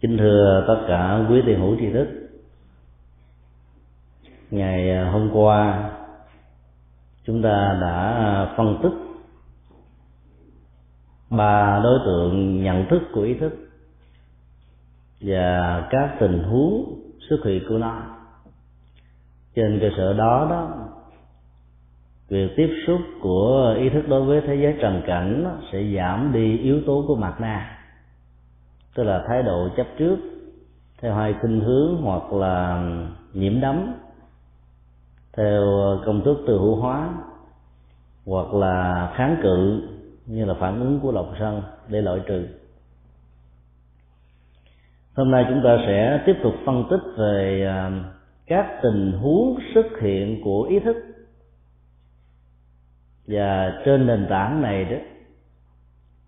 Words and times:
kính 0.00 0.18
thưa 0.18 0.64
tất 0.68 0.84
cả 0.88 1.26
quý 1.30 1.42
tiền 1.46 1.60
hữu 1.60 1.76
tri 1.80 1.92
thức. 1.92 2.08
Ngày 4.50 4.90
à, 4.90 5.10
hôm 5.10 5.30
qua, 5.32 5.90
chúng 7.24 7.42
ta 7.42 7.78
đã 7.80 8.12
à, 8.12 8.54
phân 8.56 8.78
tích 8.82 8.92
ba 11.30 11.80
đối 11.84 11.98
tượng 12.04 12.62
nhận 12.62 12.86
thức 12.90 13.02
của 13.14 13.22
ý 13.22 13.34
thức 13.34 13.52
và 15.20 15.86
các 15.90 16.16
tình 16.20 16.42
huống 16.42 17.00
xuất 17.28 17.36
hiện 17.44 17.62
của 17.68 17.78
nó. 17.78 18.02
Trên 19.54 19.78
cơ 19.80 19.88
sở 19.96 20.12
đó 20.12 20.46
đó, 20.50 20.88
việc 22.28 22.52
tiếp 22.56 22.70
xúc 22.86 23.00
của 23.22 23.74
ý 23.78 23.88
thức 23.88 24.08
đối 24.08 24.24
với 24.24 24.40
thế 24.40 24.54
giới 24.54 24.74
trần 24.80 25.02
cảnh 25.06 25.58
sẽ 25.72 25.84
giảm 25.96 26.32
đi 26.32 26.58
yếu 26.58 26.80
tố 26.86 27.04
của 27.08 27.16
mặt 27.16 27.40
na 27.40 27.79
tức 28.94 29.02
là 29.02 29.24
thái 29.28 29.42
độ 29.42 29.68
chấp 29.76 29.86
trước, 29.98 30.16
theo 31.00 31.14
hai 31.14 31.34
khinh 31.42 31.60
hướng 31.60 31.96
hoặc 32.02 32.32
là 32.32 32.84
nhiễm 33.32 33.60
đắm, 33.60 33.94
theo 35.32 35.62
công 36.06 36.24
thức 36.24 36.38
từ 36.46 36.58
hữu 36.58 36.76
hóa 36.76 37.14
hoặc 38.26 38.54
là 38.54 39.12
kháng 39.16 39.36
cự 39.42 39.82
như 40.26 40.44
là 40.44 40.54
phản 40.54 40.80
ứng 40.80 41.00
của 41.00 41.12
lòng 41.12 41.34
sân 41.38 41.62
để 41.88 42.00
loại 42.00 42.20
trừ. 42.26 42.46
Hôm 45.14 45.30
nay 45.30 45.44
chúng 45.48 45.60
ta 45.64 45.76
sẽ 45.86 46.22
tiếp 46.26 46.36
tục 46.42 46.54
phân 46.66 46.84
tích 46.90 47.00
về 47.16 47.66
à, 47.66 47.90
các 48.46 48.66
tình 48.82 49.12
huống 49.12 49.58
xuất 49.74 49.86
hiện 50.02 50.40
của 50.44 50.62
ý 50.62 50.80
thức. 50.80 50.96
Và 53.26 53.82
trên 53.84 54.06
nền 54.06 54.26
tảng 54.30 54.62
này 54.62 54.84
đó 54.84 54.96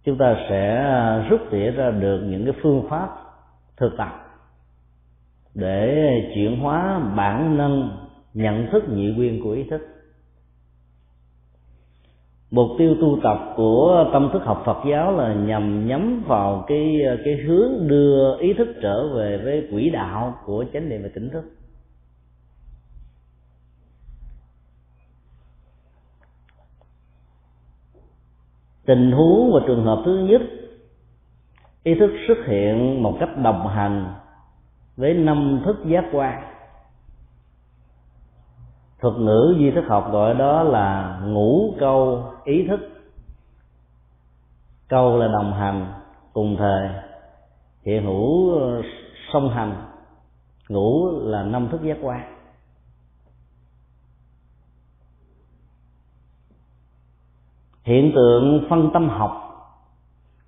chúng 0.05 0.19
ta 0.19 0.37
sẽ 0.49 0.77
à, 0.77 1.27
rút 1.31 1.41
tỉa 1.51 1.71
ra 1.71 1.91
được 1.91 2.21
những 2.29 2.45
cái 2.45 2.55
phương 2.63 2.87
pháp 2.89 3.09
thực 3.77 3.97
tập 3.99 4.09
để 5.55 6.13
chuyển 6.35 6.61
hóa 6.61 7.01
bản 7.17 7.57
năng 7.57 7.91
nhận 8.35 8.67
thức 8.73 8.85
nhị 8.89 9.13
nguyên 9.13 9.43
của 9.45 9.51
ý 9.51 9.65
thức. 9.65 9.81
Mục 12.51 12.67
tiêu 12.79 12.97
tu 13.01 13.19
tập 13.23 13.53
của 13.57 14.11
tâm 14.13 14.31
thức 14.33 14.43
học 14.45 14.63
Phật 14.67 14.79
giáo 14.91 15.17
là 15.17 15.35
nhằm 15.35 15.87
nhắm 15.87 16.25
vào 16.27 16.65
cái 16.67 17.03
à, 17.07 17.17
cái 17.25 17.35
hướng 17.35 17.89
đưa 17.89 18.39
ý 18.39 18.53
thức 18.53 18.69
trở 18.83 19.09
về 19.15 19.41
với 19.45 19.69
quỹ 19.71 19.91
đạo 19.91 20.35
của 20.47 20.65
chánh 20.73 20.89
niệm 20.89 21.03
và 21.03 21.09
tỉnh 21.15 21.31
thức. 21.31 21.45
Tình 28.87 29.13
huống 29.13 29.53
và 29.53 29.61
trường 29.67 29.85
hợp 29.85 30.03
thứ 30.05 30.19
nhất, 30.19 30.43
ý 31.83 31.95
thức 31.95 32.11
xuất 32.29 32.39
hiện 32.47 33.03
một 33.03 33.17
cách 33.21 33.31
đồng 33.43 33.69
hành 33.69 34.15
với 34.97 35.15
năm 35.15 35.63
thức 35.65 35.77
giác 35.87 36.05
quan. 36.13 36.43
Thuật 39.01 39.15
ngữ 39.15 39.55
di 39.59 39.71
thức 39.71 39.85
học 39.89 40.09
gọi 40.13 40.35
đó 40.35 40.63
là 40.63 41.21
ngũ 41.25 41.75
câu 41.81 42.25
ý 42.45 42.67
thức. 42.69 42.81
Câu 44.89 45.19
là 45.19 45.29
đồng 45.29 45.53
hành, 45.53 45.87
cùng 46.33 46.57
thời, 46.59 46.89
hiện 47.85 48.05
hữu 48.05 48.55
ờ, 48.61 48.83
song 49.33 49.51
hành. 49.51 49.75
Ngũ 50.69 51.21
là 51.21 51.43
năm 51.43 51.69
thức 51.69 51.83
giác 51.83 51.99
quan. 52.03 52.42
Hiện 57.85 58.13
tượng 58.15 58.67
phân 58.71 58.91
tâm 58.93 59.09
học 59.09 59.39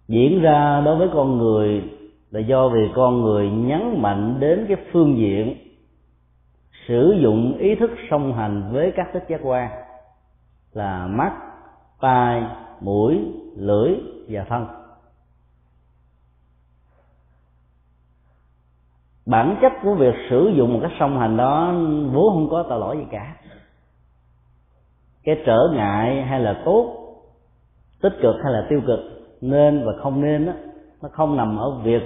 diễn 0.09 0.43
ra 0.43 0.83
đối 0.85 0.97
với 0.97 1.09
con 1.15 1.39
người 1.39 1.83
là 2.31 2.41
do 2.41 2.69
vì 2.69 2.91
con 2.95 3.23
người 3.23 3.51
nhấn 3.51 4.03
mạnh 4.03 4.37
đến 4.41 4.67
cái 4.69 4.77
phương 4.93 5.17
diện 5.17 5.57
sử 6.89 7.17
dụng 7.23 7.57
ý 7.59 7.75
thức 7.75 7.91
song 8.11 8.35
hành 8.35 8.71
với 8.73 8.93
các 8.97 9.07
thức 9.13 9.23
giác 9.29 9.41
quan 9.43 9.71
là 10.73 11.07
mắt, 11.07 11.33
tai, 12.01 12.43
mũi, 12.81 13.33
lưỡi 13.57 13.95
và 14.29 14.45
thân. 14.49 14.67
Bản 19.27 19.57
chất 19.63 19.73
của 19.83 19.95
việc 19.95 20.15
sử 20.31 20.53
dụng 20.57 20.73
một 20.73 20.79
cách 20.83 20.93
song 21.01 21.19
hành 21.19 21.37
đó 21.37 21.73
vốn 22.13 22.35
không 22.35 22.49
có 22.51 22.65
tội 22.69 22.79
lỗi 22.81 22.97
gì 22.97 23.05
cả. 23.11 23.37
Cái 25.25 25.43
trở 25.47 25.59
ngại 25.75 26.23
hay 26.23 26.41
là 26.41 26.63
tốt 26.65 27.04
tích 28.05 28.19
cực 28.23 28.35
hay 28.45 28.53
là 28.53 28.67
tiêu 28.69 28.81
cực 28.87 29.01
nên 29.41 29.85
và 29.87 29.93
không 30.03 30.21
nên 30.23 30.47
đó, 30.47 30.53
nó 31.03 31.09
không 31.13 31.37
nằm 31.37 31.57
ở 31.57 31.71
việc 31.71 32.03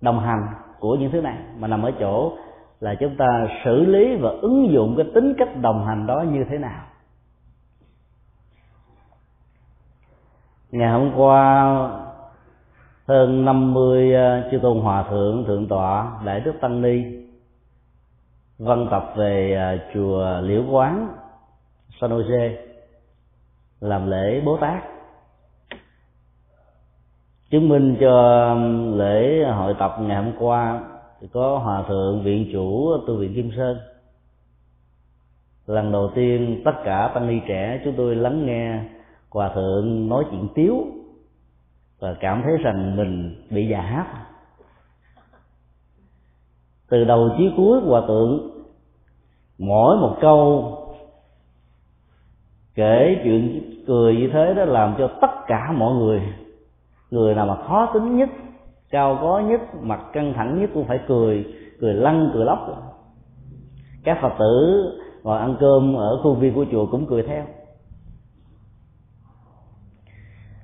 đồng 0.00 0.20
hành 0.20 0.46
của 0.78 0.96
những 0.96 1.10
thứ 1.12 1.20
này 1.20 1.38
mà 1.58 1.68
nằm 1.68 1.82
ở 1.82 1.92
chỗ 2.00 2.32
là 2.80 2.94
chúng 2.94 3.16
ta 3.16 3.26
xử 3.64 3.84
lý 3.84 4.16
và 4.16 4.30
ứng 4.30 4.70
dụng 4.72 4.94
cái 4.96 5.06
tính 5.14 5.34
cách 5.38 5.48
đồng 5.60 5.86
hành 5.86 6.06
đó 6.06 6.24
như 6.32 6.44
thế 6.50 6.58
nào. 6.58 6.84
Ngày 10.70 10.90
hôm 10.90 11.12
qua 11.16 11.64
hơn 13.08 13.44
50 13.44 14.14
ờ, 14.14 14.48
chư 14.50 14.58
tôn 14.58 14.80
hòa 14.80 15.04
thượng 15.10 15.44
thượng 15.46 15.68
tọa 15.68 16.20
đại 16.24 16.40
đức 16.40 16.52
tăng 16.60 16.82
ni 16.82 17.02
văn 18.58 18.88
tập 18.90 19.12
về 19.16 19.54
ờ, 19.54 19.78
chùa 19.94 20.40
liễu 20.42 20.62
quán 20.70 21.08
san 22.00 22.10
jose 22.10 22.56
làm 23.80 24.10
lễ 24.10 24.42
bố 24.44 24.56
tát 24.60 24.97
chứng 27.50 27.68
minh 27.68 27.96
cho 28.00 28.44
um, 28.52 28.98
lễ 28.98 29.44
hội 29.44 29.74
tập 29.78 29.96
ngày 30.00 30.24
hôm 30.24 30.32
qua 30.38 30.80
thì 31.20 31.28
có 31.32 31.58
hòa 31.58 31.82
thượng, 31.88 32.22
viện 32.22 32.48
chủ 32.52 32.96
tu 33.06 33.16
viện 33.16 33.34
kim 33.34 33.50
sơn. 33.56 33.78
Lần 35.66 35.92
đầu 35.92 36.10
tiên 36.14 36.62
tất 36.64 36.72
cả 36.84 37.10
tăng 37.14 37.28
ni 37.28 37.40
trẻ 37.48 37.80
chúng 37.84 37.94
tôi 37.96 38.16
lắng 38.16 38.46
nghe 38.46 38.80
hòa 39.30 39.50
thượng 39.54 40.08
nói 40.08 40.24
chuyện 40.30 40.48
tiếu 40.54 40.86
và 41.98 42.14
cảm 42.20 42.42
thấy 42.44 42.56
rằng 42.56 42.96
mình 42.96 43.44
bị 43.50 43.68
già 43.68 43.80
hát. 43.80 44.06
Từ 46.88 47.04
đầu 47.04 47.30
chí 47.38 47.50
cuối, 47.56 47.80
hòa 47.80 48.02
thượng 48.08 48.50
mỗi 49.58 49.96
một 49.96 50.16
câu 50.20 50.74
kể 52.74 53.20
chuyện 53.24 53.62
cười 53.86 54.16
như 54.16 54.30
thế 54.32 54.54
đó 54.54 54.64
làm 54.64 54.94
cho 54.98 55.10
tất 55.20 55.30
cả 55.46 55.72
mọi 55.76 55.94
người 55.94 56.22
người 57.10 57.34
nào 57.34 57.46
mà 57.46 57.56
khó 57.56 57.90
tính 57.94 58.16
nhất, 58.16 58.28
cao 58.90 59.18
có 59.20 59.40
nhất, 59.40 59.60
mặt 59.80 60.00
căng 60.12 60.32
thẳng 60.32 60.60
nhất 60.60 60.70
cũng 60.74 60.84
phải 60.84 61.00
cười 61.08 61.46
cười 61.80 61.94
lăn, 61.94 62.30
cười 62.34 62.44
lóc. 62.44 62.58
Các 64.04 64.18
phật 64.22 64.32
tử 64.38 64.84
ngồi 65.22 65.38
ăn 65.38 65.56
cơm 65.60 65.94
ở 65.94 66.20
khu 66.22 66.34
viên 66.34 66.54
của 66.54 66.64
chùa 66.72 66.86
cũng 66.86 67.06
cười 67.06 67.22
theo. 67.22 67.44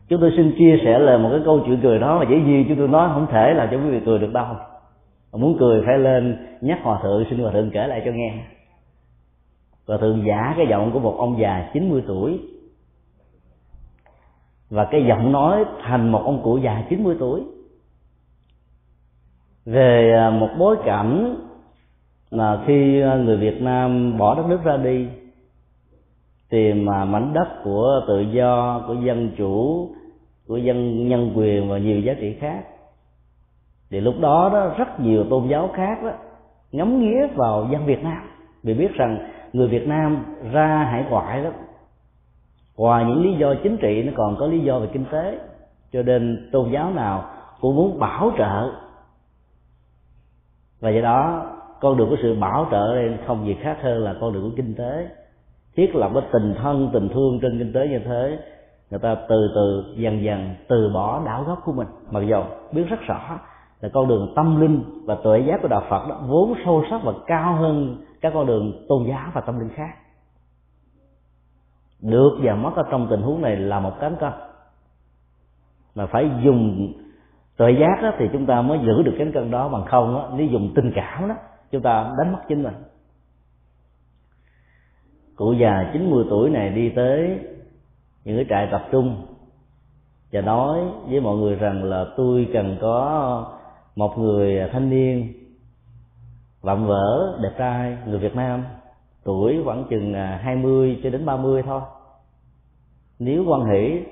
Chúng 0.08 0.20
tôi 0.20 0.32
xin 0.36 0.54
chia 0.58 0.76
sẻ 0.84 0.98
là 0.98 1.16
một 1.16 1.28
cái 1.30 1.40
câu 1.44 1.60
chuyện 1.66 1.80
cười 1.82 1.98
đó 1.98 2.18
mà 2.18 2.24
dễ 2.30 2.36
gì 2.46 2.64
chúng 2.68 2.78
tôi 2.78 2.88
nói, 2.88 3.10
không 3.14 3.26
thể 3.32 3.54
là 3.54 3.68
cho 3.70 3.76
quý 3.76 3.90
vị 3.90 4.00
cười 4.06 4.18
được 4.18 4.32
đâu. 4.32 4.46
Mà 5.32 5.38
muốn 5.38 5.56
cười 5.60 5.82
phải 5.86 5.98
lên 5.98 6.46
nhắc 6.60 6.78
hòa 6.82 7.00
thượng, 7.02 7.24
xin 7.30 7.38
hòa 7.38 7.52
thượng 7.52 7.70
kể 7.70 7.86
lại 7.86 8.02
cho 8.04 8.10
nghe. 8.14 8.34
Hòa 9.86 9.96
thượng 10.00 10.24
giả 10.26 10.54
cái 10.56 10.66
giọng 10.70 10.92
của 10.92 10.98
một 10.98 11.14
ông 11.18 11.38
già 11.40 11.70
90 11.72 12.02
tuổi 12.06 12.40
và 14.70 14.84
cái 14.90 15.04
giọng 15.08 15.32
nói 15.32 15.64
thành 15.82 16.12
một 16.12 16.22
ông 16.24 16.42
cụ 16.44 16.58
già 16.58 16.84
90 16.88 17.16
tuổi. 17.18 17.42
Về 19.66 20.12
à, 20.12 20.30
một 20.30 20.48
bối 20.58 20.76
cảnh 20.84 21.36
là 22.30 22.62
khi 22.66 23.02
người 23.24 23.36
Việt 23.36 23.62
Nam 23.62 24.18
bỏ 24.18 24.34
đất 24.34 24.46
nước 24.48 24.60
ra 24.64 24.76
đi, 24.76 25.06
tìm 26.48 26.84
mà 26.84 27.04
mảnh 27.04 27.32
đất 27.32 27.48
của 27.64 28.00
tự 28.08 28.20
do, 28.20 28.84
của 28.86 28.94
dân 28.94 29.30
chủ, 29.36 29.88
của 30.48 30.56
dân 30.56 31.08
nhân 31.08 31.32
quyền 31.36 31.68
và 31.68 31.78
nhiều 31.78 32.00
giá 32.00 32.14
trị 32.20 32.36
khác, 32.40 32.64
thì 33.90 34.00
lúc 34.00 34.14
đó 34.20 34.50
đó 34.52 34.74
rất 34.78 35.00
nhiều 35.00 35.24
tôn 35.30 35.48
giáo 35.48 35.70
khác 35.74 36.02
đó 36.02 36.10
ngắm 36.72 37.00
nghía 37.00 37.26
vào 37.34 37.68
dân 37.72 37.86
Việt 37.86 38.02
Nam. 38.02 38.22
Vì 38.62 38.74
biết 38.74 38.94
rằng 38.94 39.30
người 39.52 39.68
Việt 39.68 39.88
Nam 39.88 40.24
ra 40.52 40.88
hải 40.90 41.04
ngoại 41.10 41.42
đó 41.42 41.50
ngoài 42.76 43.04
những 43.04 43.22
lý 43.22 43.38
do 43.38 43.54
chính 43.62 43.76
trị, 43.76 44.02
nó 44.02 44.12
còn 44.16 44.36
có 44.36 44.46
lý 44.46 44.60
do 44.60 44.78
về 44.78 44.88
kinh 44.92 45.04
tế. 45.12 45.38
Cho 45.92 46.02
nên 46.02 46.48
tôn 46.52 46.70
giáo 46.70 46.90
nào 46.90 47.24
cũng 47.60 47.76
muốn 47.76 47.98
bảo 47.98 48.32
trợ. 48.38 48.72
Và 50.80 50.90
do 50.90 51.00
đó, 51.00 51.46
con 51.80 51.96
đường 51.96 52.10
của 52.10 52.16
sự 52.22 52.34
bảo 52.40 52.66
trợ 52.70 52.94
đây 52.94 53.18
không 53.26 53.46
gì 53.46 53.56
khác 53.60 53.76
hơn 53.82 54.04
là 54.04 54.14
con 54.20 54.32
đường 54.32 54.42
của 54.42 54.56
kinh 54.56 54.74
tế. 54.74 55.08
Thiết 55.76 55.94
lập 55.94 56.10
cái 56.14 56.22
tình 56.32 56.54
thân, 56.62 56.90
tình 56.92 57.08
thương 57.08 57.38
trên 57.42 57.58
kinh 57.58 57.72
tế 57.72 57.88
như 57.88 57.98
thế, 57.98 58.38
người 58.90 59.00
ta 59.00 59.16
từ 59.28 59.50
từ, 59.54 59.84
dần 59.96 60.24
dần 60.24 60.54
từ 60.68 60.90
bỏ 60.94 61.22
đạo 61.26 61.44
gốc 61.46 61.58
của 61.64 61.72
mình. 61.72 61.88
Mặc 62.10 62.20
dù 62.20 62.42
biết 62.72 62.84
rất 62.88 63.00
rõ 63.00 63.38
là 63.80 63.88
con 63.92 64.08
đường 64.08 64.32
tâm 64.36 64.60
linh 64.60 64.82
và 65.04 65.14
tuệ 65.14 65.38
giác 65.38 65.62
của 65.62 65.68
đạo 65.68 65.82
Phật 65.90 66.08
đó 66.08 66.20
vốn 66.26 66.54
sâu 66.64 66.84
sắc 66.90 67.00
và 67.04 67.12
cao 67.26 67.54
hơn 67.54 67.96
các 68.20 68.32
con 68.34 68.46
đường 68.46 68.86
tôn 68.88 69.04
giáo 69.08 69.30
và 69.34 69.40
tâm 69.40 69.58
linh 69.58 69.70
khác 69.74 69.90
được 72.04 72.38
và 72.42 72.54
mất 72.54 72.70
ở 72.76 72.82
trong 72.90 73.06
tình 73.10 73.22
huống 73.22 73.42
này 73.42 73.56
là 73.56 73.80
một 73.80 73.92
cánh 74.00 74.16
cân. 74.20 74.32
Mà 75.94 76.06
phải 76.06 76.30
dùng 76.44 76.92
tuệ 77.56 77.72
giác 77.80 78.02
đó, 78.02 78.12
thì 78.18 78.28
chúng 78.32 78.46
ta 78.46 78.62
mới 78.62 78.78
giữ 78.86 79.02
được 79.02 79.14
cánh 79.18 79.32
cân 79.32 79.50
đó 79.50 79.68
bằng 79.68 79.84
không 79.86 80.14
đó, 80.14 80.30
nếu 80.36 80.46
dùng 80.46 80.72
tình 80.74 80.92
cảm 80.94 81.28
đó 81.28 81.34
chúng 81.70 81.82
ta 81.82 82.10
đánh 82.18 82.32
mất 82.32 82.38
chính 82.48 82.62
mình. 82.62 82.74
Cụ 85.36 85.52
già 85.52 85.90
90 85.92 86.24
tuổi 86.30 86.50
này 86.50 86.70
đi 86.70 86.88
tới 86.88 87.38
những 88.24 88.36
cái 88.36 88.46
trại 88.48 88.68
tập 88.72 88.88
trung 88.90 89.26
và 90.32 90.40
nói 90.40 90.80
với 91.08 91.20
mọi 91.20 91.36
người 91.36 91.54
rằng 91.54 91.84
là 91.84 92.06
tôi 92.16 92.48
cần 92.52 92.76
có 92.80 93.46
một 93.96 94.18
người 94.18 94.68
thanh 94.72 94.90
niên 94.90 95.32
vạm 96.62 96.86
vỡ 96.86 97.38
đẹp 97.42 97.52
trai 97.58 97.98
người 98.06 98.18
Việt 98.18 98.36
Nam 98.36 98.64
tuổi 99.24 99.60
khoảng 99.64 99.84
chừng 99.90 100.14
à, 100.14 100.40
20 100.42 101.00
cho 101.02 101.10
đến 101.10 101.26
30 101.26 101.62
thôi 101.62 101.80
nếu 103.24 103.44
quan 103.46 103.64
hệ 103.64 104.02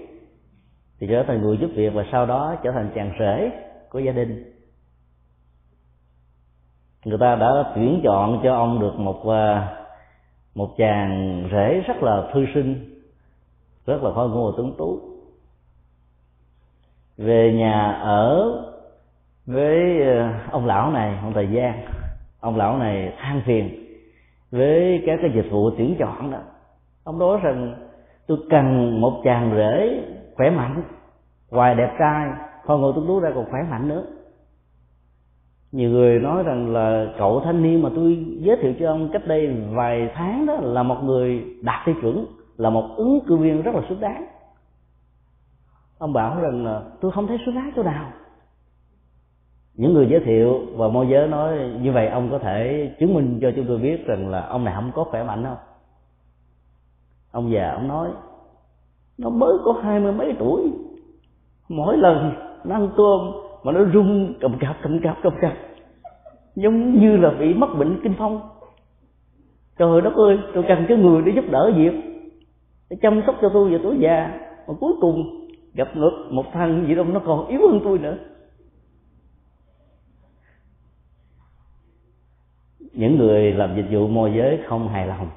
thì 0.98 1.06
trở 1.10 1.24
thành 1.26 1.42
người 1.42 1.56
giúp 1.56 1.70
việc 1.74 1.94
và 1.94 2.04
sau 2.12 2.26
đó 2.26 2.56
trở 2.62 2.72
thành 2.72 2.90
chàng 2.94 3.12
rể 3.18 3.50
của 3.90 3.98
gia 3.98 4.12
đình. 4.12 4.52
Người 7.04 7.18
ta 7.18 7.36
đã 7.36 7.72
tuyển 7.74 8.00
chọn 8.04 8.40
cho 8.42 8.54
ông 8.54 8.80
được 8.80 8.94
một 8.98 9.28
à, 9.28 9.76
một 10.54 10.74
chàng 10.76 11.42
rể 11.52 11.80
rất 11.86 12.02
là 12.02 12.30
thư 12.32 12.46
sinh, 12.54 13.00
rất 13.86 14.02
là 14.02 14.10
khôi 14.14 14.28
ngô 14.28 14.50
và 14.50 14.54
tuấn 14.56 14.74
tú. 14.78 15.00
Về 17.16 17.52
nhà 17.52 17.92
ở 17.92 18.52
với 19.46 20.02
à, 20.02 20.48
ông 20.50 20.66
lão 20.66 20.90
này 20.90 21.18
một 21.22 21.30
thời 21.34 21.48
gian 21.50 21.84
ông 22.40 22.56
lão 22.56 22.78
này 22.78 23.12
than 23.18 23.42
phiền 23.44 23.86
với 24.50 25.02
các 25.06 25.18
cái 25.22 25.30
dịch 25.34 25.50
vụ 25.50 25.70
tuyển 25.70 25.96
chọn 25.98 26.30
đó. 26.30 26.38
Ông 27.04 27.18
nói 27.18 27.38
rằng 27.42 27.81
tôi 28.26 28.38
cần 28.50 29.00
một 29.00 29.20
chàng 29.24 29.52
rể 29.56 30.04
khỏe 30.34 30.50
mạnh 30.50 30.82
ngoài 31.50 31.74
đẹp 31.74 31.96
trai. 31.98 32.30
Khôi 32.64 32.78
ngồi 32.78 32.92
tôi 32.96 33.04
tú 33.06 33.20
ra 33.20 33.30
còn 33.34 33.44
khỏe 33.50 33.60
mạnh 33.70 33.88
nữa. 33.88 34.04
Nhiều 35.72 35.90
người 35.90 36.20
nói 36.20 36.42
rằng 36.42 36.72
là 36.72 37.06
cậu 37.18 37.40
thanh 37.44 37.62
niên 37.62 37.82
mà 37.82 37.90
tôi 37.94 38.26
giới 38.38 38.56
thiệu 38.56 38.74
cho 38.80 38.88
ông 38.88 39.08
cách 39.12 39.26
đây 39.26 39.56
vài 39.70 40.10
tháng 40.14 40.46
đó 40.46 40.56
là 40.60 40.82
một 40.82 40.98
người 41.04 41.44
đạt 41.62 41.86
tiêu 41.86 41.94
chuẩn, 42.00 42.26
là 42.56 42.70
một 42.70 42.88
ứng 42.96 43.20
cử 43.26 43.36
viên 43.36 43.62
rất 43.62 43.74
là 43.74 43.80
xứng 43.88 44.00
đáng. 44.00 44.26
Ông 45.98 46.12
bảo 46.12 46.40
rằng 46.40 46.64
là 46.64 46.82
tôi 47.00 47.12
không 47.12 47.26
thấy 47.26 47.38
xứng 47.46 47.54
đáng 47.54 47.72
chỗ 47.76 47.82
nào. 47.82 48.12
Những 49.74 49.94
người 49.94 50.08
giới 50.10 50.20
thiệu 50.20 50.60
và 50.76 50.88
môi 50.88 51.08
giới 51.08 51.28
nói 51.28 51.58
như 51.80 51.92
vậy 51.92 52.08
ông 52.08 52.30
có 52.30 52.38
thể 52.38 52.90
chứng 53.00 53.14
minh 53.14 53.38
cho 53.42 53.50
chúng 53.56 53.64
tôi 53.68 53.78
biết 53.78 54.06
rằng 54.06 54.28
là 54.28 54.46
ông 54.46 54.64
này 54.64 54.74
không 54.74 54.90
có 54.94 55.04
khỏe 55.04 55.24
mạnh 55.24 55.44
không 55.44 55.56
ông 57.32 57.52
già 57.52 57.72
ông 57.72 57.88
nói, 57.88 58.10
nó 59.18 59.30
mới 59.30 59.52
có 59.64 59.72
hai 59.82 60.00
mươi 60.00 60.12
mấy 60.12 60.34
tuổi. 60.38 60.72
Mỗi 61.68 61.96
lần 61.96 62.34
nó 62.64 62.74
ăn 62.74 62.90
tôm 62.96 63.32
mà 63.62 63.72
nó 63.72 63.80
rung 63.94 64.34
cầm 64.40 64.58
cạp 64.60 64.76
cầm 64.82 65.00
cạp 65.02 65.16
cầm 65.22 65.32
cạp, 65.40 65.52
giống 66.56 67.00
như 67.00 67.16
là 67.16 67.30
bị 67.30 67.54
mắc 67.54 67.70
bệnh 67.78 68.00
kinh 68.02 68.14
phong. 68.18 68.40
Trời 69.78 70.00
đất 70.00 70.14
ơi, 70.14 70.38
tôi 70.54 70.64
cần 70.68 70.84
cái 70.88 70.98
người 70.98 71.22
để 71.22 71.32
giúp 71.34 71.44
đỡ 71.50 71.72
việc 71.76 71.92
để 72.90 72.96
chăm 73.02 73.22
sóc 73.26 73.36
cho 73.42 73.50
tôi 73.54 73.70
và 73.70 73.78
tuổi 73.82 73.96
già. 74.00 74.40
Mà 74.68 74.74
cuối 74.80 74.92
cùng 75.00 75.46
gặp 75.74 75.96
ngược 75.96 76.28
một 76.30 76.44
thằng 76.52 76.84
gì 76.88 76.94
đâu 76.94 77.04
nó 77.04 77.20
còn 77.24 77.46
yếu 77.46 77.60
hơn 77.68 77.80
tôi 77.84 77.98
nữa. 77.98 78.16
Những 82.92 83.18
người 83.18 83.52
làm 83.52 83.76
dịch 83.76 83.86
vụ 83.90 84.08
môi 84.08 84.32
giới 84.36 84.60
không 84.68 84.88
hài 84.88 85.06
lòng 85.06 85.28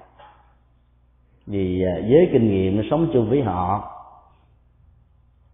vì 1.48 1.84
à, 1.84 1.94
với 2.10 2.30
kinh 2.32 2.50
nghiệm 2.50 2.82
sống 2.90 3.10
chung 3.14 3.30
với 3.30 3.42
họ 3.42 3.92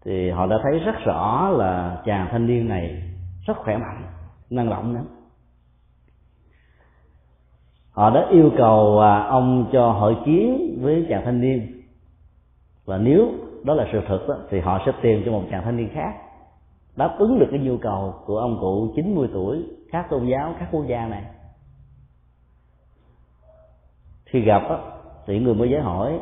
thì 0.05 0.29
họ 0.29 0.47
đã 0.47 0.55
thấy 0.63 0.79
rất 0.79 0.95
rõ 1.05 1.49
là 1.49 2.01
chàng 2.05 2.27
thanh 2.31 2.47
niên 2.47 2.67
này 2.67 3.03
rất 3.47 3.57
khỏe 3.57 3.77
mạnh 3.77 4.05
năng 4.49 4.69
động 4.69 4.93
nữa 4.93 5.03
họ 7.91 8.09
đã 8.09 8.27
yêu 8.31 8.51
cầu 8.57 8.99
à, 8.99 9.23
ông 9.23 9.69
cho 9.73 9.91
hội 9.91 10.17
kiến 10.25 10.77
với 10.81 11.05
chàng 11.09 11.21
thanh 11.25 11.41
niên 11.41 11.81
và 12.85 12.97
nếu 12.97 13.31
đó 13.63 13.73
là 13.73 13.87
sự 13.91 14.01
thật 14.07 14.25
đó, 14.27 14.35
thì 14.49 14.59
họ 14.59 14.79
sẽ 14.85 14.91
tìm 15.01 15.21
cho 15.25 15.31
một 15.31 15.43
chàng 15.51 15.63
thanh 15.63 15.77
niên 15.77 15.89
khác 15.93 16.13
đáp 16.95 17.15
ứng 17.19 17.39
được 17.39 17.47
cái 17.51 17.59
nhu 17.59 17.77
cầu 17.77 18.15
của 18.25 18.37
ông 18.37 18.57
cụ 18.61 18.93
90 18.95 19.29
tuổi 19.33 19.63
khác 19.91 20.07
tôn 20.09 20.25
giáo 20.25 20.55
khác 20.59 20.67
quốc 20.71 20.85
gia 20.87 21.07
này 21.07 21.23
khi 24.25 24.41
gặp 24.41 24.61
đó 24.69 25.00
thì 25.27 25.39
người 25.39 25.53
mới 25.53 25.69
giới 25.69 25.81
hỏi, 25.81 26.19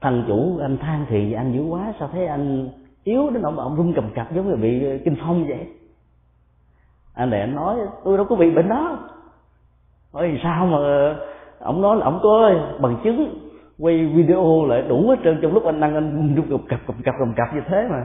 thằng 0.00 0.24
chủ, 0.26 0.58
anh 0.62 0.78
than 0.78 1.06
thì 1.08 1.32
anh 1.32 1.52
dữ 1.52 1.62
quá, 1.62 1.92
sao 1.98 2.08
thấy 2.12 2.26
anh 2.26 2.68
yếu 3.04 3.30
đến 3.30 3.42
nỗi 3.42 3.52
mà 3.52 3.62
ông 3.62 3.76
run 3.76 3.92
cầm 3.96 4.10
cập 4.14 4.32
giống 4.34 4.48
như 4.48 4.56
bị 4.56 4.98
kinh 5.04 5.16
phong 5.20 5.48
vậy? 5.48 5.66
Anh 7.14 7.30
để 7.30 7.40
anh 7.40 7.54
nói, 7.54 7.76
tôi 8.04 8.16
đâu 8.16 8.26
có 8.28 8.36
bị 8.36 8.50
bệnh 8.50 8.68
đó. 8.68 8.98
Hỏi 10.12 10.40
sao 10.42 10.66
mà 10.66 10.78
ông 11.58 11.82
nói 11.82 11.96
là 11.96 12.04
ông 12.04 12.20
có 12.22 12.50
bằng 12.80 12.96
chứng, 13.04 13.38
quay 13.78 14.06
video 14.06 14.66
lại 14.66 14.82
đủ 14.88 15.08
hết 15.08 15.16
trơn 15.24 15.38
trong 15.42 15.52
lúc 15.52 15.64
anh 15.64 15.80
đang 15.80 15.94
anh 15.94 16.34
run 16.34 16.46
cầm 16.50 16.66
cập 16.68 16.80
cầm 16.86 16.96
cập 17.04 17.14
cầm 17.18 17.34
cập 17.36 17.54
như 17.54 17.60
thế 17.66 17.88
mà. 17.90 18.04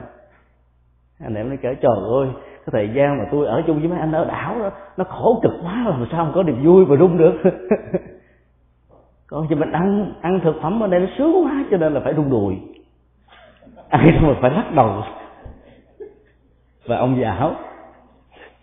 Anh 1.24 1.34
em 1.34 1.48
nói 1.48 1.58
kể, 1.62 1.74
trời 1.74 1.96
ơi, 2.10 2.28
cái 2.42 2.68
thời 2.72 2.90
gian 2.94 3.18
mà 3.18 3.24
tôi 3.32 3.46
ở 3.46 3.62
chung 3.66 3.78
với 3.78 3.88
mấy 3.88 3.98
anh 3.98 4.12
ở 4.12 4.24
đảo 4.24 4.58
đó, 4.58 4.70
nó 4.96 5.04
khổ 5.04 5.40
cực 5.42 5.52
quá, 5.62 5.84
làm 5.88 6.06
sao 6.10 6.24
không 6.24 6.34
có 6.34 6.42
niềm 6.42 6.64
vui 6.64 6.86
mà 6.86 6.96
rung 6.96 7.18
được? 7.18 7.32
còn 9.32 9.46
cho 9.50 9.56
mình 9.56 9.72
ăn 9.72 10.12
ăn 10.20 10.40
thực 10.44 10.56
phẩm 10.62 10.82
ở 10.82 10.86
đây 10.86 11.00
nó 11.00 11.06
sướng 11.18 11.44
quá, 11.44 11.64
cho 11.70 11.76
nên 11.76 11.94
là 11.94 12.00
phải 12.00 12.14
rung 12.14 12.30
đùi. 12.30 12.56
Ăn 13.88 14.10
xong 14.14 14.26
rồi 14.26 14.36
phải 14.40 14.50
lắc 14.50 14.74
đầu. 14.74 15.02
Và 16.86 16.96
ông 16.96 17.20
giáo, 17.20 17.54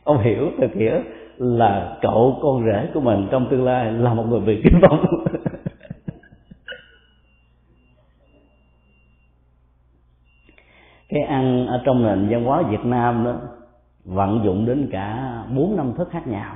ông 0.03 0.19
hiểu, 0.19 0.51
thực 0.61 0.73
hiểu 0.73 1.01
là 1.37 1.97
cậu 2.01 2.39
con 2.41 2.65
rể 2.65 2.89
của 2.93 2.99
mình 2.99 3.27
trong 3.31 3.47
tương 3.51 3.65
lai 3.65 3.91
là 3.91 4.13
một 4.13 4.23
người 4.23 4.39
bị 4.39 4.61
kinh 4.63 4.79
phong 4.81 5.05
cái 11.09 11.21
ăn 11.21 11.67
ở 11.67 11.81
trong 11.85 12.03
nền 12.03 12.29
văn 12.29 12.43
hóa 12.43 12.61
Việt 12.61 12.85
Nam 12.85 13.25
đó, 13.25 13.35
vận 14.05 14.41
dụng 14.43 14.65
đến 14.65 14.89
cả 14.91 15.33
bốn 15.55 15.77
năm 15.77 15.93
thức 15.97 16.09
khác 16.11 16.27
nhau. 16.27 16.55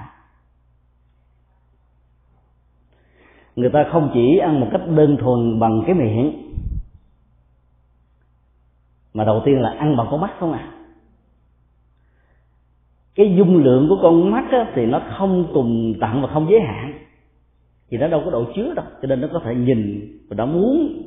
Người 3.55 3.69
ta 3.69 3.85
không 3.91 4.11
chỉ 4.13 4.38
ăn 4.38 4.59
một 4.59 4.67
cách 4.71 4.81
đơn 4.88 5.17
thuần 5.17 5.59
bằng 5.59 5.83
cái 5.85 5.95
miệng. 5.95 6.53
Mà 9.13 9.23
đầu 9.23 9.41
tiên 9.45 9.61
là 9.61 9.69
ăn 9.69 9.97
bằng 9.97 10.07
con 10.11 10.21
mắt 10.21 10.31
không 10.39 10.53
à. 10.53 10.71
Cái 13.15 13.35
dung 13.38 13.57
lượng 13.57 13.86
của 13.89 14.00
con 14.01 14.31
mắt 14.31 14.45
á, 14.51 14.72
thì 14.75 14.86
nó 14.86 15.01
không 15.17 15.48
cùng 15.53 15.93
tặng 16.01 16.22
và 16.22 16.27
không 16.33 16.48
giới 16.50 16.60
hạn. 16.62 16.93
Thì 17.89 17.98
nó 17.98 18.07
đâu 18.07 18.22
có 18.25 18.31
độ 18.31 18.45
chứa 18.55 18.74
đâu 18.75 18.86
cho 19.01 19.07
nên 19.07 19.22
nó 19.22 19.27
có 19.33 19.41
thể 19.45 19.55
nhìn 19.55 20.12
và 20.29 20.36
nó 20.36 20.45
muốn. 20.45 21.01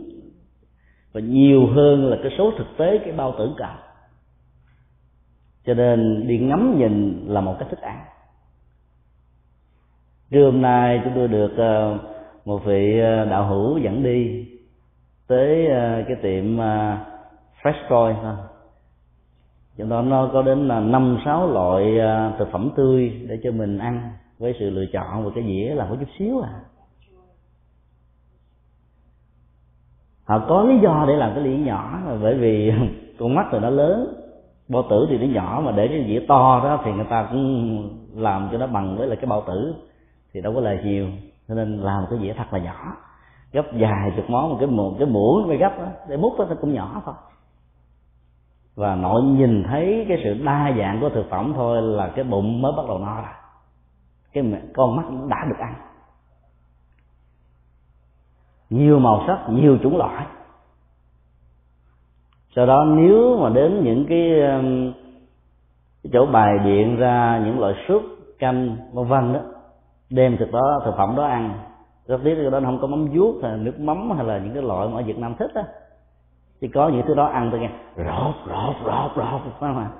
Và 1.12 1.20
nhiều 1.20 1.66
hơn 1.66 2.06
là 2.06 2.16
cái 2.22 2.32
số 2.38 2.52
thực 2.58 2.66
tế 2.76 2.98
cái 2.98 3.12
bao 3.12 3.34
tử 3.38 3.54
cầu 3.56 3.74
cho 5.66 5.74
nên 5.74 6.26
đi 6.26 6.38
ngắm 6.38 6.78
nhìn 6.78 7.24
là 7.26 7.40
một 7.40 7.56
cái 7.58 7.68
thức 7.70 7.80
ăn. 7.80 8.04
Trưa 10.30 10.44
hôm 10.44 10.62
nay 10.62 11.00
chúng 11.04 11.12
tôi 11.14 11.28
được 11.28 11.52
uh, 11.52 12.15
một 12.46 12.64
vị 12.64 13.00
ờ, 13.00 13.24
đạo 13.24 13.46
hữu 13.48 13.78
dẫn 13.78 14.02
đi 14.02 14.46
tới 15.26 15.66
ờ, 15.66 16.02
cái 16.08 16.16
tiệm 16.22 16.58
ờ, 16.58 16.96
fresh 17.62 17.88
coi 17.88 18.16
trong 19.78 19.88
đó 19.88 20.02
nó 20.02 20.30
có 20.32 20.42
đến 20.42 20.68
là 20.68 20.80
năm, 20.80 21.18
sáu 21.24 21.52
loại 21.52 21.98
thực 22.38 22.48
phẩm 22.52 22.70
tươi 22.76 23.08
để 23.28 23.38
cho 23.42 23.50
mình 23.50 23.78
ăn 23.78 24.10
với 24.38 24.54
sự 24.58 24.70
lựa 24.70 24.86
chọn 24.92 25.24
và 25.24 25.30
cái 25.34 25.44
dĩa 25.44 25.74
là 25.74 25.86
có 25.90 25.96
chút 26.00 26.08
xíu 26.18 26.40
à. 26.40 26.50
Họ 30.24 30.38
có 30.48 30.62
lý 30.62 30.78
do 30.82 31.04
để 31.08 31.16
làm 31.16 31.34
cái 31.34 31.44
ly 31.44 31.56
nhỏ 31.56 32.00
là 32.06 32.18
bởi 32.22 32.34
vì 32.34 32.72
con 33.18 33.34
mắt 33.34 33.46
thì 33.52 33.58
nó 33.58 33.70
lớn, 33.70 34.14
bao 34.68 34.84
tử 34.90 35.06
thì 35.08 35.18
nó 35.18 35.26
nhỏ 35.26 35.62
mà 35.64 35.72
để 35.72 35.88
cái 35.88 36.04
dĩa 36.08 36.20
to 36.28 36.60
đó 36.64 36.82
thì 36.84 36.92
người 36.92 37.06
ta 37.10 37.28
cũng 37.30 37.88
làm 38.14 38.48
cho 38.52 38.58
nó 38.58 38.66
bằng 38.66 38.96
với 38.96 39.08
là 39.08 39.14
cái 39.14 39.26
bao 39.26 39.44
tử 39.46 39.74
thì 40.32 40.40
đâu 40.40 40.54
có 40.54 40.60
lời 40.60 40.78
nhiều 40.84 41.08
cho 41.48 41.54
nên 41.54 41.78
làm 41.78 42.06
cái 42.10 42.18
dĩa 42.22 42.32
thật 42.32 42.44
là 42.50 42.58
nhỏ. 42.58 42.96
Gấp 43.52 43.72
dài 43.72 44.12
chục 44.16 44.30
món 44.30 44.50
một 44.50 44.56
cái 44.60 44.68
một 44.68 44.94
cái 44.98 45.08
muỗng 45.08 45.48
phải 45.48 45.56
gấp 45.56 45.78
đó, 45.78 45.88
để 46.08 46.16
múc 46.16 46.32
nó 46.38 46.46
cũng 46.60 46.74
nhỏ 46.74 47.02
thôi. 47.04 47.14
Và 48.74 48.94
nội 48.94 49.22
nhìn 49.22 49.64
thấy 49.68 50.06
cái 50.08 50.20
sự 50.24 50.44
đa 50.44 50.72
dạng 50.78 51.00
của 51.00 51.08
thực 51.08 51.30
phẩm 51.30 51.52
thôi 51.56 51.82
là 51.82 52.08
cái 52.08 52.24
bụng 52.24 52.62
mới 52.62 52.72
bắt 52.76 52.82
đầu 52.88 52.98
no 52.98 53.14
rồi 53.14 53.32
cái 54.32 54.62
con 54.74 54.96
mắt 54.96 55.04
đã 55.28 55.44
được 55.48 55.58
ăn. 55.58 55.74
Nhiều 58.70 58.98
màu 58.98 59.24
sắc 59.26 59.38
nhiều 59.50 59.78
chủng 59.82 59.96
loại. 59.96 60.26
Sau 62.56 62.66
đó 62.66 62.84
nếu 62.84 63.38
mà 63.42 63.50
đến 63.50 63.84
những 63.84 64.06
cái, 64.08 64.30
cái 66.02 66.10
chỗ 66.12 66.26
bài 66.26 66.58
biện 66.64 66.96
ra 66.96 67.42
những 67.44 67.60
loại 67.60 67.74
súp 67.88 68.02
canh 68.38 68.76
vân 68.92 69.08
vân 69.08 69.32
đó 69.32 69.40
đem 70.10 70.36
thực 70.36 70.52
đó, 70.52 70.82
thực 70.84 70.94
phẩm 70.96 71.16
đó 71.16 71.24
ăn. 71.24 71.58
Rất 72.06 72.20
tiếc 72.24 72.34
cái 72.34 72.50
đó 72.50 72.60
không 72.64 72.78
có 72.80 72.86
mắm 72.86 73.06
vuốt 73.12 73.40
hay 73.42 73.56
nước 73.56 73.80
mắm 73.80 74.10
hay 74.16 74.26
là 74.26 74.38
những 74.38 74.54
cái 74.54 74.62
loại 74.62 74.88
mà 74.88 75.00
ở 75.00 75.02
Việt 75.02 75.18
Nam 75.18 75.34
thích 75.38 75.50
á. 75.54 75.62
Thì 76.60 76.68
có 76.68 76.88
những 76.88 77.06
thứ 77.06 77.14
đó 77.14 77.24
ăn 77.24 77.48
tôi 77.50 77.60
nghe. 77.60 77.70
Rột 77.96 78.34
rột 78.46 78.76
rột 78.84 79.10
rột 79.16 79.40
phải 79.42 79.52
không 79.60 79.78
ạ? 79.78 79.90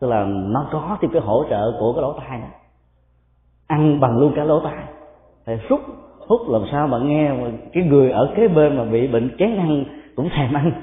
Tức 0.00 0.08
là 0.08 0.24
nó 0.26 0.68
có 0.72 0.98
thêm 1.00 1.10
cái 1.12 1.22
hỗ 1.22 1.44
trợ 1.50 1.72
của 1.80 1.92
cái 1.92 2.02
lỗ 2.02 2.12
tai 2.12 2.40
đó. 2.40 2.46
Ăn 3.66 4.00
bằng 4.00 4.18
luôn 4.18 4.32
cả 4.36 4.44
lỗ 4.44 4.60
tai. 4.60 4.84
Phải 5.46 5.60
rút 5.68 5.80
hút 6.28 6.40
làm 6.48 6.62
sao 6.72 6.88
mà 6.88 6.98
nghe 6.98 7.32
mà 7.32 7.50
cái 7.72 7.84
người 7.84 8.10
ở 8.10 8.32
kế 8.36 8.48
bên 8.48 8.76
mà 8.76 8.84
bị 8.84 9.08
bệnh 9.08 9.36
chán 9.38 9.56
ăn 9.56 9.84
cũng 10.16 10.28
thèm 10.36 10.52
ăn. 10.52 10.82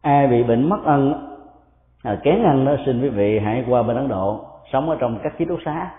Ai 0.00 0.26
bị 0.26 0.42
bệnh 0.42 0.68
mất 0.68 0.84
ăn 0.84 1.33
à, 2.04 2.20
kén 2.22 2.42
ăn 2.42 2.64
đó 2.64 2.76
xin 2.86 3.02
quý 3.02 3.08
vị 3.08 3.38
hãy 3.38 3.64
qua 3.68 3.82
bên 3.82 3.96
ấn 3.96 4.08
độ 4.08 4.44
sống 4.72 4.90
ở 4.90 4.96
trong 5.00 5.18
các 5.22 5.38
ký 5.38 5.44
túc 5.44 5.58
xá. 5.64 5.90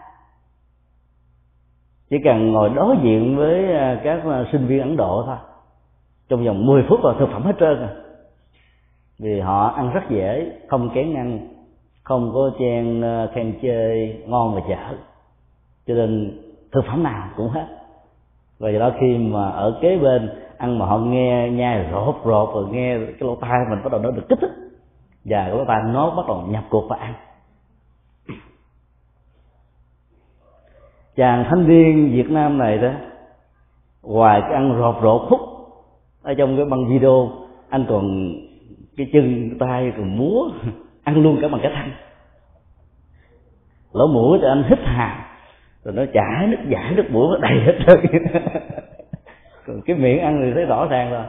Chỉ 2.09 2.17
cần 2.23 2.51
ngồi 2.51 2.69
đối 2.69 2.95
diện 3.03 3.37
với 3.37 3.73
à, 3.73 4.01
các 4.03 4.23
à, 4.23 4.45
sinh 4.51 4.67
viên 4.67 4.81
ấn 4.81 4.97
độ 4.97 5.23
thôi. 5.25 5.37
Trong 6.29 6.45
vòng 6.45 6.65
10 6.65 6.83
phút 6.89 6.99
là 7.03 7.13
thực 7.19 7.29
phẩm 7.31 7.43
hết 7.43 7.55
trơn 7.59 7.81
à 7.81 7.89
vì 9.19 9.39
họ 9.39 9.67
ăn 9.67 9.93
rất 9.93 10.01
dễ 10.09 10.51
không 10.67 10.89
kén 10.93 11.13
ăn 11.13 11.39
không 12.03 12.31
có 12.33 12.51
chen 12.59 13.01
à, 13.01 13.27
khen 13.33 13.59
chơi 13.61 14.23
ngon 14.27 14.55
và 14.55 14.61
dở. 14.69 14.97
Cho 15.87 15.93
nên 15.93 16.41
thực 16.71 16.85
phẩm 16.87 17.03
nào 17.03 17.29
cũng 17.37 17.49
hết. 17.49 17.67
Và 18.59 18.69
do 18.69 18.79
đó 18.79 18.91
khi 18.99 19.17
mà 19.17 19.49
ở 19.49 19.79
kế 19.81 19.97
bên 19.97 20.29
ăn 20.57 20.79
mà 20.79 20.85
họ 20.85 20.97
nghe 20.97 21.49
nhai 21.49 21.89
rột 21.91 22.15
rột 22.25 22.49
rồi 22.55 22.65
nghe 22.71 22.97
cái 22.97 23.19
lỗ 23.19 23.35
tai 23.35 23.59
mình 23.69 23.83
bắt 23.83 23.91
đầu 23.91 24.01
nó 24.01 24.11
được 24.11 24.29
kích 24.29 24.39
thích 24.41 24.64
và 25.25 25.49
của 25.51 25.65
lỗ 25.67 25.93
nó 25.93 26.09
bắt 26.09 26.23
đầu 26.27 26.43
nhập 26.49 26.63
cuộc 26.69 26.87
và 26.89 26.95
ăn. 26.95 27.13
Chàng 31.15 31.45
thanh 31.49 31.67
niên 31.67 32.11
Việt 32.11 32.29
Nam 32.29 32.57
này 32.57 32.77
đó, 32.77 32.91
ngoài 34.03 34.41
cái 34.41 34.53
ăn 34.53 34.75
rột 34.79 34.95
rột 35.03 35.21
khúc 35.29 35.39
ở 36.21 36.33
trong 36.33 36.57
cái 36.57 36.65
băng 36.65 36.87
video, 36.89 37.31
anh 37.69 37.85
còn 37.89 38.31
cái 38.97 39.09
chân, 39.13 39.49
tay 39.59 39.93
còn 39.97 40.17
múa, 40.17 40.49
ăn 41.03 41.23
luôn 41.23 41.37
cả 41.41 41.47
bằng 41.47 41.61
cái 41.63 41.71
thanh. 41.75 41.91
Lỗ 43.93 44.07
mũi 44.07 44.39
thì 44.41 44.47
anh 44.47 44.63
hít 44.69 44.79
hà, 44.83 45.37
rồi 45.83 45.93
nó 45.93 46.03
chảy 46.13 46.47
nước, 46.47 46.57
giải 46.69 46.93
nước 46.95 47.05
mũi, 47.09 47.27
nó 47.29 47.37
đầy 47.37 47.59
hết 47.65 47.79
trơn. 47.87 47.99
Còn 49.67 49.81
cái 49.85 49.95
miệng 49.95 50.19
ăn 50.19 50.41
thì 50.43 50.51
thấy 50.53 50.65
rõ 50.65 50.85
ràng 50.85 51.11
rồi. 51.11 51.23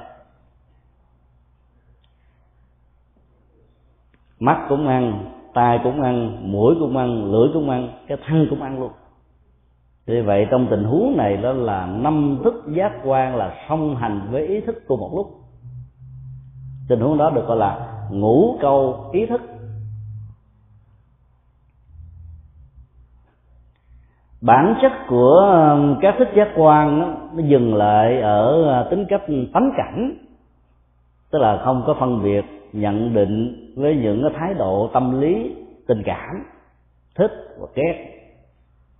Mắt 4.40 4.66
cũng 4.69 4.88
ăn 4.88 5.31
tai 5.55 5.81
cũng 5.85 6.02
ăn 6.02 6.38
mũi 6.52 6.75
cũng 6.81 6.97
ăn 6.97 7.33
lưỡi 7.33 7.49
cũng 7.52 7.71
ăn 7.71 7.88
cái 8.07 8.19
thân 8.26 8.47
cũng 8.50 8.62
ăn 8.62 8.81
luôn. 8.81 8.90
Vì 10.07 10.21
vậy 10.21 10.47
trong 10.50 10.66
tình 10.71 10.85
huống 10.85 11.16
này 11.16 11.37
đó 11.37 11.52
là 11.52 11.87
năm 11.87 12.40
thức 12.45 12.64
giác 12.66 12.93
quan 13.05 13.37
là 13.37 13.55
song 13.69 13.97
hành 13.97 14.28
với 14.31 14.47
ý 14.47 14.61
thức 14.61 14.83
cùng 14.88 15.00
một 15.00 15.12
lúc. 15.16 15.26
Tình 16.88 17.00
huống 17.00 17.19
đó 17.19 17.31
được 17.31 17.47
gọi 17.47 17.57
là 17.57 18.02
ngũ 18.11 18.59
câu 18.61 19.11
ý 19.12 19.26
thức. 19.26 19.40
Bản 24.40 24.75
chất 24.83 24.93
của 25.09 25.43
các 26.00 26.14
thức 26.19 26.28
giác 26.37 26.49
quan 26.57 26.99
nó, 26.99 27.07
nó 27.35 27.49
dừng 27.49 27.75
lại 27.75 28.21
ở 28.21 28.87
tính 28.90 29.07
cách 29.09 29.23
tánh 29.52 29.71
cảnh 29.76 30.16
tức 31.31 31.38
là 31.38 31.62
không 31.64 31.83
có 31.87 31.95
phân 32.00 32.23
biệt 32.23 32.56
nhận 32.76 33.14
định 33.14 33.73
với 33.76 33.97
những 33.97 34.23
cái 34.23 34.38
thái 34.38 34.54
độ 34.54 34.90
tâm 34.92 35.21
lý, 35.21 35.56
tình 35.87 36.02
cảm, 36.04 36.45
thích 37.14 37.33
và 37.59 37.66
ghét, 37.75 38.16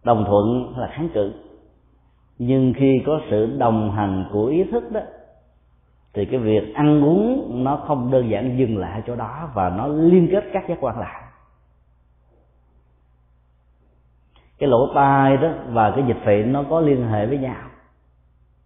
đồng 0.05 0.25
thuận 0.25 0.73
hay 0.73 0.89
là 0.89 0.95
kháng 0.95 1.09
cự. 1.15 1.33
Nhưng 2.39 2.73
khi 2.77 3.03
có 3.07 3.21
sự 3.31 3.57
đồng 3.59 3.91
hành 3.91 4.25
của 4.33 4.47
ý 4.47 4.65
thức 4.65 4.93
đó, 4.93 5.01
thì 6.15 6.25
cái 6.25 6.41
việc 6.41 6.75
ăn 6.75 7.05
uống 7.05 7.51
nó 7.65 7.77
không 7.77 8.11
đơn 8.11 8.31
giản 8.31 8.59
dừng 8.59 8.79
lại 8.79 9.03
chỗ 9.07 9.17
đó 9.17 9.51
và 9.55 9.71
nó 9.71 9.87
liên 9.87 10.29
kết 10.33 10.45
các 10.53 10.69
giác 10.69 10.79
quan 10.81 10.99
lại. 10.99 11.23
Cái 14.59 14.69
lỗ 14.69 14.95
tai 14.95 15.37
đó 15.37 15.49
và 15.69 15.91
cái 15.91 16.05
dịch 16.09 16.27
vị 16.27 16.45
nó 16.45 16.65
có 16.71 16.81
liên 16.81 17.09
hệ 17.09 17.27
với 17.27 17.39
nhau. 17.39 17.69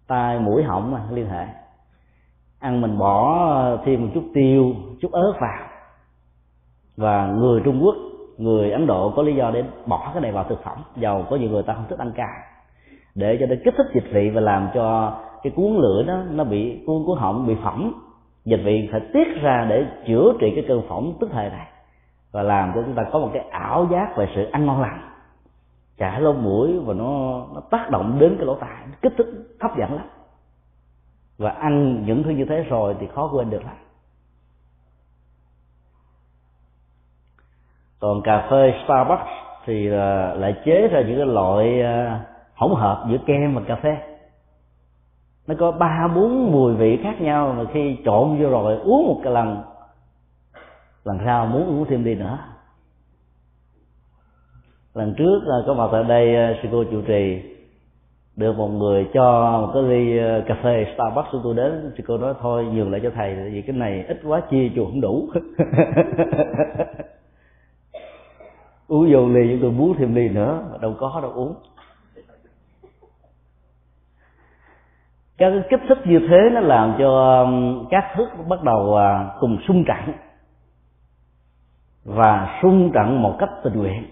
Tai 0.07 0.39
mũi 0.39 0.63
họng 0.63 0.91
mà 0.91 1.03
liên 1.11 1.27
hệ 1.27 1.47
ăn 2.61 2.81
mình 2.81 2.99
bỏ 2.99 3.47
ờ, 3.49 3.79
thêm 3.85 4.03
một 4.03 4.09
chút 4.15 4.25
tiêu, 4.35 4.75
chút 5.01 5.13
ớt 5.13 5.33
vào. 5.41 5.69
Và 6.97 7.27
người 7.27 7.61
trung 7.65 7.81
quốc, 7.85 7.95
người 8.39 8.71
ấn 8.71 8.87
độ 8.87 9.13
có 9.17 9.23
lý 9.23 9.35
do 9.35 9.51
để 9.51 9.65
bỏ 9.87 10.11
cái 10.15 10.23
này 10.23 10.33
vào 10.33 10.45
thực 10.45 10.65
phẩm, 10.65 10.79
dầu 10.97 11.25
có 11.31 11.37
nhiều 11.37 11.51
người 11.51 11.63
ta 11.63 11.75
không 11.75 11.85
thích 11.89 11.99
ăn 11.99 12.13
cay. 12.13 12.35
Để 13.15 13.37
cho 13.41 13.47
nó 13.47 13.55
kích 13.65 13.75
thích 13.77 13.87
dịch 13.95 14.13
vị 14.13 14.31
và 14.31 14.41
làm 14.41 14.69
cho 14.75 15.19
cái 15.43 15.53
cuốn 15.57 15.77
lưỡi 15.77 16.05
đó, 16.05 16.23
nó 16.31 16.45
bị, 16.45 16.83
cuốn 16.87 17.05
cuốn 17.07 17.19
họng 17.19 17.47
bị 17.47 17.57
phỏng. 17.63 17.93
Dịch 18.45 18.61
vị 18.65 18.89
phải 18.93 19.01
tiết 19.13 19.29
ra 19.43 19.67
để 19.69 19.87
chữa 20.07 20.33
trị 20.41 20.53
cái 20.55 20.65
cơn 20.69 20.83
phỏng 20.89 21.13
tức 21.21 21.31
thời 21.33 21.51
này 21.51 21.67
và 22.33 22.43
làm 22.43 22.73
cho 22.75 22.83
chúng 22.83 22.95
ta 22.95 23.03
có 23.13 23.19
một 23.19 23.31
cái 23.33 23.45
ảo 23.51 23.89
giác 23.93 24.17
về 24.17 24.29
sự 24.35 24.45
ăn 24.45 24.67
ngon 24.67 24.81
lành. 24.81 25.01
Chảy 25.99 26.21
lỗ 26.21 26.33
mũi 26.33 26.79
và 26.79 26.95
nó 26.95 27.43
nó 27.55 27.61
tác 27.71 27.91
động 27.91 28.17
đến 28.19 28.37
cái 28.37 28.47
lỗ 28.47 28.55
tai 28.55 28.77
kích 29.03 29.13
thích, 29.19 29.27
hấp 29.61 29.79
dẫn 29.79 29.95
lắm 29.95 30.07
và 31.41 31.51
ăn 31.51 32.05
những 32.07 32.23
thứ 32.23 32.31
như 32.31 32.45
thế 32.45 32.63
rồi 32.63 32.97
thì 33.01 33.07
khó 33.15 33.31
quên 33.33 33.51
được 33.51 33.65
lắm. 33.65 33.77
Còn 38.01 38.23
cà 38.23 38.49
phê 38.51 38.73
Starbucks 38.85 39.31
thì 39.67 39.93
à, 39.93 40.35
lại 40.35 40.55
chế 40.65 40.89
ra 40.89 41.01
những 41.01 41.17
cái 41.17 41.27
loại 41.27 41.83
à, 41.83 42.25
hỗn 42.55 42.71
hợp 42.75 43.07
giữa 43.11 43.19
kem 43.27 43.55
và 43.55 43.63
cà 43.67 43.77
phê. 43.77 43.97
Nó 45.47 45.55
có 45.59 45.73
ba, 45.73 46.09
bốn, 46.15 46.53
mùi 46.53 46.75
vị 46.75 46.99
khác 47.03 47.21
nhau 47.21 47.55
mà 47.59 47.65
khi 47.73 47.99
trộn 48.05 48.39
vô 48.43 48.51
rồi 48.51 48.77
uống 48.77 49.07
một 49.07 49.21
cái 49.25 49.33
lần 49.33 49.63
lần 51.05 51.19
sau 51.25 51.47
muốn 51.47 51.67
uống 51.67 51.87
thêm 51.89 52.05
đi 52.05 52.15
nữa. 52.15 52.39
Lần 54.95 55.15
trước 55.19 55.41
à, 55.51 55.57
có 55.67 55.75
mặt 55.75 55.89
tại 55.93 56.05
đây 56.05 56.57
sư 56.63 56.69
cô 56.73 56.85
chủ 56.91 57.03
trì 57.03 57.43
được 58.41 58.57
một 58.57 58.69
người 58.69 59.09
cho 59.15 59.59
một 59.61 59.71
cái 59.75 59.83
ly 59.83 60.19
ờ, 60.19 60.43
cà 60.47 60.55
phê 60.63 60.87
Starbucks 60.95 61.29
chúng 61.33 61.41
tôi 61.45 61.55
đến, 61.55 61.93
thì 61.97 62.05
cô 62.07 62.19
nói, 62.19 62.35
thôi, 62.41 62.65
nhường 62.65 62.93
lại 62.93 63.01
cho 63.05 63.11
thầy 63.15 63.35
vì 63.35 63.63
cái 63.63 63.77
này 63.77 64.05
ít 64.09 64.21
quá 64.25 64.41
chia 64.51 64.71
chùa 64.77 64.85
không 64.85 65.01
đủ. 65.01 65.29
Uống 68.89 69.13
vô 69.13 69.29
ly 69.29 69.49
chúng 69.51 69.59
tôi 69.63 69.71
muốn 69.71 69.95
thêm 69.99 70.15
ly 70.15 70.29
nữa 70.29 70.63
đâu 70.81 70.95
có, 70.99 71.19
đâu 71.23 71.33
uống. 71.33 71.55
Các 75.39 75.51
cái 75.51 75.63
kích 75.71 75.81
thích 75.89 75.99
như 76.05 76.19
thế 76.29 76.51
nó 76.53 76.61
làm 76.61 76.95
cho 76.99 77.47
các 77.91 78.05
thức 78.17 78.29
bắt 78.49 78.63
đầu 78.63 78.97
à, 78.97 79.31
cùng 79.41 79.59
xung 79.69 79.85
trận 79.85 80.15
và 82.05 82.59
xung 82.63 82.93
trận 82.93 83.23
một 83.23 83.37
cách 83.39 83.51
tình 83.65 83.75
nguyện. 83.79 84.07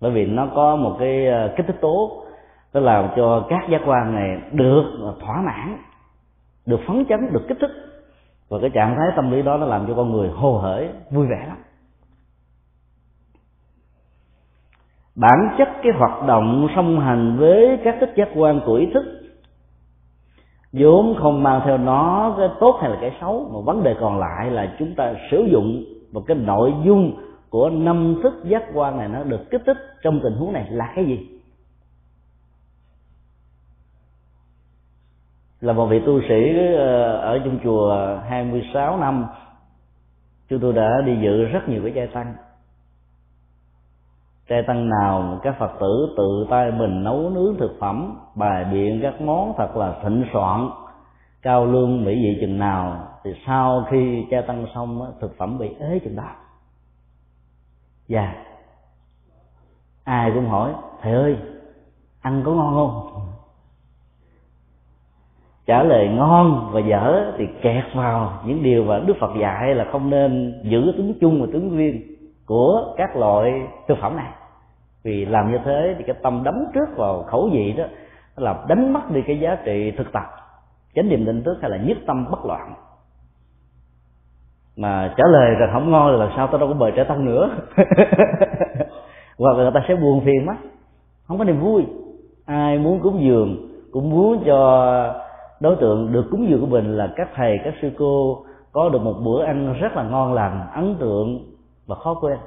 Bởi 0.00 0.10
vì 0.10 0.26
nó 0.26 0.48
có 0.54 0.76
một 0.76 0.96
cái 0.98 1.26
ờ, 1.26 1.54
kích 1.56 1.66
thích 1.66 1.78
tố 1.80 2.25
nó 2.76 2.82
làm 2.82 3.08
cho 3.16 3.46
các 3.48 3.68
giác 3.70 3.80
quan 3.86 4.14
này 4.14 4.40
được 4.52 4.84
thỏa 5.20 5.40
mãn, 5.40 5.78
được 6.66 6.80
phấn 6.86 7.04
chấn, 7.08 7.32
được 7.32 7.48
kích 7.48 7.58
thích. 7.60 7.70
Và 8.48 8.58
cái 8.60 8.70
trạng 8.70 8.96
thái 8.96 9.06
tâm 9.16 9.30
lý 9.30 9.42
đó 9.42 9.56
nó 9.56 9.66
làm 9.66 9.86
cho 9.86 9.94
con 9.94 10.12
người 10.12 10.28
hồ 10.28 10.58
hởi, 10.58 10.88
vui 11.10 11.26
vẻ 11.26 11.44
lắm. 11.48 11.56
Bản 15.14 15.54
chất 15.58 15.68
cái 15.82 15.92
hoạt 15.98 16.26
động 16.26 16.68
song 16.76 17.00
hành 17.00 17.36
với 17.38 17.78
các 17.84 17.96
tích 18.00 18.12
giác 18.16 18.28
quan 18.36 18.60
của 18.66 18.74
ý 18.74 18.86
thức, 18.94 19.04
vốn 20.72 21.16
không 21.20 21.42
mang 21.42 21.60
theo 21.64 21.78
nó 21.78 22.34
cái 22.38 22.48
tốt 22.60 22.78
hay 22.80 22.90
là 22.90 22.96
cái 23.00 23.16
xấu, 23.20 23.50
mà 23.52 23.60
vấn 23.64 23.82
đề 23.82 23.94
còn 24.00 24.18
lại 24.18 24.50
là 24.50 24.74
chúng 24.78 24.94
ta 24.94 25.14
sử 25.30 25.48
dụng 25.52 25.84
một 26.12 26.22
cái 26.26 26.36
nội 26.36 26.74
dung 26.84 27.12
của 27.50 27.70
năm 27.70 28.20
thức 28.22 28.34
giác 28.44 28.64
quan 28.74 28.98
này 28.98 29.08
nó 29.08 29.22
được 29.22 29.50
kích 29.50 29.62
thích 29.66 29.78
trong 30.02 30.20
tình 30.22 30.32
huống 30.32 30.52
này 30.52 30.66
là 30.70 30.92
cái 30.96 31.04
gì? 31.04 31.35
Là 35.66 35.72
một 35.72 35.86
vị 35.86 36.00
tu 36.06 36.20
sĩ 36.28 36.56
ờ, 36.76 37.16
ở 37.16 37.38
trong 37.44 37.58
chùa 37.64 38.18
26 38.28 38.96
năm, 38.98 39.26
chúng 40.48 40.60
tôi 40.60 40.72
đã 40.72 41.00
đi 41.06 41.16
dự 41.22 41.44
rất 41.44 41.68
nhiều 41.68 41.82
cái 41.82 41.92
trai 41.94 42.06
tăng. 42.06 42.34
Trai 44.48 44.62
tăng 44.66 44.88
nào 44.88 45.40
các 45.42 45.56
phật 45.58 45.72
tử 45.80 46.14
tự 46.16 46.46
tay 46.50 46.70
mình 46.72 47.04
nấu 47.04 47.30
nướng 47.30 47.56
thực 47.58 47.76
phẩm, 47.80 48.18
bài 48.34 48.64
biện 48.72 49.00
các 49.02 49.20
món 49.20 49.54
thật 49.56 49.76
là 49.76 49.94
thịnh 50.02 50.24
soạn 50.32 50.68
cao 51.42 51.66
lương 51.66 52.04
mỹ 52.04 52.14
vị 52.14 52.38
chừng 52.40 52.58
nào, 52.58 53.08
thì 53.24 53.30
sau 53.46 53.86
khi 53.90 54.26
trai 54.30 54.42
tăng 54.42 54.66
xong 54.74 55.12
thực 55.20 55.38
phẩm 55.38 55.58
bị 55.58 55.74
ế 55.80 55.98
chừng 56.04 56.16
đó. 56.16 56.30
Dạ. 58.08 58.34
Ai 60.04 60.30
cũng 60.34 60.48
hỏi, 60.48 60.74
thầy 61.02 61.12
ơi, 61.12 61.36
ăn 62.20 62.42
có 62.44 62.52
ngon 62.52 62.74
không? 62.74 63.26
Trả 65.66 65.82
lời 65.82 66.08
ngon 66.08 66.70
và 66.72 66.80
dở 66.80 67.32
thì 67.38 67.46
kẹt 67.62 67.84
vào 67.94 68.32
những 68.46 68.62
điều 68.62 68.84
mà 68.84 68.98
đức 68.98 69.14
phật 69.20 69.30
dạy 69.40 69.74
là 69.74 69.86
không 69.92 70.10
nên 70.10 70.60
giữ 70.62 70.92
tướng 70.96 71.14
chung 71.20 71.40
và 71.40 71.46
tướng 71.52 71.76
riêng 71.76 72.02
của 72.46 72.94
các 72.96 73.16
loại 73.16 73.62
thực 73.88 73.98
phẩm 74.00 74.16
này. 74.16 74.30
Vì 75.04 75.24
làm 75.24 75.52
như 75.52 75.58
thế 75.64 75.94
thì 75.98 76.04
cái 76.06 76.16
tâm 76.22 76.42
đấm 76.44 76.64
trước 76.74 76.96
vào 76.96 77.22
khẩu 77.22 77.48
vị 77.52 77.72
đó 77.72 77.84
là 78.36 78.64
đánh 78.68 78.92
mất 78.92 79.10
đi 79.10 79.22
cái 79.26 79.40
giá 79.40 79.56
trị 79.64 79.90
thực 79.90 80.12
tập, 80.12 80.24
chánh 80.94 81.08
niệm 81.08 81.24
định 81.24 81.42
tức 81.44 81.58
hay 81.60 81.70
là 81.70 81.76
nhất 81.76 81.98
tâm 82.06 82.26
bất 82.30 82.44
loạn. 82.44 82.74
Mà 84.76 85.14
trả 85.16 85.24
lời 85.30 85.54
rằng 85.54 85.70
không 85.72 85.90
ngon 85.90 86.16
là 86.16 86.32
sao 86.36 86.46
tao 86.46 86.58
đâu 86.58 86.68
có 86.68 86.74
bời 86.74 86.92
trẻ 86.96 87.04
tăng 87.04 87.24
nữa. 87.24 87.50
Hoặc 89.38 89.56
là 89.56 89.62
người 89.62 89.70
ta 89.74 89.84
sẽ 89.88 89.96
buồn 89.96 90.20
phiền 90.24 90.46
mất 90.46 90.54
không 91.28 91.38
có 91.38 91.44
niềm 91.44 91.60
vui. 91.60 91.86
Ai 92.46 92.78
muốn 92.78 93.00
cúng 93.00 93.22
dường, 93.22 93.68
cũng 93.92 94.10
muốn 94.10 94.42
cho 94.46 95.25
đối 95.60 95.76
tượng 95.76 96.12
được 96.12 96.26
cúng 96.30 96.46
dường 96.50 96.60
của 96.60 96.66
mình 96.66 96.96
là 96.96 97.12
các 97.16 97.28
thầy, 97.34 97.58
các 97.64 97.74
sư 97.82 97.90
cô, 97.98 98.44
có 98.72 98.88
được 98.88 99.02
một 99.02 99.20
bữa 99.24 99.44
ăn 99.44 99.72
rất 99.72 99.92
là 99.92 100.02
ngon 100.02 100.32
lành, 100.32 100.66
ấn 100.74 100.96
tượng 101.00 101.54
và 101.86 101.96
khó 101.96 102.14
quên. 102.14 102.38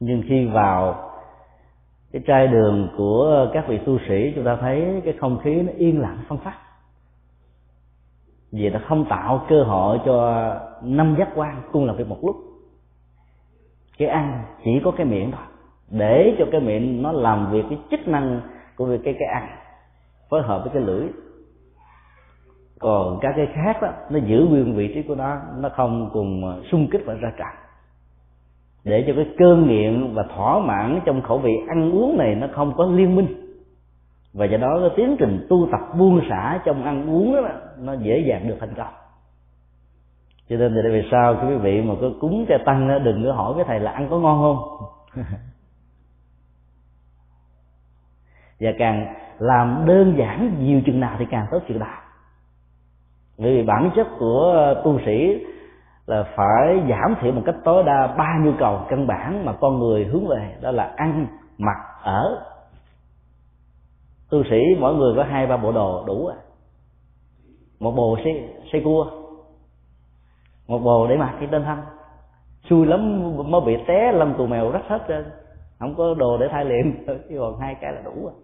Nhưng 0.00 0.22
khi 0.28 0.46
vào 0.46 1.10
cái 2.12 2.22
trai 2.26 2.46
đường 2.46 2.88
của 2.96 3.46
các 3.52 3.64
vị 3.68 3.78
tu 3.78 3.98
sĩ, 4.08 4.32
chúng 4.34 4.44
ta 4.44 4.56
thấy 4.60 5.02
cái 5.04 5.14
không 5.20 5.38
khí 5.38 5.54
nó 5.62 5.72
yên 5.76 6.00
lặng 6.00 6.18
phân 6.28 6.38
phát 6.38 6.54
vì 8.52 8.70
nó 8.70 8.80
không 8.88 9.04
tạo 9.04 9.46
cơ 9.48 9.62
hội 9.62 9.98
cho 10.04 10.46
năm 10.82 11.16
giác 11.18 11.28
quan 11.34 11.62
cùng 11.72 11.84
làm 11.84 11.96
việc 11.96 12.08
một 12.08 12.18
lúc. 12.22 12.36
Cái 13.98 14.08
ăn 14.08 14.44
chỉ 14.64 14.70
có 14.84 14.90
cái 14.90 15.06
miệng 15.06 15.32
thôi. 15.32 15.44
Để 15.90 16.36
cho 16.38 16.44
cái 16.52 16.60
miệng 16.60 17.02
nó 17.02 17.12
làm 17.12 17.50
việc 17.52 17.64
cái 17.70 17.78
chức 17.90 18.08
năng 18.08 18.40
của 18.76 18.84
việc 18.84 19.00
cái 19.04 19.14
cái 19.18 19.28
ăn 19.28 19.48
phối 20.32 20.42
hợp 20.42 20.60
với 20.64 20.72
cái 20.74 20.82
lưỡi. 20.82 21.08
Còn 22.80 23.18
các 23.20 23.32
cái 23.36 23.46
khác 23.54 23.82
đó 23.82 23.88
nó 24.10 24.18
giữ 24.18 24.46
nguyên 24.48 24.76
vị 24.76 24.92
trí 24.94 25.02
của 25.02 25.14
nó 25.14 25.40
nó 25.56 25.68
không 25.68 26.10
cùng 26.12 26.50
à, 26.50 26.56
xung 26.70 26.88
kích 26.90 27.02
và 27.06 27.14
ra 27.14 27.32
trạng 27.38 27.56
để 28.84 29.04
cho 29.06 29.12
cái 29.16 29.26
cơ 29.38 29.56
nghiện 29.56 30.14
và 30.14 30.22
thỏa 30.36 30.58
mãn 30.58 31.00
trong 31.04 31.22
khẩu 31.22 31.38
vị 31.38 31.52
ăn 31.68 31.92
uống 31.92 32.18
này 32.18 32.34
nó 32.34 32.46
không 32.54 32.74
có 32.76 32.84
liên 32.84 33.16
minh. 33.16 33.26
Và 34.32 34.46
do 34.46 34.56
đó 34.56 34.78
cái 34.80 34.90
tiến 34.96 35.16
trình 35.18 35.46
tu 35.50 35.68
tập 35.72 35.80
buông 35.98 36.20
xả 36.30 36.60
trong 36.64 36.84
ăn 36.84 37.10
uống 37.10 37.36
đó, 37.36 37.48
nó 37.78 37.92
dễ 37.92 38.24
dàng 38.28 38.48
được 38.48 38.56
thành 38.60 38.74
công. 38.76 38.92
Cho 40.48 40.56
nên 40.56 40.74
thì 40.74 40.90
vì 40.92 41.08
sao 41.10 41.36
quý 41.42 41.54
vị 41.54 41.82
mà 41.82 41.94
có 42.00 42.10
cúng 42.20 42.46
cho 42.48 42.58
tăng 42.64 42.88
đó, 42.88 42.98
đừng 42.98 43.24
có 43.24 43.32
hỏi 43.32 43.54
với 43.54 43.64
thầy 43.64 43.80
là 43.80 43.90
ăn 43.90 44.08
có 44.10 44.18
ngon 44.18 44.40
không? 44.40 44.58
Và 48.60 48.70
càng 48.78 49.14
làm 49.42 49.84
đơn 49.86 50.14
giản 50.18 50.66
nhiều 50.66 50.80
chừng 50.86 51.00
nào 51.00 51.16
thì 51.18 51.26
càng 51.30 51.46
tốt 51.50 51.58
chừng 51.68 51.78
nào. 51.78 52.00
Vì 53.38 53.62
bản 53.62 53.90
chất 53.96 54.06
của 54.18 54.74
tu 54.84 54.98
sĩ 55.06 55.44
là 56.06 56.24
phải 56.36 56.82
giảm 56.88 57.14
thiểu 57.20 57.32
một 57.32 57.42
cách 57.46 57.54
tối 57.64 57.82
đa 57.84 58.14
ba 58.18 58.38
nhu 58.42 58.52
cầu 58.58 58.80
căn 58.88 59.06
bản 59.06 59.44
mà 59.44 59.52
con 59.52 59.78
người 59.78 60.04
hướng 60.04 60.28
về 60.28 60.56
đó 60.60 60.70
là 60.70 60.92
ăn 60.96 61.26
mặc 61.58 61.76
ở. 62.02 62.44
Tu 64.30 64.42
sĩ 64.50 64.60
mỗi 64.80 64.94
người 64.94 65.14
có 65.16 65.24
hai 65.24 65.46
ba 65.46 65.56
bộ 65.56 65.72
đồ 65.72 66.04
đủ 66.06 66.26
à. 66.26 66.36
Một 67.80 67.92
bộ 67.96 68.18
xây, 68.24 68.48
xây 68.72 68.80
cua 68.84 69.06
một 70.68 70.78
bộ 70.78 71.06
để 71.08 71.16
mặc 71.16 71.34
cái 71.38 71.48
tên 71.52 71.64
thân 71.64 71.78
xui 72.70 72.86
lắm 72.86 73.22
mới 73.50 73.60
bị 73.60 73.76
té 73.86 74.12
lâm 74.12 74.34
tù 74.34 74.46
mèo 74.46 74.70
rách 74.70 74.88
hết 74.88 75.02
trơn. 75.08 75.24
Không 75.78 75.94
có 75.94 76.14
đồ 76.14 76.38
để 76.38 76.48
thay 76.50 76.64
liệm 76.64 77.06
chứ 77.06 77.36
còn 77.38 77.58
hai 77.58 77.74
cái 77.80 77.92
là 77.92 78.00
đủ 78.04 78.26
à 78.26 78.34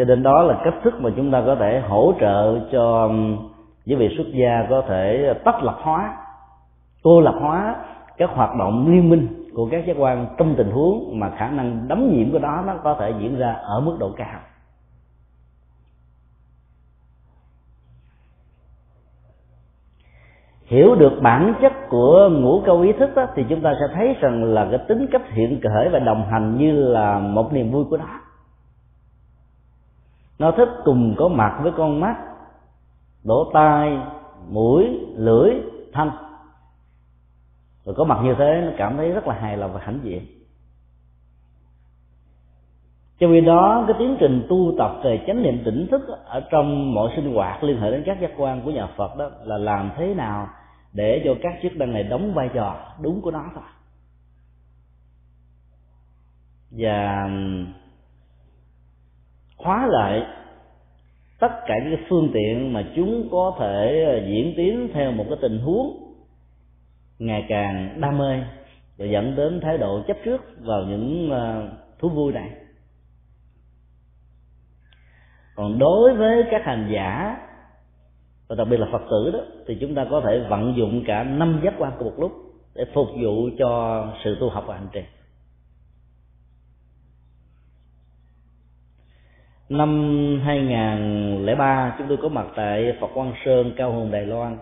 cho 0.00 0.04
nên 0.04 0.22
đó 0.22 0.42
là 0.42 0.60
cách 0.64 0.74
thức 0.82 1.00
mà 1.00 1.10
chúng 1.16 1.30
ta 1.30 1.42
có 1.46 1.54
thể 1.54 1.80
hỗ 1.80 2.12
trợ 2.20 2.60
cho 2.72 3.02
um, 3.02 3.38
những 3.84 3.98
vị 3.98 4.08
xuất 4.16 4.26
gia 4.32 4.66
có 4.70 4.82
thể 4.88 5.34
tách 5.44 5.62
lập 5.62 5.78
hóa 5.82 6.16
cô 7.02 7.20
lập 7.20 7.34
hóa 7.40 7.76
các 8.16 8.30
hoạt 8.30 8.56
động 8.58 8.86
liên 8.92 9.10
minh 9.10 9.28
của 9.54 9.68
các 9.70 9.86
giác 9.86 9.96
quan 9.98 10.26
trong 10.38 10.54
tình 10.56 10.70
huống 10.70 11.20
mà 11.20 11.30
khả 11.36 11.50
năng 11.50 11.88
đấm 11.88 12.10
nhiễm 12.12 12.32
của 12.32 12.38
đó 12.38 12.64
nó 12.66 12.74
có 12.84 12.94
thể 12.94 13.12
diễn 13.20 13.38
ra 13.38 13.52
ở 13.52 13.80
mức 13.80 13.96
độ 14.00 14.10
cao. 14.16 14.40
Hiểu 20.64 20.94
được 20.94 21.12
bản 21.22 21.54
chất 21.62 21.72
của 21.88 22.28
ngũ 22.32 22.62
câu 22.66 22.80
ý 22.80 22.92
thức 22.92 23.10
đó, 23.16 23.26
thì 23.34 23.44
chúng 23.48 23.60
ta 23.60 23.72
sẽ 23.80 23.94
thấy 23.94 24.16
rằng 24.20 24.44
là 24.44 24.68
cái 24.70 24.80
tính 24.88 25.06
cách 25.12 25.22
hiện 25.30 25.60
khởi 25.62 25.88
và 25.88 25.98
đồng 25.98 26.26
hành 26.30 26.58
như 26.58 26.72
là 26.72 27.18
một 27.18 27.52
niềm 27.52 27.72
vui 27.72 27.84
của 27.90 27.96
nó 27.96 28.20
nó 30.40 30.52
thích 30.56 30.68
cùng 30.84 31.14
có 31.18 31.28
mặt 31.28 31.60
với 31.62 31.72
con 31.76 32.00
mắt 32.00 32.16
lỗ 33.24 33.50
tai, 33.52 33.98
mũi, 34.48 34.84
lưỡi 35.14 35.50
thanh 35.92 36.10
rồi 37.84 37.94
có 37.94 38.04
mặt 38.04 38.20
như 38.24 38.34
thế, 38.38 38.62
nó 38.64 38.72
cảm 38.78 38.96
thấy 38.96 39.10
rất 39.10 39.26
là 39.26 39.34
hài 39.34 39.56
lòng 39.56 39.72
và 39.72 39.80
hãnh 39.82 40.00
diện. 40.02 40.26
Trong 43.18 43.30
khi 43.30 43.40
đó, 43.40 43.84
cái 43.88 43.96
tiến 43.98 44.16
trình 44.20 44.46
tu 44.48 44.74
tập 44.78 44.90
về 45.04 45.24
chánh 45.26 45.42
niệm 45.42 45.62
tỉnh 45.64 45.86
thức 45.90 46.00
ở 46.24 46.40
trong 46.50 46.94
mọi 46.94 47.12
sinh 47.16 47.34
hoạt 47.34 47.64
liên 47.64 47.80
hệ 47.80 47.90
đến 47.90 48.02
các 48.06 48.20
giác 48.20 48.30
quan 48.36 48.62
của 48.62 48.70
nhà 48.70 48.88
Phật 48.96 49.16
đó 49.16 49.30
là 49.44 49.58
làm 49.58 49.90
thế 49.96 50.14
nào 50.14 50.48
để 50.92 51.22
cho 51.24 51.34
các 51.42 51.54
chức 51.62 51.72
năng 51.76 51.92
này 51.92 52.02
đóng 52.02 52.34
vai 52.34 52.50
trò 52.54 52.76
đúng 53.00 53.20
của 53.22 53.30
nó 53.30 53.44
thôi. 53.54 53.64
Và 56.70 57.28
khóa 59.62 59.86
lại 59.86 60.22
tất 61.40 61.52
cả 61.66 61.74
những 61.84 62.00
phương 62.08 62.30
tiện 62.34 62.72
mà 62.72 62.84
chúng 62.96 63.28
có 63.30 63.56
thể 63.58 64.04
ờ, 64.04 64.26
diễn 64.26 64.54
tiến 64.56 64.88
theo 64.94 65.12
một 65.12 65.24
cái 65.28 65.38
tình 65.42 65.58
huống 65.58 66.14
ngày 67.18 67.44
càng 67.48 68.00
đam 68.00 68.18
mê 68.18 68.40
và 68.98 69.06
dẫn 69.06 69.36
đến 69.36 69.60
thái 69.60 69.78
độ 69.78 70.02
chấp 70.08 70.16
trước 70.24 70.44
vào 70.60 70.82
những 70.82 71.30
ờ, 71.30 71.68
thú 71.98 72.08
vui 72.08 72.32
này. 72.32 72.50
Còn 75.54 75.78
đối 75.78 76.14
với 76.14 76.44
các 76.50 76.62
hành 76.64 76.90
giả 76.92 77.36
và 78.48 78.56
đặc 78.56 78.66
biệt 78.70 78.76
là 78.76 78.86
phật 78.92 79.02
tử 79.10 79.30
đó, 79.32 79.38
thì 79.66 79.78
chúng 79.80 79.94
ta 79.94 80.06
có 80.10 80.20
thể 80.20 80.38
vận 80.48 80.74
dụng 80.76 81.04
cả 81.06 81.24
năm 81.24 81.60
giác 81.64 81.74
quan 81.78 81.92
của 81.98 82.04
một 82.04 82.14
lúc 82.18 82.32
để 82.74 82.84
phục 82.94 83.08
vụ 83.22 83.48
cho 83.58 84.04
sự 84.24 84.36
tu 84.40 84.48
học 84.48 84.64
và 84.66 84.74
hành 84.74 84.88
trình 84.92 85.04
năm 89.70 90.40
2003 90.44 91.94
chúng 91.98 92.08
tôi 92.08 92.18
có 92.22 92.28
mặt 92.28 92.46
tại 92.56 92.96
Phật 93.00 93.06
Quang 93.14 93.32
Sơn 93.44 93.72
Cao 93.76 93.92
Hùng 93.92 94.10
Đài 94.10 94.26
Loan. 94.26 94.58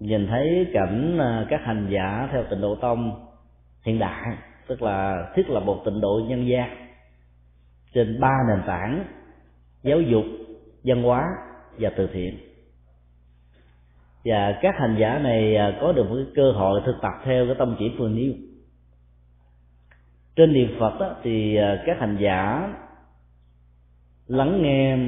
Nhìn 0.00 0.26
thấy 0.26 0.66
cảnh 0.72 1.18
à, 1.18 1.46
các 1.50 1.60
hành 1.64 1.88
giả 1.90 2.28
theo 2.32 2.44
tịnh 2.50 2.60
độ 2.60 2.74
tông 2.74 3.26
hiện 3.82 3.98
đại 3.98 4.36
tức 4.66 4.82
là 4.82 5.28
thiết 5.34 5.50
lập 5.50 5.60
một 5.60 5.82
tịnh 5.84 6.00
độ 6.00 6.20
nhân 6.28 6.48
gian 6.48 6.76
trên 7.94 8.20
ba 8.20 8.32
nền 8.48 8.66
tảng 8.66 9.04
giáo 9.82 10.00
dục 10.00 10.24
văn 10.84 11.02
hóa 11.02 11.28
và 11.78 11.90
từ 11.96 12.08
thiện. 12.12 12.38
Và 14.24 14.58
các 14.62 14.74
hành 14.78 14.96
giả 14.98 15.18
này 15.18 15.56
à, 15.56 15.78
có 15.80 15.92
được 15.92 16.04
một 16.08 16.16
cái 16.16 16.26
cơ 16.34 16.52
hội 16.52 16.80
thực 16.86 16.96
tập 17.02 17.12
theo 17.24 17.46
cái 17.46 17.54
tông 17.54 17.76
chỉ 17.78 17.88
vừa 17.98 18.08
nêu 18.08 18.32
trên 20.36 20.52
niệm 20.52 20.76
phật 20.80 21.00
đó, 21.00 21.16
thì 21.22 21.56
à, 21.56 21.82
các 21.86 21.96
hành 22.00 22.16
giả 22.20 22.72
lắng 24.26 24.62
nghe 24.62 24.98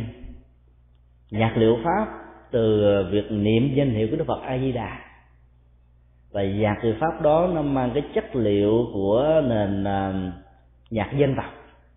nhạc 1.30 1.56
liệu 1.56 1.78
pháp 1.84 2.06
từ 2.50 2.82
việc 3.10 3.30
niệm 3.30 3.74
danh 3.74 3.90
hiệu 3.90 4.08
của 4.10 4.16
đức 4.16 4.24
phật 4.26 4.40
a 4.42 4.58
di 4.58 4.72
đà 4.72 4.98
và 6.32 6.42
nhạc 6.42 6.76
liệu 6.82 6.94
pháp 7.00 7.22
đó 7.22 7.50
nó 7.54 7.62
mang 7.62 7.90
cái 7.94 8.02
chất 8.14 8.36
liệu 8.36 8.86
của 8.92 9.42
nền 9.48 9.84
à, 9.84 10.32
nhạc 10.90 11.12
dân 11.18 11.34
tộc, 11.36 11.52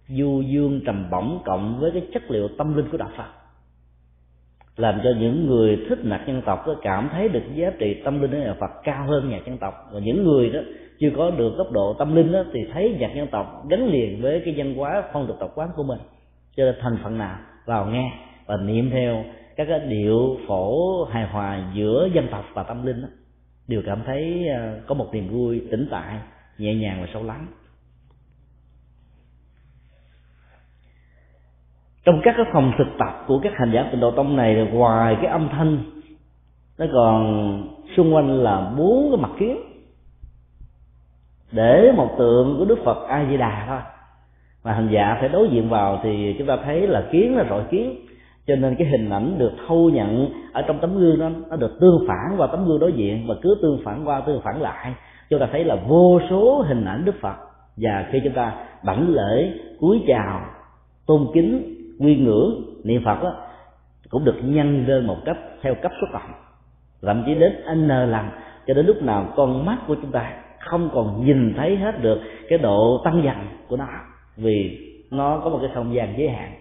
du 0.07 0.41
dương 0.41 0.81
trầm 0.85 1.09
bổng 1.09 1.41
cộng 1.45 1.79
với 1.79 1.91
cái 1.91 2.07
chất 2.13 2.31
liệu 2.31 2.47
tâm 2.57 2.75
linh 2.77 2.89
của 2.91 2.97
đạo 2.97 3.09
phật, 3.17 3.27
làm 4.77 4.99
cho 5.03 5.09
những 5.19 5.47
người 5.47 5.85
thích 5.89 5.99
nhạc 6.05 6.23
dân 6.27 6.41
tộc 6.45 6.63
có 6.65 6.75
cảm 6.81 7.09
thấy 7.11 7.29
được 7.29 7.43
giá 7.55 7.71
trị 7.79 8.01
tâm 8.03 8.21
linh 8.21 8.31
của 8.31 8.37
nhà 8.37 8.55
Phật 8.59 8.71
cao 8.83 9.05
hơn 9.07 9.29
nhạc 9.29 9.45
dân 9.45 9.57
tộc. 9.57 9.73
Và 9.91 9.99
những 9.99 10.23
người 10.23 10.49
đó 10.49 10.59
chưa 10.99 11.09
có 11.17 11.31
được 11.31 11.53
cấp 11.57 11.67
độ 11.71 11.95
tâm 11.99 12.15
linh 12.15 12.31
đó 12.31 12.43
thì 12.53 12.59
thấy 12.73 12.95
nhạc 12.99 13.11
dân 13.15 13.27
tộc 13.27 13.63
gắn 13.69 13.87
liền 13.87 14.21
với 14.21 14.41
cái 14.45 14.53
văn 14.57 14.75
hóa 14.75 15.03
phong 15.13 15.27
tục 15.27 15.37
tập 15.39 15.49
quán 15.55 15.69
của 15.75 15.83
mình 15.83 15.99
cho 16.55 16.65
nên 16.65 16.75
thành 16.81 16.97
phần 17.03 17.17
nào? 17.17 17.37
Vào 17.65 17.85
nghe 17.85 18.11
và 18.45 18.57
niệm 18.57 18.89
theo 18.91 19.23
các 19.55 19.65
cái 19.69 19.79
điệu 19.79 20.37
phổ 20.47 21.03
hài 21.03 21.27
hòa 21.27 21.71
giữa 21.73 22.09
dân 22.13 22.27
tộc 22.31 22.45
và 22.53 22.63
tâm 22.63 22.85
linh 22.85 23.01
đó, 23.01 23.07
đều 23.67 23.81
cảm 23.85 24.03
thấy 24.05 24.47
ờ, 24.47 24.81
có 24.87 24.95
một 24.95 25.13
niềm 25.13 25.29
vui 25.29 25.67
tĩnh 25.71 25.87
tại 25.91 26.19
nhẹ 26.57 26.75
nhàng 26.75 27.01
và 27.01 27.07
sâu 27.13 27.23
lắng. 27.23 27.47
Trong 32.05 32.21
các 32.23 32.33
cái 32.37 32.45
phòng 32.53 32.71
thực 32.77 32.87
tập 32.99 33.23
của 33.27 33.39
các 33.43 33.53
hành 33.55 33.71
giả 33.73 33.89
tịnh 33.91 33.99
độ 33.99 34.11
tông 34.11 34.35
này 34.35 34.69
ngoài 34.71 35.17
cái 35.21 35.31
âm 35.31 35.49
thanh 35.51 35.83
nó 36.77 36.85
còn 36.93 37.63
xung 37.97 38.15
quanh 38.15 38.43
là 38.43 38.73
bốn 38.77 39.11
cái 39.11 39.21
mặt 39.21 39.31
kiến. 39.39 39.57
Để 41.51 41.91
một 41.95 42.15
tượng 42.17 42.55
của 42.57 42.65
đức 42.65 42.79
phật 42.85 43.07
a 43.07 43.25
di 43.29 43.37
đà 43.37 43.65
thôi 43.67 43.98
mà 44.63 44.73
hành 44.73 44.89
giả 44.91 45.17
phải 45.19 45.29
đối 45.29 45.49
diện 45.49 45.69
vào 45.69 45.99
thì 46.03 46.35
chúng 46.37 46.47
ta 46.47 46.57
thấy 46.63 46.87
là 46.87 47.03
kiến 47.11 47.37
là 47.37 47.45
rọi 47.49 47.63
kiến. 47.71 47.95
Cho 48.47 48.55
nên 48.55 48.75
cái 48.75 48.87
hình 48.87 49.09
ảnh 49.09 49.35
được 49.37 49.51
thâu 49.67 49.89
nhận 49.89 50.29
ở 50.53 50.61
trong 50.61 50.79
tấm 50.79 50.99
gương 50.99 51.19
đó 51.19 51.29
nó 51.49 51.55
được 51.55 51.77
tương 51.79 52.05
phản 52.07 52.37
qua 52.37 52.47
tấm 52.47 52.65
gương 52.65 52.79
đối 52.79 52.93
diện 52.93 53.25
và 53.27 53.35
cứ 53.41 53.57
tương 53.61 53.81
phản 53.85 54.05
qua 54.05 54.19
tương 54.19 54.41
phản 54.41 54.61
lại. 54.61 54.93
Chúng 55.29 55.39
ta 55.39 55.47
thấy 55.51 55.63
là 55.63 55.75
vô 55.87 56.19
số 56.29 56.63
hình 56.67 56.85
ảnh 56.85 57.05
đức 57.05 57.15
phật. 57.21 57.35
Và 57.77 58.05
khi 58.11 58.21
chúng 58.23 58.33
ta 58.33 58.53
đảnh 58.83 59.09
lễ 59.09 59.51
cúi 59.79 60.03
chào 60.07 60.41
tôn 61.07 61.27
kính 61.33 61.75
quy 61.99 62.15
ngưỡng 62.15 62.61
niệm 62.83 63.01
phật 63.05 63.23
đó, 63.23 63.33
cũng 64.09 64.25
được 64.25 64.35
nhân 64.43 64.85
lên 64.87 65.05
một 65.05 65.17
cách 65.25 65.37
theo 65.61 65.75
cấp 65.75 65.91
số 66.01 66.07
cộng 66.13 66.31
thậm 67.01 67.23
chí 67.25 67.35
đến 67.35 67.53
n 67.75 67.87
lần 67.87 68.29
cho 68.67 68.73
đến 68.73 68.85
lúc 68.85 69.03
nào 69.03 69.33
con 69.35 69.65
mắt 69.65 69.77
của 69.87 69.95
chúng 70.01 70.11
ta 70.11 70.33
không 70.59 70.89
còn 70.93 71.25
nhìn 71.25 71.53
thấy 71.57 71.75
hết 71.75 72.01
được 72.01 72.19
cái 72.49 72.59
độ 72.59 73.01
tăng 73.03 73.23
dần 73.23 73.35
của 73.67 73.77
nó 73.77 73.85
vì 74.39 74.85
nó 75.11 75.41
có 75.43 75.49
một 75.49 75.59
cái 75.61 75.71
không 75.73 75.93
gian 75.95 76.15
giới 76.17 76.29
hạn. 76.29 76.55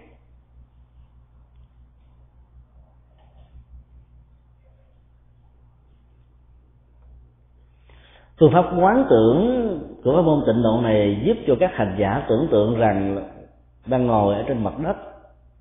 Phương 8.41 8.53
pháp 8.53 8.64
quán 8.79 9.07
tưởng 9.11 9.69
của 10.05 10.12
pháp 10.17 10.23
môn 10.23 10.43
tịnh 10.47 10.62
độ 10.62 10.81
này 10.83 11.23
giúp 11.25 11.37
cho 11.47 11.55
các 11.61 11.71
hành 11.75 11.97
giả 12.01 12.27
tưởng 12.29 12.49
tượng 12.51 12.79
rằng 12.79 13.29
đang 13.87 14.07
ngồi 14.07 14.35
ở 14.35 14.45
trên 14.49 14.64
mặt 14.64 14.79
đất 14.79 14.97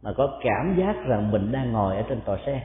mà 0.02 0.14
có 0.14 0.40
cảm 0.44 0.76
giác 0.80 0.96
rằng 1.08 1.32
mình 1.32 1.52
đang 1.52 1.72
ngồi 1.72 1.98
ở 1.98 2.04
trên 2.10 2.22
tòa 2.22 2.38
sen. 2.46 2.60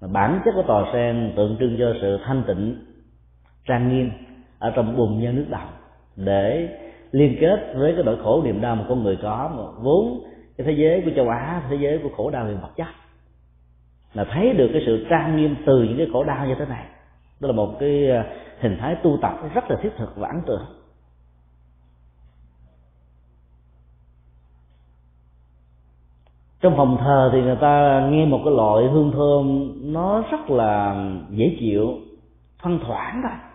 Mà 0.00 0.08
bản 0.12 0.40
chất 0.44 0.52
của 0.54 0.62
tòa 0.66 0.90
sen 0.92 1.32
tượng 1.36 1.56
trưng 1.60 1.76
cho 1.78 1.94
sự 2.00 2.18
thanh 2.24 2.42
tịnh, 2.46 2.84
trang 3.64 3.88
nghiêm 3.88 4.10
ở 4.58 4.72
trong 4.76 4.96
bùn 4.96 5.20
nhân 5.20 5.36
nước 5.36 5.46
động 5.50 5.68
để 6.16 6.68
liên 7.12 7.36
kết 7.40 7.74
với 7.76 7.92
cái 7.94 8.04
nỗi 8.04 8.16
khổ 8.22 8.42
niềm 8.44 8.60
đau 8.60 8.76
mà 8.76 8.84
con 8.88 9.02
người 9.02 9.18
có. 9.22 9.50
Mà 9.56 9.62
vốn 9.82 10.24
cái 10.56 10.66
thế 10.66 10.72
giới 10.72 11.02
của 11.04 11.10
châu 11.16 11.28
á, 11.28 11.62
thế 11.70 11.76
giới 11.80 11.98
của 12.02 12.08
khổ 12.16 12.30
đau 12.30 12.44
về 12.44 12.54
vật 12.54 12.70
chất 12.76 12.86
là 14.14 14.24
thấy 14.24 14.52
được 14.52 14.70
cái 14.72 14.82
sự 14.86 15.06
trang 15.10 15.36
nghiêm 15.36 15.56
từ 15.66 15.82
những 15.82 15.96
cái 15.96 16.08
khổ 16.12 16.24
đau 16.24 16.46
như 16.46 16.54
thế 16.58 16.64
này, 16.64 16.86
đó 17.40 17.46
là 17.46 17.52
một 17.52 17.76
cái 17.80 18.10
à, 18.10 18.26
hình 18.60 18.76
thái 18.80 18.94
tu 18.94 19.18
tập 19.22 19.32
rất 19.54 19.70
là 19.70 19.76
thiết 19.82 19.90
thực 19.98 20.16
và 20.16 20.28
ấn 20.28 20.42
tượng. 20.46 20.64
Trong 26.60 26.76
phòng 26.76 26.96
thờ 27.00 27.30
thì 27.32 27.42
người 27.42 27.56
ta 27.56 28.06
nghe 28.10 28.26
một 28.26 28.40
cái 28.44 28.54
loại 28.54 28.84
hương 28.88 29.12
thơm 29.12 29.72
nó 29.92 30.24
rất 30.30 30.50
là 30.50 30.96
dễ 31.30 31.56
chịu, 31.60 31.98
thoang 32.62 32.78
thoảng 32.86 33.20
thôi 33.22 33.53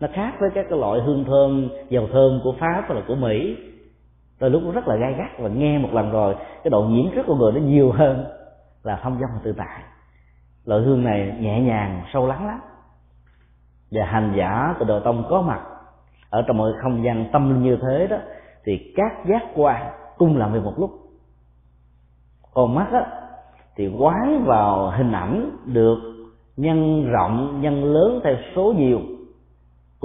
nó 0.00 0.08
khác 0.12 0.34
với 0.40 0.50
các 0.54 0.66
cái 0.70 0.78
loại 0.78 1.00
hương 1.00 1.24
thơm, 1.24 1.68
dầu 1.88 2.08
thơm 2.12 2.40
của 2.44 2.54
pháp 2.60 2.84
hoặc 2.86 2.94
là 2.94 3.02
của 3.08 3.14
mỹ. 3.14 3.56
Đôi 4.40 4.50
lúc 4.50 4.62
nó 4.62 4.70
rất 4.70 4.88
là 4.88 4.96
gai 4.96 5.14
gắt 5.18 5.38
và 5.38 5.48
nghe 5.48 5.78
một 5.78 5.88
lần 5.92 6.10
rồi, 6.10 6.34
cái 6.34 6.70
độ 6.70 6.82
nhiễm 6.82 7.14
rất 7.14 7.22
của 7.26 7.34
người 7.34 7.52
nó 7.52 7.60
nhiều 7.60 7.92
hơn 7.92 8.24
là 8.82 9.00
thông 9.02 9.18
dong 9.20 9.30
và 9.34 9.40
tự 9.44 9.52
tại. 9.52 9.82
Loại 10.64 10.82
hương 10.82 11.04
này 11.04 11.36
nhẹ 11.40 11.60
nhàng, 11.60 12.02
sâu 12.12 12.26
lắng 12.26 12.46
lắm. 12.46 12.60
Và 13.90 14.04
hành 14.04 14.34
giả 14.36 14.74
từ 14.78 14.86
đầu 14.86 15.00
tông 15.00 15.24
có 15.30 15.42
mặt, 15.42 15.60
ở 16.30 16.42
trong 16.46 16.56
một 16.56 16.72
không 16.82 17.04
gian 17.04 17.28
tâm 17.32 17.48
linh 17.48 17.62
như 17.62 17.78
thế 17.82 18.06
đó, 18.06 18.16
thì 18.64 18.92
các 18.96 19.12
giác 19.28 19.42
quan 19.54 19.92
cùng 20.18 20.36
làm 20.36 20.52
việc 20.52 20.62
một 20.64 20.74
lúc. 20.78 20.90
Còn 22.54 22.74
mắt 22.74 22.86
á, 22.92 23.06
thì 23.76 23.88
quán 23.98 24.44
vào 24.44 24.90
hình 24.90 25.12
ảnh 25.12 25.50
được 25.64 25.98
nhân 26.56 27.10
rộng, 27.10 27.60
nhân 27.60 27.84
lớn 27.84 28.20
theo 28.24 28.34
số 28.56 28.74
nhiều 28.76 29.00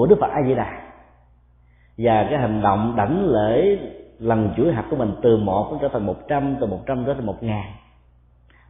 của 0.02 0.08
đức 0.08 0.18
phật 0.20 0.32
a 0.32 0.42
di 0.48 0.56
đà 0.56 0.82
và 1.98 2.28
cái 2.30 2.40
hành 2.40 2.62
động 2.62 2.94
đảnh 2.98 3.26
lễ 3.26 3.78
lần 4.20 4.50
chuỗi 4.58 4.74
hạt 4.74 4.86
của 4.90 4.96
mình 4.96 5.16
từ 5.22 5.38
một 5.38 5.78
trở 5.82 5.88
thành 5.88 6.06
một 6.06 6.28
trăm 6.28 6.56
từ 6.62 6.68
một 6.68 6.80
trăm 6.86 7.04
trở 7.06 7.14
thành 7.14 7.26
một 7.26 7.44
ngàn. 7.44 7.66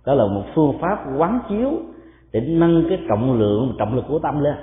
Đó 0.06 0.14
là 0.14 0.26
một 0.26 0.44
phương 0.56 0.78
pháp 0.82 1.06
quán 1.18 1.40
chiếu 1.50 1.72
để 2.32 2.40
nâng 2.40 2.86
cái 2.90 3.00
trọng 3.10 3.40
lượng 3.40 3.76
trọng 3.80 3.96
lực 3.96 4.06
của 4.08 4.20
tâm 4.20 4.40
lên. 4.40 4.56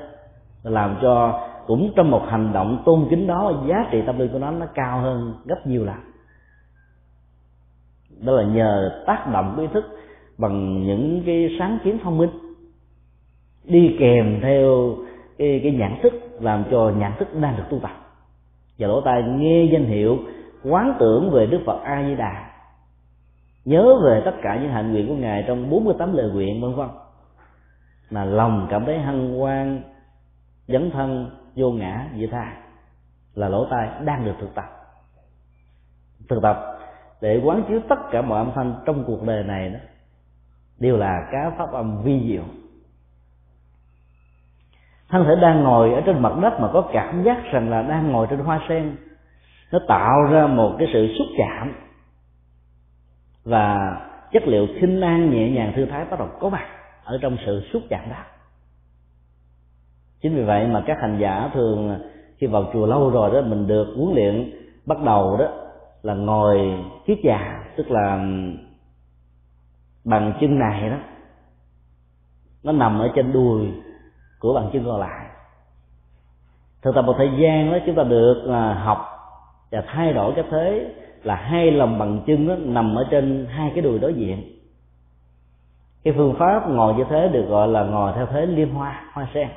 Làm 0.63 0.97
cho 1.03 1.41
cũng 1.67 1.93
trong 1.97 2.11
một 2.11 2.23
hành 2.29 2.53
động 2.53 2.83
tôn 2.85 3.07
kính 3.11 3.27
đó 3.27 3.65
giá 3.69 3.87
trị 3.91 4.03
tâm 4.07 4.19
linh 4.19 4.33
của 4.33 4.39
nó 4.39 4.51
nó 4.51 4.67
cao 4.75 5.01
hơn 5.01 5.35
gấp 5.45 5.67
nhiều 5.67 5.85
lần. 5.85 5.97
Đó 8.25 8.33
là 8.33 8.43
nhờ 8.43 9.03
tác 9.07 9.27
động 9.33 9.53
của 9.57 9.63
ý 9.63 9.69
thức 9.75 9.85
bằng 10.39 10.83
những 10.83 11.23
cái 11.27 11.57
sáng 11.59 11.79
kiến 11.85 11.99
thông 12.03 12.19
minh 12.19 12.31
đi 13.65 13.97
kèm 14.01 14.41
theo 14.43 14.95
cái, 15.39 15.61
cái 15.63 15.73
nhận 15.73 16.03
thức 16.03 16.13
làm 16.41 16.65
cho 16.71 16.93
nhận 16.97 17.13
thức 17.19 17.29
đang 17.41 17.57
được 17.57 17.65
tu 17.71 17.79
tập. 17.79 17.91
Và 18.79 18.89
lỗ 18.89 19.01
tai 19.01 19.23
nghe 19.23 19.65
danh 19.73 19.85
hiệu, 19.85 20.19
quán 20.65 20.97
tưởng 20.99 21.31
về 21.31 21.47
đức 21.47 21.61
phật 21.67 21.81
a 21.85 22.05
di 22.07 22.15
đà 22.15 22.49
nhớ 23.69 24.01
về 24.05 24.23
tất 24.25 24.35
cả 24.43 24.59
những 24.63 24.71
hạnh 24.71 24.93
nguyện 24.93 25.09
của 25.09 25.15
ngài 25.15 25.45
trong 25.47 25.71
48 25.71 26.13
lời 26.13 26.31
nguyện, 26.31 26.61
vân 26.61 26.75
vân. 26.75 26.89
Mà 28.11 28.25
lòng 28.25 28.67
cảm 28.71 28.85
thấy 28.85 28.99
hân 28.99 29.39
hoan, 29.39 29.83
dấn 30.69 30.91
thân, 30.91 31.31
vô 31.57 31.71
ngã, 31.71 32.09
vị 32.15 32.27
tha, 32.27 32.57
là 33.35 33.49
lỗ 33.49 33.67
tai 33.71 33.89
đang 34.05 34.25
được 34.25 34.35
thực 34.41 34.55
tập. 34.55 34.65
Thực 36.29 36.43
tập 36.43 36.79
để 37.21 37.41
quán 37.45 37.63
chiếu 37.69 37.81
tất 37.89 37.99
cả 38.11 38.23
mọi 38.23 38.39
âm 38.39 38.53
thanh 38.55 38.75
trong 38.87 39.05
cuộc 39.07 39.23
đời 39.27 39.45
này 39.45 39.71
đó, 39.71 39.79
đều 40.79 40.97
là 40.97 41.29
cá 41.33 41.51
pháp 41.59 41.73
âm 41.73 42.03
vi 42.03 42.29
diệu 42.29 42.45
thân 45.09 45.25
thể 45.25 45.37
đang 45.43 45.65
ngồi 45.65 45.95
ở 45.95 46.01
trên 46.01 46.23
mặt 46.23 46.33
đất 46.43 46.61
mà 46.61 46.69
có 46.73 46.91
cảm 46.93 47.23
giác 47.23 47.45
rằng 47.53 47.71
là 47.71 47.83
đang 47.83 48.13
ngồi 48.13 48.27
trên 48.31 48.39
hoa 48.39 48.61
sen, 48.69 48.97
nó 49.73 49.79
tạo 49.89 50.23
ra 50.31 50.47
một 50.47 50.77
cái 50.79 50.89
sự 50.93 51.15
xúc 51.19 51.27
chạm. 51.39 51.75
Và 53.45 53.97
chất 54.33 54.43
liệu 54.47 54.67
khinh 54.81 55.01
an 55.01 55.31
nhẹ 55.31 55.51
nhàng 55.51 55.73
thư 55.77 55.87
thái 55.87 56.05
bắt 56.05 56.19
đầu 56.19 56.29
có 56.41 56.49
mặt 56.49 56.67
ở 57.05 57.19
trong 57.23 57.37
sự 57.47 57.63
xúc 57.73 57.83
chạm 57.89 58.11
đó. 58.11 58.17
Chính 60.23 60.35
vì 60.35 60.43
vậy 60.43 60.67
mà 60.67 60.83
các 60.87 60.99
hành 61.01 61.19
giả 61.21 61.51
thường 61.55 62.01
khi 62.39 62.47
vào 62.47 62.71
chùa 62.73 62.87
lâu 62.87 63.11
rồi 63.11 63.31
đó, 63.31 63.41
mình 63.49 63.67
được 63.67 63.95
huấn 63.97 64.15
luyện 64.15 64.51
bắt 64.87 64.99
đầu 65.05 65.37
đó 65.37 65.47
là 66.03 66.15
ngồi 66.15 66.85
kiết 67.07 67.19
già, 67.25 67.65
tức 67.77 67.91
là 67.91 68.17
bằng 70.05 70.33
chân 70.41 70.59
này 70.59 70.91
đó. 70.91 70.97
Nó 72.63 72.73
nằm 72.73 72.99
ở 72.99 73.11
trên 73.15 73.33
đùi 73.33 73.69
của 74.41 74.55
bàn 74.55 74.71
chân 74.73 74.85
còn 74.85 75.01
lại. 75.01 75.27
Thực 76.83 76.95
tập 76.95 77.03
một 77.03 77.15
thời 77.19 77.31
gian 77.39 77.73
đó, 77.73 77.79
chúng 77.87 77.95
ta 77.95 78.03
được 78.03 78.43
là 78.45 78.75
học 78.75 78.99
và 79.71 79.85
thay 79.87 80.13
đổi 80.13 80.33
cái 80.37 80.45
thế 80.51 80.95
là 81.23 81.35
hai 81.35 81.71
lòng 81.71 81.99
bằng 81.99 82.21
chân 82.27 82.49
đó 82.49 82.55
nằm 82.59 82.95
ở 82.95 83.07
trên 83.11 83.47
hai 83.51 83.71
cái 83.75 83.83
đùi 83.83 83.99
đối 83.99 84.15
diện. 84.15 84.43
Cái 86.05 86.15
phương 86.17 86.35
pháp 86.39 86.69
ngồi 86.69 86.95
như 86.95 87.05
thế 87.11 87.29
được 87.29 87.47
gọi 87.49 87.69
là 87.69 87.85
ngồi 87.85 88.13
theo 88.17 88.27
thế 88.27 88.47
liên 88.47 88.75
hoa 88.75 89.03
hoa 89.13 89.29
sen. 89.35 89.49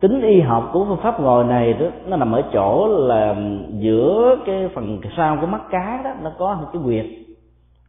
Tính 0.00 0.22
y 0.22 0.40
học 0.40 0.70
của 0.72 0.84
phương 0.84 1.00
pháp 1.02 1.20
ngồi 1.20 1.44
này 1.44 1.72
đó, 1.72 1.86
nó 2.06 2.16
nằm 2.16 2.32
ở 2.32 2.42
chỗ 2.52 2.86
là 2.88 3.34
giữa 3.70 4.36
cái 4.46 4.68
phần 4.74 5.00
sau 5.16 5.38
của 5.40 5.46
mắt 5.46 5.62
cá 5.70 6.00
đó, 6.04 6.10
nó 6.22 6.32
có 6.38 6.54
một 6.54 6.68
cái 6.72 6.82
quyệt. 6.84 7.06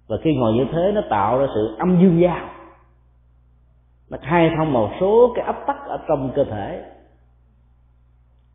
Và 0.07 0.17
khi 0.23 0.35
ngồi 0.35 0.53
như 0.53 0.65
thế, 0.71 0.91
nó 0.93 1.01
tạo 1.09 1.39
ra 1.39 1.47
sự 1.55 1.75
âm 1.79 2.01
dương 2.01 2.21
giao 2.21 2.49
nó 4.13 4.19
khai 4.21 4.51
thông 4.57 4.73
một 4.73 4.89
số 4.99 5.33
cái 5.35 5.45
áp 5.45 5.63
tắc 5.67 5.85
ở 5.85 5.99
trong 6.07 6.31
cơ 6.35 6.43
thể. 6.43 6.83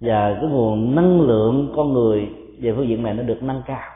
Và 0.01 0.35
cái 0.41 0.51
nguồn 0.51 0.95
năng 0.95 1.21
lượng 1.21 1.73
con 1.77 1.93
người 1.93 2.31
về 2.61 2.73
phương 2.77 2.89
diện 2.89 3.03
này 3.03 3.15
nó 3.15 3.23
được 3.23 3.43
nâng 3.43 3.63
cao. 3.67 3.91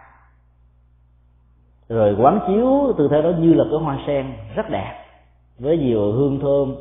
Rồi 1.88 2.16
quán 2.18 2.40
chiếu 2.46 2.92
tư 2.98 3.08
thế 3.10 3.22
đó 3.22 3.30
như 3.38 3.54
là 3.54 3.64
cái 3.70 3.78
hoa 3.78 3.98
sen, 4.06 4.26
rất 4.54 4.70
đẹp. 4.70 5.04
Với 5.58 5.78
nhiều 5.78 6.12
hương 6.12 6.40
thơm 6.40 6.74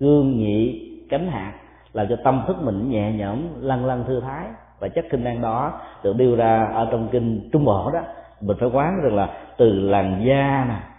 gương 0.00 0.38
nhị 0.38 0.88
cánh 1.10 1.30
hạt, 1.30 1.52
làm 1.92 2.06
cho 2.08 2.16
tâm 2.24 2.42
thức 2.46 2.56
mình 2.62 2.90
nhẹ 2.90 3.12
nhõm 3.12 3.38
lăn 3.60 3.84
lăn 3.86 4.04
thư 4.04 4.20
thái. 4.20 4.46
Và 4.78 4.88
chất 4.88 5.04
kinh 5.10 5.24
năng 5.24 5.42
đó 5.42 5.80
được 6.02 6.16
đưa 6.16 6.36
ra 6.36 6.66
ở 6.74 6.88
trong 6.90 7.08
kinh 7.12 7.50
trung 7.52 7.64
bộ 7.64 7.90
đó. 7.90 8.00
Mình 8.40 8.56
phải 8.60 8.68
quán 8.72 9.00
rằng 9.02 9.16
là 9.16 9.28
từ 9.56 9.72
làn 9.80 10.24
da 10.26 10.66
nè 10.68 10.91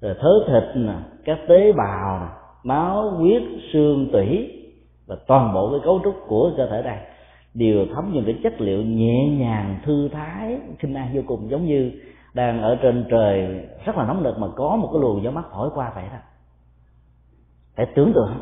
rồi 0.00 0.14
thớ 0.20 0.30
thịt 0.46 0.76
nè, 0.76 0.94
các 1.24 1.38
tế 1.48 1.72
bào 1.72 2.20
nè, 2.20 2.26
máu, 2.64 3.10
huyết, 3.10 3.42
xương, 3.72 4.08
tủy 4.12 4.54
và 5.06 5.16
toàn 5.26 5.54
bộ 5.54 5.70
cái 5.70 5.80
cấu 5.84 6.00
trúc 6.04 6.14
của 6.26 6.50
cơ 6.56 6.68
thể 6.70 6.82
này 6.82 6.98
đều 7.54 7.86
thấm 7.94 8.10
những 8.12 8.24
cái 8.24 8.40
chất 8.42 8.60
liệu 8.60 8.82
nhẹ 8.82 9.28
nhàng, 9.28 9.78
thư 9.84 10.08
thái, 10.08 10.58
sinh 10.82 10.94
an 10.94 11.10
vô 11.14 11.22
cùng 11.26 11.50
giống 11.50 11.64
như 11.64 11.92
đang 12.34 12.62
ở 12.62 12.78
trên 12.82 13.04
trời. 13.10 13.66
Rất 13.84 13.96
là 13.96 14.06
nóng 14.06 14.22
nực 14.22 14.38
mà 14.38 14.46
có 14.56 14.76
một 14.76 14.88
cái 14.92 15.00
luồng 15.00 15.22
gió 15.22 15.30
mát 15.30 15.44
thổi 15.52 15.70
qua 15.74 15.92
vậy 15.94 16.04
đó. 16.12 16.18
Phải 17.76 17.86
tưởng 17.94 18.12
tượng. 18.14 18.32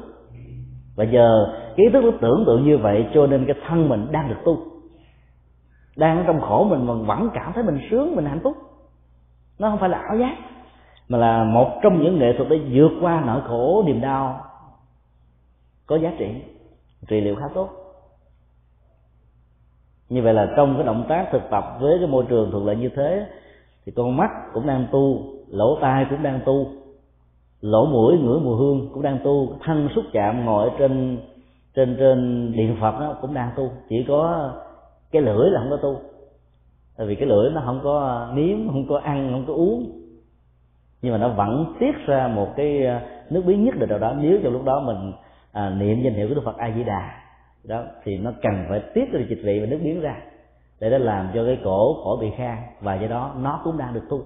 Và 0.97 1.05
giờ 1.05 1.57
ký 1.77 1.83
thức 1.93 2.05
nó 2.05 2.11
tưởng 2.21 2.45
tượng 2.47 2.65
như 2.65 2.79
vậy 2.79 3.07
cho 3.15 3.27
nên 3.27 3.47
cái 3.47 3.57
thân 3.69 3.89
mình 3.89 4.07
đang 4.11 4.29
được 4.29 4.41
tu, 4.45 4.59
đang 5.97 6.25
trong 6.27 6.41
khổ 6.41 6.65
mình 6.65 6.87
mà 6.87 6.95
vẫn 6.95 7.31
cảm 7.35 7.53
thấy 7.53 7.65
mình 7.65 7.79
sướng, 7.91 8.17
mình 8.17 8.25
hạnh 8.25 8.41
phúc. 8.43 8.57
Nó 9.59 9.71
không 9.71 9.79
phải 9.79 9.89
là 9.89 9.99
ảo 9.99 10.19
giác 10.19 10.37
mà 11.09 11.19
là 11.19 11.45
một 11.45 11.79
trong 11.83 12.03
những 12.03 12.19
nghệ 12.19 12.33
thuật 12.37 12.49
để 12.49 12.61
vượt 12.73 12.93
qua 13.01 13.23
nỗi 13.27 13.41
khổ, 13.49 13.83
niềm 13.87 14.01
đau. 14.01 14.41
Có 15.87 15.97
giá 15.97 16.13
trị 16.19 16.27
trị 17.09 17.21
liệu 17.21 17.37
khá 17.37 17.47
tốt. 17.55 17.69
Như 20.09 20.23
vậy 20.23 20.35
là 20.35 20.53
trong 20.57 20.75
cái 20.77 20.87
động 20.87 21.05
tác 21.09 21.29
thực 21.33 21.43
tập 21.51 21.65
với 21.81 21.99
cái 21.99 22.09
môi 22.09 22.25
trường 22.29 22.51
thuận 22.51 22.67
lợi 22.67 22.77
như 22.77 22.89
thế, 22.97 23.27
thì 23.87 23.93
con 23.97 24.17
mắt 24.17 24.31
cũng 24.53 24.67
đang 24.67 24.87
tu, 24.93 25.23
lỗ 25.49 25.79
tai 25.81 26.07
cũng 26.11 26.23
đang 26.23 26.41
tu, 26.45 26.67
lỗ 27.61 27.87
mũi, 27.87 28.19
ngửi 28.19 28.41
mùi 28.41 28.57
hương 28.57 28.89
cũng 28.93 29.03
đang 29.03 29.19
tu, 29.25 29.49
thân 29.65 29.89
xúc 29.95 30.05
chạm 30.13 30.45
ngồi 30.45 30.71
trên 30.79 31.19
trên 31.75 31.97
trên 31.99 32.53
điện 32.53 32.77
phật 32.81 33.01
đó 33.01 33.17
cũng 33.21 33.35
đang 33.35 33.51
tu. 33.57 33.71
Chỉ 33.89 34.05
có 34.09 34.51
cái 35.11 35.23
lưỡi 35.23 35.51
là 35.51 35.61
không 35.61 35.71
có 35.71 35.77
tu. 35.77 36.01
Tại 36.97 37.07
vì 37.07 37.15
cái 37.15 37.29
lưỡi 37.29 37.51
nó 37.51 37.63
không 37.65 37.81
có 37.85 38.01
à, 38.01 38.35
nếm, 38.35 38.69
không 38.69 38.89
có 38.89 38.99
ăn, 38.99 39.29
không 39.33 39.45
có 39.47 39.55
uống 39.55 40.06
nhưng 41.07 41.13
mà 41.13 41.19
nó 41.19 41.29
vẫn 41.29 41.75
tiết 41.79 42.07
ra 42.07 42.29
một 42.29 42.49
cái 42.57 42.87
ờ, 42.87 43.01
nước 43.31 43.43
biến 43.47 43.65
nhất 43.65 43.75
định 43.79 43.91
nào 43.91 43.99
đó. 43.99 44.15
Nếu 44.19 44.39
trong 44.43 44.53
lúc 44.53 44.65
đó 44.65 44.81
mình 44.81 45.13
à, 45.53 45.71
niệm 45.71 46.03
danh 46.03 46.15
hiệu 46.15 46.29
của 46.29 46.35
đức 46.35 46.41
phật 46.45 46.57
a 46.57 46.71
di 46.77 46.85
đà 46.85 47.23
đó 47.65 47.83
thì 48.05 48.19
nó 48.19 48.33
cần 48.43 48.67
phải 48.69 48.81
tiết 48.95 49.13
ra 49.13 49.21
dịch 49.29 49.41
vị 49.45 49.61
và 49.61 49.67
nước 49.67 49.79
biến 49.83 50.01
ra 50.01 50.17
để 50.81 50.91
nó 50.91 50.99
làm 50.99 51.31
cho 51.35 51.45
cái 51.45 51.59
cổ 51.65 52.05
khỏi 52.05 52.17
bị 52.21 52.31
khang 52.37 52.63
và 52.81 52.95
do 52.95 53.09
đó 53.09 53.35
nó 53.37 53.61
cũng 53.65 53.79
đang 53.79 53.95
được 53.95 54.03
tu. 54.11 54.21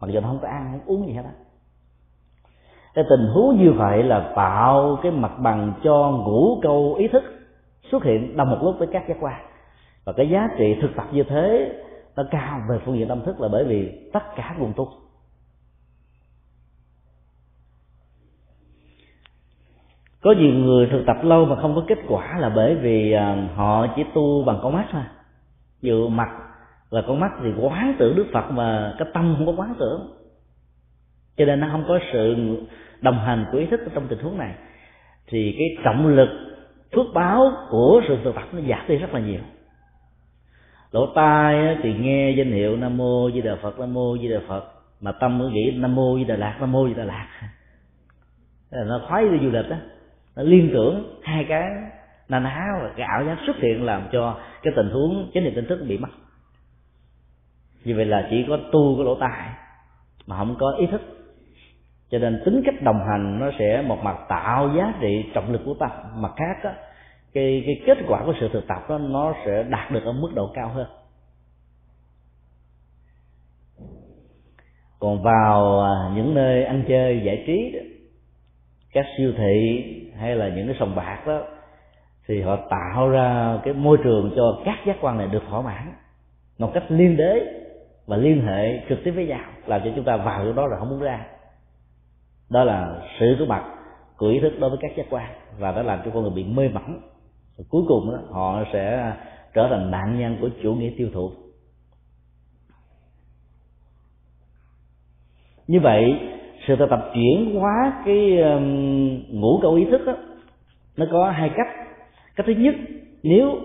Mặc 0.00 0.10
dù 0.10 0.20
nó 0.20 0.28
không 0.28 0.38
có 0.42 0.48
ăn 0.48 0.68
không 0.72 0.96
uống 0.96 1.06
gì 1.06 1.12
hết 1.12 1.22
á. 1.24 1.32
Cái 2.94 3.04
tình 3.10 3.26
huống 3.34 3.64
như 3.64 3.72
vậy 3.72 4.02
là 4.02 4.32
tạo 4.36 4.98
cái 5.02 5.12
mặt 5.12 5.32
bằng 5.38 5.72
cho 5.84 6.10
ngũ 6.26 6.60
câu 6.62 6.94
ý 6.98 7.08
thức 7.08 7.24
xuất 7.90 8.04
hiện 8.04 8.36
đồng 8.36 8.50
một 8.50 8.58
lúc 8.62 8.74
với 8.78 8.88
các 8.92 9.08
giác 9.08 9.16
quan. 9.20 9.44
Và 10.04 10.12
cái 10.12 10.28
giá 10.28 10.48
trị 10.58 10.76
thực 10.82 10.90
tập 10.96 11.06
như 11.12 11.22
thế 11.22 11.72
nó 12.16 12.24
cao 12.30 12.60
về 12.70 12.78
phương 12.84 12.98
diện 12.98 13.08
tâm 13.08 13.22
thức 13.24 13.40
là 13.40 13.48
bởi 13.52 13.64
vì 13.64 14.08
tất 14.12 14.36
cả 14.36 14.54
nguồn 14.58 14.72
tu. 14.76 14.88
Có 20.24 20.32
nhiều 20.32 20.52
người 20.52 20.86
thực 20.86 21.02
tập 21.06 21.16
lâu 21.22 21.44
mà 21.44 21.56
không 21.56 21.74
có 21.74 21.84
kết 21.88 21.98
quả 22.08 22.38
là 22.38 22.48
bởi 22.48 22.74
vì 22.74 23.12
à, 23.12 23.48
họ 23.54 23.86
chỉ 23.96 24.02
tu 24.14 24.44
bằng 24.44 24.58
con 24.62 24.72
mắt 24.72 24.86
thôi. 24.92 25.02
Dự 25.82 26.08
mặt 26.08 26.28
là 26.90 27.02
con 27.06 27.20
mắt 27.20 27.30
thì 27.42 27.48
quán 27.60 27.94
tưởng 27.98 28.16
đức 28.16 28.26
phật 28.32 28.50
mà 28.50 28.94
cái 28.98 29.08
tâm 29.14 29.34
không 29.36 29.46
có 29.46 29.52
quán 29.56 29.74
tưởng. 29.78 30.12
Cho 31.36 31.44
nên 31.44 31.60
nó 31.60 31.68
không 31.72 31.84
có 31.88 31.98
sự 32.12 32.36
đồng 33.00 33.18
hành 33.18 33.46
của 33.52 33.58
ý 33.58 33.66
thức 33.66 33.80
trong 33.94 34.06
tình 34.08 34.18
huống 34.18 34.38
này. 34.38 34.54
Thì 35.26 35.54
cái 35.58 35.68
trọng 35.84 36.06
lực 36.06 36.28
phước 36.92 37.06
báo 37.14 37.52
của 37.70 38.00
sự 38.08 38.18
thực 38.24 38.34
tập 38.34 38.44
nó 38.52 38.60
giảm 38.68 38.88
đi 38.88 38.96
rất 38.96 39.14
là 39.14 39.20
nhiều. 39.20 39.40
Lỗ 40.92 41.06
tai 41.14 41.76
thì 41.82 41.94
nghe 41.94 42.30
danh 42.30 42.52
hiệu 42.52 42.76
nam 42.76 42.96
mô 42.96 43.30
di 43.34 43.40
đà 43.40 43.56
phật, 43.62 43.78
nam 43.78 43.94
mô 43.94 44.18
di 44.18 44.28
đà 44.28 44.40
phật. 44.48 44.64
Mà 45.00 45.12
tâm 45.12 45.38
mới 45.38 45.50
nghĩ 45.50 45.72
nam 45.76 45.94
mô 45.94 46.18
di 46.18 46.24
đà 46.24 46.36
lạc 46.36 46.56
nam 46.60 46.72
mô 46.72 46.88
di 46.88 46.94
đà 46.94 47.04
lạc 47.04 47.26
là 48.70 48.84
nó 48.84 49.00
khoái 49.08 49.28
đi 49.28 49.38
du 49.42 49.50
lịch 49.50 49.68
đó 49.70 49.76
nó 50.36 50.42
liên 50.42 50.70
tưởng 50.72 51.20
hai 51.22 51.44
cái 51.48 51.70
nà 52.28 52.38
ná 52.38 52.66
và 52.82 52.92
cái 52.96 53.06
ảo 53.06 53.24
giác 53.24 53.38
xuất 53.46 53.56
hiện 53.56 53.84
làm 53.84 54.08
cho 54.12 54.40
cái 54.62 54.72
tình 54.76 54.90
huống 54.90 55.30
chánh 55.34 55.44
niệm 55.44 55.54
tỉnh 55.54 55.66
thức 55.68 55.84
bị 55.88 55.98
mất. 55.98 56.08
Như 57.84 57.96
vậy 57.96 58.04
là 58.04 58.26
chỉ 58.30 58.44
có 58.48 58.58
tu 58.72 58.96
cái 58.96 59.04
lỗ 59.04 59.14
tai 59.20 59.48
mà 60.26 60.36
không 60.36 60.56
có 60.58 60.70
ý 60.78 60.86
thức. 60.86 61.00
Cho 62.10 62.18
nên 62.18 62.42
tính 62.44 62.62
cách 62.64 62.82
đồng 62.82 63.00
hành 63.10 63.40
nó 63.40 63.50
sẽ 63.58 63.82
một 63.82 63.98
mặt 64.02 64.16
tạo 64.28 64.70
giá 64.76 64.94
trị 65.00 65.24
trọng 65.34 65.52
lực 65.52 65.62
của 65.64 65.74
tâm 65.74 65.90
mặt 66.14 66.32
khác 66.36 66.62
á, 66.62 66.74
cái 67.32 67.62
cái 67.66 67.82
kết 67.86 67.98
quả 68.08 68.22
của 68.26 68.34
sự 68.40 68.48
thực 68.52 68.66
tập 68.68 68.82
đó 68.88 68.98
nó 68.98 69.34
sẽ 69.44 69.62
đạt 69.62 69.90
được 69.90 70.04
ở 70.04 70.12
mức 70.12 70.30
độ 70.34 70.50
cao 70.54 70.68
hơn. 70.68 70.86
Còn 74.98 75.22
vào 75.22 75.80
à, 75.80 76.10
những 76.14 76.34
nơi 76.34 76.64
ăn 76.64 76.84
chơi 76.88 77.22
giải 77.24 77.44
trí 77.46 77.72
đó, 77.74 77.80
các 78.94 79.06
siêu 79.18 79.32
thị 79.36 79.84
hay 80.18 80.36
là 80.36 80.48
những 80.48 80.66
cái 80.66 80.76
sòng 80.78 80.94
bạc 80.94 81.22
đó 81.26 81.42
thì 82.26 82.42
họ 82.42 82.56
tạo 82.70 83.08
ra 83.08 83.58
cái 83.64 83.74
môi 83.74 83.98
trường 84.04 84.32
cho 84.36 84.58
các 84.64 84.78
giác 84.86 84.96
quan 85.00 85.18
này 85.18 85.26
được 85.26 85.42
thỏa 85.50 85.62
mãn 85.62 85.92
một 86.58 86.70
cách 86.74 86.84
liên 86.88 87.16
đế 87.16 87.60
và 88.06 88.16
liên 88.16 88.46
hệ 88.46 88.80
trực 88.88 88.98
tiếp 89.04 89.10
với 89.10 89.26
nhau 89.26 89.44
làm 89.66 89.80
cho 89.84 89.90
chúng 89.96 90.04
ta 90.04 90.16
vào 90.16 90.44
chỗ 90.44 90.52
đó 90.52 90.66
là 90.66 90.78
không 90.78 90.90
muốn 90.90 91.00
ra. 91.00 91.26
Đó 92.50 92.64
là 92.64 93.02
sự 93.20 93.36
có 93.38 93.44
mặt 93.44 93.64
của 94.16 94.26
ý 94.26 94.40
thức 94.40 94.52
đối 94.60 94.70
với 94.70 94.78
các 94.82 94.90
giác 94.96 95.06
quan 95.10 95.32
và 95.58 95.72
đã 95.72 95.82
làm 95.82 96.00
cho 96.04 96.10
con 96.14 96.22
người 96.22 96.32
bị 96.32 96.44
mê 96.44 96.68
mẩn. 96.68 97.00
Và 97.58 97.64
cuối 97.70 97.82
cùng 97.88 98.12
đó, 98.12 98.18
họ 98.30 98.64
sẽ 98.72 99.12
trở 99.54 99.68
thành 99.70 99.90
nạn 99.90 100.18
nhân 100.18 100.38
của 100.40 100.48
chủ 100.62 100.74
nghĩa 100.74 100.90
tiêu 100.98 101.08
thụ. 101.14 101.30
Như 105.66 105.80
vậy 105.80 106.18
sự 106.66 106.76
thực 106.76 106.90
tập 106.90 107.10
chuyển 107.14 107.54
hóa 107.54 108.02
cái 108.04 108.38
ngủ 109.28 109.58
ngũ 109.62 109.74
ý 109.74 109.84
thức 109.84 110.06
đó, 110.06 110.12
nó 110.96 111.06
có 111.12 111.30
hai 111.30 111.50
cách. 111.56 111.68
Cách 112.36 112.46
thứ 112.46 112.52
nhất 112.52 112.74
nếu 113.22 113.58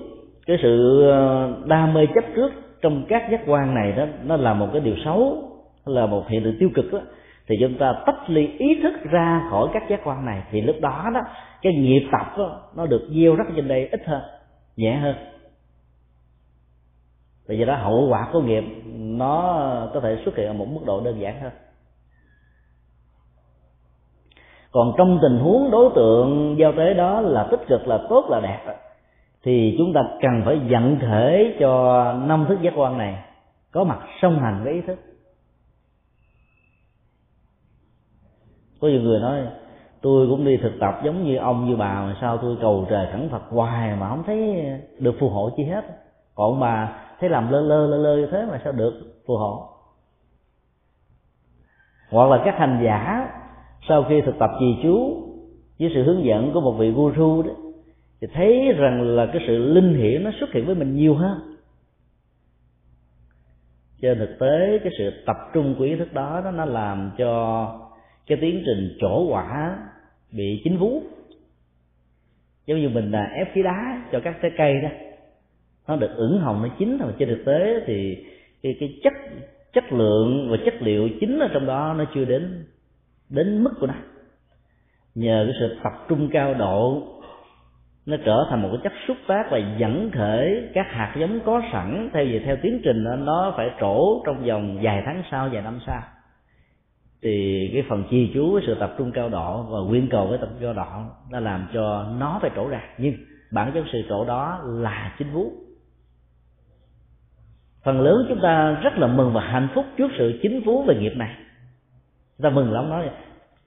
cái 0.48 0.58
sự 0.62 1.04
ờ, 1.10 1.54
đam 1.66 1.94
mê 1.94 2.06
chấp 2.16 2.24
trước 2.36 2.52
trong 2.82 3.06
các 3.10 3.32
giác 3.32 3.42
quan 3.48 3.76
này 3.76 3.92
đó 3.92 4.06
nó 4.26 4.38
là 4.38 4.54
một 4.54 4.68
cái 4.74 4.82
điều 4.82 4.96
xấu 5.06 5.44
là 5.86 6.06
một 6.06 6.28
hiện 6.28 6.44
tượng 6.44 6.56
tiêu 6.60 6.70
cực 6.76 6.94
đó 6.94 7.00
thì 7.48 7.56
chúng 7.60 7.78
ta 7.78 7.94
tách 8.06 8.30
ly 8.30 8.48
ý 8.58 8.80
thức 8.84 8.94
ra 9.12 9.48
khỏi 9.50 9.68
các 9.74 9.84
giác 9.90 10.00
quan 10.04 10.26
này 10.26 10.44
thì 10.52 10.62
lúc 10.62 10.76
đó 10.82 11.12
đó 11.14 11.22
cái 11.62 11.74
nghiệp 11.74 12.08
tập 12.12 12.38
đó, 12.38 12.62
nó 12.76 12.86
được 12.86 13.10
gieo 13.16 13.36
rất 13.36 13.44
trên 13.56 13.68
đây 13.68 13.88
ít 13.92 14.02
hơn 14.06 14.22
nhẹ 14.76 14.96
hơn. 14.96 15.16
Vì 17.48 17.58
vậy 17.58 17.66
đó 17.66 17.76
hậu 17.76 18.08
quả 18.10 18.30
của 18.34 18.42
nghiệp 18.42 18.64
nó 18.96 19.90
có 19.94 20.00
thể 20.00 20.18
xuất 20.26 20.36
hiện 20.36 20.48
ở 20.48 20.54
một 20.54 20.66
mức 20.66 20.82
độ 20.86 21.02
đơn 21.06 21.20
giản 21.20 21.42
hơn 21.42 21.52
còn 24.72 24.94
trong 24.98 25.20
tình 25.22 25.40
huống 25.40 25.72
đối 25.72 25.92
tượng 25.96 26.56
giao 26.60 26.72
tế 26.78 26.94
đó 26.94 27.22
là 27.22 27.48
tích 27.52 27.62
cực, 27.68 27.88
là 27.88 28.00
tốt, 28.10 28.26
là 28.30 28.40
đẹp, 28.40 28.76
thì 29.44 29.76
chúng 29.78 29.94
ta 29.94 30.02
cần 30.22 30.42
phải 30.46 30.60
dẫn 30.70 31.00
thể 31.00 31.56
cho 31.60 32.04
năm 32.14 32.46
thức 32.50 32.62
giác 32.62 32.74
quan 32.76 32.98
này 32.98 33.24
có 33.72 33.84
mặt 33.84 34.00
song 34.22 34.40
hành 34.40 34.64
với 34.64 34.74
ý 34.74 34.82
thức. 34.82 35.00
Có 38.82 38.88
nhiều 38.88 39.02
người 39.02 39.20
nói, 39.20 39.40
tôi 40.02 40.28
cũng 40.28 40.46
đi 40.46 40.58
thực 40.58 40.74
tập 40.80 41.00
giống 41.04 41.24
như 41.24 41.38
ông, 41.38 41.70
như 41.70 41.76
bà, 41.76 41.94
mà 41.94 42.16
sao 42.22 42.38
tôi 42.38 42.58
cầu 42.62 42.86
trời 42.90 43.08
khẩn 43.12 43.30
phật 43.30 43.44
hoài 43.50 43.96
mà 43.96 44.10
không 44.10 44.24
thấy 44.24 44.66
được 45.00 45.16
phù 45.20 45.30
hộ 45.30 45.50
chi 45.58 45.64
hết? 45.64 45.86
Còn 46.36 46.60
bà 46.60 47.04
thấy 47.20 47.30
làm 47.30 47.52
lơ 47.52 47.62
lơ 47.62 47.88
lơ 47.88 47.98
lơ 47.98 48.16
như 48.16 48.28
thế 48.32 48.46
mà 48.52 48.62
sao 48.64 48.74
được 48.74 48.94
phù 49.28 49.38
hộ? 49.38 49.70
Hoặc 52.12 52.30
là 52.30 52.42
các 52.46 52.56
hành 52.58 52.82
giả 52.86 53.30
sau 53.88 54.06
khi 54.10 54.22
thực 54.22 54.40
tập 54.40 54.50
trì 54.60 54.76
chú 54.84 55.24
với 55.80 55.92
sự 55.94 56.04
hướng 56.04 56.26
dẫn 56.26 56.52
của 56.54 56.62
một 56.62 56.76
vị 56.80 56.92
guru 56.92 57.42
đó 57.42 57.52
thì 58.22 58.28
thấy 58.34 58.74
rằng 58.78 59.02
là 59.02 59.26
cái 59.26 59.44
sự 59.48 59.58
linh 59.58 59.96
hiển 59.96 60.24
nó 60.24 60.32
xuất 60.40 60.54
hiện 60.54 60.66
với 60.66 60.76
mình 60.76 60.96
nhiều 60.96 61.16
hơn. 61.16 61.40
Trên 64.02 64.18
thực 64.18 64.40
tế 64.40 64.80
cái 64.84 64.92
sự 64.98 65.24
tập 65.26 65.36
trung 65.54 65.76
của 65.78 65.84
ý 65.84 65.96
thức 65.96 66.14
đó, 66.14 66.42
đó 66.46 66.52
nó 66.52 66.66
làm 66.66 67.12
cho 67.18 67.66
cái 68.28 68.38
tiến 68.42 68.64
trình 68.66 68.98
trổ 69.02 69.28
quả 69.30 69.78
bị 70.32 70.62
chính 70.64 70.78
vú. 70.78 71.02
Giống 72.66 72.80
như 72.80 72.90
mình 72.90 73.12
là 73.12 73.24
ép 73.36 73.54
khí 73.54 73.64
đá 73.64 74.04
cho 74.12 74.20
các 74.20 74.38
trái 74.42 74.52
cây 74.58 74.74
đó 74.82 74.90
nó 75.88 75.96
được 75.96 76.12
ửng 76.16 76.40
hồng 76.40 76.62
nó 76.62 76.70
chín. 76.80 76.98
Mà 77.00 77.14
trên 77.20 77.30
thực 77.30 77.44
tế 77.46 77.84
thì 77.86 78.26
cái, 78.64 78.78
cái 78.80 79.00
chất 79.04 79.14
chất 79.74 79.94
lượng 79.94 80.48
và 80.52 80.58
chất 80.66 80.74
liệu 80.82 81.10
chính 81.20 81.40
ở 81.40 81.48
trong 81.54 81.66
đó 81.66 81.96
nó 81.98 82.06
chưa 82.16 82.26
đến 82.26 82.66
đến 83.30 83.64
mức 83.64 83.72
của 83.80 83.88
nó. 83.88 83.94
Nhờ 85.16 85.46
cái 85.48 85.56
sự 85.60 85.80
tập 85.84 85.94
trung 86.10 86.30
cao 86.32 86.54
độ 86.54 87.04
nó 88.06 88.18
trở 88.26 88.46
thành 88.50 88.62
một 88.62 88.70
cái 88.72 88.80
chất 88.84 88.94
xúc 89.08 89.18
tác 89.28 89.48
và 89.52 89.58
dẫn 89.78 90.12
khởi 90.14 90.70
các 90.74 90.86
hạt 90.90 91.16
giống 91.20 91.40
có 91.46 91.62
sẵn. 91.72 92.10
Theo 92.14 92.26
gì 92.26 92.40
theo 92.46 92.58
tiến 92.62 92.82
trình 92.84 93.04
đó, 93.04 93.16
nó 93.16 93.54
phải 93.58 93.70
trổ 93.80 94.24
trong 94.26 94.46
vòng 94.46 94.80
vài 94.82 95.04
tháng 95.06 95.24
sau 95.32 95.50
vài 95.52 95.62
năm 95.62 95.80
sau. 95.88 96.02
Thì 97.22 97.70
cái 97.74 97.84
phần 97.90 98.04
chi 98.10 98.32
chú 98.34 98.54
với 98.54 98.64
sự 98.68 98.76
tập 98.80 98.96
trung 98.98 99.12
cao 99.12 99.30
độ 99.30 99.64
và 99.64 99.80
nguyên 99.80 100.10
cầu 100.10 100.28
với 100.28 100.38
tập 100.38 100.50
trung 100.52 100.62
cao 100.62 100.74
độ 100.74 101.12
nó 101.32 101.40
làm 101.40 101.68
cho 101.74 102.06
nó 102.20 102.40
phải 102.42 102.52
trổ 102.56 102.70
ra. 102.70 102.82
Nhưng 102.98 103.14
bản 103.52 103.72
chất 103.74 103.84
sự 103.92 104.04
trổ 104.10 104.26
đó 104.26 104.62
là 104.66 105.16
chính 105.20 105.32
vú. 105.32 105.52
Phần 107.84 108.02
lớn 108.02 108.26
chúng 108.30 108.40
ta 108.42 108.80
rất 108.84 108.98
là 108.98 109.08
mừng 109.08 109.34
và 109.34 109.42
hạnh 109.42 109.68
phúc 109.76 109.86
trước 109.98 110.12
sự 110.18 110.40
chính 110.42 110.62
vú 110.62 110.84
về 110.84 110.96
nghiệp 110.96 111.14
này 111.16 111.36
ta 112.42 112.50
mừng 112.50 112.72
lắm 112.72 112.90
nói, 112.90 113.10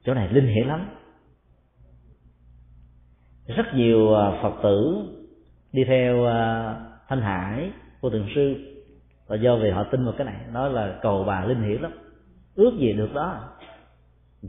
chỗ 0.04 0.14
này 0.14 0.28
linh 0.28 0.46
hiển 0.46 0.66
lắm. 0.66 0.88
Rất 3.46 3.66
nhiều 3.74 4.14
à, 4.14 4.38
phật 4.42 4.52
tử 4.62 5.06
đi 5.72 5.84
theo 5.84 6.26
à, 6.26 6.74
thanh 7.08 7.20
hải, 7.20 7.70
vô 8.00 8.10
thượng 8.10 8.28
sư, 8.34 8.54
và 9.26 9.36
do 9.36 9.56
vì 9.56 9.70
họ 9.70 9.84
tin 9.84 10.04
vào 10.04 10.14
cái 10.18 10.24
này, 10.24 10.36
nói 10.52 10.70
là 10.70 10.98
cầu 11.02 11.24
bà 11.24 11.44
linh 11.44 11.62
hiển 11.62 11.82
lắm. 11.82 11.92
Ước 12.54 12.72
gì 12.78 12.92
được 12.92 13.14
đó. 13.14 13.40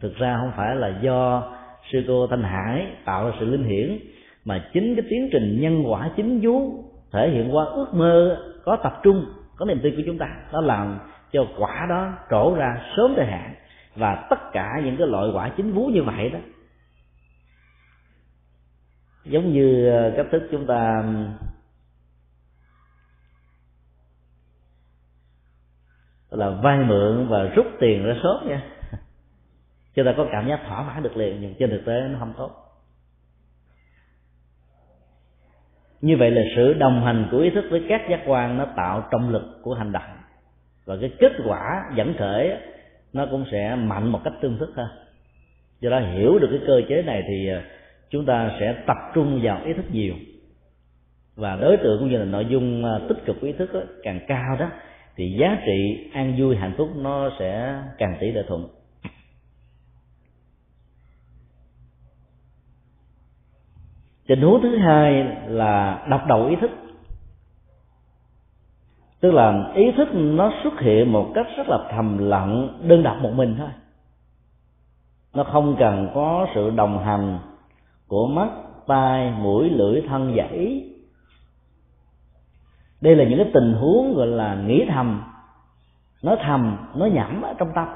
Thực 0.02 0.16
ra 0.16 0.38
không 0.42 0.52
phải 0.56 0.76
là 0.76 1.00
do 1.02 1.52
sư 1.92 2.04
cô 2.08 2.28
thanh 2.28 2.44
hải 2.44 2.88
tạo 3.06 3.26
ra 3.26 3.36
sự 3.40 3.46
linh 3.46 3.64
hiển, 3.64 4.00
mà 4.46 4.70
chính 4.74 4.96
cái 4.96 5.06
tiến 5.10 5.30
trình 5.32 5.62
nhân 5.62 5.84
quả 5.86 6.12
chính 6.16 6.40
vú 6.44 6.84
thể 7.14 7.30
hiện 7.30 7.56
qua 7.56 7.66
ước 7.66 7.94
mơ 7.94 8.38
có 8.64 8.78
tập 8.84 9.00
trung, 9.04 9.26
có 9.56 9.66
niềm 9.66 9.80
tin 9.84 9.96
của 9.96 10.02
chúng 10.06 10.18
ta. 10.18 10.28
Nó 10.54 10.62
làm 10.62 11.00
cho 11.32 11.46
quả 11.58 11.86
đó 11.90 12.12
trổ 12.32 12.56
ra 12.56 12.82
sớm 12.98 13.14
thời 13.16 13.26
hạn 13.26 13.54
và 13.96 14.28
tất 14.30 14.40
cả 14.54 14.82
những 14.84 14.98
cái 14.98 15.08
loại 15.08 15.30
quả 15.34 15.52
chính 15.58 15.74
vú 15.74 15.88
như 15.88 16.04
vậy 16.04 16.30
đó, 16.30 16.40
giống 19.26 19.54
như 19.54 19.90
ờ, 19.90 20.14
cách 20.18 20.28
thức 20.32 20.48
chúng 20.52 20.68
ta 20.68 21.04
là 26.30 26.50
vay 26.50 26.80
mượn 26.80 27.28
và 27.30 27.44
rút 27.44 27.66
tiền 27.80 28.06
ra 28.06 28.16
sớm 28.24 28.50
nha. 28.50 28.64
Chúng 29.94 30.06
ta 30.06 30.14
có 30.18 30.28
cảm 30.32 30.48
giác 30.48 30.60
thỏa 30.68 30.84
mãn 30.84 31.04
được 31.04 31.18
liền, 31.18 31.42
nhưng 31.42 31.56
trên 31.60 31.70
thực 31.70 31.86
tế 31.86 32.02
nó 32.02 32.20
không 32.20 32.34
tốt. 32.38 32.52
Như 36.02 36.18
vậy 36.18 36.32
là 36.32 36.42
sự 36.56 36.74
đồng 36.74 37.06
hành 37.06 37.28
của 37.32 37.38
ý 37.38 37.50
thức 37.50 37.66
với 37.70 37.86
các 37.90 38.02
giác 38.10 38.20
quan 38.26 38.58
nó 38.58 38.66
tạo 38.76 39.08
trọng 39.12 39.30
lực 39.30 39.60
của 39.62 39.74
hành 39.74 39.92
động. 39.92 40.18
Và 40.86 40.96
cái 41.02 41.14
kết 41.20 41.32
quả 41.48 41.92
dẫn 41.96 42.16
khởi 42.20 42.58
nó 43.14 43.26
cũng 43.32 43.46
sẽ 43.52 43.76
mạnh 43.76 44.08
một 44.12 44.22
cách 44.24 44.34
tương 44.42 44.58
thức 44.58 44.74
hơn 44.76 44.88
do 45.84 45.90
đó 45.90 46.00
hiểu 46.00 46.40
được 46.40 46.48
cái 46.52 46.60
cơ 46.68 46.82
chế 46.90 47.02
này 47.02 47.24
thì 47.28 47.50
à, 47.50 47.64
chúng 48.10 48.26
ta 48.26 48.52
sẽ 48.60 48.84
tập 48.88 48.98
trung 49.14 49.40
vào 49.44 49.62
ý 49.66 49.74
thức 49.74 49.86
nhiều. 49.92 50.14
Và 51.36 51.56
đối 51.56 51.78
tượng 51.78 52.00
cũng 52.00 52.10
như 52.10 52.18
là 52.18 52.26
nội 52.26 52.46
dung 52.50 52.86
à, 52.86 53.00
tích 53.10 53.18
cực 53.26 53.38
của 53.42 53.48
ý 53.48 53.54
thức 53.54 53.74
đó, 53.74 53.80
càng 54.04 54.20
cao 54.28 54.56
đó 54.60 54.70
thì 55.16 55.36
giá 55.40 55.58
trị 55.66 56.10
an 56.14 56.36
vui 56.38 56.56
hạnh 56.56 56.74
phúc 56.78 56.90
nó 56.96 57.32
sẽ 57.40 57.82
càng 57.98 58.18
tỷ 58.20 58.32
lệ 58.32 58.44
thuận. 58.48 58.68
Tình 64.28 64.42
huống 64.42 64.62
thứ 64.62 64.78
hai 64.78 65.26
là 65.48 66.06
đọc 66.10 66.22
đầu 66.28 66.48
ý 66.48 66.56
thức 66.62 66.72
tức 69.24 69.32
là 69.32 69.72
ý 69.76 69.92
thức 69.92 70.08
nó 70.14 70.52
xuất 70.64 70.80
hiện 70.80 71.12
một 71.12 71.32
cách 71.36 71.48
rất 71.58 71.68
là 71.68 71.78
thầm 71.92 72.18
lặng, 72.18 72.80
đơn 72.88 73.04
độc 73.04 73.18
một 73.22 73.32
mình 73.36 73.56
thôi. 73.58 73.70
Nó 75.36 75.44
không 75.44 75.76
cần 75.80 76.12
có 76.14 76.48
sự 76.56 76.70
đồng 76.70 77.04
hành 77.04 77.40
của 78.08 78.28
mắt, 78.28 78.50
tai, 78.88 79.32
mũi, 79.32 79.70
lưỡi, 79.70 80.02
thân 80.10 80.34
và 80.36 80.44
ý. 80.46 80.94
Đây 83.02 83.16
là 83.16 83.24
những 83.24 83.38
cái 83.38 83.52
tình 83.54 83.74
huống 83.74 84.14
gọi 84.16 84.28
là 84.28 84.56
nghĩ 84.56 84.86
thầm. 84.90 85.24
Nói 86.24 86.38
thầm 86.44 86.78
nói 86.96 87.10
nhẩm 87.10 87.42
ở 87.42 87.54
trong 87.58 87.72
tâm. 87.76 87.88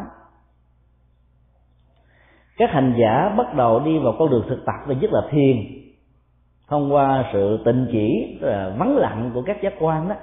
Các 2.57 2.69
hành 2.71 2.93
giả 2.99 3.35
bắt 3.37 3.55
đầu 3.55 3.79
đi 3.79 3.99
vào 3.99 4.15
con 4.19 4.29
đường 4.29 4.45
thực 4.49 4.65
tập 4.65 4.75
và 4.85 4.93
nhất 4.93 5.13
là 5.13 5.21
thiền. 5.31 5.57
Thông 6.67 6.93
qua 6.93 7.29
sự 7.33 7.59
tình 7.65 7.87
chỉ, 7.91 8.37
tức 8.41 8.47
là 8.47 8.75
vắng 8.77 8.97
lặng 8.97 9.31
của 9.33 9.41
các 9.41 9.57
giác 9.63 9.73
quan 9.79 10.07
đó 10.07 10.15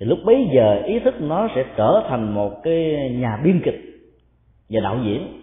thì 0.00 0.06
lúc 0.06 0.18
bấy 0.24 0.48
giờ 0.54 0.82
ý 0.84 0.98
thức 0.98 1.14
nó 1.20 1.48
sẽ 1.54 1.64
trở 1.76 2.06
thành 2.08 2.34
một 2.34 2.62
cái 2.62 3.10
nhà 3.12 3.40
biên 3.44 3.60
kịch 3.64 3.80
và 4.70 4.80
đạo 4.80 4.98
diễn. 5.04 5.42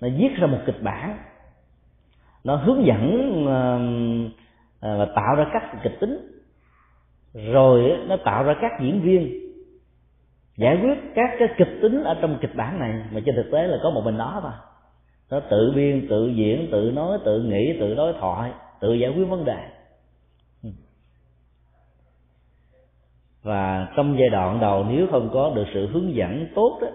Nó 0.00 0.08
viết 0.18 0.28
ra 0.36 0.46
một 0.46 0.58
kịch 0.66 0.82
bản. 0.82 1.18
Nó 2.44 2.56
hướng 2.56 2.86
dẫn 2.86 3.46
à, 4.80 4.96
và 4.96 5.04
tạo 5.04 5.34
ra 5.36 5.46
các 5.52 5.62
kịch 5.82 6.00
tính. 6.00 6.18
Rồi 7.34 7.96
nó 8.08 8.16
tạo 8.16 8.44
ra 8.44 8.54
các 8.60 8.72
diễn 8.80 9.00
viên. 9.00 9.32
Giải 10.56 10.78
quyết 10.82 10.98
các 11.14 11.30
cái 11.38 11.48
kịch 11.56 11.78
tính 11.82 12.04
ở 12.04 12.18
trong 12.22 12.38
kịch 12.40 12.54
bản 12.54 12.80
này. 12.80 13.04
Mà 13.12 13.20
trên 13.26 13.34
thực 13.36 13.50
tế 13.52 13.66
là 13.66 13.78
có 13.82 13.90
một 13.90 14.02
mình 14.04 14.16
nó 14.16 14.38
thôi. 14.42 14.52
Nó 15.30 15.40
tự 15.40 15.72
biên, 15.74 16.06
tự 16.08 16.28
diễn, 16.28 16.68
tự 16.72 16.90
nói, 16.94 17.18
tự 17.24 17.42
nghĩ, 17.42 17.76
tự 17.80 17.94
đối 17.94 18.12
thoại, 18.12 18.50
tự 18.80 18.94
giải 18.94 19.10
quyết 19.16 19.24
vấn 19.24 19.44
đề. 19.44 19.58
Và 23.42 23.88
trong 23.96 24.18
giai 24.18 24.28
đoạn 24.28 24.60
đầu, 24.60 24.86
nếu 24.90 25.06
không 25.10 25.30
có 25.32 25.52
được 25.54 25.64
sự 25.74 25.86
hướng 25.86 26.14
dẫn 26.14 26.46
tốt 26.54 26.78
đó 26.82 26.88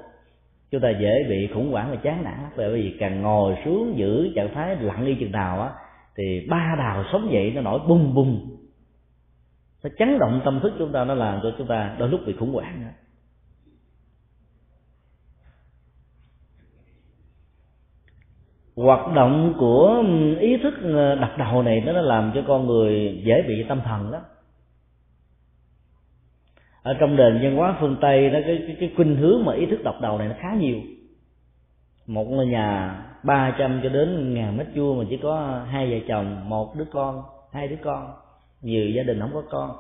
chúng 0.71 0.81
ta 0.81 0.89
dễ 0.89 1.25
bị 1.29 1.47
khủng 1.53 1.71
hoảng 1.71 1.91
và 1.91 1.95
chán 1.95 2.23
nản 2.23 2.39
bởi 2.57 2.73
vì 2.73 2.97
càng 2.99 3.21
ngồi 3.21 3.55
xuống 3.65 3.93
giữ 3.97 4.31
trạng 4.35 4.53
thái 4.53 4.75
lặng 4.75 5.05
đi 5.05 5.17
chừng 5.19 5.31
nào 5.31 5.61
á, 5.61 5.69
thì 6.17 6.47
ba 6.49 6.75
đào 6.77 7.03
sống 7.11 7.29
dậy 7.31 7.51
nó 7.55 7.61
nổi 7.61 7.79
bùng 7.87 8.13
bùng. 8.15 8.57
Nó 9.83 9.89
chấn 9.99 10.19
động 10.19 10.41
tâm 10.45 10.59
thức 10.63 10.73
chúng 10.79 10.91
ta, 10.91 11.03
nó 11.03 11.13
làm 11.13 11.39
cho 11.43 11.51
chúng 11.57 11.67
ta 11.67 11.95
đôi 11.99 12.09
lúc 12.09 12.21
bị 12.25 12.33
khủng 12.39 12.53
hoảng 12.53 12.81
nữa. 12.81 12.91
Hoạt 18.75 19.15
động 19.15 19.53
của 19.59 20.03
ý 20.39 20.57
thức 20.57 20.73
ờ, 20.83 21.15
đập 21.15 21.31
đầu 21.37 21.63
này, 21.63 21.81
nó 21.85 21.91
làm 21.91 22.31
cho 22.35 22.43
con 22.47 22.67
người 22.67 23.21
dễ 23.25 23.41
bị 23.47 23.65
tâm 23.69 23.81
thần 23.85 24.11
lắm 24.11 24.21
ở 26.87 26.93
trong 26.93 27.15
nền 27.15 27.39
văn 27.41 27.55
hóa 27.55 27.77
phương 27.79 27.97
tây 28.01 28.29
nó 28.29 28.39
cái, 28.45 28.63
cái 28.67 28.77
cái 28.79 28.93
khuynh 28.95 29.15
hướng 29.15 29.45
mà 29.45 29.53
ý 29.53 29.65
thức 29.65 29.83
độc 29.83 29.95
đầu 30.01 30.17
này 30.17 30.27
nó 30.27 30.35
khá 30.39 30.53
nhiều. 30.59 30.77
Một 32.07 32.23
ngôi 32.23 32.45
nhà 32.45 32.95
300 33.23 33.79
cho 33.83 33.89
đến 33.89 34.33
ngàn 34.33 34.57
mét 34.57 34.67
vuông 34.75 34.97
mà 34.97 35.03
chỉ 35.09 35.17
có 35.17 35.61
hai 35.71 35.91
vợ 35.91 36.05
chồng 36.07 36.49
một 36.49 36.75
đứa 36.75 36.85
con 36.91 37.23
hai 37.53 37.67
đứa 37.67 37.75
con. 37.83 38.13
Nhiều 38.61 38.89
gia 38.89 39.03
đình 39.03 39.19
không 39.19 39.33
có 39.33 39.43
con. 39.49 39.71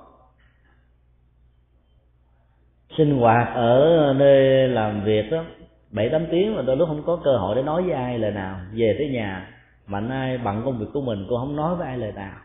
Sinh 2.97 3.19
hoạt 3.19 3.55
ở 3.55 4.13
nơi 4.17 4.67
làm 4.67 5.03
việc 5.03 5.31
đó 5.31 5.43
bảy 5.91 6.09
tám 6.09 6.25
tiếng 6.31 6.55
mà 6.55 6.61
đôi 6.61 6.77
lúc 6.77 6.87
không 6.87 7.03
có 7.05 7.19
cơ 7.23 7.37
hội 7.37 7.55
để 7.55 7.61
nói 7.61 7.83
với 7.83 7.91
ai 7.91 8.19
lời 8.19 8.31
nào. 8.31 8.59
Về 8.73 8.95
tới 8.97 9.09
nhà 9.09 9.47
mạnh 9.87 10.09
ai 10.09 10.37
bận 10.37 10.61
công 10.65 10.79
việc 10.79 10.87
của 10.93 11.01
mình 11.01 11.25
cô 11.29 11.37
không 11.37 11.55
nói 11.55 11.75
với 11.75 11.87
ai 11.87 11.97
lời 11.97 12.11
nào. 12.11 12.35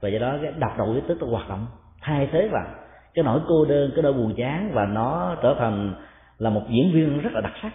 Và 0.00 0.08
do 0.08 0.18
đó 0.18 0.38
cái 0.42 0.52
đọc 0.58 0.72
đầu 0.78 0.92
ý 0.92 1.00
tức 1.08 1.18
nó 1.20 1.26
hoạt 1.26 1.48
động 1.48 1.66
thay 2.04 2.28
thế 2.32 2.48
vào 2.52 2.66
cái 3.14 3.24
nỗi 3.24 3.40
cô 3.48 3.64
đơn, 3.64 3.90
cái 3.94 4.02
nỗi 4.02 4.12
buồn 4.12 4.34
chán 4.36 4.70
và 4.72 4.86
nó 4.86 5.36
trở 5.42 5.56
thành 5.58 5.94
là 6.38 6.50
một 6.50 6.62
diễn 6.68 6.92
viên 6.92 7.20
rất 7.20 7.32
là 7.32 7.40
đặc 7.40 7.52
sắc. 7.62 7.72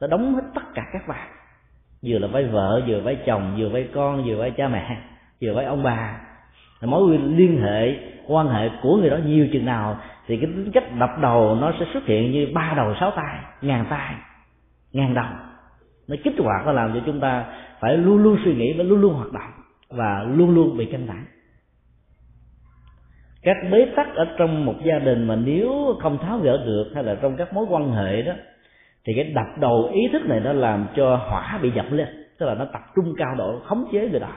Nó 0.00 0.06
đóng 0.06 0.34
hết 0.34 0.42
tất 0.54 0.62
cả 0.74 0.82
các 0.92 1.02
vai, 1.06 1.28
vừa 2.02 2.18
là 2.18 2.28
vai 2.28 2.44
vợ, 2.44 2.82
vừa 2.86 3.00
vai 3.00 3.16
chồng, 3.26 3.56
vừa 3.58 3.68
vai 3.68 3.88
con, 3.94 4.24
vừa 4.24 4.36
vai 4.36 4.50
cha 4.50 4.68
mẹ, 4.68 4.96
vừa 5.42 5.54
vai 5.54 5.64
ông 5.64 5.82
bà. 5.82 6.20
Mối 6.82 7.18
liên 7.18 7.62
hệ, 7.62 7.94
quan 8.26 8.48
hệ 8.48 8.70
của 8.82 8.96
người 8.96 9.10
đó 9.10 9.16
nhiều 9.24 9.48
chừng 9.52 9.64
nào 9.64 9.98
thì 10.26 10.36
cái 10.36 10.46
tính 10.46 10.70
cách 10.72 10.84
đập 10.98 11.10
đầu 11.20 11.54
nó 11.54 11.72
sẽ 11.80 11.86
xuất 11.92 12.04
hiện 12.06 12.32
như 12.32 12.48
ba 12.54 12.72
đầu 12.76 12.94
sáu 13.00 13.10
tay, 13.10 13.38
ngàn 13.62 13.84
tay, 13.90 14.14
ngàn 14.92 15.14
đầu. 15.14 15.32
Nó 16.08 16.16
kích 16.24 16.34
hoạt, 16.38 16.66
nó 16.66 16.72
làm 16.72 16.92
cho 16.94 17.00
chúng 17.06 17.20
ta 17.20 17.44
phải 17.80 17.96
luôn 17.96 18.22
luôn 18.22 18.38
suy 18.44 18.54
nghĩ 18.54 18.74
và 18.78 18.84
luôn 18.84 19.00
luôn 19.00 19.14
hoạt 19.14 19.32
động 19.32 19.50
và 19.88 20.22
luôn 20.22 20.54
luôn 20.54 20.76
bị 20.76 20.84
căng 20.84 21.06
thẳng 21.06 21.24
các 23.42 23.56
bế 23.70 23.86
tắc 23.96 24.14
ở 24.14 24.26
trong 24.38 24.64
một 24.64 24.74
gia 24.84 24.98
đình 24.98 25.26
mà 25.26 25.36
nếu 25.36 25.96
không 26.00 26.18
tháo 26.18 26.38
gỡ 26.38 26.64
được 26.66 26.90
hay 26.94 27.04
là 27.04 27.14
trong 27.14 27.36
các 27.36 27.52
mối 27.52 27.66
quan 27.68 27.92
hệ 27.92 28.22
đó, 28.22 28.32
thì 29.04 29.12
cái 29.16 29.24
đập 29.24 29.46
đầu 29.60 29.90
ý 29.92 30.08
thức 30.12 30.22
này 30.26 30.40
nó 30.40 30.52
làm 30.52 30.86
cho 30.96 31.16
hỏa 31.16 31.58
bị 31.62 31.70
dập 31.70 31.86
lên, 31.90 32.08
tức 32.38 32.46
là 32.46 32.54
nó 32.54 32.64
tập 32.64 32.82
trung 32.96 33.14
cao 33.16 33.34
độ, 33.38 33.60
khống 33.64 33.84
chế 33.92 34.08
người 34.08 34.20
đó. 34.20 34.32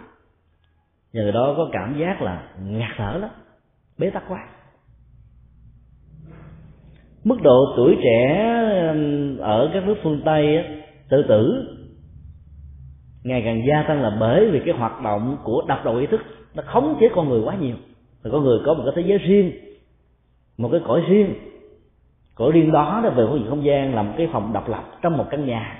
Người 1.13 1.31
đó 1.31 1.53
có 1.57 1.69
cảm 1.71 1.99
giác 1.99 2.21
là 2.21 2.43
ngạt 2.63 2.91
thở 2.97 3.17
lắm, 3.21 3.29
bế 3.97 4.09
tắc 4.09 4.23
quá. 4.27 4.47
Mức 7.23 7.37
độ 7.43 7.73
tuổi 7.77 7.97
trẻ 8.03 8.47
ở 9.39 9.69
các 9.73 9.87
nước 9.87 9.95
phương 10.03 10.21
tây 10.25 10.65
tự 11.09 11.23
tử 11.29 11.67
ngày 13.23 13.41
càng 13.45 13.61
gia 13.67 13.83
tăng 13.87 14.01
là 14.01 14.17
bởi 14.19 14.51
vì 14.51 14.61
cái 14.65 14.75
hoạt 14.77 15.01
động 15.03 15.37
của 15.43 15.63
đập 15.67 15.81
đầu 15.85 15.95
ý 15.95 16.05
thức, 16.05 16.21
nó 16.55 16.63
khống 16.65 16.97
chế 16.99 17.09
con 17.15 17.29
người 17.29 17.41
quá 17.41 17.55
nhiều 17.55 17.75
và 18.23 18.29
có 18.31 18.39
người 18.39 18.59
có 18.65 18.73
một 18.73 18.83
cái 18.85 18.93
thế 18.95 19.09
giới 19.09 19.17
riêng, 19.17 19.51
một 20.57 20.69
cái 20.71 20.81
cõi 20.85 21.01
riêng. 21.07 21.33
Cõi 22.35 22.51
riêng 22.51 22.71
đó 22.71 23.01
là 23.03 23.09
về 23.09 23.25
phương 23.29 23.39
diện 23.39 23.49
không 23.49 23.65
gian, 23.65 23.95
là 23.95 24.03
một 24.03 24.13
cái 24.17 24.29
phòng 24.31 24.53
độc 24.53 24.69
lập 24.69 24.83
trong 25.01 25.17
một 25.17 25.25
căn 25.29 25.45
nhà. 25.45 25.79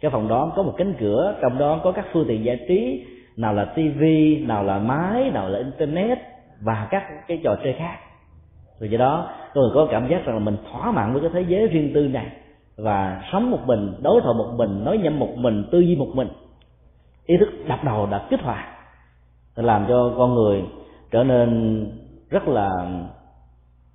Cái 0.00 0.10
phòng 0.10 0.28
đó 0.28 0.52
có 0.56 0.62
một 0.62 0.74
cánh 0.76 0.94
cửa, 1.00 1.38
trong 1.42 1.58
đó 1.58 1.80
có 1.84 1.92
các 1.92 2.06
phương 2.12 2.24
tiện 2.28 2.44
giải 2.44 2.64
trí, 2.68 3.06
nào 3.36 3.54
là 3.54 3.64
tivi 3.64 4.44
nào 4.46 4.64
là 4.64 4.78
máy, 4.78 5.30
nào 5.30 5.48
là 5.48 5.58
internet 5.58 6.18
và 6.60 6.88
các 6.90 7.02
cái 7.28 7.40
trò 7.44 7.56
chơi 7.64 7.72
khác. 7.78 7.98
Rồi 8.80 8.90
do 8.90 8.98
đó 8.98 9.30
tôi 9.54 9.70
có 9.74 9.88
cảm 9.90 10.08
giác 10.08 10.24
rằng 10.24 10.34
là 10.34 10.40
mình 10.40 10.56
thỏa 10.70 10.90
mãn 10.90 11.12
với 11.12 11.22
cái 11.22 11.30
thế 11.34 11.44
giới 11.48 11.66
riêng 11.68 11.90
tư 11.94 12.08
này 12.08 12.26
và 12.76 13.22
sống 13.32 13.50
một 13.50 13.60
mình, 13.66 13.94
đối 14.02 14.20
thoại 14.20 14.34
một 14.34 14.54
mình, 14.56 14.84
nói 14.84 14.98
nhầm 14.98 15.18
một 15.18 15.36
mình, 15.36 15.64
tư 15.72 15.80
duy 15.80 15.96
một 15.96 16.08
mình. 16.14 16.28
Ý 17.26 17.36
thức 17.36 17.48
đập 17.68 17.84
đầu 17.84 18.06
đã 18.06 18.26
kích 18.30 18.40
hoạt, 18.42 18.64
làm 19.56 19.84
cho 19.88 20.14
con 20.16 20.34
người 20.34 20.62
trở 21.14 21.24
nên 21.24 21.50
rất 22.30 22.48
là 22.48 22.70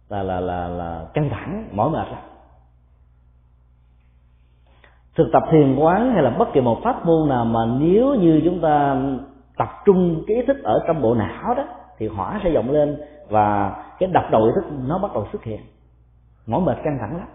là 0.09 0.23
là 0.23 0.39
là, 0.39 0.67
là 0.67 1.05
căng 1.13 1.29
thẳng 1.29 1.69
mỏi 1.71 1.89
mệt 1.89 2.07
lắm. 2.11 2.21
Thực 5.15 5.29
tập 5.33 5.43
thiền 5.51 5.75
quán 5.75 6.13
hay 6.13 6.23
là 6.23 6.29
bất 6.29 6.47
kỳ 6.53 6.61
một 6.61 6.79
pháp 6.83 7.05
môn 7.05 7.29
nào 7.29 7.45
mà 7.45 7.59
nếu 7.79 8.15
như 8.15 8.41
chúng 8.45 8.61
ta 8.61 9.01
tập 9.57 9.67
trung 9.85 10.23
cái 10.27 10.37
ý 10.37 10.43
thức 10.47 10.63
ở 10.63 10.83
trong 10.87 11.01
bộ 11.01 11.15
não 11.15 11.53
đó 11.55 11.63
thì 11.97 12.07
hỏa 12.07 12.39
sẽ 12.43 12.49
dọng 12.49 12.71
lên 12.71 12.97
và 13.29 13.75
cái 13.99 14.09
đập 14.13 14.23
đầu 14.31 14.43
ý 14.43 14.51
thức 14.55 14.63
nó 14.87 14.97
bắt 14.97 15.11
đầu 15.13 15.27
xuất 15.31 15.43
hiện. 15.43 15.59
Mỏi 16.47 16.61
mệt 16.61 16.77
căng 16.83 16.97
thẳng 17.01 17.17
lắm. 17.17 17.27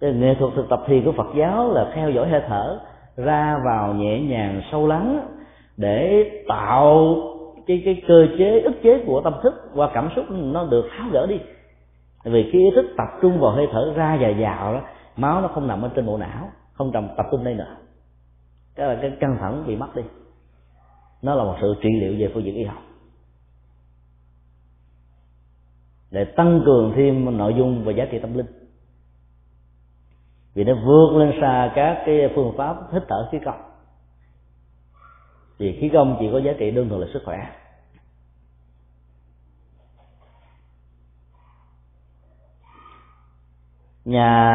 Cái 0.00 0.12
nghệ 0.12 0.34
thuật 0.38 0.52
thực 0.56 0.68
tập 0.68 0.82
thiền 0.86 1.04
của 1.04 1.12
Phật 1.12 1.28
giáo 1.36 1.72
là 1.72 1.92
theo 1.94 2.10
dõi 2.10 2.28
hơi 2.28 2.42
thở 2.48 2.80
ra 3.16 3.58
vào 3.64 3.94
nhẹ 3.94 4.20
nhàng 4.20 4.62
sâu 4.72 4.86
lắng 4.86 5.28
để 5.76 6.30
tạo 6.48 7.16
cái 7.66 7.82
cái 7.84 8.02
cơ 8.08 8.26
chế, 8.38 8.60
ức 8.60 8.74
chế 8.82 9.04
của 9.06 9.20
tâm 9.24 9.34
thức 9.42 9.54
qua 9.74 9.90
cảm 9.94 10.10
xúc 10.16 10.24
nó 10.30 10.66
được 10.66 10.88
tháo 10.96 11.08
gỡ 11.12 11.26
đi. 11.26 11.40
Vì 12.24 12.50
khi 12.52 12.58
ý 12.58 12.70
thức 12.74 12.86
tập 12.96 13.08
trung 13.22 13.40
vào 13.40 13.50
hơi 13.50 13.66
thở 13.72 13.92
ra 13.96 14.18
và 14.20 14.32
vào 14.38 14.74
đó, 14.74 14.82
máu 15.16 15.40
nó 15.40 15.48
không 15.48 15.68
nằm 15.68 15.82
ở 15.82 15.90
trên 15.96 16.06
bộ 16.06 16.18
não, 16.18 16.50
không 16.72 16.92
nằm 16.92 17.08
tập 17.16 17.26
trung 17.30 17.44
đây 17.44 17.54
nữa. 17.54 17.76
Cái 18.74 18.88
là 18.88 18.98
cái 19.02 19.12
căng 19.20 19.36
thẳng 19.40 19.64
bị 19.66 19.76
mất 19.76 19.96
đi. 19.96 20.02
Nó 21.22 21.34
là 21.34 21.44
một 21.44 21.56
sự 21.60 21.74
trị 21.82 21.88
liệu 22.00 22.14
về 22.18 22.30
phương 22.34 22.44
diện 22.44 22.54
y 22.54 22.64
học. 22.64 22.82
Để 26.10 26.24
tăng 26.24 26.62
cường 26.66 26.92
thêm 26.96 27.38
nội 27.38 27.54
dung 27.58 27.84
và 27.84 27.92
giá 27.92 28.04
trị 28.10 28.18
tâm 28.18 28.34
linh. 28.34 28.46
Vì 30.54 30.64
nó 30.64 30.74
vượt 30.86 31.16
lên 31.16 31.32
xa 31.40 31.72
các 31.74 32.02
cái 32.06 32.32
phương 32.34 32.52
pháp 32.56 32.76
hít 32.92 33.02
thở 33.08 33.28
khí 33.32 33.38
công 33.44 33.73
thì 35.58 35.78
khí 35.80 35.90
công 35.92 36.16
chỉ 36.20 36.28
có 36.32 36.38
giá 36.38 36.52
trị 36.58 36.70
đơn 36.70 36.88
thuần 36.88 37.00
là 37.00 37.06
sức 37.12 37.22
khỏe. 37.24 37.38
Nhà 44.04 44.52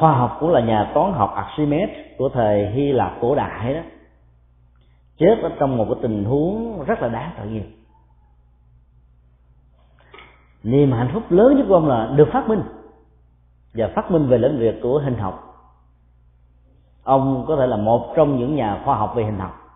khoa 0.00 0.12
học 0.12 0.36
cũng 0.40 0.50
là 0.50 0.60
nhà 0.60 0.90
toán 0.94 1.12
học 1.12 1.34
Archimedes 1.34 1.96
của 2.18 2.28
thời 2.28 2.70
Hy 2.70 2.92
Lạp 2.92 3.12
cổ 3.20 3.34
đại 3.34 3.74
đó. 3.74 3.80
Chết 5.18 5.38
ở 5.42 5.50
trong 5.60 5.76
một 5.76 5.86
cái 5.88 5.98
tình 6.02 6.24
huống 6.24 6.84
rất 6.84 7.02
là 7.02 7.08
đáng 7.08 7.32
tự 7.38 7.48
nhiên 7.48 7.78
niềm 10.62 10.92
hạnh 10.92 11.10
phúc 11.14 11.22
lớn 11.28 11.56
nhất 11.56 11.66
của 11.68 11.74
ông 11.74 11.88
là 11.88 12.06
được 12.16 12.28
phát 12.32 12.48
minh 12.48 12.62
và 13.74 13.90
phát 13.94 14.10
minh 14.10 14.28
về 14.28 14.38
lĩnh 14.38 14.58
vực 14.60 14.74
của 14.82 14.98
hình 14.98 15.18
học. 15.18 15.44
Ông 17.02 17.44
có 17.48 17.56
thể 17.56 17.66
là 17.66 17.76
một 17.76 18.12
trong 18.16 18.38
những 18.38 18.54
nhà 18.54 18.82
khoa 18.84 18.96
học 18.96 19.12
về 19.16 19.24
hình 19.24 19.38
học 19.38 19.67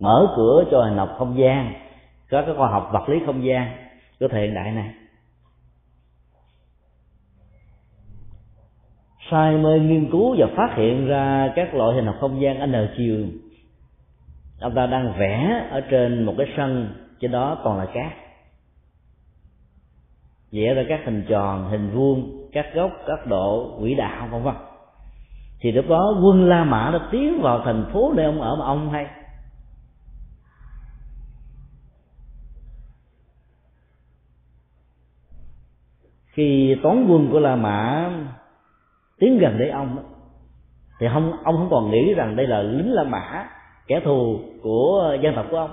mở 0.00 0.32
cửa 0.36 0.64
cho 0.70 0.84
hình 0.84 0.96
học 0.96 1.14
không 1.18 1.38
gian, 1.38 1.74
có 2.30 2.42
cái 2.42 2.54
khoa 2.56 2.68
học 2.68 2.90
vật 2.92 3.08
lý 3.08 3.18
không 3.26 3.44
gian 3.44 3.76
của 4.20 4.28
thời 4.28 4.42
hiện 4.42 4.54
đại 4.54 4.72
này. 4.72 4.94
Say 9.30 9.56
mê 9.56 9.78
nghiên 9.78 10.10
cứu 10.10 10.36
và 10.38 10.46
phát 10.56 10.74
hiện 10.76 11.06
ra 11.06 11.52
các 11.56 11.74
loại 11.74 11.94
hình 11.94 12.06
học 12.06 12.16
không 12.20 12.40
gian 12.40 12.72
n 12.72 12.74
chiều. 12.96 13.26
Ông 14.60 14.74
ta 14.74 14.86
đang 14.86 15.12
vẽ 15.18 15.66
ở 15.70 15.80
trên 15.80 16.24
một 16.24 16.34
cái 16.38 16.46
sân, 16.56 16.94
trên 17.20 17.30
đó 17.30 17.58
toàn 17.64 17.78
là 17.78 17.86
cát. 17.86 18.12
Vẽ 20.52 20.74
ra 20.74 20.82
các 20.88 21.00
hình 21.04 21.24
tròn, 21.28 21.68
hình 21.70 21.90
vuông, 21.90 22.48
các 22.52 22.66
góc, 22.74 22.90
các 23.06 23.26
độ, 23.26 23.76
quỹ 23.80 23.94
đạo, 23.94 24.28
vân 24.30 24.42
vân. 24.42 24.54
Thì 25.60 25.72
lúc 25.72 25.84
đó 25.88 26.18
quân 26.24 26.48
la 26.48 26.64
mã 26.64 26.90
đã 26.92 27.08
tiến 27.12 27.40
vào 27.42 27.62
thành 27.64 27.84
phố 27.92 28.12
nơi 28.16 28.26
ông 28.26 28.40
ở 28.40 28.56
mà 28.56 28.64
ông 28.64 28.90
hay. 28.90 29.06
Khi 36.36 36.76
toán 36.82 37.06
quân 37.08 37.28
của 37.32 37.40
la 37.40 37.56
mã 37.56 38.10
tiến 39.18 39.38
gần 39.38 39.58
đến 39.58 39.70
ông 39.70 39.96
thì 41.00 41.06
không 41.12 41.32
ông 41.44 41.56
không 41.56 41.68
còn 41.70 41.90
nghĩ 41.90 42.14
rằng 42.14 42.36
đây 42.36 42.46
là 42.46 42.62
lính 42.62 42.92
la 42.92 43.04
mã 43.04 43.46
kẻ 43.86 44.00
thù 44.04 44.40
của 44.62 45.16
dân 45.22 45.34
tộc 45.34 45.46
của 45.50 45.56
ông. 45.56 45.70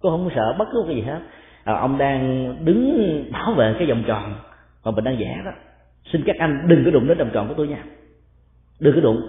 Cô 0.00 0.10
không 0.10 0.30
sợ 0.34 0.54
bất 0.58 0.68
cứ 0.72 0.84
cái 0.86 0.96
gì 0.96 1.02
hết. 1.02 1.20
À, 1.64 1.74
ông 1.74 1.98
đang 1.98 2.54
đứng 2.64 3.24
bảo 3.32 3.52
vệ 3.52 3.74
cái 3.78 3.88
vòng 3.88 4.04
tròn 4.06 4.34
mà 4.84 4.90
mình 4.90 5.04
đang 5.04 5.16
vẽ 5.16 5.42
đó. 5.44 5.50
Xin 6.12 6.22
các 6.26 6.36
anh 6.38 6.68
đừng 6.68 6.84
có 6.84 6.90
đụng 6.90 7.08
đến 7.08 7.18
vòng 7.18 7.30
tròn 7.32 7.48
của 7.48 7.54
tôi 7.56 7.68
nha. 7.68 7.84
Đừng 8.80 8.94
có 8.94 9.00
đụng. 9.00 9.20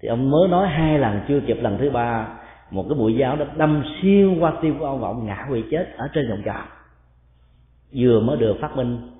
Thì 0.00 0.08
ông 0.08 0.30
mới 0.30 0.48
nói 0.48 0.68
hai 0.68 0.98
lần 0.98 1.20
chưa 1.28 1.40
kịp 1.40 1.58
lần 1.62 1.78
thứ 1.78 1.90
ba 1.90 2.28
một 2.70 2.86
cái 2.88 2.98
mũi 2.98 3.14
giáo 3.14 3.36
đã 3.36 3.46
đâm 3.56 3.82
xuyên 4.02 4.38
qua 4.38 4.52
tim 4.62 4.78
của 4.78 4.86
ông 4.86 5.00
và 5.00 5.08
ông 5.08 5.26
ngã 5.26 5.46
quỵ 5.50 5.64
chết 5.70 5.86
ở 5.96 6.08
trên 6.12 6.30
vòng 6.30 6.42
tròn. 6.44 6.64
Vừa 7.92 8.20
mới 8.20 8.36
được 8.36 8.56
phát 8.60 8.76
minh 8.76 9.13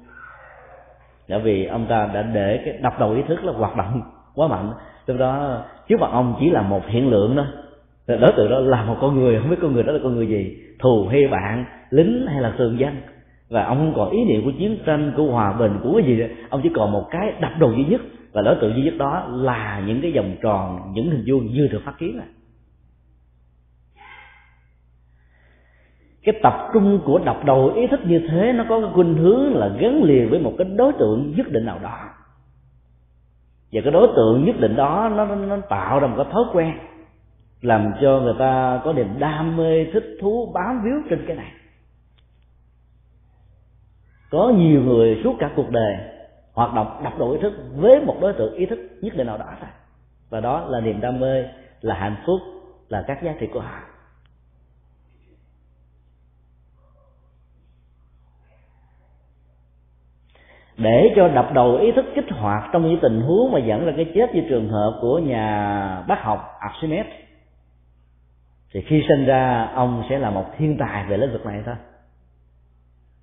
bởi 1.28 1.40
vì 1.40 1.64
ông 1.64 1.86
ta 1.88 2.10
đã 2.14 2.22
để 2.22 2.62
cái 2.64 2.74
đập 2.82 3.00
đầu 3.00 3.12
ý 3.12 3.22
thức 3.28 3.44
là 3.44 3.52
hoạt 3.52 3.76
động 3.76 4.02
quá 4.34 4.48
mạnh. 4.48 4.72
Từ 5.06 5.16
đó, 5.16 5.62
trước 5.88 6.00
mặt 6.00 6.10
ông 6.12 6.36
chỉ 6.40 6.50
là 6.50 6.62
một 6.62 6.82
hiện 6.88 7.10
lượng 7.10 7.36
rồi 8.06 8.18
đối 8.18 8.32
tượng 8.32 8.50
đó 8.50 8.58
là 8.58 8.84
một 8.84 8.96
con 9.00 9.20
người, 9.20 9.40
không 9.40 9.50
biết 9.50 9.56
con 9.62 9.72
người 9.72 9.82
đó 9.82 9.92
là 9.92 9.98
con 10.02 10.14
người 10.14 10.26
gì. 10.26 10.56
Thù 10.78 11.06
hay 11.10 11.28
bạn, 11.28 11.64
lính 11.90 12.26
hay 12.26 12.42
là 12.42 12.52
thường 12.58 12.78
dân. 12.78 12.96
Và 13.50 13.64
ông 13.64 13.76
không 13.78 13.92
còn 13.96 14.10
ý 14.10 14.24
niệm 14.24 14.44
của 14.44 14.52
chiến 14.58 14.78
tranh, 14.86 15.12
của 15.16 15.24
hòa 15.24 15.52
bình, 15.52 15.72
của 15.82 15.92
cái 15.96 16.06
gì 16.06 16.20
đó. 16.20 16.26
ông 16.50 16.60
chỉ 16.62 16.68
còn 16.74 16.92
một 16.92 17.04
cái 17.10 17.32
đập 17.40 17.52
đầu 17.58 17.72
duy 17.72 17.84
nhất. 17.84 18.00
Và 18.32 18.42
đối 18.42 18.54
tượng 18.54 18.74
duy 18.76 18.82
nhất 18.82 18.94
đó 18.98 19.26
là 19.30 19.82
những 19.86 20.00
cái 20.02 20.12
vòng 20.12 20.36
tròn, 20.42 20.92
những 20.94 21.10
hình 21.10 21.24
vuông 21.26 21.46
như 21.46 21.68
được 21.72 21.82
phát 21.84 21.98
kiến 21.98 22.16
này. 22.16 22.26
Cái 26.24 26.40
tập 26.42 26.70
trung 26.74 27.00
của 27.04 27.18
đọc 27.18 27.44
đầu 27.44 27.72
ý 27.74 27.86
thức 27.86 28.00
như 28.04 28.26
thế 28.30 28.52
nó 28.52 28.64
có 28.68 28.80
cái 28.80 28.90
khuynh 28.94 29.14
hướng 29.14 29.56
là 29.56 29.68
gắn 29.68 30.02
liền 30.02 30.30
với 30.30 30.38
một 30.38 30.52
cái 30.58 30.68
đối 30.76 30.92
tượng 30.92 31.34
nhất 31.36 31.46
định 31.50 31.64
nào 31.66 31.78
đó. 31.82 31.98
Và 33.72 33.80
cái 33.84 33.92
đối 33.92 34.08
tượng 34.16 34.44
nhất 34.44 34.56
định 34.60 34.76
đó 34.76 35.10
nó, 35.16 35.24
nó, 35.24 35.34
nó 35.34 35.56
tạo 35.56 36.00
ra 36.00 36.06
một 36.06 36.14
cái 36.16 36.26
thói 36.32 36.44
quen 36.52 36.72
làm 37.60 37.92
cho 38.00 38.20
người 38.20 38.34
ta 38.38 38.80
có 38.84 38.92
niềm 38.92 39.08
đam 39.18 39.56
mê 39.56 39.84
thích 39.92 40.04
thú 40.20 40.52
bám 40.54 40.82
víu 40.84 40.94
trên 41.10 41.24
cái 41.26 41.36
này. 41.36 41.52
Có 44.30 44.52
nhiều 44.56 44.82
người 44.82 45.20
suốt 45.24 45.36
cả 45.38 45.50
cuộc 45.56 45.70
đời 45.70 45.96
hoạt 46.52 46.74
động 46.74 47.00
đập 47.04 47.12
độ 47.18 47.32
ý 47.32 47.38
thức 47.42 47.52
với 47.76 48.00
một 48.00 48.16
đối 48.20 48.32
tượng 48.32 48.54
ý 48.54 48.66
thức 48.66 48.78
nhất 49.00 49.16
định 49.16 49.26
nào 49.26 49.38
đó 49.38 49.46
thôi. 49.60 49.70
Và 50.30 50.40
đó 50.40 50.66
là 50.68 50.80
niềm 50.80 51.00
đam 51.00 51.20
mê 51.20 51.44
là 51.80 51.94
hạnh 51.94 52.16
phúc 52.26 52.40
là 52.88 53.04
các 53.06 53.22
giá 53.22 53.34
trị 53.40 53.46
của 53.46 53.60
họ. 53.60 53.78
Để 60.76 61.12
cho 61.16 61.28
đập 61.28 61.50
đầu 61.54 61.76
ý 61.76 61.92
thức 61.92 62.04
kích 62.14 62.30
hoạt 62.30 62.70
trong 62.72 62.88
những 62.88 63.00
tình 63.00 63.20
huống 63.20 63.52
mà 63.52 63.58
dẫn 63.58 63.86
ra 63.86 63.92
cái 63.96 64.12
chết 64.14 64.34
như 64.34 64.42
trường 64.48 64.68
hợp 64.68 64.98
của 65.00 65.18
nhà 65.18 66.02
bác 66.08 66.22
học 66.22 66.38
Archimedes. 66.60 67.12
Thì 68.72 68.80
khi 68.80 69.02
sinh 69.08 69.24
ra, 69.26 69.70
ông 69.74 70.02
sẽ 70.08 70.18
là 70.18 70.30
một 70.30 70.44
thiên 70.58 70.76
tài 70.78 71.04
về 71.08 71.16
lĩnh 71.16 71.32
vực 71.32 71.46
này 71.46 71.62
thôi. 71.66 71.74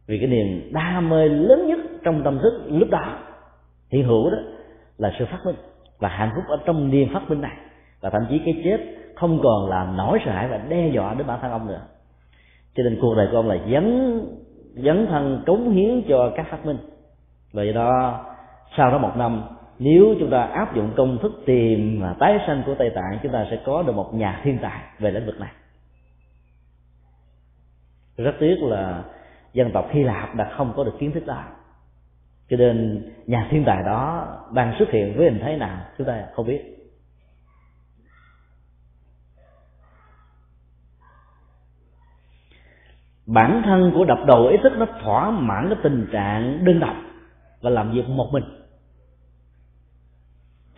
Vì 0.08 0.20
cái 0.20 0.28
niềm 0.28 0.72
đam 0.74 1.10
mê 1.10 1.30
lớn 1.30 1.68
nhất 1.68 1.80
trong 2.04 2.24
tâm 2.24 2.40
thức 2.40 2.64
lúc 2.68 2.90
đó, 2.90 3.18
hiện 3.92 4.04
hữu 4.04 4.30
đó, 4.30 4.38
là 4.98 5.12
sự 5.20 5.26
phát 5.26 5.40
minh 5.46 5.56
và 6.00 6.10
hạnh 6.10 6.32
phúc 6.36 6.44
ở 6.48 6.58
trong 6.66 6.90
niềm 6.90 7.14
phát 7.14 7.30
minh 7.30 7.42
này. 7.42 7.58
Và 8.02 8.10
thậm 8.10 8.22
chí 8.30 8.42
cái 8.46 8.62
chết 8.64 8.78
không 9.16 9.40
còn 9.44 9.70
là 9.70 9.94
nỗi 9.98 10.20
sợ 10.26 10.32
hãi 10.32 10.48
và 10.48 10.58
đe 10.58 10.90
dọa 10.94 11.14
đến 11.14 11.28
bản 11.28 11.40
thân 11.42 11.52
ông 11.52 11.68
nữa. 11.68 11.82
Cho 12.76 12.84
nên 12.84 12.98
cuộc 13.02 13.16
đời 13.16 13.28
của 13.32 13.38
ông 13.38 13.48
là 13.48 13.58
dấn 13.72 14.20
dấn 14.76 15.08
thân 15.10 15.44
cống 15.46 15.72
hiến 15.72 16.02
cho 16.10 16.32
các 16.36 16.48
phát 16.52 16.66
minh 16.66 16.78
vậy 17.54 17.74
đó, 17.74 18.26
sau 18.78 18.92
đó 18.92 18.98
một 18.98 19.18
năm, 19.18 19.44
nếu 19.80 20.16
chúng 20.20 20.30
ta 20.30 20.44
áp 20.44 20.76
dụng 20.76 20.94
công 20.98 21.18
thức 21.22 21.32
tìm 21.46 22.02
và 22.02 22.16
tái 22.20 22.40
sanh 22.48 22.64
của 22.66 22.76
tây 22.76 22.92
tạng, 22.96 23.20
chúng 23.24 23.32
ta 23.32 23.46
sẽ 23.50 23.60
có 23.66 23.84
được 23.84 23.96
một 23.96 24.14
nhà 24.14 24.42
thiên 24.44 24.58
tài 24.62 24.82
về 25.00 25.12
lĩnh 25.12 25.26
vực 25.26 25.40
này. 25.40 25.52
Rất 28.18 28.36
tiếc 28.40 28.56
là 28.62 29.04
dân 29.54 29.72
tộc 29.74 29.86
hy 29.92 30.04
lạp 30.04 30.36
đã 30.36 30.52
không 30.58 30.74
có 30.76 30.84
được 30.84 30.94
kiến 31.00 31.12
thức 31.12 31.26
đó. 31.26 31.44
Cho 32.50 32.58
nên 32.58 33.06
nhà 33.28 33.48
thiên 33.52 33.64
tài 33.66 33.84
đó 33.86 34.28
đang 34.54 34.76
xuất 34.80 34.90
hiện 34.90 35.18
với 35.18 35.30
hình 35.30 35.40
thế 35.44 35.58
nào, 35.58 35.78
chúng 35.98 36.08
ta 36.08 36.24
không 36.34 36.48
biết. 36.48 36.78
Bản 43.26 43.62
thân 43.66 43.92
của 43.96 44.06
đập 44.06 44.20
đầu 44.28 44.48
ý 44.48 44.58
thức 44.64 44.74
nó 44.78 44.86
thỏa 45.04 45.32
mãn 45.32 45.70
cái 45.70 45.78
tình 45.84 46.08
trạng 46.12 46.66
đơn 46.66 46.80
độc 46.80 46.96
và 47.62 47.70
làm 47.70 47.92
việc 47.92 48.10
một 48.10 48.30
mình. 48.32 48.44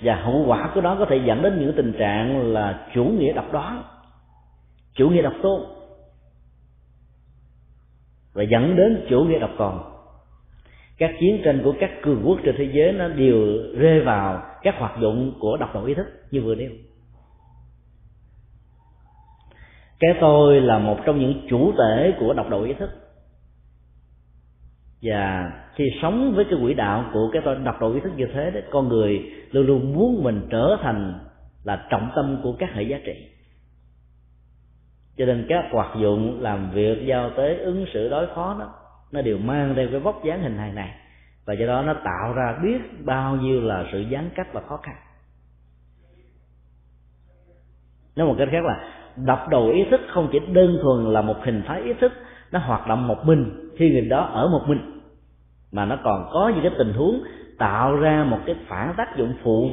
Và 0.02 0.16
hậu 0.16 0.44
quả 0.48 0.72
của 0.76 0.82
đó 0.82 0.96
có 1.00 1.06
thể 1.10 1.22
dẫn 1.26 1.42
đến 1.42 1.60
những 1.60 1.74
tình 1.76 1.94
trạng 2.00 2.54
là 2.54 2.88
chủ 2.96 3.04
nghĩa 3.04 3.34
độc 3.34 3.52
đoán, 3.52 3.84
chủ 4.94 5.10
nghĩa 5.10 5.22
độc 5.22 5.34
tôn, 5.42 5.62
và 8.34 8.44
dẫn 8.44 8.76
đến 8.76 9.06
chủ 9.10 9.24
nghĩa 9.24 9.40
độc 9.40 9.52
còn. 9.58 9.90
Các 10.98 11.12
chiến 11.20 11.42
tranh 11.46 11.62
của 11.64 11.74
các 11.80 11.92
cường 12.02 12.22
quốc 12.26 12.40
trên 12.44 12.56
thế 12.58 12.70
giới 12.74 12.92
nó 12.92 13.08
đều 13.08 13.46
rơi 13.78 14.00
vào 14.00 14.44
các 14.62 14.76
hoạt 14.78 15.00
động 15.02 15.34
của 15.40 15.58
độc 15.58 15.74
đạo 15.74 15.86
ý 15.86 15.94
thức 15.94 16.06
như 16.32 16.42
vừa 16.42 16.56
nêu. 16.56 16.72
Cái 20.00 20.14
tôi 20.22 20.62
là 20.62 20.80
một 20.80 20.98
trong 21.06 21.20
những 21.20 21.48
chủ 21.50 21.72
thể 21.78 22.14
của 22.20 22.34
độc 22.34 22.50
đạo 22.50 22.62
ý 22.62 22.74
thức 22.74 22.90
và 25.04 25.52
khi 25.76 25.84
sống 26.02 26.34
với 26.36 26.46
cái 26.46 26.60
quỹ 26.62 26.74
đạo 26.74 27.06
của 27.14 27.30
cái 27.34 27.42
tôi, 27.46 27.56
đọc 27.56 27.76
độ 27.82 27.94
ý 27.94 28.00
thức 28.00 28.12
như 28.16 28.26
thế 28.34 28.52
đấy, 28.52 28.64
con 28.72 28.88
người 28.88 29.32
luôn 29.52 29.66
luôn 29.66 29.94
muốn 29.94 30.24
mình 30.24 30.48
trở 30.50 30.78
thành 30.82 31.20
là 31.64 31.88
trọng 31.90 32.12
tâm 32.16 32.40
của 32.44 32.54
các 32.60 32.70
hệ 32.74 32.84
giá 32.84 32.98
trị. 33.06 33.28
Cho 35.18 35.26
nên 35.26 35.46
các 35.50 35.66
hoạt 35.72 35.96
dụng 36.02 36.42
làm 36.42 36.72
việc, 36.72 37.06
giao 37.06 37.30
tế, 37.30 37.58
ứng 37.58 37.86
xử, 37.94 38.10
đối 38.10 38.28
phó 38.36 38.56
đó, 38.60 38.74
nó 39.12 39.22
đều 39.22 39.38
mang 39.38 39.74
theo 39.76 39.88
cái 39.92 40.00
vóc 40.00 40.24
dáng 40.26 40.42
hình 40.42 40.58
hài 40.58 40.72
này. 40.72 40.96
Và 41.46 41.54
do 41.54 41.68
đó 41.68 41.82
nó 41.82 41.94
tạo 41.94 42.34
ra 42.34 42.60
biết 42.64 43.06
bao 43.06 43.36
nhiêu 43.36 43.62
là 43.62 43.86
sự 43.92 44.00
gián 44.00 44.30
cách 44.36 44.48
và 44.54 44.62
khó 44.62 44.78
khăn. 44.78 44.96
Nói 48.16 48.28
một 48.28 48.36
cách 48.38 48.48
khác 48.52 48.64
là 48.64 48.90
đập 49.16 49.48
đầu 49.50 49.70
ý 49.70 49.86
thức 49.92 50.02
không 50.14 50.30
chỉ 50.32 50.40
đơn 50.40 50.78
thuần 50.82 51.14
là 51.14 51.22
một 51.22 51.36
hình 51.44 51.64
thái 51.68 51.82
ý 51.82 51.94
thức, 51.94 52.12
nó 52.52 52.60
hoạt 52.60 52.88
động 52.88 53.08
một 53.08 53.26
mình, 53.26 53.70
khi 53.78 53.90
người 53.90 54.02
đó 54.02 54.22
ở 54.22 54.48
một 54.48 54.62
mình 54.68 54.93
mà 55.74 55.86
nó 55.86 55.98
còn 56.04 56.30
có 56.32 56.52
những 56.54 56.64
cái 56.64 56.72
tình 56.78 56.94
huống 56.94 57.24
tạo 57.58 57.96
ra 57.96 58.24
một 58.30 58.40
cái 58.46 58.56
phản 58.68 58.94
tác 58.98 59.18
dụng 59.18 59.34
phụ 59.44 59.70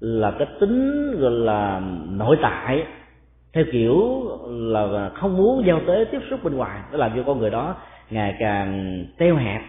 là 0.00 0.30
cái 0.38 0.48
tính 0.60 1.10
gọi 1.18 1.30
là 1.30 1.82
nội 2.10 2.36
tại, 2.42 2.84
theo 3.52 3.64
kiểu 3.72 4.22
là 4.48 5.10
không 5.14 5.36
muốn 5.36 5.66
giao 5.66 5.80
tế 5.86 6.04
tiếp 6.12 6.20
xúc 6.30 6.40
bên 6.44 6.54
ngoài, 6.54 6.80
nó 6.92 6.98
làm 6.98 7.12
cho 7.16 7.22
con 7.26 7.38
người 7.38 7.50
đó 7.50 7.76
ngày 8.10 8.36
càng 8.38 8.98
teo 9.18 9.36
hẹp 9.36 9.62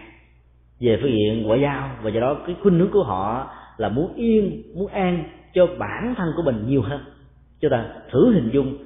về 0.80 0.98
phương 1.02 1.12
diện 1.12 1.42
ngoại 1.42 1.60
giao, 1.60 1.90
và 2.02 2.10
do 2.10 2.20
đó 2.20 2.36
cái 2.46 2.56
khuynh 2.62 2.78
hướng 2.78 2.90
của 2.90 3.02
họ 3.02 3.50
là 3.76 3.88
muốn 3.88 4.14
yên, 4.14 4.62
muốn 4.76 4.86
an 4.86 5.24
cho 5.54 5.66
bản 5.78 6.14
thân 6.16 6.28
của 6.36 6.42
mình 6.42 6.64
nhiều 6.66 6.82
hơn. 6.82 7.00
Chúng 7.60 7.70
ta 7.70 7.84
thử 8.12 8.32
hình 8.34 8.50
dung 8.52 8.76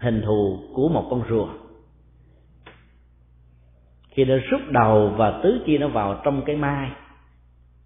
hình 0.00 0.22
thù 0.26 0.58
của 0.74 0.88
một 0.88 1.06
con 1.10 1.22
rùa 1.28 1.48
khi 4.14 4.24
nó 4.24 4.34
rút 4.50 4.60
đầu 4.70 5.08
và 5.16 5.40
tứ 5.42 5.60
chi 5.66 5.78
nó 5.78 5.88
vào 5.88 6.20
trong 6.24 6.42
cái 6.46 6.56
mai, 6.56 6.90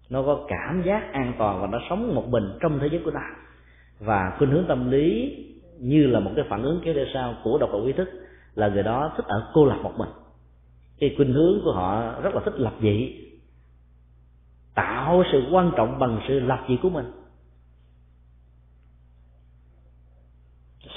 nó 0.09 0.23
có 0.23 0.45
cảm 0.47 0.83
giác 0.85 1.13
an 1.13 1.33
toàn 1.37 1.61
và 1.61 1.67
nó 1.67 1.79
sống 1.89 2.15
một 2.15 2.27
mình 2.27 2.43
trong 2.61 2.79
thế 2.79 2.89
giới 2.91 3.01
của 3.05 3.11
ta. 3.11 3.31
Và 3.99 4.35
khuynh 4.37 4.49
hướng 4.49 4.65
tâm 4.67 4.91
lý 4.91 5.35
như 5.79 6.07
là 6.07 6.19
một 6.19 6.31
cái 6.35 6.45
phản 6.49 6.63
ứng 6.63 6.81
kéo 6.83 6.93
theo 6.93 7.05
sau 7.13 7.35
của 7.43 7.57
độc 7.57 7.69
độ 7.71 7.85
ý 7.85 7.93
thức 7.93 8.09
là 8.55 8.67
người 8.67 8.83
đó 8.83 9.13
thích 9.17 9.25
ở 9.25 9.51
cô 9.53 9.65
lập 9.65 9.77
một 9.83 9.93
mình. 9.97 10.09
Cái 10.99 11.13
khuynh 11.17 11.33
hướng 11.33 11.61
của 11.63 11.73
họ 11.73 12.21
rất 12.21 12.35
là 12.35 12.41
thích 12.45 12.53
lập 12.57 12.73
dị, 12.81 13.15
tạo 14.75 15.23
sự 15.31 15.43
quan 15.51 15.71
trọng 15.77 15.99
bằng 15.99 16.21
sự 16.27 16.39
lập 16.39 16.65
dị 16.69 16.77
của 16.81 16.89
mình. 16.89 17.11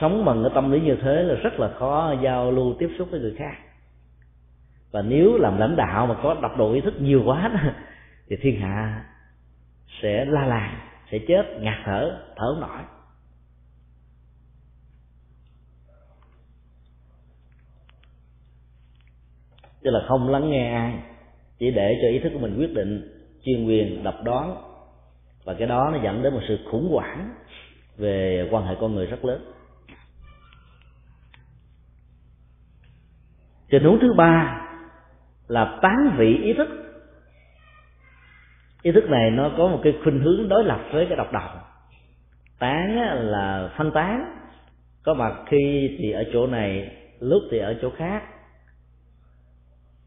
Sống 0.01 0.25
bằng 0.25 0.43
cái 0.43 0.53
tâm 0.55 0.71
lý 0.71 0.81
như 0.81 0.97
thế 1.03 1.23
là 1.23 1.35
rất 1.35 1.61
là 1.61 1.73
khó 1.79 2.15
giao 2.23 2.51
lưu 2.51 2.75
tiếp 2.79 2.91
xúc 2.99 3.09
với 3.11 3.21
người 3.21 3.35
khác 3.39 3.72
và 4.93 5.03
nếu 5.03 5.37
làm 5.39 5.59
lãnh 5.59 5.77
đạo 5.77 6.07
mà 6.07 6.15
có 6.23 6.35
độc 6.43 6.57
độ 6.57 6.73
ý 6.73 6.81
thức 6.81 6.95
nhiều 7.01 7.23
quá 7.25 7.49
đó, 7.49 7.71
thì 8.29 8.37
thiên 8.43 8.61
hạ 8.61 9.05
sẽ 10.03 10.25
la 10.25 10.47
làng 10.47 10.79
sẽ 11.11 11.19
chết 11.29 11.43
ngạt 11.61 11.79
thở 11.85 12.21
thở 12.37 12.55
không 12.55 12.61
nổi. 12.61 12.79
Tức 19.83 19.91
là 19.91 20.01
không 20.09 20.29
lắng 20.29 20.51
nghe 20.51 20.75
ai 20.75 21.03
chỉ 21.59 21.71
để 21.71 21.99
cho 22.03 22.09
ý 22.09 22.19
thức 22.19 22.31
của 22.33 22.39
mình 22.39 22.59
quyết 22.59 22.75
định 22.75 23.19
chuyên 23.45 23.67
quyền 23.67 24.03
độc 24.03 24.15
đoán. 24.25 24.57
Và 25.45 25.55
cái 25.55 25.69
đó 25.69 25.91
nó 25.93 26.03
dẫn 26.05 26.23
đến 26.23 26.35
một 26.35 26.41
sự 26.49 26.59
khủng 26.71 26.89
hoảng 26.93 27.35
về 27.97 28.49
quan 28.51 28.67
hệ 28.67 28.75
con 28.81 28.95
người 28.95 29.07
rất 29.07 29.25
lớn. 29.25 29.53
Tình 33.71 33.85
huống 33.85 33.99
thứ 34.01 34.13
ba 34.17 34.59
là 35.53 35.79
tán 35.83 36.15
vị 36.17 36.37
ý 36.45 36.53
thức. 36.53 36.69
Ý 38.83 38.93
thức 38.93 39.11
này 39.11 39.31
nó 39.31 39.51
có 39.57 39.69
một 39.69 39.81
cái 39.83 39.95
khuynh 40.03 40.21
hướng 40.21 40.49
đối 40.49 40.65
lập 40.65 40.81
với 40.93 41.07
cái 41.07 41.17
độc 41.17 41.33
đạo. 41.33 41.65
tán 42.59 42.97
là 43.19 43.71
phân 43.77 43.91
tán. 43.91 44.37
Có 45.03 45.15
mặt 45.15 45.33
khi 45.47 45.97
thì 45.99 46.11
ở 46.13 46.25
chỗ 46.33 46.47
này, 46.47 46.97
lúc 47.21 47.43
thì 47.51 47.59
ở 47.59 47.75
chỗ 47.83 47.91
khác. 47.91 48.23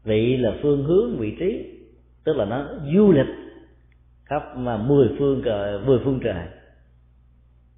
Vị 0.04 0.36
là 0.36 0.52
phương 0.62 0.84
hướng, 0.84 1.18
vị 1.18 1.36
trí. 1.38 1.78
Tức 2.24 2.36
là 2.36 2.44
nó 2.44 2.64
du 2.94 3.12
lịch 3.12 3.34
khắp 4.24 4.56
mà 4.56 4.76
mười 4.76 5.08
phương 5.18 5.42
trời 5.44 5.78
mười 5.78 5.98
phương 6.04 6.20
trời. 6.24 6.46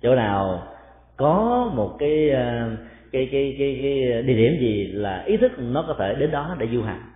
Chỗ 0.03 0.14
nào 0.14 0.69
có 1.16 1.71
một 1.75 1.97
cái 1.99 2.31
ờ, 2.31 2.71
cái 3.12 3.29
cái 3.33 3.57
cái 3.59 3.79
cái 3.83 4.23
địa 4.23 4.37
điểm 4.37 4.61
gì 4.61 4.87
là 4.87 5.23
ý 5.27 5.37
thức 5.37 5.53
nó 5.59 5.85
có 5.89 5.97
thể 5.99 6.14
đến 6.14 6.31
đó 6.31 6.57
để 6.59 6.69
du 6.73 6.83
hành 6.83 7.08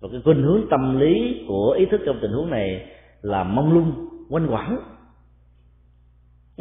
và 0.00 0.08
cái 0.12 0.20
khuynh 0.24 0.42
hướng 0.42 0.60
tâm 0.70 0.98
lý 0.98 1.44
của 1.48 1.74
ý 1.78 1.86
thức 1.86 2.00
trong 2.06 2.18
tình 2.22 2.32
huống 2.32 2.50
này 2.50 2.86
là 3.22 3.44
mông 3.44 3.72
lung, 3.72 4.08
quanh 4.30 4.46
quẩn. 4.46 4.78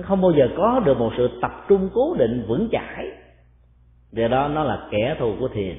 Không 0.03 0.21
bao 0.21 0.31
giờ 0.31 0.47
có 0.57 0.79
được 0.79 0.97
một 0.97 1.13
sự 1.17 1.29
tập 1.41 1.51
trung 1.69 1.89
cố 1.93 2.15
định, 2.19 2.45
vững 2.47 2.69
chãi. 2.71 3.07
Do 4.11 4.27
đó 4.27 4.47
nó 4.47 4.63
là 4.63 4.87
kẻ 4.91 5.15
thù 5.19 5.35
của 5.39 5.47
thiền, 5.47 5.77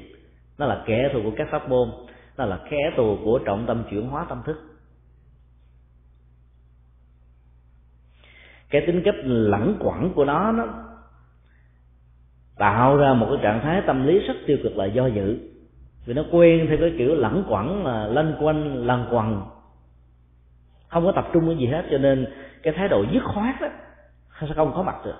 nó 0.57 0.65
là 0.65 0.83
kẻ 0.85 1.09
thù 1.13 1.19
của 1.23 1.31
các 1.37 1.47
pháp 1.51 1.69
môn, 1.69 1.89
nó 2.37 2.45
là 2.45 2.59
kẻ 2.69 2.91
thù 2.97 3.17
của 3.23 3.39
trọng 3.45 3.65
tâm 3.67 3.83
chuyển 3.89 4.07
hóa 4.07 4.25
tâm 4.29 4.41
thức. 4.45 4.57
Cái 8.69 8.83
tính 8.87 9.01
cách 9.05 9.15
lẳng 9.23 9.75
quẩn 9.79 10.13
của 10.13 10.25
nó 10.25 10.51
nó 10.51 10.67
tạo 12.57 12.97
ra 12.97 13.13
một 13.13 13.27
cái 13.29 13.39
trạng 13.43 13.61
thái 13.63 13.81
tâm 13.87 14.07
lý 14.07 14.19
rất 14.19 14.33
tiêu 14.47 14.57
cực 14.63 14.77
là 14.77 14.85
do 14.85 15.07
dự 15.07 15.50
vì 16.05 16.13
nó 16.13 16.23
quen 16.31 16.65
theo 16.69 16.77
cái 16.81 16.93
kiểu 16.97 17.15
lẳng 17.15 17.43
quẩn 17.49 17.85
là 17.85 18.07
lanh 18.07 18.35
quanh 18.39 18.87
lằn 18.87 19.05
quần 19.11 19.41
không 20.91 21.05
có 21.05 21.11
tập 21.11 21.27
trung 21.33 21.45
cái 21.47 21.57
gì 21.57 21.65
hết, 21.65 21.85
cho 21.91 21.97
nên 21.97 22.27
cái 22.63 22.73
thái 22.77 22.87
độ 22.87 23.05
dứt 23.11 23.23
khoát 23.23 23.61
đó 23.61 23.67
sẽ 24.41 24.47
không 24.55 24.73
có 24.75 24.83
mặt 24.83 24.95
được. 25.05 25.17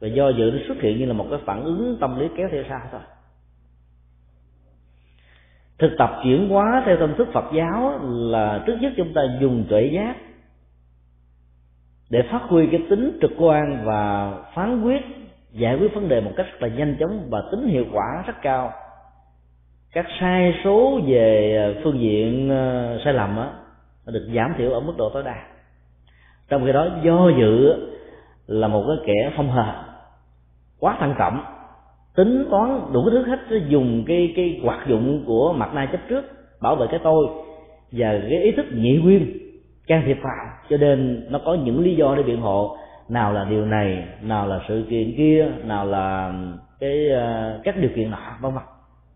Và 0.00 0.08
do 0.08 0.28
dự 0.28 0.50
nó 0.50 0.58
xuất 0.68 0.80
hiện 0.80 0.98
như 0.98 1.06
là 1.06 1.12
một 1.12 1.26
cái 1.30 1.38
phản 1.44 1.64
ứng 1.64 1.96
tâm 2.00 2.18
lý 2.18 2.28
kéo 2.36 2.48
theo 2.52 2.62
sau 2.68 2.80
thôi. 2.92 3.00
Thực 5.78 5.90
tập 5.98 6.10
chuyển 6.24 6.48
hóa 6.48 6.82
theo 6.86 6.96
tâm 6.96 7.14
thức 7.18 7.28
Phật 7.32 7.44
giáo 7.54 7.98
là 8.02 8.62
trước 8.66 8.76
nhất 8.80 8.92
chúng 8.96 9.14
ta 9.14 9.22
dùng 9.40 9.64
tuệ 9.68 9.90
giác 9.94 10.16
để 12.10 12.22
phát 12.30 12.42
huy 12.42 12.68
cái 12.70 12.82
tính 12.90 13.18
trực 13.20 13.30
quan 13.38 13.82
và 13.84 14.32
phán 14.54 14.82
quyết, 14.82 15.02
giải 15.52 15.78
quyết 15.78 15.94
vấn 15.94 16.08
đề 16.08 16.20
một 16.20 16.32
cách 16.36 16.46
rất 16.52 16.62
là 16.62 16.68
nhanh 16.68 16.96
chóng 17.00 17.28
và 17.30 17.42
tính 17.50 17.68
hiệu 17.68 17.84
quả 17.92 18.22
rất 18.26 18.34
cao 18.42 18.72
các 19.94 20.06
sai 20.20 20.54
số 20.64 21.00
về 21.06 21.56
ờ, 21.56 21.80
phương 21.84 22.00
diện 22.00 22.50
ờ, 22.50 22.98
sai 23.04 23.12
lầm 23.12 23.36
á 23.36 23.48
được 24.06 24.28
giảm 24.36 24.54
thiểu 24.58 24.72
ở 24.72 24.80
mức 24.80 24.92
độ 24.96 25.10
tối 25.10 25.22
đa. 25.22 25.36
Trong 26.48 26.64
khi 26.66 26.72
đó 26.72 26.86
do 27.02 27.30
dự 27.38 27.74
là 28.46 28.68
một 28.68 28.84
cái 28.88 28.96
kẻ 29.06 29.32
phong 29.36 29.50
hờ 29.50 29.84
quá 30.80 30.96
thận 31.00 31.14
trọng 31.18 31.44
tính 32.16 32.46
toán 32.50 32.80
đủ 32.92 33.10
thứ 33.10 33.24
hết 33.26 33.38
dùng 33.68 34.04
cái 34.06 34.32
cái 34.36 34.60
hoạt 34.62 34.88
dụng 34.88 35.24
của 35.26 35.52
mặt 35.52 35.74
nai 35.74 35.88
chấp 35.92 36.00
trước 36.08 36.24
bảo 36.62 36.76
vệ 36.76 36.86
cái 36.90 37.00
tôi 37.02 37.26
và 37.92 38.20
cái 38.30 38.42
ý 38.42 38.52
thức 38.52 38.66
nhị 38.72 38.96
nguyên 38.96 39.38
can 39.86 40.02
thiệp 40.06 40.18
vào. 40.22 40.46
Cho 40.70 40.76
nên 40.76 41.26
nó 41.30 41.40
có 41.44 41.54
những 41.54 41.84
lý 41.84 41.96
do 41.96 42.14
để 42.16 42.22
biện 42.22 42.40
hộ 42.40 42.76
nào 43.08 43.32
là 43.32 43.44
điều 43.44 43.66
này 43.66 44.04
nào 44.22 44.46
là 44.46 44.60
sự 44.68 44.84
kiện 44.90 45.14
kia 45.16 45.46
nào 45.64 45.86
là 45.86 46.32
cái 46.80 47.06
uh, 47.10 47.64
các 47.64 47.76
điều 47.76 47.90
kiện 47.96 48.10
nọ 48.10 48.18
vân 48.40 48.54
vân 48.54 48.62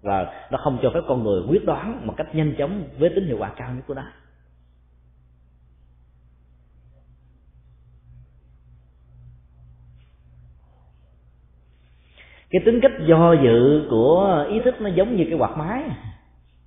và 0.02 0.46
nó 0.50 0.58
không 0.58 0.78
cho 0.82 0.90
phép 0.94 1.00
con 1.08 1.24
người 1.24 1.42
quyết 1.48 1.64
đoán 1.64 2.06
một 2.06 2.14
cách 2.16 2.34
nhanh 2.34 2.54
chóng 2.58 2.84
với 2.98 3.10
tính 3.14 3.26
hiệu 3.26 3.36
quả 3.38 3.52
cao 3.56 3.70
nhất 3.74 3.84
của 3.86 3.94
nó. 3.94 4.02
Cái 12.50 12.62
tính 12.64 12.80
cách 12.82 12.92
do 13.06 13.32
dự 13.32 13.86
của 13.90 14.46
ý 14.50 14.60
thức 14.60 14.74
nó 14.80 14.88
giống 14.88 15.16
như 15.16 15.24
cái 15.24 15.38
quạt 15.38 15.56
máy. 15.56 15.82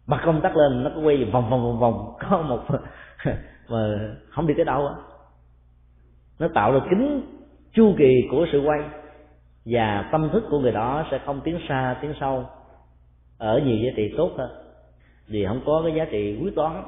Bật 0.07 0.17
công 0.25 0.41
tắc 0.41 0.55
lên 0.55 0.83
nó 0.83 0.91
có 0.95 1.01
quay 1.01 1.25
vòng 1.25 1.49
vòng 1.49 1.63
vòng 1.63 1.79
vòng. 1.79 2.13
Có 2.29 2.41
một 2.41 2.63
mà 3.69 3.77
không 4.29 4.47
đi 4.47 4.53
tới 4.53 4.65
đâu 4.65 4.87
á. 4.87 4.93
Nó 6.39 6.47
tạo 6.53 6.73
được 6.73 6.83
kính 6.89 7.21
chu 7.73 7.95
kỳ 7.97 8.27
của 8.31 8.45
sự 8.51 8.61
quay 8.65 8.79
và 9.65 10.09
tâm 10.11 10.29
thức 10.33 10.43
của 10.49 10.59
người 10.59 10.71
đó 10.71 11.05
sẽ 11.11 11.19
không 11.25 11.41
tiến 11.43 11.59
xa, 11.69 11.97
tiến 12.01 12.13
sâu 12.19 12.45
ở 13.41 13.59
nhiều 13.65 13.77
giá 13.77 13.89
trị 13.95 14.13
tốt 14.17 14.31
hơn. 14.37 14.51
Vì 15.27 15.45
không 15.45 15.61
có 15.65 15.81
cái 15.85 15.95
giá 15.95 16.05
trị 16.11 16.39
quyết 16.41 16.55
toán, 16.55 16.83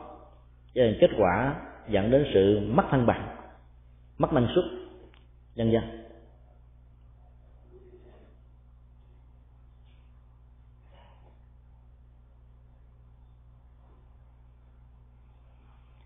cho 0.75 0.81
nên 0.81 0.97
kết 1.01 1.09
quả 1.17 1.55
dẫn 1.89 2.11
đến 2.11 2.25
sự 2.33 2.59
mất 2.71 2.83
thăng 2.89 3.05
bằng, 3.05 3.37
mất 4.17 4.33
năng 4.33 4.47
suất, 4.55 4.65
vân 5.55 5.71
vân. 5.71 5.83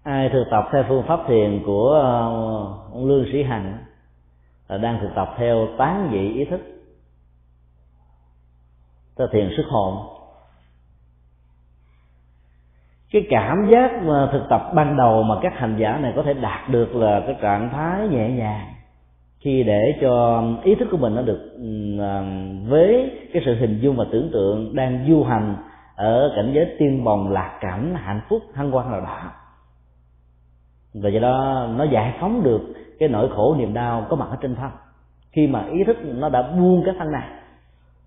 Ai 0.03 0.29
thực 0.33 0.43
tập 0.51 0.69
theo 0.71 0.85
phương 0.89 1.03
pháp 1.07 1.19
thiền 1.27 1.63
của 1.65 1.89
ờ, 1.89 2.21
ông 2.93 3.05
lương 3.07 3.25
sĩ 3.31 3.43
hằng 3.43 3.77
là 4.67 4.77
đang 4.77 4.99
thực 5.01 5.09
tập 5.15 5.35
theo 5.37 5.67
tán 5.77 6.09
vị 6.11 6.33
ý 6.33 6.45
thức. 6.45 6.61
Theo 9.17 9.27
thiền 9.31 9.49
sức 9.57 9.63
hồn 9.69 10.16
cái 13.11 13.27
cảm 13.29 13.67
giác 13.71 14.03
mà 14.03 14.29
thực 14.31 14.43
tập 14.49 14.71
ban 14.75 14.97
đầu 14.97 15.23
mà 15.23 15.35
các 15.41 15.53
hành 15.55 15.75
giả 15.77 15.97
này 15.97 16.13
có 16.15 16.23
thể 16.23 16.33
đạt 16.33 16.69
được 16.69 16.95
là 16.95 17.21
cái 17.25 17.35
trạng 17.41 17.69
thái 17.69 18.07
nhẹ 18.07 18.29
nhàng. 18.29 18.65
Khi 19.39 19.63
để 19.63 19.95
cho 20.01 20.43
ý 20.63 20.75
thức 20.75 20.87
của 20.91 20.97
mình 20.97 21.15
nó 21.15 21.21
được 21.21 21.57
à, 21.99 22.21
với 22.67 23.11
cái 23.33 23.41
sự 23.45 23.55
hình 23.55 23.79
dung 23.81 23.95
và 23.95 24.05
tưởng 24.11 24.29
tượng 24.33 24.75
đang 24.75 25.05
du 25.09 25.23
hành 25.23 25.55
ở 25.95 26.31
cảnh 26.35 26.51
giới 26.53 26.75
tiên 26.79 27.03
bồng 27.03 27.31
lạc 27.31 27.57
cảnh 27.61 27.95
hạnh 27.95 28.21
phúc 28.29 28.41
hăng 28.53 28.75
quan 28.75 28.91
nào 28.91 29.01
đó 29.01 29.19
và 30.93 31.09
do 31.09 31.19
đó 31.19 31.67
nó 31.77 31.83
giải 31.83 32.13
phóng 32.19 32.43
được 32.43 32.61
cái 32.99 33.09
nỗi 33.09 33.29
khổ 33.35 33.55
niềm 33.57 33.73
đau 33.73 34.05
có 34.09 34.15
mặt 34.15 34.27
ở 34.29 34.37
trên 34.41 34.55
thân. 34.55 34.71
Khi 35.31 35.47
mà 35.47 35.65
ý 35.71 35.83
thức 35.83 35.97
nó 36.03 36.29
đã 36.29 36.41
buông 36.41 36.83
cái 36.85 36.95
thân 36.99 37.11
này, 37.11 37.29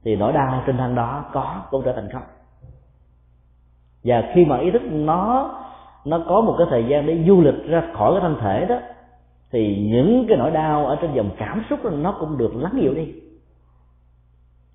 thì 0.04 0.16
nỗi 0.16 0.32
đau 0.32 0.62
trên 0.66 0.76
thân 0.76 0.94
đó 0.94 1.24
có 1.32 1.62
cũng 1.70 1.82
trở 1.84 1.92
thành 1.92 2.08
không 2.12 2.22
và 4.04 4.30
khi 4.34 4.44
mà 4.44 4.58
ý 4.58 4.70
thức 4.70 4.82
nó 4.90 5.50
nó 6.04 6.20
có 6.28 6.40
một 6.40 6.54
cái 6.58 6.66
thời 6.70 6.84
gian 6.84 7.06
để 7.06 7.24
du 7.26 7.40
lịch 7.40 7.66
ra 7.66 7.82
khỏi 7.92 8.12
cái 8.12 8.20
thân 8.20 8.36
thể 8.40 8.66
đó 8.68 8.76
thì 9.52 9.88
những 9.90 10.26
cái 10.28 10.38
nỗi 10.38 10.50
đau 10.50 10.86
ở 10.86 10.96
trên 10.96 11.12
dòng 11.14 11.30
cảm 11.38 11.62
xúc 11.70 11.84
đó, 11.84 11.90
nó 11.90 12.16
cũng 12.20 12.38
được 12.38 12.54
lắng 12.54 12.72
dịu 12.80 12.94
đi. 12.94 13.14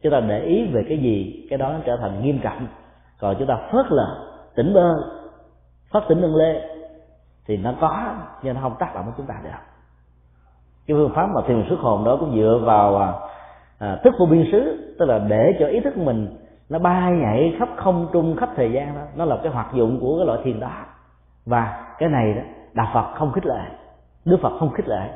Chúng 0.02 0.12
ta 0.12 0.20
để 0.20 0.40
ý 0.40 0.68
về 0.68 0.86
cái 0.90 0.98
gì 0.98 1.48
cái 1.50 1.58
đó 1.58 1.70
nó 1.70 1.80
trở 1.86 1.98
thành 1.98 2.24
nghiêm 2.24 2.40
trọng. 2.44 2.68
Còn 3.20 3.36
chúng 3.40 3.48
ta 3.48 3.58
phớt 3.72 3.86
lờ 3.90 4.28
tỉnh 4.56 4.74
bơ 4.74 4.94
phát 5.92 6.04
tỉnh 6.10 6.22
nâng 6.22 6.36
lê 6.36 6.62
thì 7.48 7.58
nó 7.58 7.74
có 7.82 8.16
nhưng 8.44 8.56
nó 8.56 8.62
không 8.62 8.76
tác 8.80 8.96
động 8.96 9.06
với 9.06 9.14
chúng 9.18 9.26
ta 9.26 9.36
được. 9.44 9.50
Cái 10.88 10.98
phương 10.98 11.12
pháp 11.16 11.28
mà 11.36 11.42
thiền 11.48 11.66
xuất 11.70 11.80
hồn 11.80 12.04
đó 12.04 12.18
cũng 12.20 12.36
dựa 12.36 12.62
vào 12.66 12.98
à, 12.98 13.14
à, 13.80 14.00
thức 14.04 14.14
vô 14.20 14.26
biên 14.26 14.46
xứ 14.52 14.94
tức 15.00 15.06
là 15.06 15.20
để 15.20 15.56
cho 15.60 15.68
ý 15.68 15.80
thức 15.80 15.98
mình 15.98 16.38
nó 16.70 16.80
bay 16.80 17.12
nhảy 17.12 17.56
khắp 17.60 17.70
không 17.76 18.08
trung 18.14 18.36
khắp 18.36 18.50
thời 18.56 18.72
gian 18.72 18.96
đó. 18.96 19.02
Nó 19.16 19.26
là 19.26 19.38
cái 19.44 19.52
hoạt 19.52 19.74
dụng 19.74 20.00
của 20.02 20.18
cái 20.18 20.26
loại 20.26 20.40
thiền 20.44 20.60
đó. 20.60 20.70
Và 21.46 21.94
cái 22.00 22.10
này 22.10 22.34
đó 22.34 22.42
đạo 22.74 22.88
phật 22.94 23.16
không 23.16 23.32
khích 23.32 23.46
lệ. 23.46 23.62
Đức 24.26 24.38
phật 24.42 24.58
không 24.60 24.70
khích 24.70 24.88
lệ. 24.88 25.10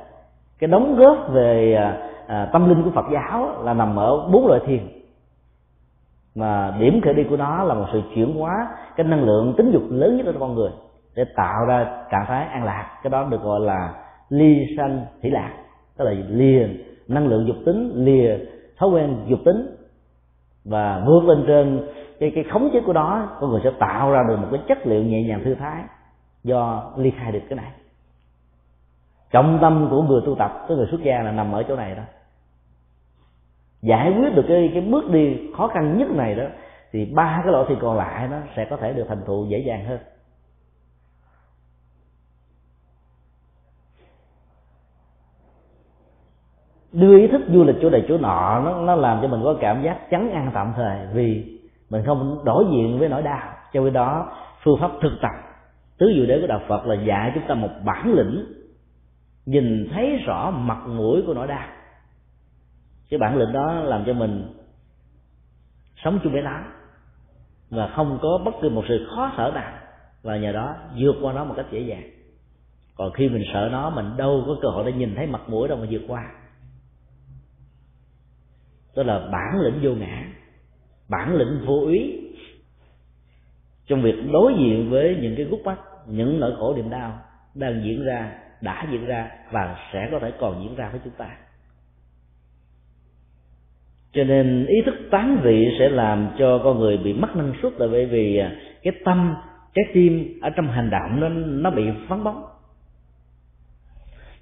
Cái 0.60 0.68
đóng 0.68 0.96
góp 0.96 1.18
về 1.32 1.74
à, 1.74 1.98
à 2.28 2.50
tâm 2.54 2.70
linh 2.70 2.84
của 2.84 2.92
phật 2.92 3.06
giáo 3.14 3.64
là 3.64 3.74
nằm 3.74 3.96
ở 3.96 4.28
bốn 4.32 4.48
loại 4.48 4.62
thiền. 4.66 4.88
Mà 6.36 6.74
điểm 6.80 7.02
khởi 7.02 7.14
đi 7.14 7.24
của 7.24 7.38
nó 7.38 7.64
là 7.64 7.74
một 7.74 7.86
sự 7.94 8.02
chuyển 8.16 8.40
hóa 8.40 8.68
cái 8.96 9.08
năng 9.08 9.24
lượng 9.24 9.54
tính 9.58 9.72
dục 9.72 9.84
lớn 9.90 10.18
nhất 10.18 10.26
của 10.34 10.40
con 10.40 10.56
người 10.56 10.72
để 11.16 11.26
tạo 11.36 11.66
ra 11.66 12.04
trạng 12.12 12.26
thái 12.28 12.46
an 12.46 12.64
lạc. 12.64 13.00
Cái 13.04 13.10
đó 13.10 13.28
được 13.30 13.42
gọi 13.42 13.60
là 13.60 13.94
ly 14.30 14.66
sanh 14.78 15.06
thủy 15.22 15.32
lạc 15.32 15.52
tức 15.98 16.06
là 16.06 16.12
lìa 16.30 16.68
năng 17.08 17.28
lượng 17.28 17.48
dục 17.48 17.56
tính 17.66 17.92
lìa 17.96 18.38
thói 18.78 18.90
quen 18.90 19.18
dục 19.28 19.40
tính 19.46 19.76
và 20.70 21.04
vượt 21.06 21.24
lên 21.24 21.44
trên, 21.48 21.88
cái 22.20 22.32
cái 22.36 22.44
khống 22.44 22.70
chế 22.74 22.82
của 22.86 22.94
đó, 22.94 23.38
con 23.40 23.50
người 23.50 23.62
sẽ 23.64 23.72
tạo 23.80 24.12
ra 24.12 24.24
được 24.28 24.38
một 24.38 24.48
cái 24.52 24.62
chất 24.68 24.88
liệu 24.88 25.04
nhẹ 25.04 25.24
nhàng 25.24 25.42
thư 25.44 25.56
thái 25.56 25.84
do 26.44 26.92
ly 26.98 27.12
khai 27.12 27.32
được 27.32 27.40
cái 27.50 27.58
này. 27.58 27.72
Trọng 29.32 29.58
tâm 29.62 29.88
của 29.90 30.02
người 30.02 30.22
tu 30.26 30.36
tập 30.36 30.66
của 30.68 30.76
người 30.76 30.88
xuất 30.92 31.02
gia 31.04 31.22
là 31.22 31.32
nằm 31.32 31.52
ở 31.52 31.64
chỗ 31.64 31.76
này 31.76 31.96
đó. 31.96 32.04
Giải 33.82 34.14
quyết 34.18 34.36
được 34.36 34.46
cái 34.48 34.72
cái 34.74 34.82
bước 34.82 35.12
đi 35.12 35.38
khó 35.58 35.68
khăn 35.68 35.98
nhất 35.98 36.10
này 36.12 36.36
đó, 36.36 36.44
thì 36.92 37.06
ba 37.06 37.40
cái 37.44 37.52
loại 37.52 37.66
thì 37.70 37.76
còn 37.82 37.98
lại 37.98 38.28
nó 38.28 38.38
sẽ 38.56 38.66
có 38.66 38.78
thể 38.78 38.94
được 38.94 39.06
thành 39.08 39.22
thụ 39.26 39.46
dễ 39.50 39.60
dàng 39.60 39.86
hơn. 39.86 40.00
Đưa 46.92 47.18
ý 47.18 47.28
thức 47.28 47.42
du 47.54 47.64
lịch 47.64 47.76
chỗ 47.82 47.90
này 47.90 48.06
chỗ 48.08 48.18
nọ 48.18 48.62
nó, 48.66 48.82
nó 48.82 48.96
làm 48.96 49.20
cho 49.22 49.28
mình 49.28 49.42
có 49.44 49.56
cảm 49.62 49.84
giác 49.84 49.98
chấn 50.12 50.32
an 50.32 50.52
tạm 50.54 50.74
thời 50.76 51.08
vì 51.14 51.60
mình 51.90 52.04
không 52.06 52.42
đối 52.46 52.66
diện 52.72 53.00
với 53.00 53.10
nỗi 53.10 53.24
đau. 53.24 53.54
Cho 53.74 53.82
nên 53.82 53.94
đó 53.94 54.32
phương 54.64 54.80
pháp 54.82 54.92
thực 55.02 55.14
tập 55.22 55.32
tứ 55.98 56.12
diệu 56.16 56.26
đế 56.26 56.42
của 56.42 56.48
đạo 56.48 56.62
phật 56.68 56.86
là 56.86 56.96
dạy 56.96 57.32
chúng 57.36 57.44
ta 57.48 57.56
một 57.56 57.70
bản 57.86 58.14
lĩnh 58.14 58.46
nhìn 59.46 59.90
thấy 59.94 60.18
rõ 60.26 60.52
mặt 60.52 60.88
mũi 60.88 61.24
của 61.28 61.34
nỗi 61.34 61.48
đau. 61.48 61.68
Cái 63.10 63.18
bản 63.20 63.38
lĩnh 63.38 63.54
đó 63.54 63.74
làm 63.74 64.04
cho 64.06 64.14
mình 64.14 64.54
sống 66.04 66.20
chung 66.24 66.34
với 66.34 66.42
nó 66.42 66.60
và 67.70 67.88
không 67.88 68.20
có 68.22 68.42
bất 68.46 68.56
cứ 68.62 68.70
một 68.70 68.84
sự 68.88 69.08
khó 69.16 69.32
sở 69.38 69.52
nào. 69.56 69.72
Và 70.24 70.38
nhờ 70.38 70.52
đó 70.52 70.76
vượt 71.00 71.16
qua 71.22 71.34
nó 71.34 71.44
một 71.44 71.54
cách 71.58 71.66
dễ 71.72 71.80
dàng. 71.80 72.04
Còn 72.96 73.12
khi 73.12 73.30
mình 73.30 73.44
sợ 73.54 73.70
nó 73.72 73.90
mình 73.90 74.18
đâu 74.18 74.44
có 74.48 74.56
cơ 74.62 74.70
hội 74.70 74.84
để 74.86 74.92
nhìn 74.92 75.16
thấy 75.16 75.28
mặt 75.28 75.42
mũi 75.48 75.68
đâu 75.68 75.78
mà 75.78 75.86
vượt 75.90 76.02
qua 76.08 76.32
đó 79.00 79.04
là 79.04 79.20
bản 79.32 79.62
lĩnh 79.62 79.80
vô 79.82 79.96
ngã, 79.96 80.26
bản 81.10 81.36
lĩnh 81.36 81.66
vô 81.66 81.88
ý. 81.88 82.22
Trong 83.88 84.02
việc 84.02 84.16
đối 84.32 84.54
diện 84.60 84.90
với 84.90 85.18
những 85.22 85.36
cái 85.36 85.46
gút 85.46 85.60
mắt, 85.66 85.80
những 86.08 86.40
nỗi 86.40 86.52
khổ, 86.60 86.74
niềm 86.76 86.90
đau 86.90 87.20
đang 87.56 87.82
diễn 87.84 88.06
ra, 88.06 88.32
đã 88.62 88.88
diễn 88.92 89.06
ra 89.06 89.32
và 89.52 89.76
sẽ 89.94 90.08
có 90.12 90.20
thể 90.20 90.32
còn 90.40 90.64
diễn 90.64 90.76
ra 90.76 90.90
với 90.90 91.02
chúng 91.04 91.14
ta. 91.18 91.30
Cho 94.14 94.24
nên 94.24 94.66
ý 94.66 94.82
thức 94.86 94.96
tán 95.12 95.42
vị 95.44 95.68
sẽ 95.80 95.90
làm 95.90 96.28
cho 96.40 96.62
con 96.64 96.80
người 96.80 96.98
bị 96.98 97.14
mất 97.14 97.36
năng 97.36 97.54
suất 97.62 97.74
là 97.74 97.88
bởi 97.92 98.06
vì 98.06 98.38
à, 98.38 98.52
cái 98.84 98.94
tâm, 99.06 99.36
trái 99.74 99.86
tim 99.94 100.40
ở 100.42 100.50
trong 100.50 100.68
hành 100.68 100.90
động 100.90 101.20
nó 101.20 101.30
nó 101.30 101.72
bị 101.72 101.84
vắng 102.08 102.24
bóng. 102.24 102.44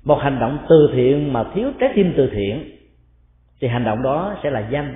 Một 0.03 0.19
hành 0.21 0.39
động 0.39 0.65
từ 0.69 0.89
thiện 0.93 1.33
mà 1.33 1.43
thiếu 1.55 1.71
trái 1.79 1.91
tim 1.95 2.13
từ 2.17 2.29
thiện 2.33 2.76
thì 3.59 3.67
hành 3.67 3.83
động 3.83 4.03
đó 4.03 4.35
sẽ 4.43 4.49
là 4.49 4.69
danh, 4.69 4.95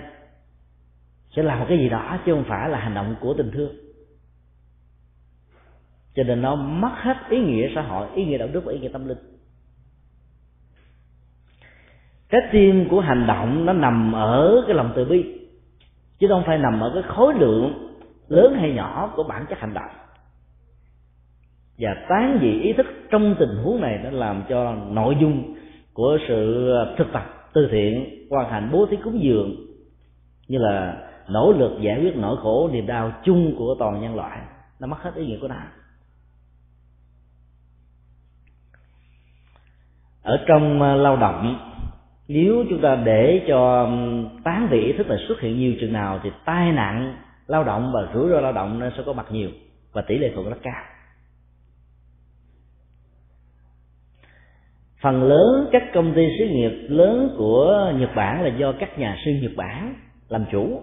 sẽ 1.36 1.44
làm 1.44 1.60
một 1.60 1.66
cái 1.70 1.78
gì 1.78 1.90
đó, 1.90 2.18
chứ 2.26 2.34
không 2.34 2.44
phải 2.48 2.70
là 2.70 2.80
hành 2.80 2.94
động 2.94 3.16
của 3.20 3.34
tình 3.34 3.52
thương. 3.52 3.76
Cho 6.16 6.24
nên 6.24 6.42
nó 6.42 6.56
mất 6.56 6.92
hết 6.96 7.18
ý 7.30 7.40
nghĩa 7.40 7.70
xã 7.76 7.82
hội, 7.82 8.08
ý 8.16 8.26
nghĩa 8.26 8.38
đạo 8.38 8.48
đức 8.52 8.66
và 8.66 8.74
ý 8.74 8.80
nghĩa 8.80 8.90
tâm 8.94 9.08
linh. 9.08 9.18
Trái 12.30 12.42
tim 12.52 12.88
của 12.90 13.00
hành 13.00 13.28
động 13.28 13.66
nó 13.66 13.74
nằm 13.74 14.12
ở 14.12 14.64
cái 14.68 14.76
lòng 14.76 14.94
từ 14.96 15.06
bi, 15.06 15.48
chứ 16.20 16.28
không 16.30 16.44
phải 16.46 16.58
nằm 16.58 16.80
ở 16.80 16.92
cái 16.94 17.04
khối 17.04 17.34
lượng 17.34 17.98
lớn 18.28 18.56
hay 18.60 18.72
nhỏ 18.74 19.14
của 19.16 19.24
bản 19.24 19.46
chất 19.50 19.60
hành 19.60 19.74
động. 19.74 19.92
Và 21.78 21.96
tán 22.10 22.40
dị 22.42 22.62
ý 22.62 22.74
thức 22.74 22.86
trong 23.10 23.36
tình 23.40 23.58
huống 23.64 23.82
này 23.82 24.00
nó 24.04 24.10
làm 24.10 24.44
cho 24.50 24.76
nội 24.76 25.18
dung 25.22 25.56
của 25.94 26.18
sự 26.28 26.72
thực 26.98 27.08
tập 27.14 27.41
từ 27.54 27.68
thiện 27.72 28.26
hoàn 28.30 28.50
thành 28.50 28.70
bố 28.72 28.86
thí 28.86 28.98
cúng 29.04 29.24
dường, 29.24 29.56
như 30.48 30.58
là 30.58 31.08
nỗ 31.30 31.52
lực 31.52 31.82
giải 31.82 32.00
quyết 32.02 32.16
nỗi 32.16 32.38
khổ, 32.38 32.70
niềm 32.74 32.88
đau 32.88 33.12
chung 33.24 33.56
của 33.58 33.76
toàn 33.80 34.02
nhân 34.02 34.16
loại. 34.16 34.40
Nó 34.80 34.88
mất 34.88 34.98
hết 35.02 35.12
ý 35.16 35.26
nghĩa 35.26 35.38
của 35.42 35.48
nó. 35.48 35.56
Ở 40.24 40.38
trong 40.48 40.82
ờ, 40.82 40.96
lao 40.96 41.18
động, 41.18 41.72
nếu 42.28 42.66
chúng 42.70 42.82
ta 42.82 42.96
để 42.96 43.46
cho 43.48 43.90
tán 44.44 44.68
vị 44.72 44.82
ý 44.82 44.94
thức 44.94 45.08
là 45.10 45.18
xuất 45.28 45.40
hiện 45.40 45.60
nhiều 45.60 45.74
chừng 45.82 45.94
nào 45.94 46.20
thì 46.24 46.30
tai 46.46 46.72
nạn 46.72 47.16
lao 47.48 47.64
động 47.64 47.92
và 47.94 48.08
rủi 48.14 48.30
ro 48.30 48.40
lao 48.40 48.54
động 48.54 48.80
nó 48.80 48.90
sẽ 48.98 49.04
có 49.06 49.14
mặt 49.14 49.26
nhiều 49.32 49.50
và 49.94 50.02
tỷ 50.02 50.18
lệ 50.18 50.32
thuận 50.34 50.50
rất 50.50 50.58
cao. 50.64 50.84
Phần 55.02 55.24
lớn 55.24 55.70
các 55.72 55.84
công 55.94 56.14
ty 56.14 56.28
xí 56.40 56.50
nghiệp 56.50 56.86
lớn 56.90 57.36
của 57.38 57.94
nhật 57.98 58.10
bản 58.16 58.44
là 58.44 58.50
do 58.58 58.72
các 58.80 59.00
nhà 59.00 59.18
sư 59.26 59.32
nhật 59.42 59.52
bản 59.56 59.96
làm 60.30 60.46
chủ. 60.52 60.82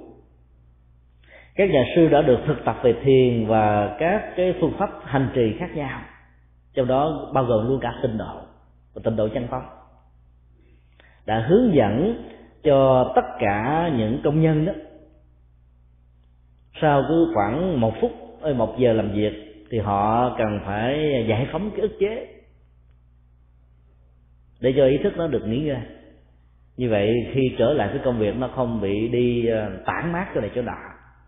Các 1.55 1.71
nhà 1.71 1.85
sư 1.97 2.09
đã 2.09 2.23
được 2.23 2.39
thực 2.47 2.65
tập 2.65 2.77
về 2.83 2.95
thiền 3.05 3.47
và 3.47 3.97
các 3.99 4.33
cái 4.37 4.55
phương 4.61 4.73
pháp 4.79 4.91
hành 5.05 5.29
trì 5.35 5.57
khác 5.59 5.77
nhau, 5.77 6.01
trong 6.75 6.87
đó 6.87 7.31
bao 7.35 7.45
gồm 7.45 7.69
luôn 7.69 7.81
cả 7.81 7.95
tinh 8.03 8.19
độ 8.19 8.41
và 8.95 9.01
tinh 9.05 9.17
độ 9.17 9.29
chân 9.29 9.47
tâm 9.51 9.63
đã 11.29 11.47
hướng 11.49 11.75
dẫn 11.75 12.25
cho 12.63 13.13
tất 13.17 13.25
cả 13.39 13.91
những 13.97 14.21
công 14.25 14.43
nhân 14.43 14.65
đó. 14.65 14.73
Sau 16.81 17.05
cứ 17.09 17.31
khoảng 17.35 17.81
một 17.81 17.95
phút 18.01 18.13
một 18.57 18.79
giờ 18.79 18.93
làm 18.93 19.13
việc 19.13 19.67
thì 19.71 19.79
họ 19.79 20.35
cần 20.39 20.61
phải 20.65 21.25
giải 21.29 21.47
phóng 21.53 21.71
cái 21.71 21.81
ức 21.81 21.97
chế 22.01 22.27
để 24.61 24.75
cho 24.77 24.87
ý 24.87 24.99
thức 24.99 25.13
nó 25.17 25.27
được 25.27 25.47
nghỉ 25.47 25.61
ngơi 25.61 25.81
như 26.79 26.91
vậy 26.91 27.27
khi 27.33 27.55
trở 27.59 27.73
lại 27.73 27.89
cái 27.93 28.01
công 28.05 28.19
việc, 28.19 28.37
nó 28.37 28.51
không 28.55 28.81
bị 28.81 29.09
đi 29.09 29.47
ờ, 29.47 29.71
tản 29.87 30.13
mát 30.13 30.27
cho 30.35 30.41
này 30.41 30.51
chỗ 30.55 30.63
nọ. 30.63 30.77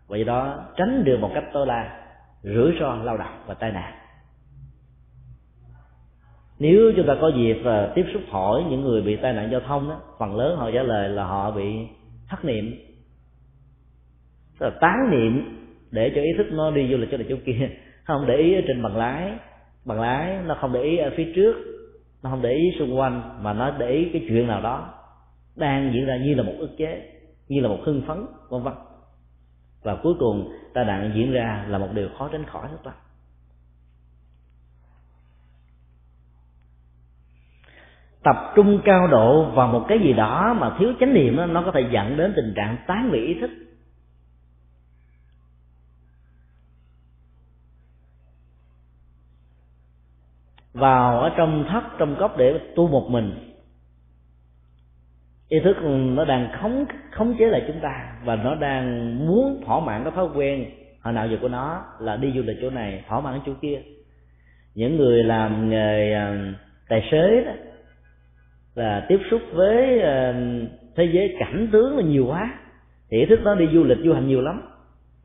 Và 0.08 0.18
do 0.18 0.24
đó, 0.24 0.64
tránh 0.76 1.04
được 1.04 1.18
một 1.20 1.30
cách 1.34 1.44
tối 1.52 1.66
đa, 1.66 2.02
rủi 2.42 2.72
ro 2.80 2.94
lao 2.94 3.16
động 3.16 3.42
và 3.46 3.54
tai 3.54 3.72
nạn. 3.72 3.94
Nếu 6.58 6.92
chúng 6.96 7.06
ta 7.06 7.16
có 7.20 7.32
dịp 7.36 7.56
và 7.64 7.92
tiếp 7.94 8.06
xúc 8.12 8.22
hỏi 8.28 8.64
những 8.70 8.80
người 8.80 9.02
bị 9.02 9.16
tai 9.16 9.32
nạn 9.32 9.48
giao 9.50 9.60
thông 9.60 9.88
đó 9.88 10.00
phần 10.18 10.36
lớn 10.36 10.56
họ 10.56 10.70
trả 10.70 10.82
lời 10.82 11.08
là 11.08 11.24
họ 11.24 11.50
bị 11.50 11.86
thất 12.28 12.44
niệm. 12.44 12.74
Tức 14.58 14.66
là 14.66 14.72
tán 14.80 15.10
niệm 15.10 15.58
để 15.90 16.12
cho 16.14 16.22
ý 16.22 16.28
thức 16.38 16.46
nó 16.52 16.70
đi 16.70 16.88
du 16.90 16.96
lịch 16.96 17.08
chỗ 17.10 17.16
này 17.16 17.26
chỗ 17.28 17.36
kia, 17.46 17.70
không 18.04 18.26
để 18.26 18.36
ý 18.36 18.54
ở 18.54 18.60
trên 18.66 18.82
bằng 18.82 18.96
lái. 18.96 19.32
Bằng 19.84 20.00
lái 20.00 20.38
nó 20.46 20.56
không 20.60 20.72
để 20.72 20.82
ý 20.82 20.96
ở 20.96 21.10
phía 21.16 21.32
trước 21.34 21.69
nó 22.22 22.30
không 22.30 22.42
để 22.42 22.52
ý 22.52 22.72
xung 22.78 22.98
quanh 22.98 23.42
mà 23.42 23.52
nó 23.52 23.70
để 23.78 23.90
ý 23.90 24.10
cái 24.12 24.24
chuyện 24.28 24.46
nào 24.46 24.62
đó. 24.62 24.94
Đang 25.56 25.92
diễn 25.94 26.06
ra 26.06 26.16
như 26.16 26.34
là 26.34 26.42
một 26.42 26.54
ức 26.58 26.70
chế 26.78 27.12
như 27.48 27.60
là 27.60 27.68
một 27.68 27.78
hưng 27.84 28.02
phấn 28.06 28.26
vân 28.48 28.62
vân. 28.62 28.74
Và 29.82 29.96
cuối 30.02 30.14
cùng 30.18 30.52
tai 30.74 30.84
nạn 30.84 31.12
diễn 31.14 31.32
ra 31.32 31.64
là 31.68 31.78
một 31.78 31.88
điều 31.94 32.08
khó 32.18 32.28
tránh 32.32 32.44
khỏi 32.44 32.68
hết 32.68 32.78
bạn 32.84 32.94
tập 38.22 38.52
trung 38.56 38.80
cao 38.84 39.06
độ 39.06 39.44
vào 39.44 39.68
một 39.68 39.84
cái 39.88 39.98
gì 39.98 40.12
đó 40.12 40.56
mà 40.58 40.76
thiếu 40.78 40.92
chánh 41.00 41.14
niệm 41.14 41.36
đó, 41.36 41.46
nó 41.46 41.62
có 41.62 41.72
thể 41.72 41.80
dẫn 41.90 42.16
đến 42.16 42.32
tình 42.36 42.52
trạng 42.56 42.76
tán 42.86 43.10
vị 43.12 43.26
ý 43.26 43.40
thức. 43.40 43.50
Vào 50.72 51.20
ở 51.20 51.30
trong 51.36 51.64
thất, 51.68 51.84
trong 51.98 52.16
cốc 52.18 52.36
để 52.38 52.60
tu 52.76 52.88
một 52.88 53.10
mình. 53.10 53.32
Ý 55.48 55.60
thức 55.64 55.76
nó 55.84 56.24
đang 56.24 56.48
khống 56.60 56.84
khống 57.10 57.34
chế 57.38 57.46
lại 57.46 57.64
chúng 57.66 57.80
ta 57.80 58.12
và 58.24 58.36
nó 58.36 58.54
đang 58.54 59.16
muốn 59.26 59.62
thỏa 59.66 59.80
mãn 59.80 60.04
cái 60.04 60.12
thói 60.16 60.28
quen 60.34 60.70
hồi 61.02 61.14
nào 61.14 61.28
giờ 61.28 61.36
của 61.40 61.48
nó 61.48 61.84
là 62.00 62.16
đi 62.16 62.32
du 62.34 62.42
lịch 62.42 62.56
chỗ 62.62 62.70
này, 62.70 63.04
thỏa 63.08 63.20
mãn 63.20 63.40
chỗ 63.46 63.52
kia. 63.60 63.80
Những 64.74 64.96
người 64.96 65.24
làm 65.24 65.70
nghề 65.70 66.12
à, 66.12 66.52
tài 66.88 67.08
xế 67.10 67.44
đó 67.44 67.52
là 68.74 69.06
tiếp 69.08 69.18
xúc 69.30 69.40
với 69.52 70.00
à, 70.00 70.34
thế 70.96 71.10
giới 71.12 71.36
cảnh 71.38 71.68
tướng 71.72 71.96
là 71.96 72.02
nhiều 72.02 72.26
quá 72.26 72.54
thì 73.10 73.18
ý 73.18 73.26
thức 73.26 73.40
nó 73.42 73.54
đi 73.54 73.68
du 73.72 73.84
lịch 73.84 73.98
du 74.04 74.12
hành 74.12 74.28
nhiều 74.28 74.40
lắm. 74.40 74.62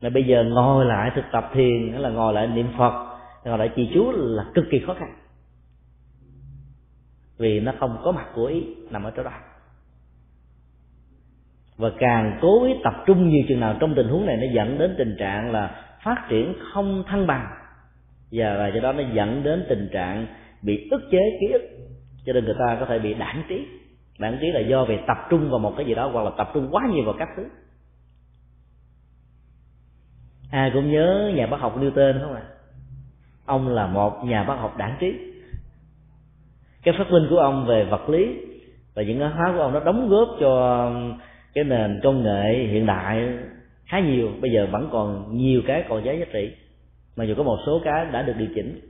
Là 0.00 0.10
bây 0.10 0.24
giờ 0.24 0.44
ngồi 0.44 0.84
lại 0.84 1.10
thực 1.14 1.24
tập 1.32 1.50
thiền, 1.54 1.92
hay 1.92 2.00
là 2.00 2.08
ngồi 2.08 2.34
lại 2.34 2.46
niệm 2.46 2.66
phật, 2.78 3.18
ngồi 3.44 3.58
lại 3.58 3.70
trì 3.76 3.90
chú 3.94 4.12
là 4.12 4.44
cực 4.54 4.64
kỳ 4.70 4.78
khó 4.86 4.94
khăn 4.94 5.08
vì 7.38 7.60
nó 7.60 7.72
không 7.78 7.98
có 8.04 8.12
mặt 8.12 8.26
của 8.34 8.46
ý, 8.46 8.64
nằm 8.90 9.04
ở 9.04 9.12
chỗ 9.16 9.22
đó. 9.22 9.30
Và 11.76 11.90
càng 11.98 12.38
cố 12.42 12.64
ý 12.64 12.74
tập 12.84 12.94
trung 13.06 13.28
nhiều 13.28 13.44
chừng 13.48 13.60
nào 13.60 13.76
trong 13.80 13.94
tình 13.96 14.08
huống 14.08 14.26
này, 14.26 14.36
nó 14.36 14.46
dẫn 14.54 14.78
đến 14.78 14.94
tình 14.98 15.16
trạng 15.18 15.52
là 15.52 15.82
phát 16.04 16.26
triển 16.28 16.54
không 16.72 17.04
thăng 17.06 17.26
bằng. 17.26 17.46
Và 18.32 18.54
là 18.54 18.66
do 18.68 18.80
đó 18.80 18.92
nó 18.92 19.02
dẫn 19.12 19.42
đến 19.42 19.66
tình 19.68 19.88
trạng 19.92 20.26
bị 20.62 20.88
ức 20.90 21.02
chế 21.10 21.38
ký 21.40 21.46
ức, 21.52 21.62
cho 22.26 22.32
nên 22.32 22.44
người 22.44 22.56
ta 22.58 22.76
có 22.80 22.86
thể 22.86 22.98
bị 22.98 23.14
đản 23.14 23.42
trí. 23.48 23.66
Đản 24.18 24.38
trí 24.40 24.46
là 24.46 24.60
do 24.60 24.84
vì 24.84 24.98
tập 25.06 25.16
trung 25.30 25.50
vào 25.50 25.58
một 25.58 25.74
cái 25.76 25.86
gì 25.86 25.94
đó, 25.94 26.10
hoặc 26.12 26.22
là 26.22 26.30
tập 26.38 26.50
trung 26.54 26.68
quá 26.70 26.82
nhiều 26.90 27.04
vào 27.04 27.14
các 27.18 27.28
thứ. 27.36 27.44
Ai 30.50 30.70
cũng 30.74 30.92
nhớ 30.92 31.32
nhà 31.34 31.46
bác 31.46 31.60
học 31.60 31.78
Newton 31.80 32.20
không 32.22 32.34
ạ? 32.34 32.42
À? 32.48 32.52
ông 33.46 33.68
là 33.68 33.86
một 33.86 34.24
nhà 34.24 34.44
bác 34.44 34.54
học 34.54 34.76
đản 34.76 34.96
trí 35.00 35.12
cái 36.86 36.94
phát 36.98 37.10
minh 37.10 37.26
của 37.30 37.38
ông 37.38 37.66
về 37.66 37.84
vật 37.84 38.08
lý 38.08 38.36
và 38.94 39.02
những 39.02 39.18
cái 39.18 39.28
hóa 39.28 39.52
của 39.56 39.62
ông 39.62 39.72
nó 39.72 39.80
đóng 39.80 40.08
góp 40.08 40.28
cho 40.40 40.84
um, 40.86 41.18
cái 41.54 41.64
nền 41.64 42.00
công 42.02 42.22
nghệ 42.22 42.66
hiện 42.70 42.86
đại 42.86 43.28
khá 43.86 44.00
nhiều. 44.00 44.30
Bây 44.40 44.50
giờ 44.50 44.66
vẫn 44.70 44.88
còn 44.92 45.36
nhiều 45.36 45.62
cái 45.66 45.84
còn 45.88 46.04
giá 46.04 46.12
giá 46.12 46.24
trị, 46.32 46.52
mà 47.16 47.24
dù 47.24 47.34
có 47.34 47.42
một 47.42 47.58
số 47.66 47.80
cái 47.84 48.06
đã 48.12 48.22
được 48.22 48.32
điều 48.38 48.48
chỉnh. 48.54 48.80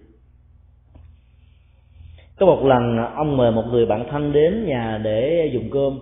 Có 2.38 2.47
một 2.47 2.64
lần 2.64 2.97
ông 3.14 3.36
mời 3.36 3.53
một 3.53 3.64
người 3.70 3.86
bạn 3.86 4.07
thân 4.11 4.32
đến 4.32 4.66
nhà 4.66 5.01
để 5.03 5.51
dùng 5.53 5.70
cơm 5.72 5.99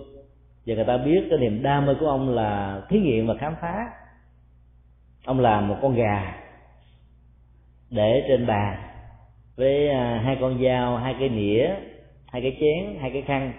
và 0.67 0.75
người 0.75 0.85
ta 0.85 0.97
biết 0.97 1.27
cái 1.31 1.39
niềm 1.39 1.63
đam 1.63 1.87
mê 1.87 1.95
của 2.01 2.07
ông 2.07 2.35
là 2.35 2.83
thí 2.89 2.99
nghiệm 2.99 3.27
và 3.27 3.35
khám 3.35 3.55
phá. 3.61 3.77
Ông 5.25 5.41
làm 5.41 5.69
một 5.69 5.77
con 5.83 5.95
gà 5.95 6.35
để 7.91 8.25
trên 8.29 8.47
bàn 8.47 8.94
với 9.57 9.89
à, 9.89 10.23
hai 10.25 10.37
con 10.41 10.63
dao, 10.65 10.97
hai 10.97 11.15
cái 11.19 11.29
nĩa, 11.29 11.75
hai 12.27 12.43
cái 12.43 12.57
chén, 12.61 13.01
hai 13.01 13.11
cái 13.11 13.23
khăn. 13.23 13.53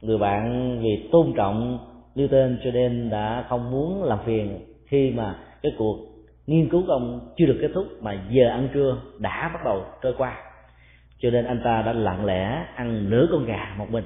Người 0.00 0.18
bạn 0.18 0.78
vì 0.82 1.08
tôn 1.12 1.32
trọng 1.36 1.78
Newton 2.14 2.56
cho 2.64 2.70
nên 2.70 3.10
đã 3.10 3.44
không 3.48 3.70
muốn 3.70 4.04
làm 4.04 4.18
phiền 4.24 4.58
khi 4.86 5.10
mà 5.10 5.38
cái 5.62 5.72
cuộc 5.78 5.96
nghiên 6.46 6.68
cứu 6.68 6.82
của 6.86 6.92
ông 6.92 7.34
chưa 7.36 7.46
được 7.46 7.58
kết 7.60 7.70
thúc 7.74 7.86
mà 8.00 8.24
giờ 8.30 8.48
ăn 8.48 8.68
trưa 8.74 8.96
đã 9.18 9.50
bắt 9.54 9.60
đầu 9.64 9.84
trôi 10.02 10.14
qua. 10.18 10.42
Cho 11.18 11.30
nên 11.30 11.44
anh 11.44 11.60
ta 11.64 11.82
đã 11.82 11.92
lặng 11.92 12.24
lẽ 12.24 12.66
ăn 12.74 13.10
nửa 13.10 13.26
con 13.30 13.44
gà 13.44 13.74
một 13.78 13.90
mình. 13.90 14.04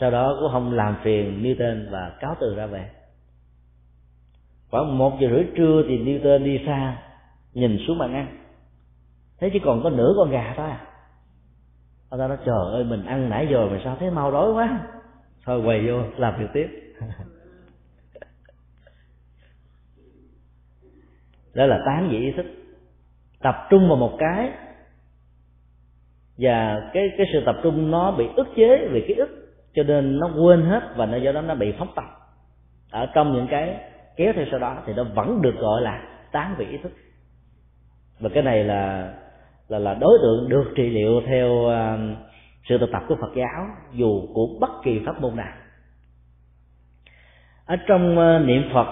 Sau 0.00 0.10
đó 0.10 0.36
cũng 0.40 0.52
không 0.52 0.72
làm 0.72 0.96
phiền 1.02 1.42
Newton 1.42 1.90
và 1.90 2.12
cáo 2.20 2.34
từ 2.40 2.54
ra 2.56 2.66
về. 2.66 2.90
Khoảng 4.70 4.98
một 4.98 5.18
giờ 5.20 5.28
rưỡi 5.30 5.44
trưa 5.56 5.82
thì 5.88 5.98
Newton 5.98 6.44
đi 6.44 6.60
xa, 6.66 7.02
nhìn 7.54 7.78
xuống 7.86 7.98
bàn 7.98 8.14
ăn 8.14 8.41
thế 9.42 9.50
chỉ 9.52 9.58
còn 9.58 9.82
có 9.82 9.90
nửa 9.90 10.14
con 10.16 10.30
gà 10.30 10.54
thôi 10.56 10.70
à. 10.70 10.86
Ông 12.08 12.20
ta 12.20 12.28
nói, 12.28 12.36
trời 12.46 12.72
ơi, 12.72 12.84
mình 12.84 13.04
ăn 13.06 13.30
nãy 13.30 13.48
giờ 13.50 13.66
mà 13.70 13.80
sao 13.84 13.96
thấy 14.00 14.10
mau 14.10 14.32
đói 14.32 14.52
quá. 14.52 14.80
Thôi 15.44 15.62
quầy 15.64 15.86
vô, 15.88 16.02
làm 16.16 16.38
việc 16.38 16.46
tiếp. 16.52 16.94
Đó 21.54 21.66
là 21.66 21.82
tán 21.86 22.08
dị 22.10 22.16
ý 22.16 22.32
thức. 22.36 22.46
Tập 23.40 23.66
trung 23.70 23.88
vào 23.88 23.96
một 23.96 24.16
cái. 24.18 24.50
Và 26.38 26.90
cái 26.92 27.08
cái 27.18 27.26
sự 27.32 27.42
tập 27.46 27.56
trung 27.62 27.90
nó 27.90 28.12
bị 28.12 28.28
ức 28.36 28.46
chế 28.56 28.88
vì 28.90 29.04
ký 29.08 29.14
ức, 29.14 29.58
cho 29.74 29.82
nên 29.82 30.18
nó 30.18 30.30
quên 30.38 30.62
hết 30.62 30.82
và 30.96 31.06
nó 31.06 31.16
do 31.16 31.32
đó 31.32 31.40
nó 31.40 31.54
bị 31.54 31.74
phóng 31.78 31.92
tập 31.96 32.04
ở 32.90 33.06
trong 33.14 33.32
những 33.32 33.46
cái 33.50 33.80
kéo 34.16 34.32
theo 34.36 34.44
sau 34.50 34.60
đó 34.60 34.82
thì 34.86 34.92
nó 34.92 35.04
vẫn 35.04 35.42
được 35.42 35.54
gọi 35.58 35.82
là 35.82 36.02
tán 36.32 36.54
vị 36.58 36.66
ý 36.66 36.78
thức. 36.82 36.92
Và 38.20 38.30
cái 38.34 38.42
này 38.42 38.64
là 38.64 39.12
là 39.72 39.78
là 39.78 39.94
đối 39.94 40.18
tượng 40.22 40.48
được 40.48 40.72
trị 40.76 40.90
liệu 40.90 41.20
theo 41.26 41.68
à, 41.68 41.98
sự 42.68 42.78
thực 42.78 42.92
tập 42.92 43.02
của 43.08 43.16
Phật 43.20 43.30
giáo 43.36 43.66
dù 43.92 44.22
của 44.34 44.46
bất 44.60 44.70
kỳ 44.84 45.00
pháp 45.06 45.20
môn 45.20 45.36
nào. 45.36 45.52
Ở 47.66 47.76
trong 47.86 48.18
à, 48.18 48.38
niệm 48.38 48.62
Phật 48.74 48.86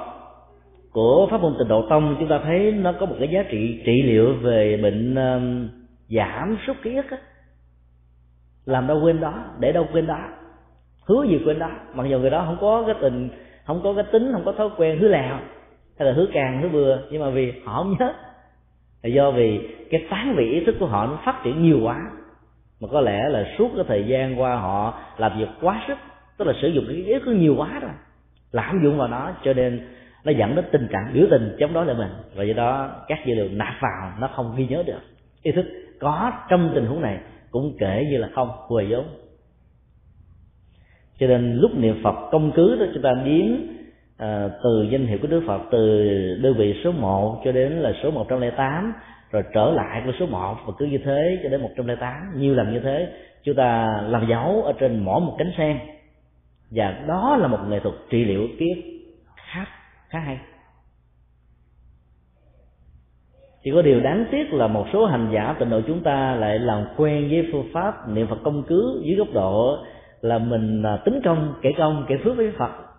của 0.92 1.28
pháp 1.30 1.40
môn 1.40 1.54
tịnh 1.58 1.68
độ 1.68 1.86
tông 1.90 2.16
chúng 2.18 2.28
ta 2.28 2.40
thấy 2.44 2.72
nó 2.72 2.92
có 3.00 3.06
một 3.06 3.16
cái 3.18 3.28
giá 3.28 3.42
trị 3.50 3.82
trị 3.86 4.02
liệu 4.02 4.34
về 4.42 4.76
bệnh 4.82 5.14
à, 5.14 5.40
giảm 6.08 6.56
sút 6.66 6.76
ký 6.82 6.96
ức 6.96 7.06
làm 8.66 8.86
đâu 8.86 9.00
quên 9.02 9.20
đó 9.20 9.44
để 9.58 9.72
đâu 9.72 9.86
quên 9.92 10.06
đó 10.06 10.18
hứa 11.06 11.24
gì 11.24 11.40
quên 11.44 11.58
đó. 11.58 11.70
Mặc 11.94 12.06
dù 12.10 12.18
người 12.18 12.30
đó 12.30 12.42
không 12.46 12.58
có 12.60 12.82
cái 12.86 12.94
tình 13.00 13.28
không 13.66 13.80
có 13.82 13.94
cái 13.94 14.04
tính 14.12 14.30
không 14.32 14.42
có 14.44 14.52
thói 14.52 14.68
quen 14.76 14.98
hứa 15.00 15.08
lèo 15.08 15.38
hay 15.98 16.08
là 16.08 16.12
hứa 16.12 16.26
càng 16.32 16.62
hứa 16.62 16.68
vừa, 16.68 17.02
nhưng 17.10 17.22
mà 17.22 17.30
vì 17.30 17.52
họ 17.64 17.82
không 17.82 17.96
nhớ 17.98 18.12
là 19.02 19.10
do 19.10 19.30
vì 19.30 19.60
cái 19.90 20.06
phán 20.10 20.34
vị 20.36 20.52
ý 20.52 20.64
thức 20.64 20.76
của 20.80 20.86
họ 20.86 21.06
nó 21.06 21.18
phát 21.24 21.40
triển 21.44 21.62
nhiều 21.62 21.80
quá. 21.82 22.10
Mà 22.80 22.88
có 22.92 23.00
lẽ 23.00 23.28
là 23.28 23.44
suốt 23.58 23.70
cái 23.74 23.84
thời 23.88 24.06
gian 24.06 24.40
qua 24.40 24.56
họ 24.56 25.00
làm 25.18 25.38
việc 25.38 25.48
quá 25.60 25.84
sức, 25.88 25.98
tức 26.38 26.44
là 26.44 26.54
sử 26.62 26.68
dụng 26.68 26.84
cái 26.88 26.96
ý 26.96 27.12
thức 27.24 27.32
nhiều 27.32 27.54
quá 27.58 27.78
rồi, 27.82 27.90
lạm 28.52 28.80
dụng 28.84 28.98
vào 28.98 29.08
nó, 29.08 29.32
cho 29.44 29.52
nên 29.52 29.88
nó 30.24 30.32
dẫn 30.32 30.56
đến 30.56 30.64
tình 30.72 30.88
trạng 30.92 31.10
biểu 31.14 31.26
tình 31.30 31.56
chống 31.58 31.72
đối 31.72 31.86
lại 31.86 31.96
mình. 31.96 32.10
Và 32.34 32.44
do 32.44 32.54
đó, 32.54 32.90
các 33.08 33.18
dữ 33.26 33.34
liệu 33.34 33.48
nạp 33.48 33.74
vào, 33.80 34.12
nó 34.20 34.30
không 34.34 34.54
ghi 34.56 34.66
nhớ 34.66 34.82
được. 34.86 35.00
Ý 35.42 35.52
thức 35.52 35.66
có 36.00 36.32
trong 36.48 36.72
tình 36.74 36.86
huống 36.86 37.00
này 37.00 37.18
cũng 37.50 37.76
kể 37.78 38.06
như 38.10 38.16
là 38.16 38.28
không 38.34 38.50
huề 38.68 38.84
vốn. 38.84 39.04
Cho 41.18 41.26
nên 41.26 41.56
lúc 41.56 41.70
niệm 41.74 42.00
phật 42.02 42.28
công 42.32 42.52
cứ 42.52 42.76
đó, 42.76 42.86
chúng 42.94 43.02
ta 43.02 43.10
đếm 43.24 43.46
à, 44.20 44.48
từ 44.62 44.88
danh 44.90 45.06
hiệu 45.06 45.18
của 45.22 45.28
đức 45.28 45.42
phật 45.46 45.60
từ 45.70 45.98
đơn 46.42 46.54
vị 46.58 46.80
số 46.84 46.92
1 46.92 47.42
cho 47.44 47.52
đến 47.52 47.72
là 47.72 47.92
số 48.02 48.10
108 48.10 48.92
rồi 49.30 49.42
trở 49.54 49.70
lại 49.70 50.02
với 50.04 50.14
số 50.20 50.26
1 50.26 50.56
và 50.66 50.72
cứ 50.78 50.86
như 50.86 50.98
thế 51.04 51.38
cho 51.42 51.48
đến 51.48 51.60
108 51.60 52.12
nhiều 52.36 52.54
lần 52.54 52.72
như 52.72 52.80
thế 52.80 53.08
chúng 53.42 53.54
ta 53.54 54.02
làm 54.08 54.26
dấu 54.28 54.62
ở 54.62 54.72
trên 54.72 55.04
mỗi 55.04 55.20
một 55.20 55.34
cánh 55.38 55.52
sen. 55.58 55.78
Và 56.70 57.04
đó 57.08 57.36
là 57.36 57.48
một 57.48 57.58
nghệ 57.68 57.80
thuật 57.80 57.94
trị 58.10 58.24
liệu 58.24 58.48
kiết 58.58 58.78
khá 59.36 59.66
khá 60.08 60.18
hay. 60.18 60.38
Chỉ 63.64 63.70
có 63.74 63.82
điều 63.82 64.00
đáng 64.00 64.24
tiếc 64.30 64.52
là 64.52 64.66
một 64.66 64.86
số 64.92 65.06
hành 65.06 65.30
giả 65.32 65.56
tịnh 65.58 65.70
độ 65.70 65.80
chúng 65.86 66.02
ta 66.02 66.34
lại 66.34 66.58
làm 66.58 66.84
quen 66.96 67.28
với 67.30 67.48
phương 67.52 67.68
pháp 67.72 68.08
niệm 68.08 68.26
phật 68.26 68.38
công 68.44 68.62
cứ 68.62 69.02
dưới 69.04 69.16
góc 69.16 69.28
độ 69.32 69.76
là 70.20 70.38
mình 70.38 70.82
à, 70.82 70.96
tính 71.04 71.20
công 71.24 71.54
kể 71.62 71.70
công 71.78 72.04
kể 72.08 72.14
phước 72.24 72.36
với 72.36 72.52
phật 72.58 72.89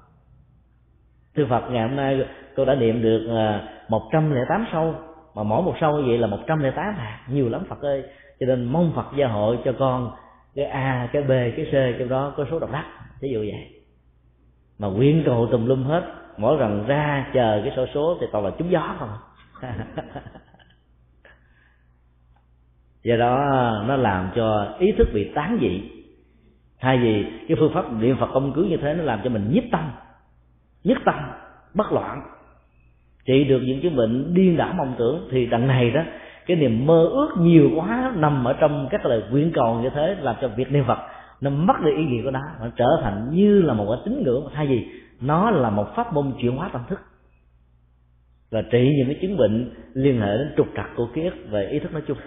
thưa 1.36 1.46
phật 1.50 1.64
ngày 1.70 1.88
hôm 1.88 1.96
nay 1.96 2.26
tôi 2.56 2.66
đã 2.66 2.76
niệm 2.76 3.02
được 3.02 3.28
à, 3.38 3.68
một 3.90 4.10
trăm 4.12 4.32
lẻ 4.32 4.42
tám 4.50 4.66
sâu. 4.72 4.96
Mà 5.36 5.44
mỗi 5.44 5.64
một 5.64 5.76
sâu 5.82 5.98
như 5.98 6.04
vậy 6.08 6.18
là 6.18 6.28
một 6.28 6.40
trăm 6.48 6.60
lẻ 6.60 6.72
tám 6.72 6.96
à. 6.98 7.22
Nhiều 7.28 7.50
lắm 7.50 7.64
phật 7.70 7.82
ơi. 7.82 8.04
Cho 8.40 8.46
nên 8.46 8.64
mong 8.64 8.92
phật 8.96 9.06
gia 9.18 9.28
hội 9.28 9.58
cho 9.66 9.74
con 9.80 10.12
cái 10.56 10.66
a 10.66 11.10
cái 11.14 11.24
b 11.24 11.30
cái 11.30 11.66
c 11.66 12.00
trong 12.00 12.10
đó 12.10 12.34
có 12.38 12.46
số 12.52 12.60
độc 12.60 12.72
đắc. 12.72 12.86
Thí 13.22 13.30
dụ 13.34 13.40
vậy. 13.40 13.84
Mà 14.80 14.88
quyên 14.98 15.24
cầu 15.26 15.48
tùm 15.52 15.66
lum 15.66 15.84
hết. 15.84 16.04
Mỗi 16.38 16.60
lần 16.60 16.88
ra 16.88 17.30
chờ 17.34 17.62
cái 17.64 17.74
số 17.76 17.86
số 17.94 18.18
thì 18.22 18.28
toàn 18.32 18.46
là 18.46 18.52
trúng 18.58 18.72
gió 18.72 18.96
không 19.00 19.10
à. 19.62 19.76
do 23.04 23.16
đó 23.16 23.38
nó 23.88 23.96
làm 23.96 24.32
cho 24.36 24.76
ý 24.80 24.92
thức 24.98 25.08
bị 25.14 25.32
tán 25.36 25.58
dị. 25.62 25.82
Thay 26.80 26.98
vì 26.98 27.26
cái 27.48 27.58
phương 27.60 27.74
pháp 27.74 27.94
niệm 27.94 28.18
phật 28.20 28.30
công 28.34 28.54
cứu 28.54 28.66
như 28.66 28.78
thế 28.78 28.94
nó 28.94 29.04
làm 29.04 29.22
cho 29.24 29.30
mình 29.30 29.52
nhiếp 29.52 29.64
tâm 29.72 29.92
nhất 30.84 30.98
tâm, 31.06 31.16
bất 31.74 31.92
loạn. 31.92 32.22
Trị 33.26 33.44
được 33.44 33.60
những 33.66 33.82
chứng 33.82 33.96
bệnh 33.96 34.34
điên 34.34 34.58
đảo 34.58 34.74
mong 34.78 34.96
tưởng 34.98 35.28
thì 35.32 35.46
đằng 35.46 35.68
này 35.68 35.92
đó, 35.92 36.02
cái 36.46 36.58
niềm 36.58 36.86
mơ 36.86 37.06
ước 37.12 37.30
nhiều 37.38 37.70
quá 37.76 38.14
nằm 38.16 38.44
ở 38.44 38.54
trong 38.54 38.88
các 38.92 39.06
lời 39.06 39.24
quyển 39.32 39.52
cầu 39.54 39.80
như 39.82 39.90
thế 39.90 40.16
làm 40.22 40.36
cho 40.42 40.48
việc 40.48 40.72
niệm 40.72 40.84
phật 40.88 40.98
nó 41.42 41.50
mất 41.50 41.74
đi 41.86 41.92
ý 41.92 42.04
nghĩa 42.04 42.24
của 42.24 42.32
nó 42.32 42.40
nó 42.60 42.68
trở 42.76 42.88
thành 43.04 43.30
như 43.32 43.62
là 43.62 43.74
một 43.74 43.86
cái 43.90 44.02
tín 44.06 44.24
ngưỡng. 44.24 44.48
Thay 44.54 44.68
vì 44.68 44.88
nó 45.22 45.52
là 45.52 45.70
một 45.70 45.96
pháp 45.96 46.14
môn 46.14 46.34
chuyển 46.42 46.58
hóa 46.58 46.70
tâm 46.74 46.82
thức 46.90 47.00
và 48.52 48.62
trị 48.72 48.94
những 48.98 49.08
cái 49.08 49.18
chứng 49.22 49.38
bệnh 49.38 49.74
liên 49.94 50.22
hệ 50.22 50.38
đến 50.38 50.54
trục 50.58 50.68
trặc 50.76 50.86
của 50.96 51.08
ký 51.14 51.24
ức 51.24 51.34
về 51.50 51.68
ý 51.68 51.80
thức 51.80 51.94
nói 51.94 52.02
chung. 52.08 52.18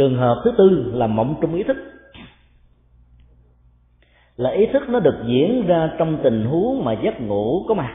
Trường 0.00 0.18
hợp 0.18 0.40
thứ 0.44 0.52
tư 0.58 0.92
là 0.94 1.06
mộng 1.06 1.34
trung 1.40 1.54
ý 1.54 1.62
thức. 1.62 1.76
Là 4.36 4.50
ý 4.50 4.66
thức 4.72 4.82
nó 4.88 5.00
được 5.00 5.14
diễn 5.26 5.66
ra 5.66 5.90
trong 5.98 6.18
tình 6.22 6.44
huống 6.44 6.84
mà 6.84 6.92
giấc 6.92 7.20
ngủ 7.20 7.64
có 7.68 7.74
mặt. 7.74 7.94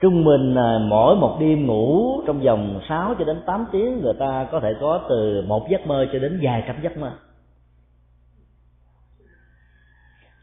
Trung 0.00 0.24
bình 0.24 0.54
à, 0.54 0.78
mỗi 0.88 1.16
một 1.16 1.36
đêm 1.40 1.66
ngủ 1.66 2.20
trong 2.26 2.40
vòng 2.40 2.80
6 2.88 3.14
cho 3.18 3.24
đến 3.24 3.42
8 3.46 3.66
tiếng, 3.72 4.00
người 4.00 4.14
ta 4.18 4.48
có 4.52 4.60
thể 4.60 4.74
có 4.80 5.06
từ 5.08 5.44
một 5.46 5.68
giấc 5.70 5.86
mơ 5.86 6.06
cho 6.12 6.18
đến 6.18 6.40
vài 6.42 6.64
trăm 6.66 6.76
giấc 6.82 6.96
mơ. 6.98 7.12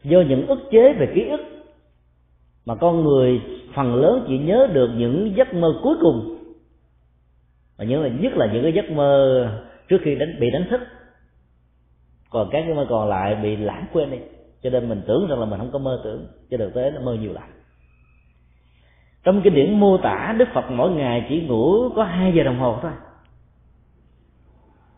Do 0.04 0.20
những 0.28 0.46
ức 0.46 0.58
chế 0.70 0.92
về 0.92 1.12
ký 1.14 1.28
ức 1.28 1.40
mà 2.66 2.74
con 2.74 3.04
người 3.04 3.40
phần 3.74 3.94
lớn 3.94 4.24
chỉ 4.28 4.38
nhớ 4.38 4.68
được 4.72 4.90
những 4.96 5.36
giấc 5.36 5.54
mơ 5.54 5.74
cuối 5.82 5.96
cùng 6.00 6.37
và 7.78 7.84
nhớ 7.84 8.02
là 8.02 8.08
nhất 8.08 8.32
là 8.36 8.46
những 8.52 8.62
cái 8.62 8.72
giấc 8.72 8.90
mơ 8.90 9.46
trước 9.88 9.98
khi 10.02 10.14
đánh, 10.14 10.40
bị 10.40 10.50
đánh 10.50 10.64
thức. 10.70 10.80
Còn 12.30 12.48
các 12.52 12.62
cái 12.66 12.74
mơ 12.74 12.86
còn 12.88 13.08
lại 13.08 13.34
bị 13.34 13.56
lãng 13.56 13.86
quên 13.92 14.10
đi. 14.10 14.18
Cho 14.62 14.70
nên 14.70 14.88
mình 14.88 15.02
tưởng 15.06 15.26
rằng 15.28 15.40
là 15.40 15.46
mình 15.46 15.58
không 15.58 15.72
có 15.72 15.78
mơ 15.78 16.00
tưởng, 16.04 16.26
cho 16.50 16.56
thực 16.58 16.74
tế 16.74 16.90
nó 16.90 17.00
mơ 17.00 17.14
nhiều 17.14 17.32
lắm. 17.32 17.48
Trong 19.24 19.40
kinh 19.44 19.54
điển 19.54 19.80
mô 19.80 19.98
tả, 19.98 20.34
đức 20.38 20.48
phật 20.54 20.70
mỗi 20.70 20.90
ngày 20.90 21.26
chỉ 21.28 21.40
ngủ 21.40 21.90
có 21.96 22.04
hai 22.04 22.32
giờ 22.34 22.42
đồng 22.42 22.58
hồ 22.58 22.78
thôi. 22.82 22.92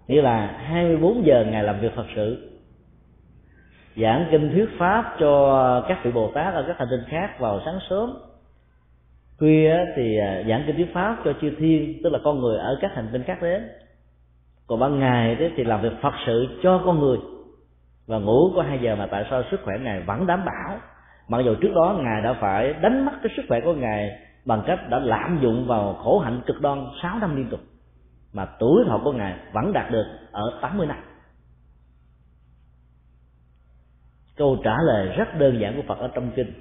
Nghĩa 0.08 0.22
là 0.22 0.46
24 0.46 1.26
giờ 1.26 1.44
ngày 1.50 1.62
làm 1.64 1.80
việc 1.80 1.94
Phật 1.96 2.06
sự. 2.16 2.50
Giảng 3.96 4.26
kinh 4.30 4.50
thuyết 4.52 4.68
pháp 4.78 5.16
cho 5.20 5.84
các 5.88 5.98
vị 6.04 6.10
Bồ 6.12 6.30
Tát 6.34 6.54
ở 6.54 6.64
các 6.66 6.78
hành 6.78 6.88
tinh 6.90 7.00
khác 7.08 7.40
vào 7.40 7.60
sáng 7.64 7.78
sớm 7.90 8.14
khuya 9.40 9.76
thì 9.96 10.18
à, 10.18 10.42
giảng 10.48 10.62
kinh 10.66 10.76
thuyết 10.76 10.94
pháp 10.94 11.16
cho 11.24 11.32
chư 11.40 11.50
thiên, 11.58 12.00
tức 12.04 12.10
là 12.12 12.18
con 12.24 12.40
người 12.40 12.58
ở 12.58 12.78
các 12.80 12.94
hành 12.94 13.08
tinh 13.12 13.22
khác 13.22 13.42
đến. 13.42 13.68
Còn 14.66 14.80
ban 14.80 14.98
ngày 14.98 15.34
đấy 15.34 15.52
thì 15.56 15.64
làm 15.64 15.82
việc 15.82 15.92
Phật 16.02 16.14
sự 16.26 16.46
cho 16.62 16.82
con 16.84 17.00
người. 17.00 17.18
Và 18.06 18.18
ngủ 18.18 18.52
có 18.56 18.62
hai 18.62 18.78
giờ 18.82 18.96
mà 18.96 19.06
tại 19.10 19.26
sao 19.30 19.42
sức 19.50 19.60
khỏe 19.64 19.74
ngài 19.80 20.00
vẫn 20.00 20.26
đảm 20.26 20.44
bảo? 20.44 20.78
Mặc 21.28 21.38
dù 21.44 21.54
trước 21.54 21.72
đó 21.74 21.98
ngài 22.02 22.22
đã 22.22 22.32
phải 22.40 22.72
đánh 22.72 23.04
mất 23.04 23.12
cái 23.22 23.32
sức 23.36 23.42
khỏe 23.48 23.60
của 23.60 23.74
ngài 23.74 24.18
bằng 24.44 24.62
cách 24.66 24.80
đã 24.90 24.98
lạm 24.98 25.38
dụng 25.42 25.66
vào 25.66 25.94
khổ 25.94 26.18
hạnh 26.18 26.40
cực 26.46 26.60
đoan 26.60 26.86
6 27.02 27.18
năm 27.18 27.36
liên 27.36 27.48
tục, 27.50 27.60
mà 28.32 28.46
tuổi 28.58 28.84
thọ 28.88 29.00
của 29.04 29.12
ngài 29.12 29.34
vẫn 29.52 29.72
đạt 29.72 29.90
được 29.90 30.04
ở 30.32 30.58
80 30.62 30.86
năm. 30.86 30.96
Câu 34.36 34.58
trả 34.64 34.76
lời 34.86 35.06
rất 35.16 35.38
đơn 35.38 35.60
giản 35.60 35.76
của 35.76 35.82
Phật 35.88 35.98
ở 35.98 36.08
trong 36.14 36.30
kinh 36.36 36.52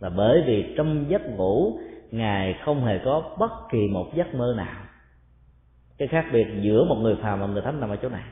là 0.00 0.08
bởi 0.08 0.42
vì 0.46 0.74
trong 0.76 1.04
giấc 1.08 1.22
ngủ 1.30 1.78
ngài 2.12 2.54
không 2.64 2.84
hề 2.84 2.98
có 3.04 3.22
bất 3.38 3.50
kỳ 3.70 3.88
một 3.88 4.06
giấc 4.14 4.34
mơ 4.34 4.54
nào. 4.56 4.82
Cái 5.98 6.08
khác 6.08 6.26
biệt 6.32 6.46
giữa 6.60 6.84
một 6.84 6.94
người 6.94 7.16
phàm 7.22 7.40
và 7.40 7.46
người 7.46 7.62
thánh 7.62 7.80
nằm 7.80 7.90
ở 7.90 7.96
chỗ 7.96 8.08
này. 8.08 8.22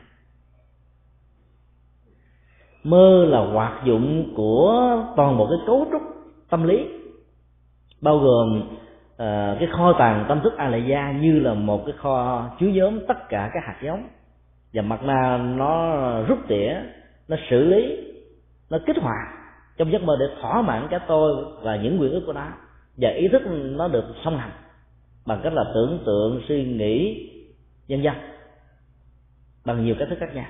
Mơ 2.83 3.25
là 3.25 3.39
hoạt 3.39 3.85
dụng 3.85 4.33
của 4.35 5.03
toàn 5.15 5.37
bộ 5.37 5.47
cái 5.47 5.57
cấu 5.67 5.87
trúc 5.91 6.01
tâm 6.49 6.63
lý 6.63 6.87
bao 8.01 8.17
gồm 8.17 8.61
uh, 9.13 9.59
cái 9.59 9.67
kho 9.71 9.93
tàng 9.99 10.25
tâm 10.29 10.41
thức 10.43 10.53
a 10.57 10.67
la 10.67 10.77
gia 10.77 11.11
như 11.11 11.39
là 11.39 11.53
một 11.53 11.83
cái 11.85 11.95
kho 11.97 12.49
chứa 12.59 12.67
nhóm 12.67 12.99
tất 13.07 13.29
cả 13.29 13.49
các 13.53 13.63
hạt 13.63 13.79
giống. 13.83 14.07
Và 14.73 14.81
mặt 14.81 15.03
na 15.03 15.37
nó 15.37 15.95
rút 16.21 16.39
tỉa 16.47 16.75
nó 17.27 17.37
xử 17.49 17.63
lý 17.63 17.97
nó 18.69 18.77
kích 18.85 18.97
hoạt 19.01 19.27
trong 19.77 19.91
giấc 19.91 20.03
mơ 20.03 20.17
để 20.19 20.25
thỏa 20.41 20.61
mãn 20.61 20.87
cái 20.91 20.99
tôi 21.07 21.45
và 21.61 21.75
những 21.75 22.01
quyền 22.01 22.11
ước 22.11 22.23
của 22.25 22.33
nó 22.33 22.47
và 23.01 23.09
ý 23.09 23.27
thức 23.27 23.41
nó 23.61 23.87
được 23.87 24.05
song 24.23 24.37
hành 24.37 24.51
bằng 25.25 25.39
cách 25.43 25.53
là 25.53 25.63
tưởng 25.73 26.03
tượng, 26.05 26.41
suy 26.47 26.63
nghĩ 26.63 27.27
nhân 27.87 28.03
dân 28.03 28.15
bằng 29.65 29.85
nhiều 29.85 29.95
cách 29.99 30.07
thức 30.09 30.17
khác 30.19 30.35
nhau. 30.35 30.45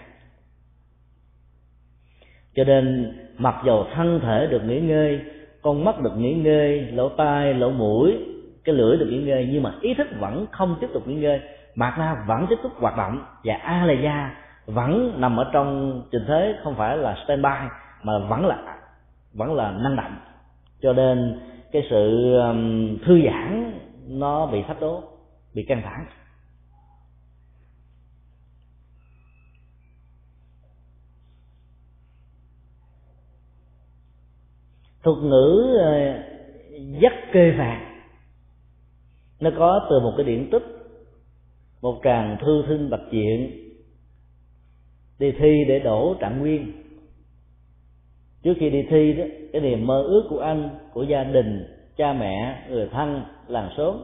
Cho 2.56 2.64
nên, 2.64 3.14
mặc 3.38 3.56
dầu 3.66 3.88
thân 3.94 4.20
thể 4.24 4.48
được 4.48 4.64
nghỉ 4.64 4.80
ngơi, 4.80 5.22
con 5.62 5.86
mắt 5.86 6.00
được 6.00 6.18
nghỉ 6.18 6.34
ngơi, 6.34 6.82
lỗ 6.82 7.10
tai, 7.10 7.54
lỗ 7.54 7.72
mũi, 7.72 8.18
cái 8.64 8.76
lưỡi 8.76 8.98
được 8.98 9.08
nghỉ 9.10 9.24
ngơi, 9.24 9.50
nhưng 9.52 9.64
mà 9.64 9.74
ý 9.82 9.94
thức 9.94 10.08
vẫn 10.20 10.46
không 10.52 10.78
tiếp 10.82 10.88
tục 10.94 11.08
nghỉ 11.08 11.16
ngơi 11.16 11.40
mạc 11.76 11.96
na 12.00 12.24
vẫn 12.28 12.46
tiếp 12.50 12.56
tục 12.64 12.72
hoạt 12.76 12.98
động, 12.98 13.26
và 13.44 13.54
a 13.54 13.86
la 13.86 13.94
gia 13.94 14.36
vẫn 14.66 15.22
nằm 15.22 15.38
ở 15.38 15.50
trong 15.54 16.02
trình 16.12 16.24
thế 16.28 16.56
không 16.64 16.76
phải 16.76 16.98
là 16.98 17.18
standby, 17.24 17.50
mà 18.04 18.14
vẫn 18.30 18.46
là 18.46 18.78
vẫn 19.34 19.54
là 19.54 19.72
năng 19.72 19.96
động. 19.96 20.16
Cho 20.82 20.94
nên 20.94 21.40
cái 21.72 21.88
sự 21.90 22.34
um, 22.34 22.98
thư 23.06 23.22
giãn 23.26 23.80
nó 24.08 24.48
bị 24.48 24.64
thách 24.68 24.82
đố, 24.82 25.04
bị 25.54 25.64
căng 25.64 25.82
thẳng. 25.82 26.06
Thuật 35.04 35.18
ngữ 35.18 35.78
ờ, 35.80 36.24
dắt 37.02 37.14
kê 37.34 37.52
vàng, 37.52 38.04
nó 39.40 39.50
có 39.58 39.88
từ 39.90 40.00
một 40.00 40.14
cái 40.18 40.26
điển 40.26 40.50
tích. 40.52 40.64
Một 41.82 42.02
tràng 42.04 42.38
thư 42.42 42.64
thinh 42.68 42.90
bạch 42.90 43.12
diện 43.12 43.52
đi 45.20 45.32
thi 45.40 45.64
để 45.68 45.80
đổ 45.80 46.16
trạng 46.20 46.40
nguyên 46.40 46.72
trước 48.44 48.54
khi 48.60 48.70
đi 48.70 48.88
thi 48.90 49.14
đó, 49.14 49.24
cái 49.54 49.62
niềm 49.62 49.88
mơ 49.88 50.04
ước 50.04 50.28
của 50.30 50.40
anh, 50.40 50.70
của 50.94 51.04
gia 51.04 51.24
đình, 51.24 51.78
cha 51.98 52.14
mẹ, 52.14 52.66
người 52.70 52.90
thân 52.92 53.24
làng 53.48 53.70
xóm 53.78 53.98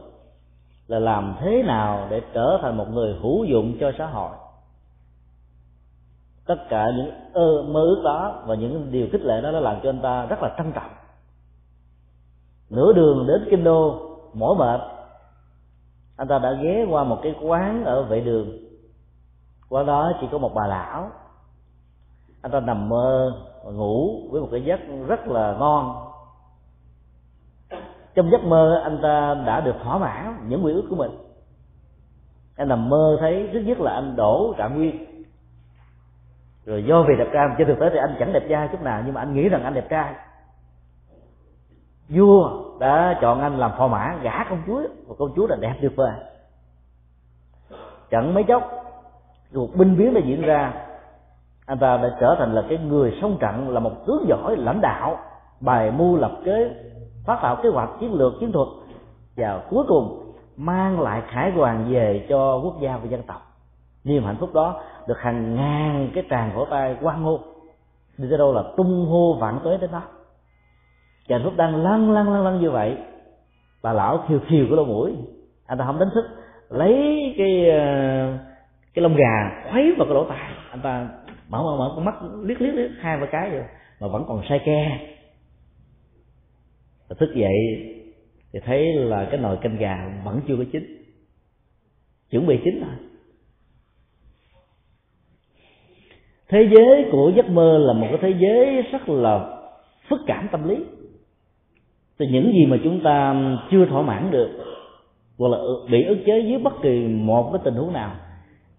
là 0.86 0.98
làm 0.98 1.36
thế 1.40 1.62
nào 1.62 2.06
để 2.10 2.20
trở 2.34 2.58
thành 2.62 2.76
một 2.76 2.86
người 2.90 3.14
hữu 3.22 3.44
dụng 3.44 3.76
cho 3.80 3.92
xã 3.98 4.06
hội. 4.06 4.30
Tất 6.46 6.68
cả 6.68 6.86
những 6.96 7.12
mơ 7.72 7.80
ước 7.80 8.02
đó 8.04 8.42
và 8.46 8.54
những 8.54 8.88
điều 8.92 9.08
khích 9.12 9.20
lệ 9.20 9.40
đó 9.40 9.52
đã 9.52 9.60
làm 9.60 9.80
cho 9.82 9.88
anh 9.88 10.00
ta 10.02 10.26
rất 10.26 10.42
là 10.42 10.54
trân 10.58 10.72
trọng. 10.72 10.90
Nửa 12.70 12.92
đường 12.92 13.26
đến 13.26 13.46
kinh 13.50 13.64
đô, 13.64 14.00
mỏi 14.34 14.54
mệt. 14.58 14.80
Anh 16.16 16.28
ta 16.28 16.38
đã 16.38 16.52
ghé 16.52 16.86
qua 16.90 17.04
một 17.04 17.18
cái 17.22 17.34
quán 17.40 17.84
ở 17.84 18.02
vệ 18.02 18.20
đường. 18.20 18.58
Qua 19.68 19.82
đó 19.82 20.12
chỉ 20.20 20.26
có 20.32 20.38
một 20.38 20.54
bà 20.54 20.66
lão. 20.66 21.10
Anh 22.42 22.52
ta 22.52 22.60
nằm 22.60 22.88
mơ 22.88 23.32
và 23.64 23.72
ngủ 23.72 24.28
với 24.30 24.40
một 24.40 24.48
cái 24.50 24.64
giấc 24.64 24.80
rất 25.06 25.28
là 25.28 25.56
ngon. 25.58 26.04
Trong 28.14 28.30
giấc 28.30 28.44
mơ, 28.44 28.80
anh 28.84 28.98
ta 29.02 29.34
đã 29.46 29.60
được 29.60 29.74
thỏa 29.82 29.98
mãn 29.98 30.44
những 30.48 30.62
nguyện 30.62 30.74
ước 30.74 30.86
của 30.90 30.96
mình. 30.96 31.10
Anh 32.56 32.68
nằm 32.68 32.88
mơ 32.88 33.16
thấy 33.20 33.50
thứ 33.52 33.58
nhất 33.58 33.80
là 33.80 33.92
anh 33.92 34.16
đổ 34.16 34.54
trạng 34.58 34.76
nguyên. 34.76 35.24
Rồi 36.64 36.84
do 36.84 37.02
vì 37.02 37.14
đẹp 37.18 37.28
trai 37.32 37.48
trên 37.58 37.66
thực 37.66 37.78
tế 37.80 37.90
thì 37.90 37.98
anh 37.98 38.16
chẳng 38.18 38.32
đẹp 38.32 38.42
trai 38.48 38.68
chút 38.72 38.82
nào, 38.82 39.02
nhưng 39.04 39.14
mà 39.14 39.20
anh 39.20 39.34
nghĩ 39.34 39.48
rằng 39.48 39.64
anh 39.64 39.74
đẹp 39.74 39.86
trai. 39.90 40.14
Vua 42.08 42.50
đã 42.80 43.18
chọn 43.20 43.40
anh 43.40 43.58
làm 43.58 43.70
phò 43.78 43.88
mã 43.88 44.18
gả 44.22 44.44
công 44.50 44.62
chúa, 44.66 44.82
và 45.06 45.14
công 45.18 45.32
chúa 45.36 45.46
là 45.46 45.56
đẹp 45.56 45.74
tuyệt 45.80 45.92
vời. 45.96 46.12
Chẳng 48.10 48.34
mấy 48.34 48.44
chốc, 48.44 48.70
cuộc 49.54 49.76
binh 49.76 49.98
biến 49.98 50.14
đã 50.14 50.20
diễn 50.24 50.42
ra 50.42 50.87
anh 51.68 51.78
ta 51.78 51.96
đã 51.96 52.16
trở 52.20 52.36
thành 52.38 52.54
là 52.54 52.62
cái 52.68 52.78
người 52.78 53.18
sông 53.22 53.36
trận 53.40 53.68
là 53.68 53.80
một 53.80 54.06
tướng 54.06 54.24
giỏi, 54.28 54.56
lãnh 54.56 54.80
đạo, 54.80 55.18
bài 55.60 55.90
mưu 55.90 56.16
lập 56.16 56.32
kế, 56.44 56.70
phát 57.26 57.38
tạo 57.42 57.56
kế 57.62 57.68
hoạch, 57.68 57.88
chiến 58.00 58.14
lược, 58.14 58.32
chiến 58.40 58.52
thuật. 58.52 58.68
Và 59.36 59.62
cuối 59.70 59.84
cùng, 59.88 60.32
mang 60.56 61.00
lại 61.00 61.22
khải 61.28 61.50
hoàn 61.50 61.92
về 61.92 62.26
cho 62.28 62.60
quốc 62.64 62.74
gia 62.80 62.96
và 62.96 63.04
dân 63.04 63.22
tộc. 63.22 63.42
Niềm 64.04 64.24
hạnh 64.24 64.36
phúc 64.40 64.50
đó 64.54 64.80
được 65.08 65.18
hàng 65.18 65.54
ngàn 65.54 66.10
cái 66.14 66.24
tràng 66.30 66.50
vỗ 66.54 66.66
tay 66.70 66.96
quan 67.02 67.22
hô. 67.22 67.38
Đi 68.18 68.26
tới 68.28 68.38
đâu 68.38 68.52
là 68.52 68.62
tung 68.76 69.06
hô 69.06 69.34
vạn 69.40 69.60
tuế 69.64 69.78
đến 69.80 69.90
đó. 69.92 70.02
Và 71.28 71.36
hạnh 71.36 71.44
phúc 71.44 71.52
đang 71.56 71.76
lăn 71.76 72.10
lăn 72.10 72.32
lăn 72.32 72.44
lăn 72.44 72.60
như 72.60 72.70
vậy, 72.70 72.96
bà 73.82 73.92
lão 73.92 74.24
khiêu 74.28 74.38
khiêu 74.48 74.66
cái 74.68 74.76
lỗ 74.76 74.84
mũi. 74.84 75.16
Anh 75.66 75.78
ta 75.78 75.84
không 75.84 75.98
đánh 75.98 76.10
thức, 76.14 76.24
lấy 76.68 77.18
cái 77.38 77.70
ờ, 77.70 77.78
cái 78.94 79.02
lông 79.02 79.16
gà 79.16 79.62
khuấy 79.70 79.94
vào 79.98 80.06
cái 80.06 80.14
lỗ 80.14 80.24
tai. 80.24 80.50
Anh 80.70 80.80
ta 80.80 81.08
mở 81.48 81.62
mở 81.62 81.76
mở, 81.78 81.92
con 81.96 82.04
mắt 82.04 82.14
liếc 82.42 82.60
liếc 82.60 82.74
liếc, 82.74 82.90
hai 83.00 83.20
ba 83.20 83.26
cái 83.32 83.50
rồi 83.50 83.64
mà 84.00 84.08
vẫn 84.08 84.24
còn 84.28 84.42
say 84.48 84.60
ke. 84.64 85.08
Thức 87.18 87.34
dậy 87.34 87.54
thì 88.52 88.60
thấy 88.64 88.92
là 88.94 89.28
cái 89.30 89.40
nồi 89.40 89.56
canh 89.56 89.76
gà 89.76 90.20
vẫn 90.24 90.40
chưa 90.48 90.56
có 90.56 90.64
chín. 90.72 91.04
Chuẩn 92.30 92.46
bị 92.46 92.58
chín 92.64 92.80
rồi. 92.80 92.94
Thế 96.48 96.68
giới 96.76 97.04
của 97.12 97.32
giấc 97.36 97.50
mơ 97.50 97.78
là 97.78 97.92
một 97.92 98.06
cái 98.10 98.18
thế 98.22 98.38
giới 98.40 98.82
rất 98.82 99.08
là 99.08 99.60
phức 100.08 100.20
cảm 100.26 100.48
tâm 100.52 100.68
lý. 100.68 100.76
Từ 102.16 102.26
những 102.26 102.52
gì 102.52 102.66
mà 102.66 102.76
chúng 102.84 103.00
ta 103.04 103.36
chưa 103.70 103.86
thỏa 103.86 104.02
mãn 104.02 104.30
được, 104.30 104.50
hoặc 105.38 105.48
là 105.48 105.58
bị 105.90 106.04
ức 106.04 106.18
chế 106.26 106.40
dưới 106.40 106.58
bất 106.58 106.72
kỳ 106.82 107.06
một 107.08 107.50
cái 107.52 107.60
tình 107.64 107.74
huống 107.74 107.92
nào, 107.92 108.16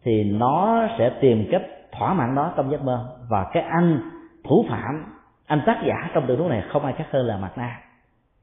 thì 0.03 0.23
nó 0.23 0.87
sẽ 0.97 1.11
tìm 1.21 1.47
cách 1.51 1.61
thỏa 1.99 2.13
mãn 2.13 2.35
đó 2.35 2.53
trong 2.57 2.71
giấc 2.71 2.83
mơ. 2.83 3.17
Và 3.29 3.49
cái 3.53 3.63
anh 3.63 4.01
thủ 4.43 4.65
phạm 4.69 5.15
anh 5.45 5.61
tác 5.65 5.81
giả 5.87 6.09
trong 6.13 6.25
tình 6.27 6.39
huống 6.39 6.49
này 6.49 6.63
không 6.69 6.85
ai 6.85 6.93
khác 6.93 7.07
hơn 7.11 7.25
là 7.25 7.37
mặt 7.37 7.57
na. 7.57 7.81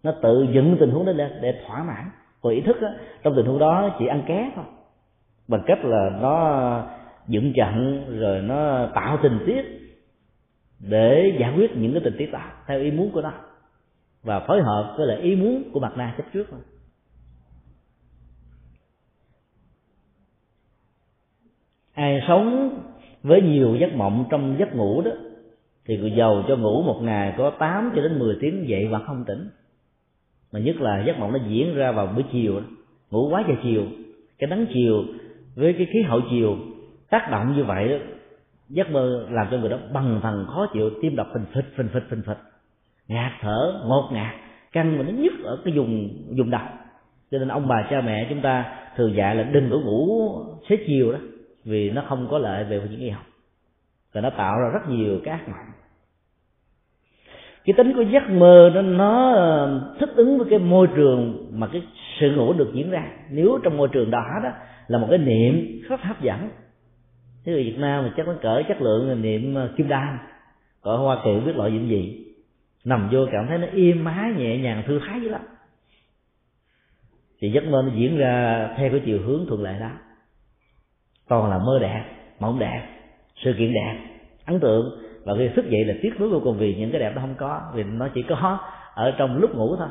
Nó 0.02 0.12
tự 0.22 0.46
dựng 0.52 0.76
tình 0.80 0.90
huống 0.90 1.06
đó 1.06 1.12
lên 1.12 1.32
để 1.42 1.62
thỏa 1.66 1.82
mãn. 1.82 2.10
Còn 2.42 2.52
ý 2.52 2.60
thức 2.60 2.76
đó, 2.80 2.88
trong 3.22 3.32
tình 3.36 3.46
huống 3.46 3.58
đó 3.58 3.96
chỉ 3.98 4.06
ăn 4.06 4.22
ké 4.26 4.50
thôi. 4.56 4.64
Bằng 5.48 5.62
cách 5.66 5.78
là 5.84 6.10
nó 6.20 6.82
dựng 7.26 7.52
trận 7.56 8.04
rồi 8.20 8.42
nó 8.42 8.88
tạo 8.94 9.18
tình 9.22 9.38
tiết 9.46 9.62
để 10.80 11.36
giải 11.40 11.52
quyết 11.56 11.76
những 11.76 11.92
cái 11.92 12.00
tình 12.04 12.14
tiết 12.18 12.32
đó 12.32 12.40
theo 12.66 12.80
ý 12.80 12.90
muốn 12.90 13.10
của 13.12 13.22
nó. 13.22 13.32
Và 14.22 14.40
phối 14.40 14.62
hợp 14.62 14.94
với 14.98 15.06
lại 15.06 15.18
ý 15.18 15.36
muốn 15.36 15.70
của 15.72 15.80
mặt 15.80 15.92
na 15.96 16.14
chấp 16.16 16.24
trước 16.32 16.46
thôi. 16.50 16.60
Ai 21.94 22.20
sống 22.28 22.78
với 23.26 23.42
nhiều 23.42 23.76
giấc 23.80 23.94
mộng 23.94 24.24
trong 24.30 24.56
giấc 24.58 24.74
ngủ 24.74 25.02
đó, 25.02 25.10
thì 25.86 25.96
người 25.96 26.12
giàu 26.16 26.44
cho 26.48 26.56
ngủ 26.56 26.82
một 26.82 27.00
ngày 27.02 27.34
có 27.38 27.50
8 27.58 27.92
cho 27.96 28.02
đến 28.02 28.18
10 28.18 28.36
tiếng 28.40 28.68
dậy 28.68 28.88
và 28.90 28.98
không 28.98 29.24
tỉnh. 29.26 29.48
Mà 30.52 30.60
nhất 30.60 30.76
là 30.80 31.04
giấc 31.06 31.18
mộng 31.18 31.32
nó 31.32 31.38
diễn 31.48 31.74
ra 31.74 31.92
vào 31.92 32.06
buổi 32.06 32.24
chiều 32.32 32.60
đó. 32.60 32.66
ngủ 33.10 33.28
quá 33.30 33.44
giờ 33.48 33.54
chiều. 33.62 33.84
Cái 34.38 34.50
nắng 34.50 34.66
chiều 34.74 35.04
với 35.56 35.72
cái 35.72 35.86
khí 35.92 36.02
hậu 36.02 36.20
chiều 36.30 36.56
tác 37.10 37.28
động 37.30 37.56
như 37.56 37.64
vậy 37.64 37.88
đó, 37.88 37.96
giấc 38.68 38.90
mơ 38.90 39.26
làm 39.30 39.46
cho 39.50 39.58
người 39.58 39.70
đó 39.70 39.78
bằng 39.92 40.20
thần 40.22 40.46
khó 40.46 40.66
chịu, 40.72 40.90
tim 41.02 41.16
đập 41.16 41.26
phình 41.34 41.44
phịch 41.54 41.72
phình 41.76 41.88
phịch 41.92 42.04
phình 42.10 42.22
phịch. 42.26 42.38
Ngạt 43.08 43.32
thở, 43.40 43.82
ngột 43.86 44.10
ngạt, 44.12 44.34
căng 44.72 44.98
mà 44.98 45.04
nó 45.04 45.10
nhức 45.10 45.32
ở 45.44 45.58
cái 45.64 45.74
vùng 45.74 46.08
vùng 46.38 46.50
đầu. 46.50 46.66
Cho 47.30 47.38
nên 47.38 47.48
ông 47.48 47.68
bà 47.68 47.86
cha 47.90 48.00
mẹ 48.00 48.26
chúng 48.28 48.40
ta 48.40 48.64
thường 48.96 49.14
dạy 49.14 49.34
là 49.34 49.42
đừng 49.42 49.70
có 49.70 49.78
ngủ 49.78 50.30
xế 50.68 50.76
chiều 50.86 51.12
đó 51.12 51.18
vì 51.66 51.90
nó 51.90 52.02
không 52.08 52.28
có 52.30 52.38
lợi 52.38 52.64
về 52.64 52.80
những 52.90 53.00
y 53.00 53.10
học. 53.10 53.26
Và 54.12 54.20
nó 54.20 54.30
tạo 54.30 54.58
ra 54.60 54.68
rất 54.72 54.88
nhiều 54.88 55.20
các 55.24 55.30
ác 55.30 55.48
mộng. 55.48 55.72
Cái 57.64 57.74
tính 57.76 57.92
của 57.96 58.02
giấc 58.02 58.30
mơ 58.30 58.70
nó, 58.74 58.82
nó 58.82 59.32
ờ, 59.32 59.96
thích 60.00 60.10
ứng 60.16 60.38
với 60.38 60.46
cái 60.50 60.58
môi 60.58 60.88
trường 60.96 61.50
mà 61.52 61.66
cái 61.66 61.82
sự 62.20 62.30
ngủ 62.36 62.52
được 62.52 62.70
diễn 62.74 62.90
ra. 62.90 63.06
Nếu 63.30 63.58
trong 63.62 63.76
môi 63.76 63.88
trường 63.88 64.10
đó 64.10 64.40
đó 64.42 64.50
là 64.88 64.98
một 64.98 65.06
cái 65.10 65.18
niệm 65.18 65.82
rất 65.88 66.00
hấp 66.02 66.22
dẫn. 66.22 66.48
Thế 67.44 67.52
người 67.52 67.64
Việt 67.64 67.78
Nam 67.78 68.04
mà 68.04 68.12
chắc 68.16 68.26
nó 68.26 68.34
cỡ 68.42 68.62
chất 68.68 68.82
lượng 68.82 69.08
là 69.08 69.14
niệm 69.14 69.54
ờ, 69.54 69.70
kim 69.76 69.88
đan. 69.88 70.18
Ở 70.80 70.96
Hoa 70.96 71.18
Kỳ 71.24 71.40
biết 71.46 71.56
loại 71.56 71.72
gì 71.72 71.88
gì. 71.88 72.24
Nằm 72.84 73.08
vô 73.12 73.26
cảm 73.32 73.46
thấy 73.48 73.58
nó 73.58 73.66
im 73.72 74.04
ái 74.04 74.32
nhẹ 74.36 74.58
nhàng 74.58 74.82
thư 74.86 75.00
thái 75.06 75.20
dữ 75.20 75.28
lắm. 75.28 75.40
Thì 77.40 77.50
giấc 77.50 77.64
mơ 77.64 77.82
nó 77.86 77.92
diễn 77.94 78.16
ra 78.16 78.68
theo 78.76 78.90
cái 78.90 79.00
chiều 79.04 79.18
hướng 79.26 79.46
thuận 79.48 79.62
lợi 79.62 79.80
đó 79.80 79.90
toàn 81.28 81.50
là 81.50 81.58
mơ 81.58 81.78
đẹp 81.78 82.04
mộng 82.40 82.58
đẹp 82.58 82.88
sự 83.44 83.54
kiện 83.58 83.72
đẹp 83.72 83.96
ấn 84.46 84.60
tượng. 84.60 84.98
Và 85.24 85.34
khi 85.38 85.48
thức 85.48 85.70
dậy 85.70 85.84
là 85.84 85.94
tiếc 86.02 86.20
nuối 86.20 86.28
vô 86.28 86.40
cùng 86.44 86.58
vì 86.58 86.74
những 86.74 86.90
cái 86.90 87.00
đẹp 87.00 87.12
đó 87.14 87.20
không 87.20 87.34
có, 87.38 87.60
vì 87.74 87.84
nó 87.84 88.08
chỉ 88.14 88.22
có 88.22 88.58
ở 88.94 89.14
trong 89.18 89.36
lúc 89.36 89.54
ngủ 89.54 89.76
thôi. 89.76 89.88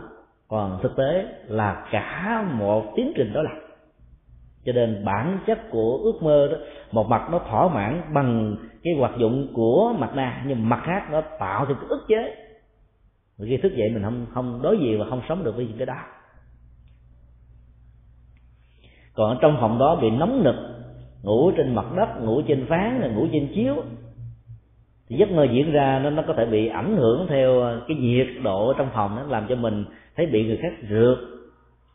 Còn 0.47 0.79
thực 0.83 0.95
tế 0.95 1.25
là 1.47 1.87
cả 1.91 2.45
một 2.53 2.93
tiến 2.95 3.13
trình 3.15 3.33
đó 3.33 3.41
là, 3.41 3.51
cho 4.65 4.71
nên 4.71 5.05
bản 5.05 5.39
chất 5.47 5.59
của 5.69 5.99
ước 6.03 6.23
mơ 6.23 6.47
đó, 6.51 6.57
một 6.91 7.09
mặt 7.09 7.27
nó 7.31 7.39
thỏa 7.39 7.67
mãn 7.67 8.01
bằng 8.13 8.55
cái 8.83 8.93
hoạt 8.99 9.11
dụng 9.17 9.47
của 9.53 9.93
mặt 9.99 10.15
nạ, 10.15 10.43
nhưng 10.47 10.69
mặt 10.69 10.81
khác 10.85 11.07
nó 11.11 11.21
tạo 11.39 11.65
thêm 11.65 11.77
cái 11.77 11.85
ức 11.89 12.05
chế. 12.07 12.35
Và 13.37 13.45
khi 13.49 13.57
thức 13.57 13.75
dậy 13.75 13.89
mình 13.93 14.03
không 14.03 14.25
không 14.33 14.59
đối 14.61 14.77
diện 14.77 14.99
và 14.99 15.05
không 15.09 15.21
sống 15.29 15.43
được 15.43 15.55
với 15.55 15.65
những 15.67 15.77
cái 15.77 15.85
đó. 15.85 15.97
Còn 19.13 19.29
ở 19.29 19.37
trong 19.41 19.57
phòng 19.61 19.79
đó 19.79 19.99
bị 20.01 20.09
nóng 20.09 20.43
nực 20.43 20.55
ngủ 21.25 21.51
trên 21.57 21.75
mặt 21.75 21.85
đất 21.95 22.09
ngủ 22.21 22.41
trên 22.47 22.65
ván 22.65 23.15
ngủ 23.15 23.27
trên 23.33 23.47
chiếu. 23.55 23.75
Thì 25.09 25.15
giấc 25.15 25.31
mơ 25.31 25.47
diễn 25.51 25.71
ra 25.71 25.99
nó 26.03 26.09
nó 26.09 26.23
có 26.27 26.33
thể 26.33 26.45
bị 26.45 26.67
ảnh 26.67 26.97
hưởng 26.97 27.25
theo 27.29 27.59
ờ, 27.59 27.81
cái 27.87 27.97
nhiệt 27.97 28.27
độ 28.43 28.73
trong 28.77 28.89
phòng 28.93 29.15
nó 29.15 29.23
làm 29.23 29.45
cho 29.49 29.55
mình 29.55 29.85
thấy 30.15 30.25
bị 30.25 30.45
người 30.47 30.57
khác 30.61 30.73
rượt 30.89 31.17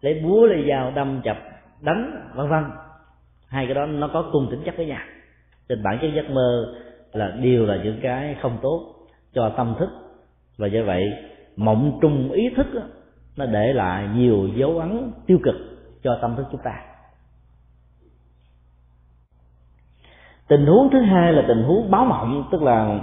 lấy 0.01 0.21
búa 0.25 0.47
lấy 0.47 0.65
dao 0.69 0.93
đâm 0.95 1.21
chập 1.25 1.37
đánh 1.81 2.31
vân 2.35 2.49
vân. 2.49 2.65
Hai 3.49 3.67
cái 3.67 3.75
đó 3.75 3.87
nó 3.87 4.09
có 4.13 4.29
cùng 4.33 4.49
tính 4.51 4.61
chất 4.65 4.77
với 4.77 4.87
nhau. 4.87 5.01
Trên 5.69 5.83
bản 5.83 5.99
chất 6.03 6.09
giấc 6.15 6.31
mơ 6.31 6.75
là 7.13 7.37
đều 7.43 7.67
là 7.67 7.77
những 7.85 7.99
cái 8.03 8.37
không 8.43 8.59
tốt 8.63 8.95
cho 9.33 9.53
tâm 9.57 9.75
thức. 9.79 9.89
Và 10.59 10.67
do 10.67 10.81
vậy 10.83 11.13
mộng 11.57 11.99
trung 12.03 12.33
ý 12.33 12.51
thức 12.57 12.67
đó, 12.75 12.83
nó 13.37 13.47
để 13.47 13.73
lại 13.73 14.09
nhiều 14.15 14.49
dấu 14.55 14.79
ấn 14.79 15.13
tiêu 15.27 15.39
cực 15.43 15.55
cho 16.03 16.19
tâm 16.23 16.37
thức 16.37 16.47
chúng 16.53 16.61
ta. 16.65 16.90
Tình 20.51 20.67
huống 20.67 20.91
thứ 20.91 21.01
hai 21.01 21.33
là 21.33 21.45
tình 21.49 21.63
huống 21.63 21.91
báo 21.91 22.05
mộng, 22.05 22.49
tức 22.53 22.63
là 22.63 23.01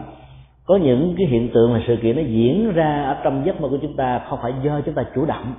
có 0.65 0.75
những 0.75 1.15
cái 1.17 1.27
hiện 1.27 1.49
tượng 1.53 1.73
là 1.73 1.79
sự 1.87 1.95
kiện 2.01 2.15
nó 2.15 2.21
diễn 2.21 2.73
ra 2.73 3.03
ở 3.03 3.21
trong 3.23 3.45
giấc 3.45 3.61
mơ 3.61 3.67
của 3.69 3.77
chúng 3.81 3.95
ta 3.95 4.21
không 4.29 4.39
phải 4.41 4.53
do 4.63 4.81
chúng 4.81 4.93
ta 4.93 5.03
chủ 5.15 5.25
động, 5.25 5.53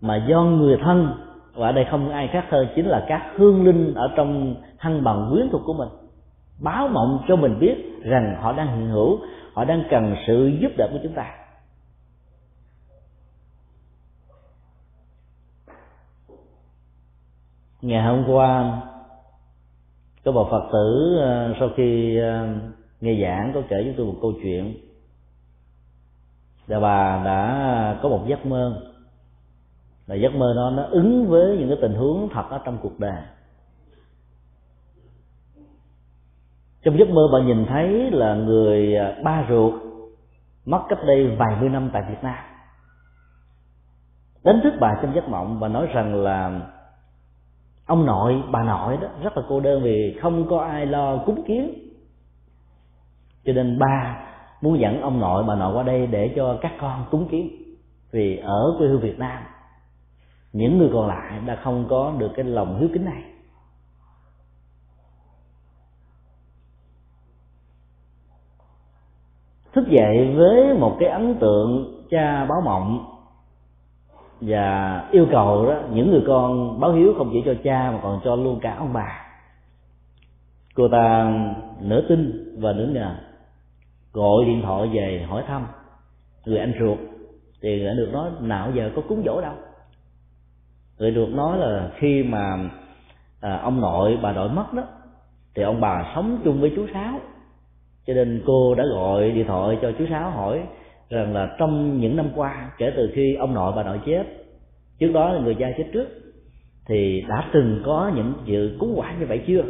mà 0.00 0.26
do 0.28 0.42
người 0.42 0.78
thân, 0.84 1.14
và 1.54 1.68
ở 1.68 1.72
đây 1.72 1.86
không 1.90 2.10
ai 2.10 2.28
khác 2.32 2.44
hơn 2.50 2.68
chính 2.76 2.86
là 2.86 3.04
các 3.08 3.22
hương 3.36 3.64
linh 3.64 3.94
ở 3.94 4.08
trong 4.16 4.54
thân 4.78 5.04
bằng 5.04 5.28
quyến 5.32 5.48
thuộc 5.50 5.62
của 5.64 5.74
mình, 5.74 5.88
báo 6.60 6.88
mộng 6.88 7.24
cho 7.28 7.36
mình 7.36 7.58
biết 7.58 8.02
rằng 8.02 8.36
họ 8.40 8.52
đang 8.52 8.76
hiện 8.76 8.88
hữu, 8.88 9.18
họ 9.54 9.64
đang 9.64 9.84
cần 9.90 10.16
sự 10.26 10.52
giúp 10.60 10.72
đỡ 10.76 10.88
của 10.92 10.98
chúng 11.02 11.12
ta. 11.12 11.26
Ngày 17.82 18.02
hôm 18.02 18.24
qua 18.28 18.80
có 20.24 20.32
một 20.32 20.48
phật 20.50 20.68
tử 20.72 21.16
ờ, 21.20 21.54
sau 21.60 21.68
khi 21.76 22.18
ờ, 22.18 22.48
nghe 23.00 23.22
giảng 23.22 23.52
có 23.54 23.62
kể 23.68 23.76
với 23.82 23.94
tôi 23.96 24.06
một 24.06 24.16
câu 24.22 24.32
chuyện. 24.42 24.76
Là 26.66 26.80
bà 26.80 27.22
đã 27.24 27.98
có 28.02 28.08
một 28.08 28.24
giấc 28.26 28.46
mơ. 28.46 28.82
Là 30.06 30.14
giấc 30.14 30.34
mơ 30.34 30.52
đó 30.56 30.70
nó 30.76 30.82
ứng 30.82 31.28
với 31.28 31.56
những 31.56 31.68
cái 31.68 31.78
tình 31.80 31.94
huống 31.94 32.28
thật 32.32 32.44
ở 32.50 32.60
trong 32.64 32.78
cuộc 32.82 33.00
đời. 33.00 33.22
Trong 36.82 36.98
giấc 36.98 37.08
mơ 37.08 37.22
bà 37.32 37.40
nhìn 37.40 37.66
thấy 37.66 38.10
là 38.10 38.34
người 38.34 38.94
ờ, 38.94 39.14
ba 39.24 39.46
ruột 39.48 39.74
mất 40.64 40.80
cách 40.88 40.98
đây 41.06 41.36
vài 41.36 41.56
mươi 41.60 41.68
năm 41.68 41.90
tại 41.92 42.02
Việt 42.08 42.18
Nam. 42.22 42.44
Đánh 44.44 44.60
thức 44.62 44.72
bà 44.80 44.98
trong 45.02 45.14
giấc 45.14 45.28
mộng 45.28 45.58
và 45.60 45.68
nói 45.68 45.86
rằng 45.86 46.14
là 46.14 46.60
ông 47.90 48.06
nội, 48.06 48.42
bà 48.50 48.62
nội 48.62 48.96
đó, 48.96 49.08
rất 49.22 49.36
là 49.36 49.42
cô 49.48 49.60
đơn 49.60 49.82
vì 49.82 50.18
không 50.22 50.46
có 50.50 50.60
ai 50.60 50.86
lo 50.86 51.16
cúng 51.26 51.44
kiến. 51.46 51.74
Cho 53.44 53.52
nên 53.52 53.78
ba 53.78 54.24
muốn 54.60 54.80
dẫn 54.80 55.00
ông 55.00 55.20
nội, 55.20 55.44
bà 55.48 55.54
nội 55.54 55.74
qua 55.74 55.82
đây 55.82 56.06
để 56.06 56.32
cho 56.36 56.58
các 56.60 56.72
con 56.80 57.04
cúng 57.10 57.28
kiến. 57.30 57.50
Vì 58.12 58.36
ở 58.36 58.74
quê 58.78 58.88
hương 58.88 59.00
Việt 59.00 59.18
Nam, 59.18 59.42
những 60.52 60.78
người 60.78 60.90
còn 60.92 61.08
lại 61.08 61.40
đã 61.46 61.56
không 61.64 61.86
có 61.90 62.12
được 62.18 62.30
cái 62.34 62.44
lòng 62.44 62.78
hiếu 62.80 62.88
kính 62.92 63.04
này. 63.04 63.22
Thức 69.72 69.84
dậy 69.88 70.34
với 70.36 70.74
một 70.74 70.96
cái 71.00 71.08
ấn 71.08 71.34
tượng 71.40 72.00
cha 72.10 72.44
báo 72.44 72.60
mộng 72.60 73.09
và 74.40 74.98
yêu 75.10 75.26
cầu 75.30 75.66
đó 75.66 75.80
những 75.92 76.10
người 76.10 76.22
con 76.26 76.80
báo 76.80 76.92
hiếu 76.92 77.14
không 77.18 77.30
chỉ 77.32 77.42
cho 77.44 77.54
cha 77.64 77.90
mà 77.90 77.98
còn 78.02 78.20
cho 78.24 78.36
luôn 78.36 78.60
cả 78.62 78.74
ông 78.78 78.92
bà. 78.92 79.26
Cô 80.74 80.88
ta 80.88 81.32
nửa 81.80 82.00
tin 82.08 82.54
và 82.60 82.72
nửa 82.72 82.86
ngờ 82.86 83.14
gọi 84.12 84.44
điện 84.44 84.62
thoại 84.62 84.88
về 84.92 85.26
hỏi 85.28 85.44
thăm. 85.46 85.66
Người 86.44 86.58
anh 86.58 86.72
ruột 86.80 86.98
thì 87.62 87.80
người 87.80 87.94
được 87.94 88.10
nói 88.12 88.30
nào 88.40 88.70
giờ 88.74 88.90
có 88.96 89.02
cúng 89.08 89.22
dỗ 89.24 89.40
đâu? 89.40 89.54
Người 90.98 91.12
ruột 91.14 91.28
nói 91.28 91.58
là 91.58 91.90
khi 91.96 92.22
mà 92.22 92.70
à, 93.40 93.60
ông 93.62 93.80
nội 93.80 94.18
bà 94.22 94.32
nội 94.32 94.48
mất 94.48 94.72
đó 94.72 94.82
thì 95.54 95.62
ông 95.62 95.80
bà 95.80 96.12
sống 96.14 96.38
chung 96.44 96.60
với 96.60 96.72
chú 96.76 96.86
sáu. 96.94 97.20
Cho 98.06 98.14
nên 98.14 98.42
cô 98.46 98.74
đã 98.74 98.84
gọi 98.84 99.30
điện 99.30 99.46
thoại 99.46 99.78
cho 99.82 99.92
chú 99.98 100.04
sáu 100.10 100.30
hỏi 100.30 100.62
rằng 101.10 101.34
là 101.34 101.56
trong 101.58 102.00
những 102.00 102.16
năm 102.16 102.30
qua, 102.34 102.70
kể 102.78 102.92
từ 102.96 103.10
khi 103.14 103.34
ông 103.34 103.54
nội 103.54 103.72
bà 103.76 103.82
nội 103.82 104.00
chết, 104.06 104.24
trước 104.98 105.12
đó 105.12 105.32
là 105.32 105.40
người 105.40 105.54
cha 105.54 105.66
chết 105.78 105.84
trước, 105.92 106.08
thì 106.86 107.24
đã 107.28 107.50
từng 107.52 107.82
có 107.84 108.12
những 108.14 108.34
dự 108.44 108.76
cúng 108.80 108.94
quả 108.96 109.14
như 109.20 109.26
vậy 109.26 109.44
chưa? 109.46 109.62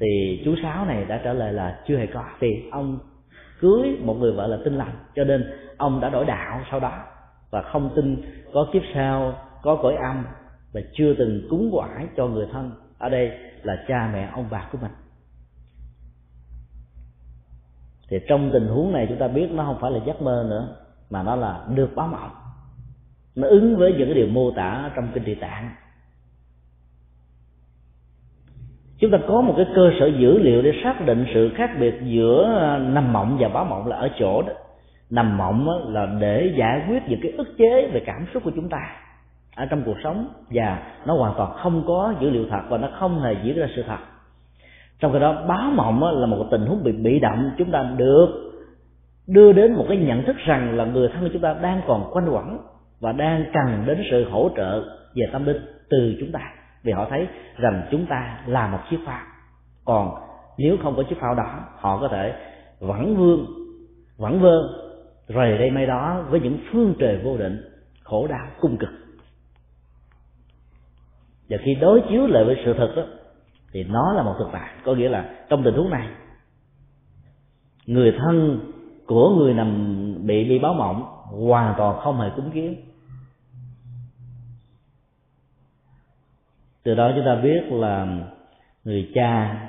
Thì 0.00 0.42
chú 0.44 0.54
sáu 0.62 0.84
này 0.86 1.04
đã 1.04 1.20
trả 1.24 1.32
lời 1.32 1.52
là 1.52 1.78
chưa 1.88 1.96
hề 1.96 2.06
có. 2.06 2.24
Thì 2.40 2.48
ông 2.70 2.98
cưới 3.60 3.96
một 4.02 4.14
người 4.14 4.32
vợ 4.32 4.46
là 4.46 4.58
tin 4.64 4.74
lành, 4.74 4.92
cho 5.14 5.24
nên 5.24 5.44
ông 5.76 6.00
đã 6.00 6.10
đổi 6.10 6.24
đạo 6.24 6.60
sau 6.70 6.80
đó 6.80 6.92
và 7.50 7.62
không 7.62 7.90
tin 7.96 8.22
có 8.52 8.68
kiếp 8.72 8.82
sau, 8.94 9.38
có 9.62 9.76
cõi 9.82 9.94
âm 9.94 10.24
và 10.72 10.80
chưa 10.92 11.14
từng 11.18 11.46
cúng 11.50 11.70
quả 11.72 11.88
cho 12.16 12.26
người 12.26 12.46
thân. 12.52 12.70
Ở 12.98 13.08
đây 13.08 13.30
là 13.62 13.84
cha 13.88 14.10
mẹ 14.12 14.28
ông 14.32 14.46
bà 14.50 14.68
của 14.72 14.78
mình. 14.82 14.90
Thì 18.14 18.20
trong 18.28 18.50
tình 18.52 18.66
huống 18.66 18.92
này 18.92 19.06
chúng 19.08 19.18
ta 19.18 19.28
biết 19.28 19.50
nó 19.52 19.64
không 19.64 19.78
phải 19.80 19.90
là 19.90 20.00
giấc 20.06 20.22
mơ 20.22 20.46
nữa, 20.50 20.68
mà 21.10 21.22
nó 21.22 21.36
là 21.36 21.60
được 21.74 21.90
báo 21.96 22.08
mộng. 22.08 22.30
Nó 23.36 23.48
ứng 23.48 23.76
với 23.76 23.92
những 23.92 24.06
cái 24.06 24.14
điều 24.14 24.26
mô 24.26 24.50
tả 24.50 24.90
trong 24.96 25.08
kinh 25.14 25.24
địa 25.24 25.34
tạng. 25.34 25.70
Chúng 28.98 29.10
ta 29.10 29.18
có 29.28 29.40
một 29.40 29.54
cái 29.56 29.66
cơ 29.74 29.90
sở 30.00 30.06
dữ 30.06 30.38
liệu 30.38 30.62
để 30.62 30.72
xác 30.84 31.06
định 31.06 31.26
sự 31.34 31.50
khác 31.54 31.70
biệt 31.80 31.94
giữa 32.02 32.48
nằm 32.80 33.12
mộng 33.12 33.36
và 33.40 33.48
báo 33.48 33.64
mộng 33.64 33.86
là 33.86 33.96
ở 33.96 34.08
chỗ 34.18 34.42
đó. 34.42 34.52
Nằm 35.10 35.38
mộng 35.38 35.92
là 35.92 36.06
để 36.20 36.54
giải 36.58 36.84
quyết 36.88 37.02
những 37.08 37.20
cái 37.22 37.32
ức 37.32 37.48
chế 37.58 37.90
về 37.92 38.02
cảm 38.06 38.26
xúc 38.34 38.42
của 38.44 38.52
chúng 38.54 38.68
ta 38.68 38.96
ở 39.56 39.66
trong 39.66 39.82
cuộc 39.86 39.96
sống, 40.04 40.28
và 40.50 40.82
nó 41.06 41.16
hoàn 41.16 41.34
toàn 41.36 41.52
không 41.62 41.84
có 41.86 42.14
dữ 42.20 42.30
liệu 42.30 42.44
thật 42.50 42.62
và 42.68 42.78
nó 42.78 42.88
không 42.98 43.20
hề 43.20 43.36
diễn 43.42 43.58
ra 43.58 43.66
sự 43.76 43.84
thật 43.86 43.98
trong 45.00 45.12
khi 45.12 45.18
đó, 45.18 45.44
báo 45.48 45.70
mộng 45.70 46.04
là 46.20 46.26
một 46.26 46.46
tình 46.50 46.66
huống 46.66 46.84
bị 46.84 46.92
bị 46.92 47.18
động, 47.20 47.50
chúng 47.58 47.70
ta 47.70 47.82
được 47.96 48.28
đưa 49.26 49.52
đến 49.52 49.72
một 49.72 49.84
cái 49.88 49.96
nhận 49.96 50.24
thức 50.24 50.36
rằng 50.46 50.76
là 50.76 50.84
người 50.84 51.08
thân 51.08 51.22
của 51.22 51.28
chúng 51.32 51.42
ta 51.42 51.54
đang 51.62 51.80
còn 51.86 52.10
quanh 52.12 52.28
quẩn 52.28 52.58
và 53.00 53.12
đang 53.12 53.44
cần 53.52 53.84
đến 53.86 54.02
sự 54.10 54.30
hỗ 54.30 54.50
trợ 54.56 54.82
về 55.14 55.26
tâm 55.32 55.44
linh 55.44 55.60
từ 55.90 56.14
chúng 56.20 56.32
ta. 56.32 56.40
Vì 56.82 56.92
họ 56.92 57.06
thấy 57.10 57.26
rằng 57.56 57.82
chúng 57.90 58.06
ta 58.06 58.38
là 58.46 58.68
một 58.68 58.78
chiếc 58.90 58.98
phao. 59.06 59.22
Còn 59.84 60.10
nếu 60.58 60.76
không 60.82 60.96
có 60.96 61.02
chiếc 61.02 61.20
phao 61.20 61.34
đó, 61.34 61.60
họ 61.76 62.00
có 62.00 62.08
thể 62.08 62.34
vẫn 62.80 63.16
vương 63.16 63.46
vẫn 64.16 64.40
vơ, 64.40 64.68
rời 65.28 65.58
đây 65.58 65.70
may 65.70 65.86
đó 65.86 66.24
với 66.30 66.40
những 66.40 66.58
phương 66.72 66.94
trời 66.98 67.20
vô 67.24 67.36
định, 67.36 67.60
khổ 68.02 68.26
đau, 68.26 68.46
cung 68.60 68.76
cực. 68.76 68.90
Và 71.48 71.56
khi 71.64 71.74
đối 71.74 72.02
chiếu 72.08 72.26
lại 72.26 72.44
với 72.44 72.56
sự 72.64 72.74
thật 72.78 72.92
đó 72.96 73.02
thì 73.74 73.84
nó 73.84 74.12
là 74.12 74.22
một 74.22 74.34
thực 74.38 74.48
tại. 74.52 74.70
Có 74.84 74.94
nghĩa 74.94 75.08
là 75.08 75.34
trong 75.48 75.62
tình 75.64 75.74
huống 75.74 75.90
này, 75.90 76.08
người 77.86 78.12
thân 78.18 78.60
của 79.06 79.30
người 79.30 79.54
nằm 79.54 79.96
bị 80.26 80.48
bị 80.48 80.58
báo 80.58 80.74
mộng 80.74 81.02
hoàn 81.46 81.74
toàn 81.78 82.00
không 82.00 82.20
hề 82.20 82.30
cúng 82.36 82.50
kiến. 82.50 82.76
Từ 86.82 86.94
đó 86.94 87.12
chúng 87.16 87.24
ta 87.24 87.34
biết 87.34 87.62
là 87.70 88.06
người 88.84 89.10
cha 89.14 89.60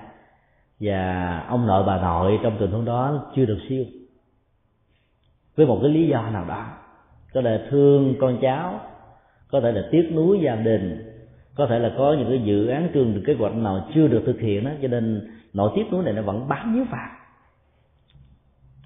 và 0.80 1.40
ông 1.50 1.68
nội, 1.68 1.84
bà 1.88 2.02
nội 2.02 2.40
trong 2.44 2.58
tình 2.60 2.72
huống 2.72 2.86
đó 2.86 3.32
chưa 3.36 3.46
được 3.46 3.60
siêu. 3.70 3.86
Với 5.56 5.66
một 5.66 5.80
cái 5.82 5.92
lý 5.92 6.08
do 6.08 6.30
nào 6.30 6.46
đó. 6.46 6.66
Có 7.34 7.42
thể 7.42 7.68
thương 7.70 8.16
con 8.22 8.38
cháu, 8.42 8.80
có 9.52 9.62
thể 9.62 9.72
là 9.72 9.82
tiếc 9.92 10.12
nuối 10.14 10.40
gia 10.44 10.56
đình 10.56 11.15
có 11.56 11.68
thể 11.68 11.80
là 11.80 11.92
có 11.98 12.16
những 12.20 12.30
cái 12.30 12.42
dự 12.44 12.68
án 12.68 12.90
trường 12.94 13.14
được 13.14 13.22
kế 13.28 13.34
hoạch 13.34 13.56
nào 13.56 13.88
chưa 13.96 14.08
được 14.08 14.24
thực 14.26 14.40
hiện 14.40 14.64
đó 14.64 14.72
cho 14.82 14.88
nên 14.88 15.30
nỗi 15.54 15.72
tiếc 15.76 15.84
nuối 15.92 16.04
này 16.04 16.14
nó 16.14 16.22
vẫn 16.22 16.48
bám 16.48 16.76
víu 16.76 16.84
vào. 16.92 17.10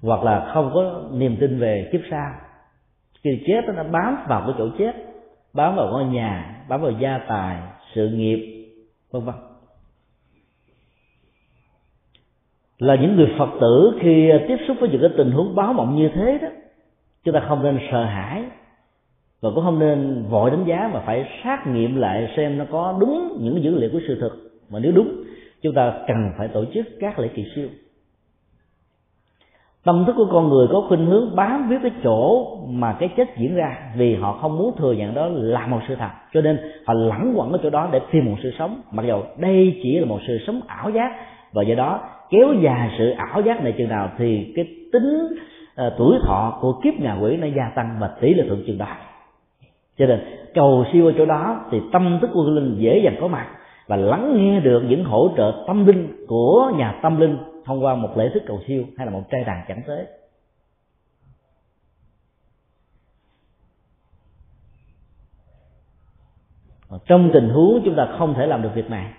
Hoặc 0.02 0.22
là 0.22 0.50
không 0.54 0.70
có 0.74 1.04
niềm 1.12 1.36
tin 1.40 1.58
về 1.58 1.88
kiếp 1.92 2.00
sau. 2.10 2.32
Khi 3.24 3.30
chết 3.46 3.74
nó 3.74 3.84
bám 3.84 4.16
vào 4.28 4.42
cái 4.46 4.54
chỗ 4.58 4.68
chết, 4.78 4.92
bám 5.52 5.76
vào 5.76 5.86
ngôi 5.90 6.04
nhà, 6.04 6.64
bám 6.68 6.80
vào 6.80 6.90
gia 6.90 7.18
tài, 7.18 7.58
sự 7.94 8.08
nghiệp, 8.08 8.66
vân 9.10 9.24
vân. 9.24 9.34
Là 12.78 12.94
những 12.94 13.16
người 13.16 13.34
phật 13.38 13.50
tử 13.60 13.98
khi 14.00 14.30
tiếp 14.48 14.56
xúc 14.68 14.76
với 14.80 14.88
những 14.88 15.00
cái 15.00 15.10
tình 15.16 15.30
huống 15.30 15.54
báo 15.54 15.72
mộng 15.72 15.96
như 15.96 16.10
thế 16.14 16.38
đó, 16.42 16.48
chúng 17.24 17.34
ta 17.34 17.44
không 17.48 17.62
nên 17.62 17.78
sợ 17.92 18.04
hãi 18.04 18.44
và 19.40 19.50
cũng 19.54 19.64
không 19.64 19.78
nên 19.78 20.24
vội 20.28 20.50
đánh 20.50 20.64
giá 20.64 20.90
mà 20.92 21.00
phải 21.06 21.24
xác 21.44 21.66
nghiệm 21.66 21.96
lại 21.96 22.32
xem 22.36 22.58
nó 22.58 22.64
có 22.70 22.96
đúng 23.00 23.38
những 23.40 23.62
dữ 23.62 23.78
liệu 23.78 23.90
của 23.92 24.00
sự 24.08 24.20
thực 24.20 24.50
mà 24.70 24.78
nếu 24.78 24.92
đúng 24.92 25.08
chúng 25.62 25.74
ta 25.74 25.92
cần 26.06 26.32
phải 26.38 26.48
tổ 26.48 26.64
chức 26.74 26.86
các 27.00 27.18
lễ 27.18 27.28
kỳ 27.34 27.44
siêu. 27.54 27.68
Tâm 29.84 30.04
thức 30.06 30.12
của 30.16 30.28
con 30.32 30.48
người 30.48 30.66
có 30.70 30.84
khuynh 30.88 31.06
hướng 31.06 31.36
bám 31.36 31.68
víu 31.68 31.78
cái 31.82 31.90
chỗ 32.04 32.46
mà 32.68 32.92
cái 32.92 33.08
chết 33.16 33.36
diễn 33.36 33.54
ra 33.54 33.76
vì 33.96 34.14
họ 34.14 34.32
không 34.32 34.58
muốn 34.58 34.76
thừa 34.76 34.92
nhận 34.92 35.14
đó 35.14 35.28
là 35.28 35.66
một 35.66 35.80
sự 35.88 35.94
thật. 35.94 36.10
Cho 36.32 36.40
nên 36.40 36.58
họ 36.86 36.94
lẳng 36.94 37.32
quẩn 37.36 37.52
ở 37.52 37.58
chỗ 37.62 37.70
đó 37.70 37.88
để 37.92 38.00
tìm 38.12 38.24
một 38.24 38.36
sự 38.42 38.52
sống. 38.58 38.80
Mặc 38.92 39.06
dù 39.06 39.22
đây 39.36 39.80
chỉ 39.82 39.98
là 39.98 40.06
một 40.06 40.18
sự 40.26 40.38
sống 40.46 40.60
ảo 40.66 40.90
giác 40.90 41.12
và 41.52 41.62
do 41.62 41.74
đó 41.74 42.00
kéo 42.30 42.54
dài 42.62 42.90
sự 42.98 43.10
ảo 43.10 43.42
giác 43.42 43.64
này 43.64 43.74
chừng 43.78 43.88
nào 43.88 44.10
thì 44.18 44.52
cái 44.56 44.64
tính 44.92 45.28
uh, 45.86 45.92
tuổi 45.98 46.18
thọ 46.22 46.58
của 46.60 46.80
kiếp 46.84 46.94
ngạ 47.00 47.16
quỷ 47.20 47.36
nó 47.36 47.46
gia 47.46 47.72
tăng 47.74 47.96
và 48.00 48.10
tỷ 48.20 48.34
lệ 48.34 48.44
thuận 48.48 48.62
chừng 48.66 48.78
đó 48.78 48.86
cho 50.00 50.06
nên 50.06 50.20
cầu 50.54 50.84
siêu 50.92 51.06
ở 51.06 51.12
chỗ 51.18 51.26
đó 51.26 51.64
thì 51.70 51.80
tâm 51.92 52.18
thức 52.20 52.30
của 52.34 52.42
linh 52.42 52.76
dễ 52.78 53.00
dàng 53.04 53.16
có 53.20 53.28
mặt 53.28 53.46
và 53.86 53.96
lắng 53.96 54.36
nghe 54.36 54.60
được 54.60 54.82
những 54.88 55.04
hỗ 55.04 55.30
trợ 55.36 55.64
tâm 55.66 55.86
linh 55.86 56.26
của 56.28 56.72
nhà 56.76 57.00
tâm 57.02 57.20
linh 57.20 57.38
thông 57.64 57.84
qua 57.84 57.94
một 57.94 58.16
lễ 58.16 58.30
thức 58.34 58.42
cầu 58.46 58.60
siêu 58.66 58.84
hay 58.96 59.06
là 59.06 59.12
một 59.12 59.22
trai 59.30 59.44
đàn 59.44 59.64
chẳng 59.68 59.82
tế 59.86 60.06
trong 67.06 67.30
tình 67.32 67.48
huống 67.48 67.80
chúng 67.84 67.94
ta 67.96 68.08
không 68.18 68.34
thể 68.34 68.46
làm 68.46 68.62
được 68.62 68.70
việc 68.74 68.90
này, 68.90 69.12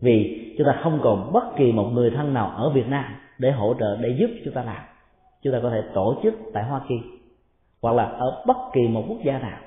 vì 0.00 0.42
chúng 0.58 0.66
ta 0.66 0.80
không 0.82 1.00
còn 1.02 1.32
bất 1.32 1.56
kỳ 1.56 1.72
một 1.72 1.90
người 1.92 2.10
thân 2.10 2.34
nào 2.34 2.48
ở 2.56 2.70
Việt 2.70 2.88
Nam 2.88 3.04
để 3.38 3.50
hỗ 3.50 3.74
trợ, 3.80 3.96
để 4.00 4.08
giúp 4.18 4.30
chúng 4.44 4.54
ta 4.54 4.62
làm, 4.62 4.82
chúng 5.42 5.52
ta 5.52 5.58
có 5.62 5.70
thể 5.70 5.82
tổ 5.94 6.20
chức 6.22 6.34
tại 6.52 6.64
Hoa 6.64 6.80
Kỳ 6.88 6.94
hoặc 7.82 7.92
là 7.92 8.04
ở 8.04 8.42
bất 8.46 8.56
kỳ 8.72 8.88
một 8.88 9.04
quốc 9.08 9.18
gia 9.24 9.38
nào 9.38 9.58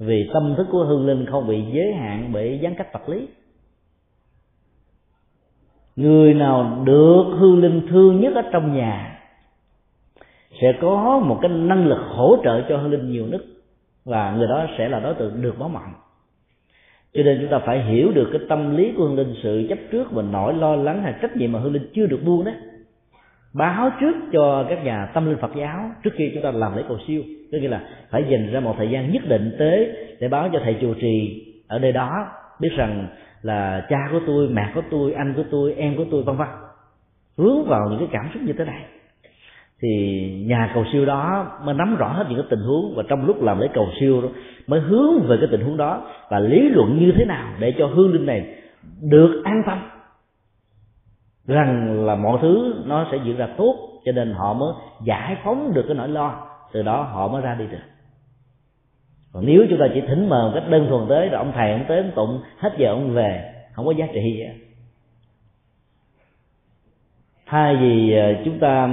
vì 0.00 0.30
tâm 0.32 0.54
thức 0.56 0.66
của 0.70 0.84
hương 0.84 1.06
linh 1.06 1.26
không 1.26 1.46
bị 1.46 1.62
giới 1.72 1.92
hạn 1.92 2.30
bởi 2.32 2.58
gián 2.62 2.74
cách 2.74 2.92
vật 2.92 3.08
lý. 3.08 3.28
Người 5.96 6.34
nào 6.34 6.82
được 6.84 7.24
hương 7.38 7.60
linh 7.60 7.86
thương 7.90 8.20
nhất 8.20 8.34
ở 8.34 8.42
trong 8.52 8.74
nhà 8.74 9.18
sẽ 10.60 10.72
có 10.80 11.22
một 11.24 11.38
cái 11.42 11.50
năng 11.50 11.86
lực 11.86 11.98
hỗ 12.08 12.36
trợ 12.44 12.62
cho 12.68 12.76
hương 12.76 12.90
linh 12.90 13.12
nhiều 13.12 13.26
nhất 13.26 13.40
và 14.04 14.36
người 14.36 14.48
đó 14.48 14.66
sẽ 14.78 14.88
là 14.88 15.00
đối 15.00 15.14
tượng 15.14 15.42
được 15.42 15.58
báo 15.58 15.68
mộng 15.68 15.92
cho 17.14 17.22
nên 17.22 17.38
chúng 17.40 17.50
ta 17.50 17.58
phải 17.58 17.84
hiểu 17.84 18.12
được 18.12 18.28
cái 18.32 18.40
tâm 18.48 18.76
lý 18.76 18.92
của 18.96 19.04
hương 19.04 19.16
linh, 19.16 19.34
sự 19.42 19.66
chấp 19.68 19.78
trước 19.90 20.12
và 20.12 20.22
nỗi 20.22 20.54
lo 20.54 20.76
lắng 20.76 21.02
hay 21.02 21.14
trách 21.22 21.36
nhiệm 21.36 21.52
mà 21.52 21.58
hương 21.58 21.72
linh 21.72 21.90
chưa 21.94 22.06
được 22.06 22.20
buông 22.24 22.44
đấy 22.44 22.54
báo 23.54 23.90
trước 24.00 24.16
cho 24.32 24.66
các 24.68 24.84
nhà 24.84 25.06
tâm 25.14 25.26
linh 25.26 25.38
Phật 25.38 25.50
giáo, 25.56 25.90
trước 26.04 26.10
khi 26.14 26.30
chúng 26.34 26.42
ta 26.42 26.50
làm 26.50 26.76
lễ 26.76 26.82
cầu 26.88 26.98
siêu. 27.06 27.22
Tức 27.52 27.58
nghĩa 27.58 27.68
là 27.68 27.80
phải 28.10 28.24
dành 28.30 28.52
ra 28.52 28.60
một 28.60 28.74
thời 28.78 28.90
gian 28.90 29.12
nhất 29.12 29.22
định 29.28 29.54
tới 29.58 29.92
để 30.20 30.28
báo 30.28 30.48
cho 30.52 30.60
thầy 30.64 30.76
chùa 30.80 30.94
trì 30.94 31.44
ở 31.68 31.78
nơi 31.78 31.92
đó, 31.92 32.26
biết 32.60 32.70
rằng 32.76 33.06
là 33.42 33.86
cha 33.88 33.98
của 34.12 34.20
tôi, 34.26 34.48
mẹ 34.48 34.72
của 34.74 34.82
tôi, 34.90 35.12
anh 35.12 35.34
của 35.36 35.44
tôi, 35.50 35.74
em 35.74 35.96
của 35.96 36.04
tôi, 36.10 36.22
vân 36.22 36.36
vân. 36.36 36.48
Hướng 37.38 37.64
vào 37.64 37.88
những 37.90 37.98
cái 37.98 38.08
cảm 38.12 38.30
xúc 38.34 38.42
như 38.42 38.52
thế 38.52 38.64
này. 38.64 38.84
Thì 39.82 40.44
nhà 40.46 40.70
cầu 40.74 40.84
siêu 40.92 41.06
đó 41.06 41.46
mới 41.64 41.74
nắm 41.74 41.96
rõ 41.96 42.08
hết 42.08 42.24
những 42.28 42.38
cái 42.38 42.46
tình 42.50 42.60
huống 42.60 42.94
và 42.96 43.02
trong 43.08 43.26
lúc 43.26 43.42
làm 43.42 43.60
lễ 43.60 43.68
cầu 43.74 43.88
siêu 44.00 44.22
đó 44.22 44.28
mới 44.66 44.80
hướng 44.80 45.20
về 45.26 45.36
cái 45.40 45.48
tình 45.50 45.60
huống 45.60 45.76
đó 45.76 46.02
và 46.30 46.38
lý 46.38 46.68
luận 46.68 46.98
như 46.98 47.12
thế 47.16 47.24
nào 47.24 47.52
để 47.58 47.74
cho 47.78 47.86
hương 47.86 48.12
linh 48.12 48.26
này 48.26 48.54
được 49.02 49.42
an 49.44 49.62
tâm 49.66 49.78
rằng 51.46 52.00
là 52.04 52.14
mọi 52.14 52.38
thứ 52.42 52.82
nó 52.86 53.06
sẽ 53.12 53.18
diễn 53.24 53.36
ra 53.36 53.48
tốt, 53.56 53.74
cho 54.04 54.12
nên 54.12 54.32
họ 54.32 54.54
mới 54.54 54.72
giải 55.04 55.36
phóng 55.44 55.74
được 55.74 55.84
cái 55.88 55.96
nỗi 55.96 56.08
lo, 56.08 56.46
từ 56.72 56.82
đó 56.82 57.02
họ 57.02 57.28
mới 57.28 57.42
ra 57.42 57.54
đi 57.54 57.66
được. 57.66 57.78
Còn 59.32 59.46
nếu 59.46 59.66
chúng 59.70 59.78
ta 59.78 59.86
chỉ 59.94 60.00
thỉnh 60.00 60.28
mờ 60.28 60.48
một 60.48 60.52
cách 60.54 60.70
đơn 60.70 60.86
thuần 60.88 61.08
tới, 61.08 61.28
rồi 61.28 61.38
ông 61.38 61.52
thầy, 61.54 61.72
ông 61.72 61.84
tới 61.88 61.98
ông 61.98 62.10
tụng, 62.14 62.40
hết 62.58 62.70
giờ 62.78 62.88
ông 62.88 63.14
về, 63.14 63.52
không 63.72 63.86
có 63.86 63.92
giá 63.92 64.06
trị 64.12 64.20
gì 64.22 64.44
thay 67.50 67.76
vì 67.76 68.12
ờ, 68.12 68.34
chúng 68.44 68.58
ta 68.58 68.88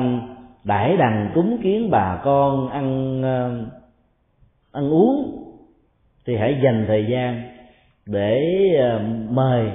đãi 0.63 0.97
đằng 0.97 1.31
cúng 1.35 1.57
kiến 1.63 1.89
bà 1.91 2.21
con 2.23 2.69
ăn 2.69 3.21
ờ, 3.23 3.65
ăn 4.71 4.89
uống, 4.89 5.43
thì 6.25 6.37
hãy 6.37 6.59
dành 6.63 6.85
thời 6.87 7.05
gian 7.05 7.41
để 8.05 8.41
ờ, 8.79 9.01
mời 9.29 9.71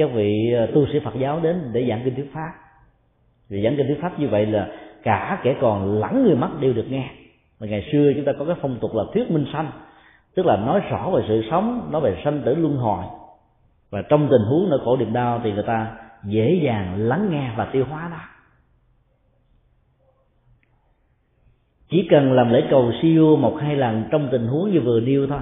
các 0.00 0.10
vị 0.14 0.52
ờ, 0.52 0.66
tu 0.66 0.86
sĩ 0.92 0.98
Phật 0.98 1.14
giáo 1.18 1.40
đến 1.40 1.70
để 1.72 1.86
giảng 1.88 2.00
kinh 2.04 2.14
thuyết 2.14 2.30
pháp. 2.34 2.50
Vì 3.48 3.62
giảng 3.62 3.76
kinh 3.76 3.86
thuyết 3.86 4.00
pháp 4.00 4.18
như 4.18 4.28
vậy 4.28 4.46
là 4.46 4.68
cả 5.02 5.40
kẻ 5.42 5.56
còn 5.60 6.00
lẫn 6.00 6.24
người 6.24 6.36
mất 6.36 6.48
đều 6.60 6.72
được 6.72 6.86
nghe. 6.90 7.10
Mà 7.60 7.66
ngày 7.66 7.88
xưa 7.92 8.12
chúng 8.16 8.24
ta 8.24 8.32
có 8.38 8.44
cái 8.44 8.56
phong 8.60 8.78
tục 8.80 8.94
là 8.94 9.04
thuyết 9.14 9.30
minh 9.30 9.46
sanh, 9.52 9.70
tức 10.34 10.46
là 10.46 10.56
nói 10.56 10.80
rõ 10.90 11.10
về 11.10 11.22
sự 11.28 11.42
sống, 11.50 11.88
nói 11.92 12.00
về 12.00 12.20
sanh 12.24 12.42
tử 12.44 12.54
luân 12.54 12.76
hồi. 12.76 13.04
Và 13.90 14.02
trong 14.02 14.28
tình 14.30 14.42
huống 14.48 14.70
nỗi 14.70 14.78
khổ 14.84 14.96
niềm 14.96 15.12
đau 15.12 15.40
thì 15.44 15.52
người 15.52 15.64
ta 15.66 15.96
dễ 16.24 16.60
dàng 16.64 16.94
lắng 16.96 17.28
nghe 17.30 17.50
và 17.56 17.64
tiêu 17.72 17.84
hóa 17.90 18.08
nó 18.10 18.16
chỉ 21.90 22.06
cần 22.10 22.32
làm 22.32 22.52
lễ 22.52 22.62
cầu 22.70 22.92
siêu 23.02 23.36
một 23.36 23.56
hai 23.60 23.76
lần 23.76 24.04
trong 24.10 24.28
tình 24.32 24.46
huống 24.46 24.70
như 24.70 24.80
vừa 24.80 25.00
nêu 25.00 25.26
thôi, 25.26 25.40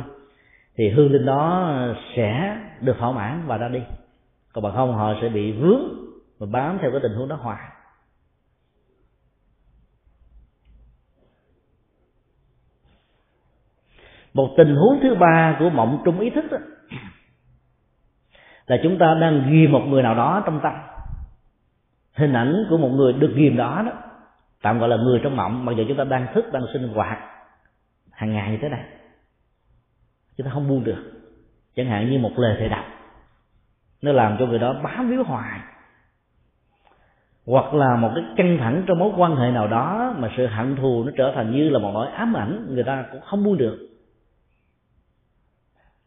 thì 0.77 0.89
hương 0.89 1.13
linh 1.13 1.27
đó 1.27 1.73
sẽ 2.17 2.57
được 2.81 2.97
thỏa 2.99 3.13
mãn 3.13 3.43
và 3.47 3.57
ra 3.57 3.69
đi 3.69 3.81
còn 4.59 4.63
bằng 4.63 4.75
không 4.75 4.95
họ 4.95 5.15
sẽ 5.23 5.29
bị 5.29 5.53
vướng 5.53 5.81
và 6.39 6.47
bám 6.51 6.79
theo 6.81 6.91
cái 6.91 7.01
tình 7.03 7.13
huống 7.13 7.29
đó 7.29 7.37
hoài. 7.37 7.71
Một 14.35 14.55
tình 14.57 14.77
huống 14.77 14.99
thứ 15.03 15.15
ba 15.15 15.57
của 15.59 15.71
mộng 15.71 16.03
trung 16.05 16.21
ý 16.21 16.31
thức 16.31 16.45
đó, 16.51 16.59
là 18.67 18.77
chúng 18.83 18.99
ta 18.99 19.15
đang 19.21 19.51
ghi 19.51 19.67
một 19.67 19.83
người 19.89 20.03
nào 20.03 20.15
đó 20.15 20.43
trong 20.47 20.61
tâm. 20.63 20.73
Hình 22.13 22.33
ảnh 22.33 22.67
của 22.71 22.77
một 22.79 22.89
người 22.89 23.13
được 23.13 23.33
ghiềm 23.37 23.57
đó 23.57 23.83
đó 23.87 23.93
tạm 24.63 24.79
gọi 24.79 24.89
là 24.89 24.97
người 24.97 25.21
trong 25.23 25.37
mộng 25.37 25.65
mặc 25.65 25.73
dù 25.77 25.85
chúng 25.89 25.97
ta 25.97 26.05
đang 26.05 26.27
thức 26.35 26.45
đang 26.53 26.63
sinh 26.73 26.89
hoạt 26.89 27.19
hàng 28.11 28.33
ngày 28.33 28.51
như 28.51 28.59
thế 28.63 28.69
này 28.69 28.85
chúng 30.37 30.45
ta 30.45 30.51
không 30.53 30.69
buông 30.69 30.85
được. 30.85 31.13
Chẳng 31.77 31.87
hạn 31.87 32.11
như 32.11 32.19
một 32.19 32.33
lời 32.37 32.57
thầy 32.59 32.69
đọc 32.69 32.98
nó 34.03 34.13
làm 34.13 34.37
cho 34.39 34.47
người 34.47 34.59
đó 34.59 34.75
bám 34.83 35.11
víu 35.11 35.25
hoài. 35.25 35.61
Hoặc 37.47 37.75
là 37.75 37.97
một 37.97 38.11
cái 38.15 38.25
căng 38.37 38.59
thẳng 38.59 38.83
trong 38.87 38.99
mối 38.99 39.13
quan 39.17 39.37
hệ 39.37 39.51
nào 39.51 39.69
đó 39.69 40.15
mà 40.19 40.31
sự 40.37 40.47
hận 40.47 40.77
thù 40.77 41.05
nó 41.05 41.13
trở 41.17 41.33
thành 41.35 41.53
như 41.53 41.69
là 41.69 41.79
một 41.79 41.91
nỗi 41.95 42.09
ám 42.09 42.37
ảnh, 42.37 42.67
người 42.71 42.85
ta 42.85 43.05
cũng 43.13 43.21
không 43.21 43.45
buông 43.45 43.59
được. 43.59 43.89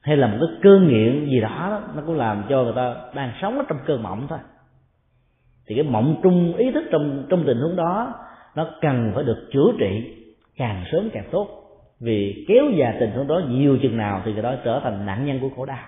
Hay 0.02 0.18
là 0.18 0.28
một 0.28 0.38
cái 0.40 0.58
cơn 0.64 0.88
nghiện 0.88 1.26
gì 1.26 1.40
đó 1.42 1.82
nó 1.96 2.02
cũng 2.06 2.18
làm 2.18 2.44
cho 2.50 2.64
người 2.64 2.74
ta 2.76 2.96
đang 3.16 3.32
sống 3.42 3.58
ở 3.58 3.64
trong 3.70 3.78
cơn 3.86 4.04
mộng 4.04 4.28
thôi. 4.30 4.40
Thì 5.68 5.76
cái 5.76 5.84
mộng 5.84 6.20
trung 6.24 6.54
ý 6.58 6.72
thức 6.72 6.84
trong 6.92 7.26
trong 7.30 7.44
tình 7.48 7.58
huống 7.58 7.76
đó, 7.76 8.14
nó 8.56 8.68
cần 8.82 9.12
phải 9.16 9.24
được 9.24 9.50
chữa 9.54 9.72
trị 9.80 10.16
càng 10.58 10.84
sớm 10.92 11.10
càng 11.14 11.30
tốt. 11.32 11.48
Vì 12.00 12.46
kéo 12.48 12.64
dài 12.76 12.98
tình 13.00 13.12
huống 13.12 13.28
đó 13.28 13.42
nhiều 13.50 13.78
chừng 13.82 13.98
nào 13.98 14.22
thì 14.26 14.34
người 14.34 14.44
đó 14.44 14.56
trở 14.64 14.80
thành 14.84 15.06
nạn 15.06 15.26
nhân 15.26 15.40
của 15.40 15.50
khổ 15.56 15.66
đau 15.66 15.86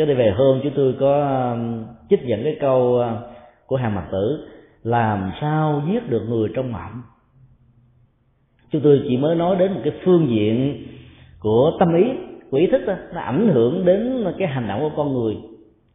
cái 0.00 0.06
đây 0.06 0.16
về 0.16 0.34
hôm 0.36 0.60
chúng 0.62 0.72
tôi 0.76 0.94
có 1.00 1.40
um, 1.52 1.84
trích 2.10 2.20
dẫn 2.24 2.44
cái 2.44 2.56
câu 2.60 2.80
uh, 2.80 3.04
của 3.66 3.76
hàng 3.76 3.94
mặt 3.94 4.08
tử, 4.12 4.48
làm 4.82 5.32
sao 5.40 5.82
giết 5.86 6.10
được 6.10 6.22
người 6.28 6.48
trong 6.54 6.72
mộng? 6.72 7.02
Chúng 8.70 8.82
tôi 8.82 9.00
chỉ 9.08 9.16
mới 9.16 9.36
nói 9.36 9.56
đến 9.56 9.72
một 9.72 9.80
cái 9.84 9.92
phương 10.04 10.28
diện 10.30 10.86
của 11.40 11.72
tâm 11.78 11.88
ý, 11.96 12.04
của 12.50 12.56
ý 12.56 12.66
thức 12.66 12.82
đó, 12.86 12.94
nó 13.14 13.20
ảnh 13.20 13.48
hưởng 13.48 13.84
đến 13.84 14.24
cái 14.38 14.48
hành 14.48 14.68
động 14.68 14.80
của 14.80 14.90
con 14.96 15.12
người. 15.12 15.36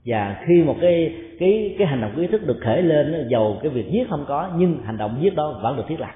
Và 0.06 0.44
khi 0.48 0.64
một 0.64 0.76
cái 0.82 1.16
cái 1.40 1.76
cái 1.78 1.88
hành 1.88 2.02
động 2.02 2.12
của 2.16 2.22
ý 2.22 2.28
thức 2.28 2.48
được 2.48 2.58
khởi 2.62 2.82
lên 2.82 3.28
dầu 3.30 3.60
cái 3.64 3.72
việc 3.72 3.92
giết 3.92 4.10
không 4.10 4.26
có, 4.28 4.50
nhưng 4.58 4.82
hành 4.84 4.98
động 4.98 5.18
giết 5.22 5.36
đó 5.36 5.60
vẫn 5.64 5.78
được 5.78 5.84
thiết 5.88 6.00
lập. 6.00 6.12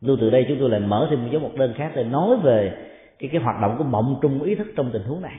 Lưu 0.00 0.16
từ 0.20 0.30
đây 0.30 0.44
chúng 0.48 0.58
tôi 0.60 0.70
lại 0.70 0.80
mở 0.80 1.06
thêm 1.10 1.22
một 1.22 1.28
dấu 1.32 1.40
một 1.40 1.52
đơn 1.56 1.72
khác 1.76 1.92
để 1.96 2.04
nói 2.04 2.36
về 2.42 2.72
cái 3.18 3.30
cái 3.32 3.42
hoạt 3.42 3.56
động 3.62 3.74
của 3.78 3.84
mộng 3.84 4.18
trung 4.22 4.42
ý 4.42 4.54
thức 4.54 4.66
trong 4.76 4.90
tình 4.92 5.02
huống 5.02 5.22
này 5.22 5.34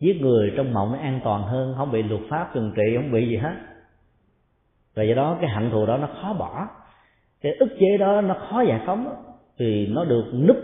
giết 0.00 0.20
người 0.20 0.52
trong 0.56 0.74
mộng 0.74 0.92
nó 0.92 0.98
an 0.98 1.20
toàn 1.24 1.42
hơn, 1.42 1.74
không 1.76 1.92
bị 1.92 2.02
luật 2.02 2.20
pháp 2.28 2.50
trừng 2.54 2.72
trị, 2.76 2.96
không 2.96 3.12
bị 3.12 3.28
gì 3.28 3.36
hết. 3.36 3.54
Và 4.94 5.02
do 5.02 5.14
đó 5.14 5.38
cái 5.40 5.50
hận 5.50 5.70
thù 5.70 5.86
đó 5.86 5.96
nó 5.96 6.08
khó 6.22 6.32
bỏ. 6.32 6.66
Cái 7.42 7.52
ức 7.52 7.68
chế 7.80 7.98
đó 7.98 8.20
nó 8.20 8.34
khó 8.50 8.62
giải 8.62 8.80
phóng. 8.86 9.14
Vì 9.58 9.86
nó 9.86 10.04
được 10.04 10.24
núp, 10.46 10.56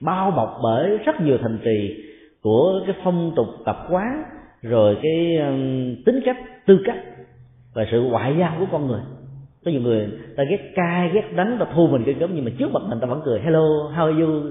bao 0.00 0.30
bọc 0.30 0.58
bởi 0.62 0.98
rất 0.98 1.20
nhiều 1.20 1.38
thành 1.38 1.58
trì 1.64 2.04
của 2.42 2.80
cái 2.86 2.96
phong 3.04 3.32
tục 3.36 3.46
tập 3.64 3.86
quán, 3.90 4.22
rồi 4.62 4.98
cái 5.02 5.38
tính 6.06 6.20
cách, 6.24 6.36
tư 6.66 6.78
cách 6.84 6.98
và 7.74 7.86
sự 7.90 8.02
ngoại 8.02 8.36
giao 8.38 8.56
của 8.58 8.66
con 8.72 8.86
người. 8.86 9.00
Có 9.64 9.70
nhiều 9.70 9.80
người 9.80 10.08
ta 10.36 10.44
ghét 10.50 10.72
cay, 10.74 11.10
ghét 11.14 11.32
đánh, 11.36 11.56
ta 11.60 11.66
thu 11.74 11.86
mình 11.86 12.02
cái 12.06 12.14
gấm 12.14 12.30
nhưng 12.34 12.44
mà 12.44 12.50
trước 12.58 12.72
mặt 12.72 12.82
mình 12.88 13.00
ta 13.00 13.06
vẫn 13.06 13.22
cười, 13.24 13.40
hello, 13.40 13.60
how 13.96 14.06
are 14.06 14.22
you? 14.22 14.42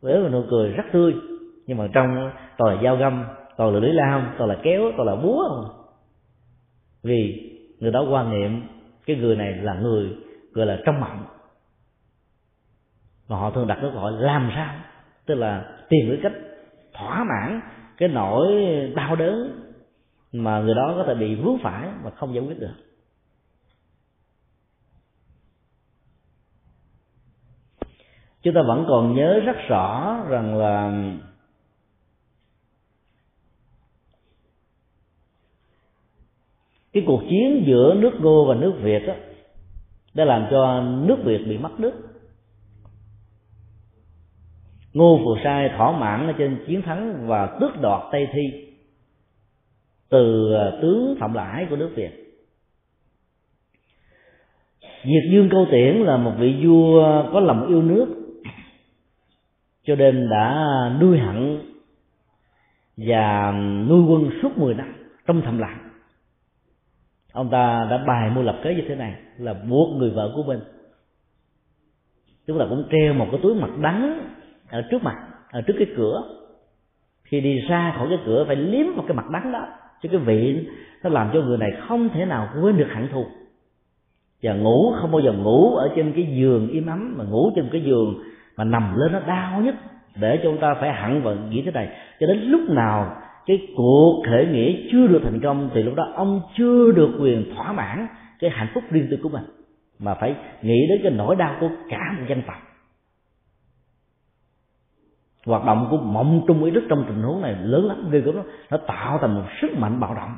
Với 0.00 0.20
một 0.20 0.28
nụ 0.32 0.42
cười 0.50 0.72
rất 0.72 0.84
tươi. 0.92 1.14
Nhưng 1.66 1.78
mà 1.78 1.88
trong 1.92 2.30
toàn 2.56 2.78
giao 2.82 2.96
dao 2.96 2.96
găm 2.96 3.24
toàn 3.62 3.74
là 3.74 3.80
lưỡi 3.80 3.92
lao, 3.92 4.22
toàn 4.38 4.50
là 4.50 4.56
kéo, 4.62 4.92
toàn 4.96 5.08
là 5.08 5.16
búa. 5.16 5.68
Vì 7.02 7.50
người 7.80 7.90
đó 7.90 8.06
quan 8.10 8.30
niệm 8.30 8.62
cái 9.06 9.16
người 9.16 9.36
này 9.36 9.52
là 9.52 9.74
người 9.74 10.16
gọi 10.52 10.66
là 10.66 10.78
trong 10.86 11.00
mộng. 11.00 11.24
Và 13.26 13.36
họ 13.36 13.50
thường 13.50 13.66
đặt 13.66 13.78
câu 13.80 13.90
gọi 13.90 14.12
làm 14.12 14.50
sao? 14.54 14.74
Tức 15.26 15.34
là 15.34 15.78
tìm 15.88 16.08
cái 16.08 16.18
cách 16.22 16.32
thỏa 16.94 17.24
mãn 17.24 17.60
cái 17.96 18.08
nỗi 18.08 18.46
đau 18.96 19.16
đớn 19.16 19.62
mà 20.32 20.60
người 20.60 20.74
đó 20.74 20.94
có 20.96 21.04
thể 21.06 21.14
bị 21.14 21.34
vướng 21.34 21.58
phải 21.62 21.88
mà 22.04 22.10
không 22.10 22.34
giải 22.34 22.44
quyết 22.44 22.58
được. 22.58 22.74
Chúng 28.42 28.54
ta 28.54 28.60
vẫn 28.68 28.84
còn 28.88 29.14
nhớ 29.14 29.40
rất 29.40 29.56
rõ 29.68 30.18
rằng 30.28 30.56
là 30.58 31.02
cái 36.92 37.02
cuộc 37.06 37.22
chiến 37.30 37.64
giữa 37.66 37.94
nước 37.94 38.12
ngô 38.20 38.44
và 38.48 38.54
nước 38.54 38.72
việt 38.82 39.02
đó, 39.06 39.14
đã 40.14 40.24
làm 40.24 40.46
cho 40.50 40.82
nước 40.82 41.16
việt 41.24 41.38
bị 41.48 41.58
mất 41.58 41.80
nước. 41.80 41.92
Ngô 44.92 45.20
phù 45.24 45.36
sai 45.44 45.70
thỏa 45.76 45.98
mãn 45.98 46.26
ở 46.26 46.32
trên 46.38 46.64
chiến 46.66 46.82
thắng 46.82 47.26
và 47.26 47.56
tước 47.60 47.80
đoạt 47.80 48.02
tây 48.12 48.28
thi 48.32 48.72
từ 50.08 50.54
à, 50.54 50.70
tướng 50.82 51.16
phạm 51.20 51.34
lãi 51.34 51.66
của 51.70 51.76
nước 51.76 51.90
việt. 51.96 52.10
Diệt 55.04 55.30
Dương 55.30 55.48
Câu 55.50 55.66
Tiễn 55.70 55.96
là 55.96 56.16
một 56.16 56.32
vị 56.38 56.54
vua 56.64 57.24
có 57.32 57.40
lòng 57.40 57.68
yêu 57.68 57.82
nước 57.82 58.06
cho 59.84 59.94
nên 59.94 60.28
đã 60.30 60.66
nuôi 61.00 61.18
hận 61.18 61.60
và 62.96 63.52
nuôi 63.88 64.02
quân 64.02 64.30
suốt 64.42 64.58
10 64.58 64.74
năm 64.74 64.94
trong 65.26 65.42
thầm 65.44 65.58
lặng 65.58 65.81
ông 67.32 67.50
ta 67.50 67.86
đã 67.90 68.04
bài 68.06 68.30
mưu 68.34 68.44
lập 68.44 68.60
kế 68.62 68.74
như 68.74 68.82
thế 68.88 68.94
này, 68.94 69.14
là 69.38 69.54
buộc 69.54 69.96
người 69.96 70.10
vợ 70.10 70.32
của 70.34 70.42
mình. 70.42 70.60
Chúng 72.46 72.58
ta 72.58 72.64
cũng 72.68 72.84
treo 72.90 73.14
một 73.14 73.26
cái 73.30 73.40
túi 73.42 73.54
mặt 73.54 73.70
đắng 73.80 74.28
ở 74.70 74.82
trước 74.90 75.02
mặt, 75.02 75.16
ở 75.52 75.60
trước 75.60 75.74
cái 75.78 75.86
cửa. 75.96 76.22
Khi 77.24 77.40
đi 77.40 77.58
ra 77.68 77.94
khỏi 77.96 78.06
cái 78.08 78.18
cửa 78.26 78.44
phải 78.46 78.56
liếm 78.56 78.86
một 78.96 79.04
cái 79.08 79.16
mặt 79.16 79.30
đắng 79.30 79.52
đó, 79.52 79.66
chứ 80.02 80.08
cái 80.08 80.20
vị 80.20 80.68
nó 81.02 81.10
làm 81.10 81.30
cho 81.32 81.40
người 81.40 81.58
này 81.58 81.70
không 81.88 82.08
thể 82.08 82.24
nào 82.24 82.48
quên 82.62 82.76
được 82.76 82.88
hận 82.94 83.08
thù. 83.08 83.26
Và 84.42 84.54
ngủ, 84.54 84.92
không 85.00 85.12
bao 85.12 85.20
giờ 85.20 85.32
ngủ 85.32 85.76
ở 85.76 85.90
trên 85.96 86.12
cái 86.12 86.26
giường 86.36 86.68
im 86.68 86.86
ấm, 86.86 87.14
mà 87.18 87.24
ngủ 87.24 87.52
trên 87.56 87.68
cái 87.72 87.80
giường 87.80 88.22
mà 88.56 88.64
nằm 88.64 88.94
lên 88.96 89.12
nó 89.12 89.20
đau 89.20 89.60
nhất, 89.60 89.74
để 90.20 90.36
cho 90.36 90.50
chúng 90.50 90.60
ta 90.60 90.74
phải 90.80 90.92
hận 90.92 91.22
và 91.22 91.34
nghĩ 91.34 91.62
thế 91.64 91.70
này. 91.70 91.88
Cho 92.20 92.26
đến 92.26 92.38
lúc 92.38 92.60
nào 92.68 93.21
cái 93.46 93.68
cuộc 93.76 94.22
khởi 94.26 94.46
nghĩa 94.46 94.72
chưa 94.92 95.06
được 95.06 95.20
thành 95.24 95.40
công 95.42 95.70
thì 95.74 95.82
lúc 95.82 95.94
đó 95.94 96.12
ông 96.14 96.40
chưa 96.56 96.92
được 96.92 97.10
quyền 97.20 97.54
thỏa 97.54 97.72
mãn 97.72 98.06
cái 98.42 98.50
hạnh 98.50 98.68
phúc 98.74 98.84
riêng 98.90 99.06
tư 99.10 99.16
của 99.22 99.28
mình, 99.28 99.44
mà 99.98 100.14
phải 100.14 100.34
nghĩ 100.62 100.86
đến 100.88 101.00
cái 101.02 101.12
nỗi 101.12 101.36
đau 101.36 101.56
của 101.60 101.68
cả 101.88 102.14
một 102.18 102.24
dân 102.28 102.42
tộc. 102.46 102.56
Hoạt 105.46 105.64
động 105.64 105.88
của 105.90 105.96
mộng 105.96 106.44
trung 106.46 106.64
ý 106.64 106.70
đức 106.70 106.82
trong 106.88 107.04
tình 107.08 107.22
huống 107.22 107.42
này 107.42 107.54
lớn 107.60 107.84
lắm, 107.84 108.08
ghê 108.10 108.20
gớm 108.20 108.36
nó 108.36 108.42
nó 108.70 108.76
tạo 108.76 109.18
thành 109.20 109.34
một 109.34 109.44
sức 109.60 109.68
mạnh 109.78 110.00
bạo 110.00 110.14
động. 110.14 110.36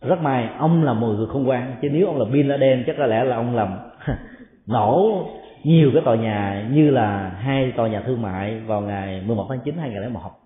Rất 0.00 0.20
may, 0.20 0.48
ông 0.58 0.84
là 0.84 0.92
một 0.92 1.06
người 1.06 1.26
không 1.26 1.48
quan 1.48 1.76
chứ 1.82 1.88
nếu 1.92 2.06
ông 2.06 2.18
là 2.18 2.24
bin 2.24 2.48
laden, 2.48 2.84
chắc 2.86 2.96
có 2.98 3.06
lẽ 3.06 3.24
là 3.24 3.36
ông 3.36 3.54
làm 3.54 3.78
nổ 4.66 5.26
nhiều 5.62 5.90
cái 5.94 6.02
tòa 6.04 6.16
nhà 6.16 6.68
như 6.72 6.90
là 6.90 7.28
hai 7.28 7.72
tòa 7.76 7.88
nhà 7.88 8.02
thương 8.06 8.22
mại 8.22 8.60
vào 8.60 8.80
ngày 8.80 9.22
11 9.26 9.46
tháng 9.48 9.60
9 9.64 9.76
2001 9.76 10.45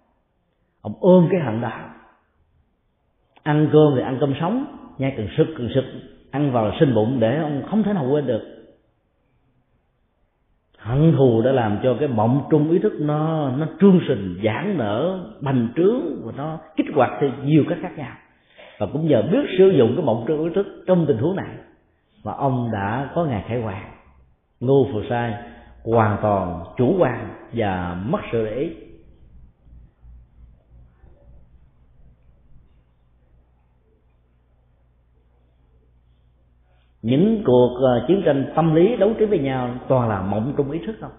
ông 0.83 0.95
ôm 1.01 1.29
cái 1.31 1.41
hận 1.41 1.61
đó 1.61 1.71
ăn 3.43 3.69
cơm 3.73 3.93
thì 3.97 4.03
ăn 4.03 4.17
cơm 4.21 4.35
sống, 4.41 4.65
nhai 4.99 5.15
cần 5.17 5.29
sực 5.37 5.47
cần 5.57 5.69
sực 5.75 5.85
ăn 6.31 6.53
vào 6.53 6.65
là 6.65 6.77
sinh 6.81 6.95
bụng 6.95 7.21
để 7.21 7.39
ông 7.39 7.63
không 7.71 7.83
thể 7.83 7.93
nào 7.93 8.09
quên 8.11 8.27
được. 8.27 8.43
Hận 10.79 11.13
thù 11.17 11.43
đã 11.43 11.53
làm 11.53 11.79
cho 11.83 11.97
cái 12.01 12.09
mộng 12.09 12.43
trung 12.51 12.71
ý 12.71 12.79
thức 12.79 12.93
nó 13.01 13.51
nó 13.51 13.67
trương 13.81 14.01
sình, 14.09 14.41
giãn 14.45 14.79
nở, 14.79 15.25
bành 15.41 15.69
trướng 15.77 16.01
và 16.25 16.33
nó 16.37 16.59
kích 16.77 16.87
hoạt 16.95 17.11
theo 17.21 17.31
nhiều 17.45 17.65
cách 17.69 17.79
khác 17.83 17.99
nhau. 17.99 18.13
Và 18.79 18.87
cũng 18.93 19.09
nhờ 19.09 19.23
biết 19.23 19.47
sử 19.59 19.69
dụng 19.79 19.93
cái 19.97 20.05
mộng 20.05 20.25
trung 20.29 20.45
ý 20.45 20.51
thức 20.55 20.67
trong 20.87 21.07
tình 21.07 21.19
huống 21.19 21.37
này 21.37 21.55
mà 22.25 22.33
ông 22.33 22.71
đã 22.73 23.11
có 23.15 23.25
ngày 23.25 23.45
khải 23.49 23.63
hoàng. 23.63 23.91
Ngô 24.61 24.87
phù 24.93 25.03
sai 25.11 25.35
hoàn 25.85 26.19
toàn 26.23 26.65
chủ 26.77 26.97
quan 26.99 27.29
và 27.53 27.97
mất 28.09 28.21
sự 28.33 28.45
để 28.45 28.55
ý. 28.57 28.71
Những 37.03 37.43
cuộc 37.47 37.77
ờ, 37.83 38.05
chiến 38.09 38.23
tranh 38.25 38.53
tâm 38.57 38.75
lý 38.75 38.97
đấu 38.97 39.13
trí 39.19 39.25
với 39.25 39.39
nhau 39.39 39.75
toàn 39.89 40.09
là 40.09 40.23
mộng 40.23 40.55
trong 40.57 40.71
ý 40.71 40.81
thức 40.87 40.97
không? 41.01 41.13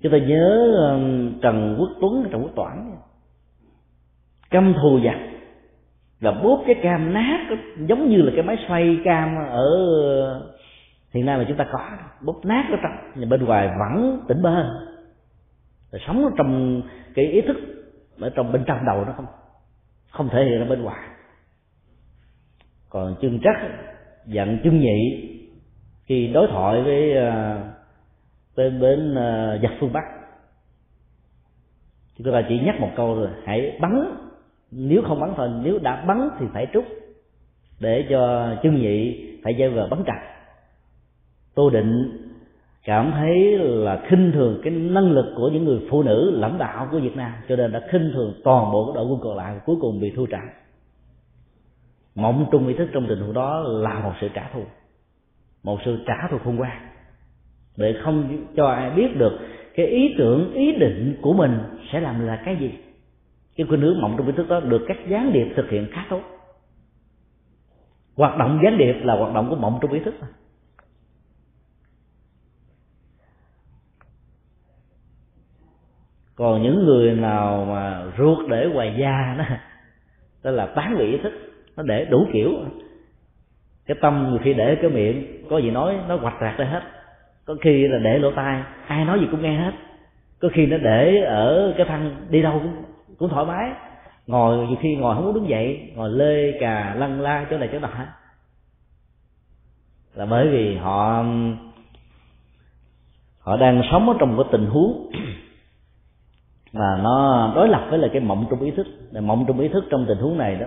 Chúng 0.00 0.12
ta 0.12 0.18
nhớ 0.18 0.74
ờ, 0.76 0.98
trần 1.42 1.76
quốc 1.78 1.90
tuấn, 2.00 2.28
trần 2.30 2.42
quốc 2.42 2.52
toản. 2.56 2.96
Căm 4.50 4.74
thù 4.82 5.00
giặc. 5.04 5.18
Và 6.20 6.32
bóp 6.32 6.62
cái 6.66 6.74
cam 6.82 7.14
nát 7.14 7.48
giống 7.88 8.08
như 8.08 8.16
là 8.16 8.32
cái 8.34 8.42
máy 8.42 8.56
xoay 8.68 8.98
cam 9.04 9.36
ở 9.36 9.68
ờ, 10.22 10.52
hiện 11.12 11.26
nay 11.26 11.38
mà 11.38 11.44
chúng 11.48 11.56
ta 11.56 11.66
có. 11.72 11.80
Bóp 12.20 12.40
nát 12.44 12.66
ở 12.70 12.76
trong, 12.82 13.12
nhưng 13.14 13.28
bên 13.28 13.44
ngoài 13.44 13.70
vẫn 13.78 14.20
tỉnh 14.28 14.42
bơ 14.42 14.64
rồi 15.94 16.02
sống 16.06 16.30
trong 16.36 16.82
cái 17.14 17.24
ý 17.24 17.40
thức 17.40 17.56
ở 18.20 18.30
trong 18.30 18.52
bên 18.52 18.64
trong 18.66 18.84
đầu 18.86 19.04
nó 19.04 19.12
không 19.12 19.26
không 20.10 20.28
thể 20.28 20.44
hiện 20.44 20.58
ra 20.58 20.64
bên 20.64 20.82
ngoài 20.82 21.08
còn 22.94 23.14
chân 23.20 23.40
trắc 23.44 23.56
dặn 24.26 24.58
chân 24.64 24.80
nhị, 24.80 25.28
khi 26.06 26.26
đối 26.26 26.46
thoại 26.46 26.82
với 26.82 27.16
ờ, 27.16 27.60
bên 28.56 28.80
bến 28.80 29.14
ờ, 29.14 29.58
giặc 29.62 29.72
phương 29.80 29.92
bắc, 29.92 30.04
chúng 32.18 32.32
ta 32.32 32.42
chỉ 32.48 32.58
nhắc 32.58 32.80
một 32.80 32.90
câu 32.96 33.14
rồi 33.14 33.28
hãy 33.44 33.78
bắn, 33.80 34.04
nếu 34.70 35.02
không 35.02 35.20
bắn 35.20 35.32
thôi, 35.36 35.50
nếu 35.62 35.78
đã 35.78 36.04
bắn 36.08 36.28
thì 36.38 36.46
phải 36.52 36.66
trút, 36.72 36.84
để 37.80 38.06
cho 38.10 38.52
chân 38.62 38.74
nhị 38.74 39.26
phải 39.44 39.54
dây 39.54 39.70
vào 39.70 39.86
bắn 39.90 40.02
chặt 40.06 40.34
tô 41.54 41.70
định 41.70 42.20
cảm 42.84 43.12
thấy 43.14 43.58
là 43.58 44.02
khinh 44.08 44.32
thường 44.32 44.60
cái 44.64 44.72
năng 44.72 45.10
lực 45.10 45.34
của 45.36 45.48
những 45.48 45.64
người 45.64 45.80
phụ 45.90 46.02
nữ 46.02 46.30
lãnh 46.34 46.58
đạo 46.58 46.88
của 46.90 46.98
Việt 46.98 47.16
Nam, 47.16 47.32
cho 47.48 47.56
nên 47.56 47.72
đã 47.72 47.80
khinh 47.90 48.10
thường 48.14 48.34
toàn 48.44 48.72
bộ 48.72 48.92
đội 48.94 49.06
quân 49.06 49.20
còn 49.22 49.36
lại, 49.36 49.60
cuối 49.66 49.76
cùng 49.80 50.00
bị 50.00 50.12
thua 50.16 50.26
trận 50.26 50.40
mộng 52.14 52.48
trung 52.52 52.68
ý 52.68 52.74
thức 52.74 52.88
trong 52.92 53.06
tình 53.08 53.18
huống 53.18 53.32
đó 53.32 53.60
là 53.66 54.00
một 54.00 54.12
sự 54.20 54.28
trả 54.34 54.48
thù. 54.52 54.64
Một 55.62 55.78
sự 55.84 56.04
trả 56.06 56.28
thù 56.30 56.38
khôn 56.44 56.56
ngoan. 56.56 56.88
Để 57.76 57.94
không 58.04 58.46
cho 58.56 58.66
ai 58.66 58.90
biết 58.90 59.16
được 59.16 59.38
cái 59.74 59.86
ý 59.86 60.14
tưởng, 60.18 60.52
ý 60.52 60.72
định 60.72 61.18
của 61.22 61.32
mình 61.32 61.58
sẽ 61.92 62.00
làm 62.00 62.26
là 62.26 62.42
cái 62.44 62.56
gì. 62.60 62.70
Cái 63.56 63.66
khuynh 63.66 63.80
hướng 63.80 64.00
mộng 64.00 64.14
trong 64.18 64.26
ý 64.26 64.32
thức 64.36 64.48
đó 64.48 64.60
được 64.60 64.84
các 64.88 64.96
gián 65.08 65.32
điệp 65.32 65.52
thực 65.56 65.70
hiện 65.70 65.88
khá 65.92 66.06
tốt. 66.10 66.20
Hoạt 68.16 68.38
động 68.38 68.60
gián 68.64 68.78
điệp 68.78 68.94
là 69.02 69.16
hoạt 69.16 69.34
động 69.34 69.50
của 69.50 69.56
mộng 69.56 69.78
trong 69.82 69.92
ý 69.92 70.00
thức 70.00 70.14
còn 76.36 76.62
những 76.62 76.84
người 76.84 77.14
nào 77.14 77.64
mà 77.64 78.04
ruột 78.18 78.48
để 78.48 78.70
ngoài 78.72 78.96
da 79.00 79.34
đó 79.38 79.44
tức 80.42 80.50
là 80.50 80.66
bán 80.76 80.96
vị 80.98 81.04
ý 81.04 81.18
thức 81.22 81.32
nó 81.76 81.82
để 81.82 82.04
đủ 82.04 82.26
kiểu. 82.32 82.52
Cái 83.86 83.96
tâm 84.00 84.38
khi 84.42 84.54
để 84.54 84.76
cái 84.82 84.90
miệng, 84.90 85.46
có 85.50 85.58
gì 85.58 85.70
nói, 85.70 85.96
nó 86.08 86.16
hoạch 86.16 86.36
rạc 86.40 86.58
ra 86.58 86.64
hết. 86.64 86.82
Có 87.44 87.54
khi 87.60 87.88
là 87.88 87.98
để 87.98 88.18
lỗ 88.18 88.30
tai, 88.30 88.62
ai 88.86 89.04
nói 89.04 89.20
gì 89.20 89.26
cũng 89.30 89.42
nghe 89.42 89.56
hết. 89.56 89.72
Có 90.40 90.48
khi 90.52 90.66
nó 90.66 90.76
để 90.76 91.20
ở 91.20 91.74
cái 91.76 91.86
thân, 91.86 92.26
đi 92.30 92.42
đâu 92.42 92.60
cũng 92.62 92.84
cũng 93.18 93.28
thoải 93.28 93.46
mái. 93.46 93.70
Ngồi, 94.26 94.66
nhiều 94.66 94.76
khi 94.80 94.96
ngồi 94.96 95.14
không 95.14 95.24
muốn 95.24 95.34
đứng 95.34 95.48
dậy, 95.48 95.92
ngồi 95.94 96.10
lê 96.10 96.58
cà, 96.60 96.94
lăn 96.94 97.20
la 97.20 97.46
chỗ 97.50 97.58
này 97.58 97.68
chỗ 97.72 97.78
nọ. 97.78 97.88
Là 100.14 100.26
bởi 100.26 100.48
vì 100.48 100.76
họ 100.76 101.24
họ 103.40 103.56
đang 103.56 103.82
sống 103.90 104.08
ở 104.08 104.16
trong 104.20 104.36
cái 104.36 104.46
tình 104.52 104.66
huống 104.66 105.10
mà 106.72 106.98
nó 107.02 107.52
đối 107.54 107.68
lập 107.68 107.86
với 107.90 107.98
là 107.98 108.08
cái 108.12 108.20
mộng 108.20 108.46
trong 108.50 108.60
ý 108.60 108.70
thức. 108.70 108.86
Mộng 109.22 109.44
trong 109.48 109.60
ý 109.60 109.68
thức 109.68 109.84
trong 109.90 110.04
tình 110.08 110.18
huống 110.18 110.38
này 110.38 110.56
đó 110.56 110.66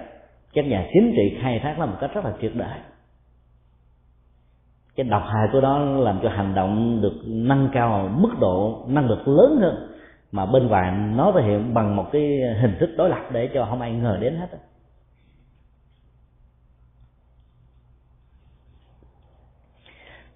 các 0.58 0.66
nhà 0.66 0.88
chính 0.94 1.14
trị 1.16 1.38
khai 1.42 1.60
thác 1.60 1.80
nó 1.80 1.86
một 1.86 1.98
cách 2.00 2.12
rất 2.14 2.26
là 2.26 2.34
triệt 2.42 2.52
để 2.56 2.66
cái 4.96 5.04
độc 5.04 5.24
hại 5.26 5.48
của 5.52 5.62
đó 5.62 5.80
làm 5.80 6.20
cho 6.24 6.30
hành 6.30 6.56
động 6.56 7.02
được 7.02 7.14
nâng 7.26 7.70
cao 7.74 8.10
mức 8.18 8.30
độ, 8.40 8.86
năng 8.88 9.10
lực 9.10 9.28
lớn 9.28 9.58
hơn, 9.62 9.90
mà 10.32 10.46
bên 10.46 10.68
ngoài 10.68 10.92
nó 11.16 11.32
thể 11.36 11.44
hiện 11.44 11.74
bằng 11.74 11.96
một 11.96 12.06
cái 12.12 12.40
hình 12.62 12.76
thức 12.80 12.90
đối 12.98 13.10
lập 13.10 13.22
để 13.32 13.50
cho 13.54 13.66
không 13.70 13.82
ai 13.82 13.92
ngờ 13.92 14.18
đến 14.22 14.36
hết 14.36 14.48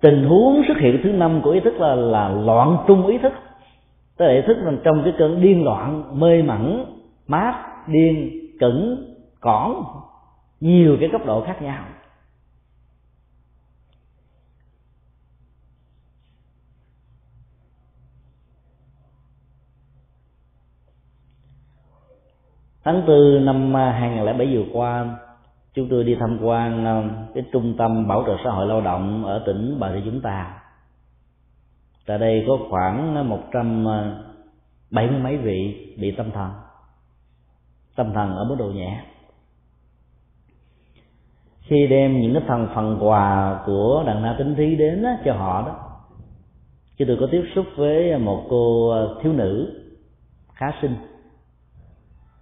tình 0.01 0.23
huống 0.23 0.61
xuất 0.67 0.77
hiện 0.77 0.99
thứ 1.03 1.11
năm 1.11 1.41
của 1.43 1.51
ý 1.51 1.59
thức 1.59 1.73
là 1.73 1.95
là 1.95 2.29
loạn 2.29 2.77
trung 2.87 3.07
ý 3.07 3.17
thức. 3.17 3.33
Tức 4.17 4.25
là 4.25 4.33
ý 4.33 4.41
thức 4.47 4.57
trong 4.83 5.01
cái 5.03 5.13
cơn 5.17 5.41
điên 5.41 5.63
loạn, 5.63 6.19
mê 6.19 6.41
mẩn, 6.41 6.85
mát, 7.27 7.65
điên 7.87 8.31
cẩn 8.59 9.05
cỏn 9.39 9.73
nhiều 10.61 10.97
cái 10.99 11.09
cấp 11.11 11.21
độ 11.25 11.43
khác 11.45 11.61
nhau. 11.61 11.85
Tháng 22.83 23.03
tư 23.07 23.39
năm 23.43 23.75
à, 23.77 23.91
2007 23.91 24.55
vừa 24.55 24.63
qua, 24.73 25.17
chúng 25.73 25.87
tôi 25.89 26.03
đi 26.03 26.15
tham 26.19 26.39
quan 26.41 26.85
à, 26.85 27.03
cái 27.33 27.43
trung 27.53 27.75
tâm 27.77 28.07
bảo 28.07 28.23
trợ 28.27 28.37
xã 28.43 28.49
hội 28.49 28.67
lao 28.67 28.81
động 28.81 29.25
ở 29.25 29.43
tỉnh 29.45 29.79
bà 29.79 29.93
rịa 29.93 30.09
vũng 30.09 30.21
tàu. 30.21 30.51
Tại 32.05 32.17
đây 32.19 32.45
có 32.47 32.57
khoảng 32.69 33.15
à, 33.15 33.23
một 33.23 33.39
trăm 33.53 33.85
bảy 34.91 35.07
mươi 35.07 35.19
mấy 35.19 35.37
vị 35.37 35.87
bị 35.99 36.11
tâm 36.11 36.31
thần. 36.31 36.51
Tâm 37.95 38.13
thần 38.13 38.35
ở 38.35 38.43
mức 38.43 38.55
độ 38.59 38.65
nhẹ 38.65 39.10
khi 41.71 41.87
đem 41.87 42.21
những 42.21 42.33
cái 42.33 42.43
phần 42.47 42.67
phần 42.75 42.97
quà 43.01 43.59
của 43.65 44.03
đàn 44.07 44.21
na 44.21 44.35
tính 44.37 44.55
thí 44.55 44.75
đến 44.75 45.03
đó, 45.03 45.09
cho 45.25 45.33
họ 45.33 45.61
đó. 45.67 45.75
Chứ 46.97 47.05
tôi 47.07 47.17
có 47.19 47.27
tiếp 47.31 47.43
xúc 47.55 47.65
với 47.75 48.17
một 48.17 48.45
cô 48.49 48.93
thiếu 49.21 49.33
nữ 49.33 49.81
khá 50.53 50.71
xinh. 50.81 50.95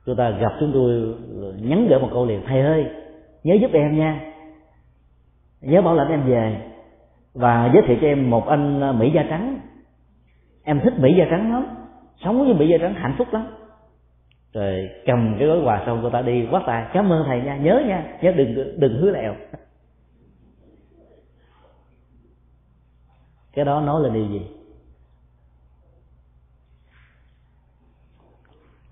Cô 0.06 0.16
ta 0.16 0.30
gặp 0.30 0.52
chúng 0.60 0.72
tôi 0.74 1.16
nhắn 1.62 1.88
gửi 1.90 2.00
một 2.00 2.10
câu 2.14 2.26
liền 2.26 2.42
thầy 2.48 2.62
ơi 2.62 2.86
nhớ 3.44 3.56
giúp 3.62 3.72
em 3.74 3.98
nha. 3.98 4.34
Nhớ 5.62 5.82
bảo 5.82 5.96
lãnh 5.96 6.10
em 6.10 6.26
về 6.26 6.62
và 7.34 7.72
giới 7.74 7.84
thiệu 7.88 7.98
cho 8.02 8.08
em 8.08 8.30
một 8.30 8.48
anh 8.48 9.00
mỹ 9.00 9.12
da 9.16 9.26
trắng. 9.30 9.60
Em 10.64 10.80
thích 10.80 10.94
mỹ 11.00 11.14
da 11.18 11.26
trắng 11.30 11.54
lắm 11.54 11.68
sống 12.24 12.46
với 12.46 12.54
mỹ 12.54 12.68
da 12.68 12.78
trắng 12.78 12.94
hạnh 12.94 13.16
phúc 13.18 13.28
lắm 13.32 13.48
rồi 14.54 14.90
cầm 15.06 15.36
cái 15.40 15.48
gói 15.48 15.60
quà 15.64 15.84
xong 15.86 16.00
cô 16.04 16.10
ta 16.10 16.22
đi, 16.22 16.48
quát 16.52 16.64
tay, 16.66 16.86
cảm 16.94 17.10
ơn 17.10 17.24
thầy 17.28 17.42
nha, 17.42 17.58
nhớ 17.58 17.82
nha, 17.88 18.18
nhớ 18.22 18.32
đừng 18.32 18.80
đừng 18.80 19.02
hứa 19.02 19.12
lẹo. 19.12 19.36
Cái 23.54 23.66
đó 23.66 23.82
nói 23.82 24.02
là 24.04 24.10
điều 24.10 24.26
gì? 24.26 24.42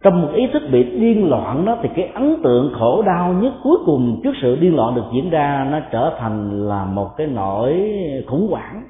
Trong 0.04 0.22
một 0.22 0.30
ý 0.36 0.48
thức 0.54 0.64
bị 0.72 0.84
điên 0.84 1.30
loạn 1.30 1.66
đó, 1.66 1.78
thì 1.82 1.90
cái 1.96 2.12
ấn 2.14 2.42
tượng 2.44 2.74
khổ 2.80 3.02
đau 3.02 3.34
nhất 3.34 3.54
cuối 3.64 3.78
cùng 3.86 4.22
trước 4.24 4.34
sự 4.42 4.56
điên 4.56 4.76
loạn 4.76 4.96
được 4.96 5.06
diễn 5.14 5.30
ra, 5.30 5.68
nó 5.72 5.80
trở 5.92 6.16
thành 6.20 6.68
là 6.68 6.86
một 6.86 7.10
cái 7.18 7.28
nỗi 7.28 7.92
khủng 8.28 8.48
hoảng. 8.50 8.84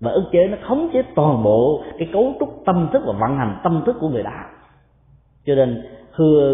Và 0.00 0.10
ức 0.10 0.24
chế 0.32 0.46
nó 0.46 0.56
khống 0.68 0.88
chế 0.92 1.02
toàn 1.14 1.42
bộ 1.42 1.82
cái 1.98 2.08
cấu 2.12 2.34
trúc 2.40 2.62
tâm 2.66 2.88
thức 2.92 3.02
và 3.06 3.12
vận 3.12 3.36
hành 3.36 3.60
tâm 3.62 3.82
thức 3.86 3.96
của 4.00 4.08
người 4.08 4.22
đạo 4.22 4.44
cho 5.46 5.54
nên 5.54 5.82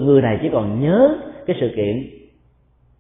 người 0.05 0.23
này 0.23 0.39
chỉ 0.43 0.49
còn 0.53 0.81
nhớ 0.81 1.15
cái 1.47 1.57
sự 1.61 1.73
kiện 1.77 2.11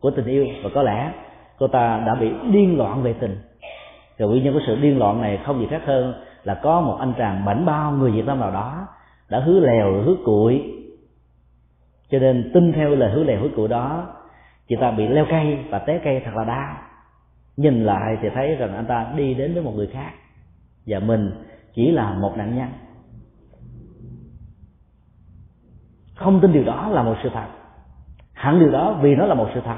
của 0.00 0.10
tình 0.10 0.26
yêu 0.26 0.46
và 0.62 0.70
có 0.74 0.82
lẽ 0.82 1.12
cô 1.58 1.68
ta 1.68 2.02
đã 2.06 2.14
bị 2.14 2.30
điên 2.50 2.78
loạn 2.78 3.02
về 3.02 3.12
tình. 3.12 3.36
Rồi 4.18 4.28
nguyên 4.28 4.44
nhân 4.44 4.54
của 4.54 4.60
sự 4.66 4.76
điên 4.76 4.98
loạn 4.98 5.22
này 5.22 5.38
không 5.44 5.60
gì 5.60 5.66
khác 5.70 5.82
hơn 5.84 6.14
là 6.44 6.54
có 6.54 6.80
một 6.80 6.96
anh 7.00 7.12
chàng 7.18 7.44
bảnh 7.44 7.66
bao 7.66 7.92
người 7.92 8.10
việt 8.10 8.26
nam 8.26 8.40
nào 8.40 8.50
đó 8.50 8.86
đã 9.30 9.40
hứa 9.40 9.60
lèo, 9.60 9.92
hứa 9.92 10.14
cuội. 10.24 10.72
Cho 12.10 12.18
nên 12.18 12.50
tin 12.54 12.72
theo 12.72 12.90
lời 12.90 13.10
hứa 13.10 13.24
lèo, 13.24 13.40
hứa 13.40 13.48
cuội 13.56 13.68
đó, 13.68 14.06
chị 14.68 14.76
ta 14.80 14.90
bị 14.90 15.08
leo 15.08 15.26
cây 15.30 15.58
và 15.70 15.78
té 15.78 16.00
cây 16.04 16.22
thật 16.24 16.30
là 16.34 16.44
đau 16.44 16.76
nhìn 17.56 17.84
lại 17.84 18.18
thì 18.22 18.28
thấy 18.34 18.54
rằng 18.54 18.74
anh 18.74 18.86
ta 18.86 19.12
đi 19.16 19.34
đến 19.34 19.54
với 19.54 19.62
một 19.62 19.72
người 19.76 19.86
khác 19.86 20.10
và 20.86 20.98
mình 20.98 21.30
chỉ 21.74 21.90
là 21.90 22.12
một 22.12 22.36
nạn 22.36 22.56
nhân. 22.56 22.68
Không 26.16 26.40
tin 26.40 26.52
điều 26.52 26.64
đó 26.64 26.88
là 26.88 27.02
một 27.02 27.14
sự 27.22 27.28
thật. 27.34 27.46
Hẳn 28.32 28.60
điều 28.60 28.70
đó 28.70 28.98
vì 29.00 29.14
nó 29.14 29.26
là 29.26 29.34
một 29.34 29.48
sự 29.54 29.60
thật. 29.64 29.76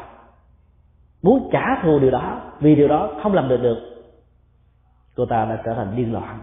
Muốn 1.22 1.48
trả 1.52 1.82
thù 1.82 1.98
điều 1.98 2.10
đó 2.10 2.40
vì 2.60 2.74
điều 2.74 2.88
đó 2.88 3.10
không 3.22 3.34
làm 3.34 3.48
được 3.48 3.62
được, 3.62 3.78
cô 5.16 5.26
ta 5.26 5.44
đã 5.44 5.62
trở 5.64 5.74
thành 5.74 5.96
điên 5.96 6.12
loạn. 6.12 6.38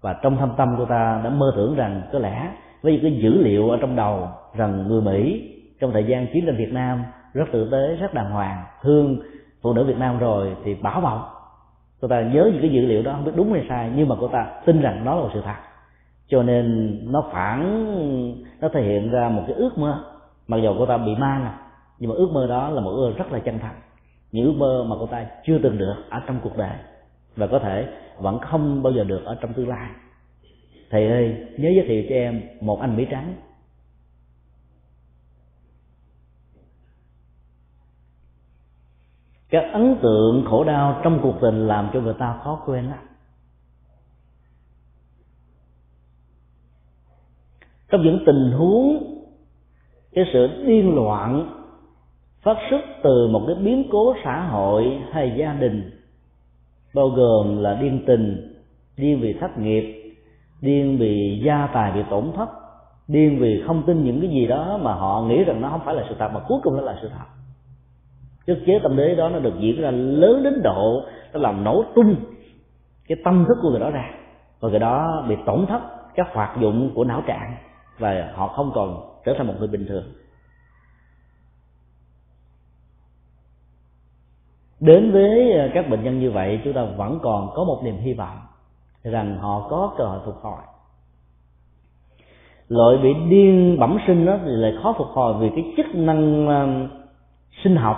Và 0.00 0.16
trong 0.22 0.36
thâm 0.36 0.52
tâm 0.56 0.74
cô 0.78 0.84
ta 0.84 1.20
đã 1.24 1.30
mơ 1.30 1.52
tưởng 1.56 1.74
rằng 1.74 2.02
có 2.12 2.18
lẽ 2.18 2.52
với 2.82 2.98
cái 3.02 3.12
dữ 3.22 3.42
liệu 3.42 3.70
ở 3.70 3.78
trong 3.80 3.96
đầu 3.96 4.28
rằng 4.54 4.88
người 4.88 5.00
mỹ 5.00 5.50
trong 5.80 5.92
thời 5.92 6.04
gian 6.04 6.26
chiến 6.32 6.46
tranh 6.46 6.56
việt 6.56 6.72
nam 6.72 7.04
rất 7.32 7.44
tử 7.52 7.68
tế, 7.72 7.96
rất 7.96 8.14
đàng 8.14 8.30
hoàng, 8.30 8.64
thương 8.82 9.18
phụ 9.62 9.72
nữ 9.72 9.84
việt 9.84 9.98
nam 9.98 10.18
rồi 10.18 10.56
thì 10.64 10.74
bảo 10.74 11.00
bọc. 11.00 11.30
Cô 12.00 12.08
ta 12.08 12.22
nhớ 12.22 12.50
những 12.52 12.60
cái 12.60 12.70
dữ 12.70 12.86
liệu 12.86 13.02
đó 13.02 13.12
không 13.12 13.24
biết 13.24 13.32
đúng 13.36 13.52
hay 13.52 13.66
sai, 13.68 13.90
nhưng 13.94 14.08
mà 14.08 14.16
cô 14.20 14.28
ta 14.28 14.46
tin 14.64 14.80
rằng 14.80 15.04
nó 15.04 15.14
là 15.14 15.20
một 15.20 15.30
sự 15.34 15.42
thật 15.44 15.56
cho 16.28 16.42
nên 16.42 16.98
nó 17.12 17.24
phản, 17.32 17.60
nó 18.60 18.68
thể 18.68 18.82
hiện 18.82 19.10
ra 19.10 19.28
một 19.28 19.42
cái 19.46 19.56
ước 19.56 19.78
mơ. 19.78 20.04
Mặc 20.48 20.56
dù 20.62 20.74
cô 20.78 20.86
ta 20.86 20.96
bị 20.96 21.14
ma 21.14 21.40
nè, 21.44 21.50
nhưng 21.98 22.10
mà 22.10 22.16
ước 22.16 22.30
mơ 22.32 22.46
đó 22.46 22.70
là 22.70 22.80
một 22.80 22.90
ước 22.90 23.10
mơ 23.10 23.14
rất 23.16 23.32
là 23.32 23.38
chân 23.38 23.58
thành. 23.58 23.80
Những 24.32 24.46
ước 24.46 24.54
mơ 24.56 24.84
mà 24.88 24.96
cô 25.00 25.06
ta 25.06 25.26
chưa 25.44 25.58
từng 25.62 25.78
được 25.78 25.94
ở 26.10 26.20
trong 26.26 26.40
cuộc 26.42 26.56
đời 26.56 26.76
và 27.36 27.46
có 27.46 27.58
thể 27.58 27.88
vẫn 28.18 28.38
không 28.38 28.82
bao 28.82 28.92
giờ 28.92 29.04
được 29.04 29.24
ở 29.24 29.38
trong 29.40 29.52
tương 29.52 29.68
lai. 29.68 29.90
Thầy 30.90 31.08
ơi, 31.08 31.46
nhớ 31.58 31.70
giới 31.70 31.84
thiệu 31.88 32.04
cho 32.08 32.14
em 32.14 32.42
một 32.60 32.80
anh 32.80 32.96
mỹ 32.96 33.06
trắng 33.10 33.34
các 39.54 39.64
ấn 39.72 39.96
tượng 40.02 40.44
khổ 40.50 40.64
đau 40.64 41.00
trong 41.04 41.18
cuộc 41.22 41.34
tình 41.40 41.66
làm 41.66 41.90
cho 41.92 42.00
người 42.00 42.14
ta 42.18 42.38
khó 42.44 42.62
quên 42.66 42.84
lắm 42.84 42.98
trong 47.94 48.02
những 48.02 48.18
tình 48.26 48.50
huống, 48.50 49.04
cái 50.14 50.24
sự 50.32 50.64
điên 50.66 50.94
loạn 50.94 51.50
phát 52.42 52.56
xuất 52.70 52.80
từ 53.02 53.28
một 53.28 53.44
cái 53.46 53.56
biến 53.56 53.84
cố 53.92 54.14
xã 54.24 54.40
hội 54.40 54.98
hay 55.10 55.34
gia 55.36 55.52
đình, 55.52 55.90
bao 56.94 57.08
gồm 57.08 57.62
là 57.62 57.74
điên 57.74 58.02
tình, 58.06 58.54
điên 58.96 59.20
vì 59.20 59.32
thất 59.32 59.58
nghiệp, 59.58 60.14
điên 60.60 60.96
vì 60.98 61.42
gia 61.44 61.66
tài 61.66 61.92
bị 61.92 62.00
tổn 62.10 62.24
thất, 62.36 62.48
điên 63.08 63.38
vì 63.38 63.62
không 63.66 63.82
tin 63.86 64.04
những 64.04 64.20
cái 64.20 64.30
gì 64.30 64.46
đó 64.46 64.78
mà 64.82 64.94
họ 64.94 65.24
nghĩ 65.28 65.44
rằng 65.44 65.60
nó 65.60 65.68
không 65.68 65.80
phải 65.84 65.94
là 65.94 66.04
sự 66.08 66.14
thật 66.18 66.28
mà 66.34 66.40
cuối 66.48 66.58
cùng 66.62 66.76
nó 66.76 66.82
là 66.82 66.98
sự 67.02 67.08
thật. 67.08 67.24
Chất 68.46 68.58
chế 68.66 68.78
tâm 68.82 68.96
đế 68.96 69.14
đó 69.14 69.28
nó 69.28 69.38
được 69.38 69.54
diễn 69.58 69.80
ra 69.80 69.90
lớn 69.90 70.42
đến 70.42 70.62
độ 70.62 71.02
nó 71.32 71.40
làm 71.40 71.64
nổ 71.64 71.84
tung 71.94 72.14
cái 73.08 73.18
tâm 73.24 73.44
thức 73.48 73.58
của 73.62 73.70
người 73.70 73.80
đó 73.80 73.90
ra, 73.90 74.10
và 74.60 74.68
người 74.68 74.78
đó 74.78 75.24
bị 75.28 75.36
tổn 75.46 75.66
thất 75.66 75.80
các 76.14 76.26
hoạt 76.32 76.60
dụng 76.60 76.90
của 76.94 77.04
não 77.04 77.22
trạng 77.26 77.54
và 77.98 78.32
họ 78.34 78.48
không 78.48 78.72
còn 78.74 79.18
trở 79.24 79.34
thành 79.38 79.46
một 79.46 79.54
người 79.58 79.68
bình 79.68 79.86
thường. 79.88 80.04
Đến 84.80 85.12
với 85.12 85.52
à, 85.52 85.70
các 85.74 85.88
bệnh 85.90 86.02
nhân 86.02 86.20
như 86.20 86.30
vậy, 86.30 86.60
chúng 86.64 86.72
ta 86.72 86.84
vẫn 86.84 87.18
còn 87.22 87.50
có 87.54 87.64
một 87.64 87.80
niềm 87.84 87.96
hy 87.96 88.14
vọng 88.14 88.38
rằng 89.02 89.38
họ 89.38 89.68
có 89.70 89.94
cơ 89.98 90.04
hội 90.04 90.20
phục 90.24 90.36
hồi. 90.42 90.58
Loại 92.68 92.96
bị 93.02 93.14
điên 93.28 93.76
bẩm 93.80 93.98
sinh 94.06 94.26
đó 94.26 94.38
thì 94.44 94.50
lại 94.50 94.72
khó 94.82 94.94
phục 94.98 95.06
hồi 95.06 95.34
vì 95.40 95.50
cái 95.54 95.74
chức 95.76 95.86
năng 95.94 96.48
à, 96.48 96.88
sinh 97.64 97.76
học 97.76 97.96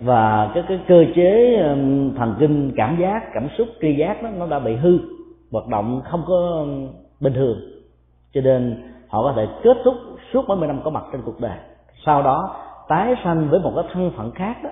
và 0.00 0.50
cái 0.54 0.64
cái 0.68 0.80
cơ 0.88 1.04
chế 1.14 1.56
à, 1.56 1.68
thần 2.18 2.36
kinh, 2.40 2.72
cảm 2.76 2.98
giác, 3.00 3.20
cảm 3.34 3.48
xúc, 3.58 3.68
tri 3.80 3.96
giác 3.96 4.22
đó, 4.22 4.30
nó 4.38 4.46
đã 4.46 4.58
bị 4.58 4.76
hư, 4.76 4.98
hoạt 5.50 5.66
động 5.66 6.02
không 6.10 6.24
có 6.26 6.66
bình 7.20 7.32
thường 7.32 7.79
cho 8.32 8.40
nên 8.40 8.92
họ 9.08 9.22
có 9.22 9.32
thể 9.36 9.48
kết 9.62 9.76
thúc 9.84 9.94
suốt 10.32 10.48
mấy 10.48 10.56
mươi 10.56 10.68
năm 10.68 10.80
có 10.84 10.90
mặt 10.90 11.04
trên 11.12 11.22
cuộc 11.22 11.40
đời. 11.40 11.58
Sau 12.06 12.22
đó 12.22 12.56
tái 12.88 13.14
sanh 13.24 13.48
với 13.50 13.60
một 13.60 13.72
cái 13.76 13.84
thân 13.92 14.12
phận 14.16 14.30
khác 14.30 14.56
đó 14.64 14.70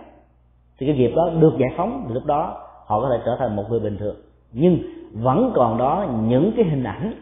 thì 0.79 0.87
cái 0.87 0.97
nghiệp 0.97 1.13
đó 1.17 1.31
được 1.41 1.53
giải 1.59 1.71
phóng. 1.77 2.05
Thì 2.09 2.15
lúc 2.15 2.25
đó 2.25 2.67
họ 2.87 3.01
có 3.01 3.09
thể 3.11 3.23
trở 3.25 3.37
thành 3.39 3.57
một 3.57 3.65
người 3.69 3.81
bình 3.81 3.97
thường. 3.99 4.17
Nhưng 4.53 4.79
vẫn 5.13 5.53
còn 5.55 5.79
đó 5.79 6.07
những 6.23 6.53
cái 6.57 6.65
hình 6.65 6.85
ảnh 6.85 7.15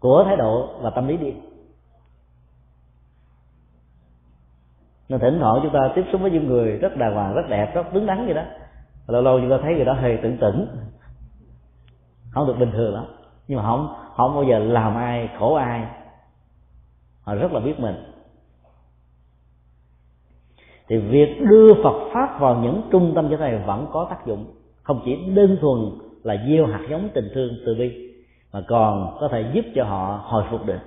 của 0.00 0.24
thái 0.24 0.36
độ 0.36 0.68
và 0.80 0.90
tâm 0.90 1.08
lý 1.08 1.16
điên 1.16 1.40
nên 5.08 5.20
thỉnh 5.20 5.38
thoảng 5.40 5.60
chúng 5.62 5.72
ta 5.72 5.92
tiếp 5.94 6.04
xúc 6.12 6.20
với 6.20 6.30
những 6.30 6.46
người 6.46 6.76
rất 6.76 6.96
đàng 6.96 7.14
hoàng 7.14 7.34
rất 7.34 7.48
đẹp 7.48 7.74
rất 7.74 7.92
đứng 7.92 8.06
đắn 8.06 8.26
gì 8.26 8.34
đó. 8.34 8.42
Lâu 9.06 9.22
lâu 9.22 9.40
chúng 9.40 9.50
ta 9.50 9.58
thấy 9.62 9.74
người 9.74 9.84
đó 9.84 9.92
hơi 9.92 10.18
tưởng 10.22 10.38
tỉnh, 10.38 10.66
không 12.30 12.46
được 12.46 12.58
bình 12.58 12.70
thường 12.72 12.94
lắm 12.94 13.04
nhưng 13.48 13.58
mà 13.58 13.64
không 13.64 13.94
không 14.16 14.34
bao 14.34 14.44
giờ 14.44 14.58
làm 14.58 14.96
ai, 14.96 15.28
khổ 15.38 15.54
ai. 15.54 15.86
Họ 17.22 17.34
rất 17.34 17.52
là 17.52 17.60
biết 17.60 17.80
mình. 17.80 17.94
Thì 20.88 20.96
việc 20.98 21.40
đưa 21.50 21.74
Phật 21.74 22.10
pháp 22.12 22.40
vào 22.40 22.56
những 22.62 22.82
trung 22.90 23.12
tâm 23.14 23.28
như 23.28 23.36
thế 23.36 23.50
này 23.50 23.62
vẫn 23.66 23.86
có 23.92 24.06
tác 24.10 24.26
dụng. 24.26 24.46
Không 24.82 25.00
chỉ 25.04 25.16
đơn 25.34 25.56
thuần 25.60 25.78
là 26.22 26.36
gieo 26.48 26.66
hạt 26.66 26.80
giống 26.90 27.08
tình 27.14 27.30
thương 27.34 27.52
từ 27.66 27.74
bi, 27.74 28.12
mà 28.52 28.60
còn 28.68 29.16
có 29.20 29.28
thể 29.28 29.50
giúp 29.54 29.64
cho 29.74 29.84
họ 29.84 30.20
hồi 30.24 30.44
phục 30.50 30.66
được. 30.66 30.80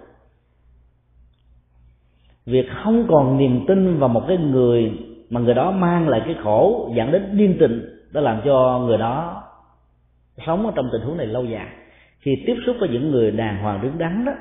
Việc 2.46 2.66
không 2.84 3.06
còn 3.10 3.38
niềm 3.38 3.66
tin 3.68 4.00
vào 4.00 4.10
một 4.10 4.24
cái 4.28 4.38
người 4.38 5.00
mà 5.30 5.40
người 5.42 5.54
đó 5.54 5.72
mang 5.72 6.08
lại 6.08 6.22
cái 6.26 6.36
khổ, 6.44 6.90
dẫn 6.96 7.12
đến 7.12 7.38
điên 7.38 7.58
tình 7.60 8.06
đã 8.12 8.22
làm 8.22 8.42
cho 8.46 8.80
người 8.86 8.98
đó 8.98 9.44
sống 10.48 10.66
ở 10.66 10.72
trong 10.76 10.90
tình 10.92 11.02
huống 11.02 11.18
này 11.18 11.28
lâu 11.28 11.46
dài 11.46 11.68
khi 12.22 12.44
tiếp 12.46 12.56
xúc 12.66 12.76
với 12.80 12.90
những 12.90 13.12
người 13.12 13.32
đàng 13.32 13.64
hoàng 13.64 13.82
đứng 13.82 13.98
đắn 13.98 14.26
đó, 14.26 14.32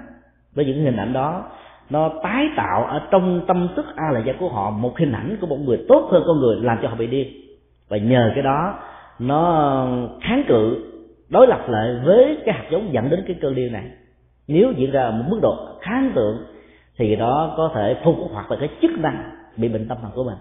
với 0.54 0.64
những 0.64 0.84
hình 0.84 0.96
ảnh 0.96 1.12
đó, 1.12 1.44
nó 1.90 2.10
tái 2.22 2.48
tạo 2.56 2.84
ở 2.84 3.08
trong 3.10 3.44
tâm 3.46 3.68
thức 3.76 3.86
a 3.96 4.04
la 4.12 4.20
gia 4.26 4.32
của 4.32 4.48
họ 4.48 4.70
một 4.70 4.98
hình 4.98 5.12
ảnh 5.12 5.36
của 5.40 5.46
một 5.46 5.58
người 5.60 5.84
tốt 5.88 6.08
hơn 6.10 6.22
con 6.26 6.40
người, 6.40 6.56
làm 6.62 6.78
cho 6.82 6.88
họ 6.88 6.96
bị 6.96 7.06
điên. 7.06 7.28
Và 7.88 7.96
nhờ 7.96 8.30
cái 8.34 8.42
đó, 8.42 8.78
nó 9.18 9.86
kháng 10.20 10.42
cự, 10.48 10.92
đối 11.28 11.46
lập 11.46 11.68
lại 11.68 11.96
với 12.04 12.38
cái 12.46 12.54
hạt 12.54 12.64
giống 12.70 12.92
dẫn 12.92 13.10
đến 13.10 13.24
cái 13.26 13.36
cơn 13.40 13.54
điên 13.54 13.72
này. 13.72 13.84
Nếu 14.48 14.72
diễn 14.76 14.90
ra 14.90 15.10
một 15.10 15.24
mức 15.28 15.38
độ 15.42 15.78
kháng 15.80 16.12
tượng 16.14 16.36
thì 16.98 17.16
đó 17.16 17.54
có 17.56 17.70
thể 17.74 17.96
phục 18.04 18.16
hoặc 18.32 18.50
là 18.50 18.56
cái 18.60 18.68
chức 18.82 18.90
năng 18.98 19.30
bị 19.56 19.68
bệnh 19.68 19.88
tâm 19.88 19.98
thần 20.02 20.10
của 20.14 20.24
mình. 20.24 20.38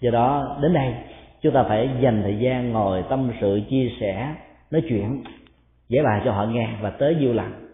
Do 0.00 0.10
đó, 0.10 0.56
đến 0.62 0.72
đây, 0.72 0.94
chúng 1.42 1.52
ta 1.52 1.62
phải 1.62 1.90
dành 2.00 2.22
thời 2.22 2.38
gian 2.38 2.72
ngồi 2.72 3.04
tâm 3.08 3.30
sự, 3.40 3.60
chia 3.70 3.90
sẻ, 4.00 4.34
nói 4.70 4.82
chuyện 4.88 5.22
giải 5.90 6.04
bài 6.04 6.22
cho 6.24 6.32
họ 6.32 6.44
nghe 6.44 6.68
và 6.82 6.90
tới 6.90 7.14
nhiều 7.14 7.32
lần 7.32 7.66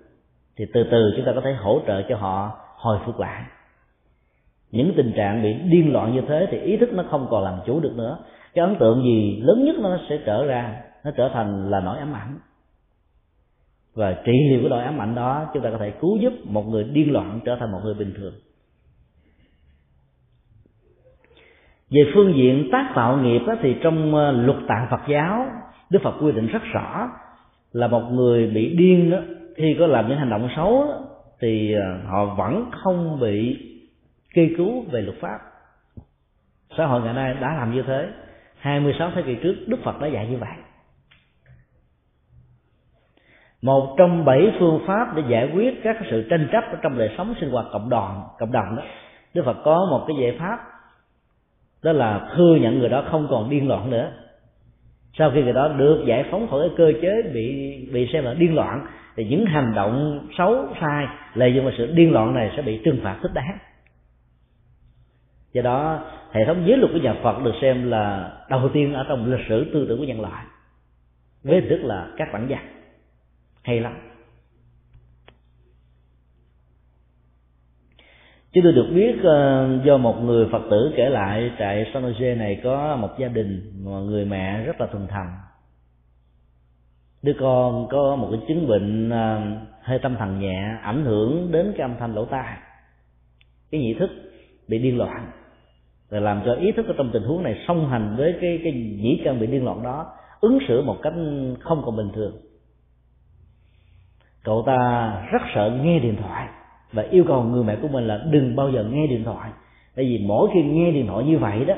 thì 0.57 0.65
từ 0.73 0.85
từ 0.91 1.13
chúng 1.17 1.27
ta 1.27 1.33
có 1.35 1.41
thể 1.41 1.53
hỗ 1.53 1.81
trợ 1.87 2.03
cho 2.09 2.17
họ 2.17 2.59
hồi 2.77 2.99
phục 3.07 3.21
lại. 3.21 3.43
Những 4.71 4.93
tình 4.97 5.13
trạng 5.17 5.43
bị 5.43 5.55
điên 5.55 5.93
loạn 5.93 6.15
như 6.15 6.21
thế 6.29 6.47
thì 6.51 6.59
ý 6.59 6.77
thức 6.77 6.89
nó 6.93 7.05
không 7.11 7.27
còn 7.31 7.45
làm 7.45 7.59
chủ 7.67 7.81
được 7.81 7.93
nữa. 7.97 8.19
Cái 8.55 8.65
ấn 8.65 8.77
tượng 8.77 9.03
gì 9.03 9.41
lớn 9.43 9.65
nhất 9.65 9.77
nó 9.79 9.99
sẽ 10.09 10.19
trở 10.27 10.47
ra 10.47 10.83
nó 11.05 11.11
trở 11.17 11.31
thành 11.35 11.71
là 11.71 11.81
nỗi 11.81 11.99
ám 11.99 12.13
ảnh. 12.13 12.39
Và 13.95 14.13
trị 14.25 14.33
liệu 14.51 14.61
cái 14.61 14.69
nỗi 14.71 14.83
ám 14.83 15.01
ảnh 15.01 15.15
đó 15.15 15.51
chúng 15.55 15.63
ta 15.63 15.71
có 15.71 15.79
thể 15.79 15.91
cứu 15.91 16.17
giúp 16.17 16.33
một 16.45 16.63
người 16.63 16.85
điên 16.85 17.13
loạn 17.13 17.41
trở 17.45 17.57
thành 17.61 17.73
một 17.73 17.81
người 17.85 17.95
bình 17.95 18.15
thường. 18.17 18.35
Về 21.91 22.11
phương 22.15 22.35
diện 22.37 22.69
tác 22.73 22.93
tạo 22.95 23.17
nghiệp 23.17 23.41
đó, 23.47 23.55
thì 23.63 23.77
trong 23.83 24.15
ờ, 24.15 24.33
luật 24.33 24.59
tạng 24.69 24.87
Phật 24.91 25.01
giáo 25.09 25.47
Đức 25.91 25.99
Phật 26.03 26.15
quy 26.21 26.33
định 26.33 26.47
rất 26.47 26.63
rõ 26.73 27.09
là 27.77 27.89
một 27.89 28.03
người 28.13 28.47
bị 28.47 28.77
điên 28.77 29.11
đó 29.11 29.19
khi 29.57 29.77
có 29.79 29.87
làm 29.87 30.09
những 30.09 30.19
hành 30.19 30.31
động 30.31 30.49
xấu 30.57 30.85
đó, 30.87 31.05
thì 31.41 31.73
ờ, 31.73 31.99
họ 32.07 32.35
vẫn 32.35 32.71
không 32.71 33.21
bị 33.21 33.59
kê 34.35 34.51
cứu 34.57 34.85
về 34.91 35.01
luật 35.01 35.17
pháp. 35.21 35.39
Xã 36.77 36.87
hội 36.87 37.03
ngày 37.03 37.15
nay 37.15 37.35
đã 37.41 37.55
làm 37.57 37.75
như 37.75 37.83
thế 37.87 38.09
26 38.59 39.11
thế 39.15 39.23
kỷ 39.23 39.35
trước 39.43 39.55
Đức 39.67 39.77
Phật 39.85 40.01
đã 40.01 40.07
dạy 40.07 40.27
như 40.31 40.37
vậy. 40.37 40.57
Một 43.63 43.95
trong 43.99 44.25
bảy 44.25 44.53
phương 44.59 44.81
pháp 44.87 45.17
để 45.17 45.23
giải 45.29 45.51
quyết 45.55 45.81
các 45.83 45.97
sự 46.11 46.27
tranh 46.31 46.49
chấp 46.53 46.65
trong 46.83 46.99
đời 46.99 47.15
sống 47.19 47.35
sinh 47.41 47.51
hoạt 47.51 47.67
cộng 47.73 47.89
đoàn 47.89 48.23
cộng 48.39 48.53
đồng 48.53 48.77
đó 48.77 48.83
Đức 49.35 49.43
Phật 49.45 49.57
có 49.65 49.87
một 49.91 50.05
cái 50.09 50.17
giải 50.21 50.37
pháp 50.39 50.59
đó 51.83 51.93
là 51.93 52.31
thừa 52.37 52.57
nhận 52.61 52.79
người 52.79 52.89
đó 52.89 53.05
không 53.11 53.27
còn 53.31 53.51
điên 53.51 53.69
loạn 53.69 53.91
nữa 53.91 54.13
sau 55.19 55.31
khi 55.31 55.43
người 55.43 55.53
đó 55.53 55.69
được 55.69 56.05
giải 56.07 56.25
phóng 56.31 56.49
khỏi 56.49 56.69
cái 56.69 56.77
cơ 56.79 56.93
chế 57.03 57.23
bị 57.35 57.77
bị 57.93 58.09
xem 58.13 58.25
là 58.25 58.35
điên 58.35 58.55
loạn, 58.55 58.87
thì 59.17 59.25
những 59.25 59.47
hành 59.47 59.75
động 59.75 60.27
xấu, 60.39 60.67
sai, 60.81 61.07
lợi 61.35 61.55
dụng 61.55 61.65
vào 61.65 61.75
sự 61.79 61.93
điên 61.93 62.13
loạn 62.13 62.35
này 62.35 62.53
sẽ 62.57 62.63
bị 62.63 62.81
trừng 62.85 63.01
phạt 63.03 63.19
thích 63.23 63.35
đáng. 63.35 63.59
Do 65.53 65.63
đó, 65.63 66.05
hệ 66.33 66.45
thống 66.45 66.63
giới 66.67 66.77
luật 66.77 66.93
của 66.93 66.99
nhà 66.99 67.15
Phật 67.23 67.45
được 67.45 67.55
xem 67.61 67.91
là 67.91 68.33
đầu 68.51 68.69
tiên 68.73 68.95
ở 68.95 69.05
trong 69.09 69.33
lịch 69.33 69.47
sử 69.49 69.71
tư 69.73 69.87
tưởng 69.89 69.99
của 69.99 70.05
nhân 70.05 70.21
loại, 70.21 70.45
với 71.45 71.61
hình 71.61 71.71
thức 71.71 71.81
là 71.83 72.09
các 72.17 72.29
bản 72.33 72.47
văn. 72.49 72.67
Hay 73.63 73.81
lắm. 73.81 73.93
Chúng 78.57 78.65
tôi 78.65 78.73
được 78.73 78.91
biết 78.95 79.17
uh, 79.19 79.85
do 79.85 79.97
một 79.97 80.23
người 80.25 80.47
phật 80.53 80.63
tử 80.71 80.93
kể 80.97 81.09
lại 81.09 81.51
tại 81.59 81.91
San 81.95 82.03
Jose 82.03 82.37
này 82.37 82.61
có 82.65 82.97
một 82.97 83.09
gia 83.19 83.29
đình 83.29 83.73
mà 83.85 83.91
người 83.91 84.25
mẹ 84.25 84.65
rất 84.65 84.81
là 84.81 84.87
thuần 84.87 85.07
thần 85.07 85.27
đứa 87.23 87.33
con 87.41 87.89
có 87.91 88.17
một 88.17 88.29
cái 88.33 88.41
chứng 88.49 88.69
bệnh 88.69 89.09
uh, 89.09 89.59
hơi 89.83 89.99
tâm 89.99 90.17
thần 90.19 90.41
nhẹ 90.41 90.79
ảnh 90.83 91.05
hưởng 91.05 91.53
đến 91.53 91.73
cái 91.77 91.81
âm 91.81 91.97
thanh 91.99 92.15
lỗ 92.15 92.25
tai 92.25 92.57
cái 93.71 93.81
nhị 93.81 93.95
thức 93.95 94.11
bị 94.69 94.79
điên 94.79 94.99
loạn 94.99 95.31
và 96.11 96.21
làm 96.21 96.43
cho 96.45 96.55
ý 96.55 96.73
thức 96.73 96.87
ở 96.87 96.95
trong 96.99 97.11
tình 97.13 97.23
huống 97.23 97.43
này 97.43 97.65
song 97.69 97.89
hành 97.89 98.17
với 98.17 98.35
cái 98.41 98.61
cái 98.65 98.73
nhĩ 98.73 99.23
căn 99.25 99.41
bị 99.41 99.47
điên 99.47 99.65
loạn 99.65 99.83
đó 99.83 100.07
ứng 100.41 100.59
xử 100.69 100.83
một 100.83 100.97
cách 101.03 101.13
không 101.61 101.83
còn 101.85 101.97
bình 101.97 102.11
thường. 102.15 102.37
Cậu 104.45 104.63
ta 104.67 105.11
rất 105.33 105.43
sợ 105.55 105.81
nghe 105.83 105.99
điện 105.99 106.17
thoại 106.23 106.49
và 106.93 107.03
yêu 107.03 107.25
cầu 107.29 107.43
người 107.43 107.65
mẹ 107.65 107.77
của 107.83 107.89
mình 107.89 108.07
là 108.07 108.21
đừng 108.31 108.57
bao 108.57 108.71
giờ 108.71 108.85
nghe 108.91 109.07
điện 109.07 109.25
thoại. 109.25 109.51
Tại 109.97 110.05
vì 110.05 110.25
mỗi 110.27 110.51
khi 110.55 110.63
nghe 110.63 110.91
điện 110.91 111.07
thoại 111.07 111.25
như 111.25 111.39
vậy 111.39 111.65
đó, 111.65 111.75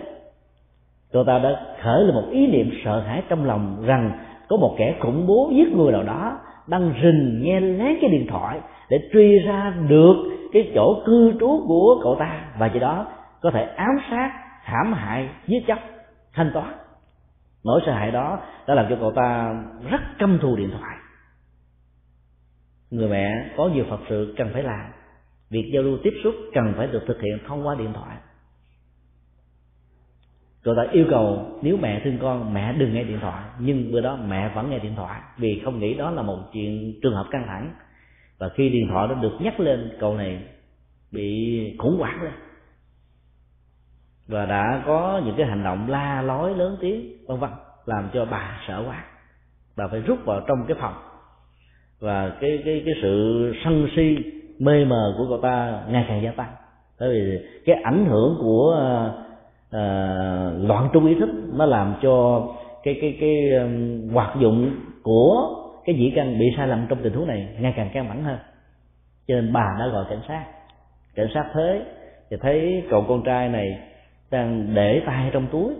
cô 1.12 1.24
ta 1.24 1.39
đã 1.39 1.51
khởi 1.82 2.05
lên 2.05 2.14
một 2.14 2.24
ý 2.30 2.47
niệm 2.47 2.70
sợ 2.85 3.01
hãi 3.01 3.22
trong 3.28 3.44
lòng 3.44 3.82
rằng 3.86 4.18
có 4.48 4.56
một 4.56 4.74
kẻ 4.78 4.97
khủng 5.01 5.26
bố 5.26 5.51
giết 5.52 5.76
người 5.76 5.93
nào 5.93 6.02
đó 6.02 6.39
đang 6.66 6.94
rình 7.02 7.40
nghe 7.43 7.60
lén 7.60 7.98
cái 8.01 8.10
điện 8.10 8.26
thoại 8.28 8.60
để 8.90 8.98
truy 9.12 9.39
ra 9.39 9.74
được 9.89 10.14
cái 10.52 10.72
chỗ 10.74 11.02
cư 11.06 11.32
trú 11.40 11.64
của 11.68 12.01
cậu 12.02 12.16
ta. 12.18 12.44
Và 12.59 12.66
do 12.66 12.80
đó, 12.80 13.06
có 13.40 13.51
thể 13.51 13.64
ám 13.76 13.98
sát 14.10 14.32
hãm 14.62 14.93
hại, 14.93 15.28
giết 15.47 15.64
chóc, 15.66 15.78
thanh 16.35 16.51
toán. 16.55 16.74
Nỗi 17.64 17.80
sợ 17.86 17.93
hãi 17.93 18.10
đó 18.10 18.39
đã 18.66 18.74
làm 18.74 18.86
cho 18.90 18.97
cậu 19.01 19.12
ta 19.12 19.55
rất 19.90 20.01
căm 20.18 20.39
thù 20.43 20.56
điện 20.56 20.70
thoại. 20.70 20.97
Người 22.90 23.09
mẹ 23.09 23.30
có 23.56 23.68
nhiều 23.68 23.85
phật 23.90 24.01
sự 24.09 24.35
cần 24.39 24.51
phải 24.52 24.62
làm 24.62 24.90
việc 25.50 25.70
giao 25.74 25.82
lưu 25.82 25.98
tiếp 26.02 26.14
xúc 26.24 26.34
cần 26.54 26.74
phải 26.76 26.86
được 26.86 27.02
thực 27.06 27.20
hiện 27.20 27.38
thông 27.46 27.66
qua 27.66 27.74
điện 27.74 27.92
thoại. 27.92 28.16
Cậu 30.62 30.74
ta 30.74 30.82
yêu 30.92 31.06
cầu 31.10 31.58
nếu 31.62 31.76
mẹ 31.76 32.00
thương 32.04 32.18
con, 32.18 32.54
mẹ 32.54 32.72
đừng 32.72 32.94
nghe 32.94 33.04
điện 33.04 33.18
thoại. 33.20 33.44
Nhưng 33.58 33.92
bữa 33.92 34.00
đó 34.00 34.18
mẹ 34.28 34.52
vẫn 34.54 34.70
nghe 34.70 34.78
điện 34.78 34.94
thoại 34.96 35.20
vì 35.36 35.60
không 35.64 35.78
nghĩ 35.78 35.94
đó 35.94 36.10
là 36.10 36.22
một 36.22 36.38
chuyện 36.52 36.94
trường 37.02 37.14
hợp 37.14 37.26
căng 37.30 37.44
thẳng. 37.46 37.74
Và 38.38 38.48
khi 38.48 38.68
điện 38.68 38.88
thoại 38.90 39.08
đã 39.08 39.14
được 39.14 39.32
nhắc 39.40 39.60
lên, 39.60 39.96
cậu 40.00 40.16
này 40.16 40.42
bị 41.12 41.76
khủng 41.78 41.98
hoảng 41.98 42.22
lên. 42.22 42.32
Và 44.26 44.46
đã 44.46 44.82
có 44.86 45.22
những 45.24 45.34
cái 45.36 45.46
hành 45.46 45.64
động 45.64 45.90
la 45.90 46.22
lối 46.22 46.54
lớn 46.54 46.76
tiếng, 46.80 47.26
vân 47.26 47.40
vân, 47.40 47.50
làm 47.86 48.08
cho 48.14 48.24
bà 48.24 48.60
sợ 48.68 48.84
quá. 48.86 49.04
Bà 49.76 49.88
phải 49.88 50.00
rút 50.00 50.24
vào 50.24 50.40
trong 50.48 50.64
cái 50.68 50.76
phòng. 50.80 50.94
Và 52.00 52.36
cái 52.40 52.62
cái 52.64 52.82
cái 52.84 52.94
sự 53.02 53.54
sân 53.64 53.88
si 53.96 54.16
mê 54.60 54.85
mờ 54.85 55.14
của 55.18 55.26
cậu 55.28 55.39
ta 55.43 55.82
ngày 55.89 56.05
càng 56.09 56.22
gia 56.22 56.30
tăng. 56.30 56.52
Bởi 57.01 57.09
vì 57.09 57.39
cái 57.66 57.76
ảnh 57.85 58.06
hưởng 58.06 58.36
của 58.40 58.76
uh, 59.68 60.68
loạn 60.68 60.89
trung 60.93 61.06
ý 61.06 61.14
thức 61.20 61.28
nó 61.52 61.66
làm 61.66 61.94
cho 62.02 62.47
cái 62.82 62.98
cái 63.01 63.16
cái 63.20 63.51
um, 63.52 64.09
hoạt 64.12 64.36
dụng 64.40 64.70
của 65.02 65.55
cái 65.85 65.94
dĩ 65.94 66.12
căn 66.16 66.39
bị 66.39 66.47
sai 66.56 66.68
lầm 66.68 66.86
trong 66.89 66.98
tình 67.02 67.12
huống 67.12 67.26
này 67.26 67.48
ngày 67.60 67.74
càng 67.76 67.90
căng 67.94 68.09
thẳng 68.09 68.24
hơn. 68.24 68.39
Cho 69.28 69.35
nên 69.35 69.52
bà 69.52 69.76
đã 69.78 69.86
gọi 69.86 70.05
cảnh 70.10 70.20
sát. 70.28 70.44
Cảnh 71.14 71.28
sát 71.35 71.44
thế 71.55 71.85
thì 72.30 72.36
thấy 72.40 72.85
cậu 72.90 73.05
con 73.09 73.22
trai 73.24 73.48
này 73.48 73.78
đang 74.30 74.74
để 74.74 75.02
tay 75.06 75.30
trong 75.32 75.47
túi. 75.52 75.74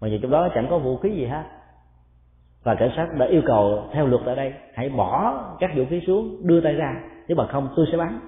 Mà 0.00 0.08
giờ 0.08 0.18
trong 0.22 0.30
đó 0.30 0.48
chẳng 0.54 0.66
có 0.70 0.78
vũ 0.78 0.96
khí 0.96 1.10
gì 1.10 1.24
hết. 1.24 1.42
Và 2.64 2.74
cảnh 2.74 2.90
sát 2.96 3.08
đã 3.18 3.26
yêu 3.26 3.42
cầu 3.46 3.84
theo 3.92 4.06
luật 4.06 4.22
tại 4.26 4.36
đây 4.36 4.52
hãy 4.74 4.88
bỏ 4.88 5.42
các 5.60 5.70
vũ 5.76 5.84
khí 5.90 6.00
xuống 6.06 6.36
đưa 6.42 6.60
tay 6.60 6.72
ra 6.72 6.94
nếu 7.28 7.36
mà 7.36 7.46
không 7.46 7.68
tôi 7.76 7.86
sẽ 7.92 7.98
bắn 7.98 8.20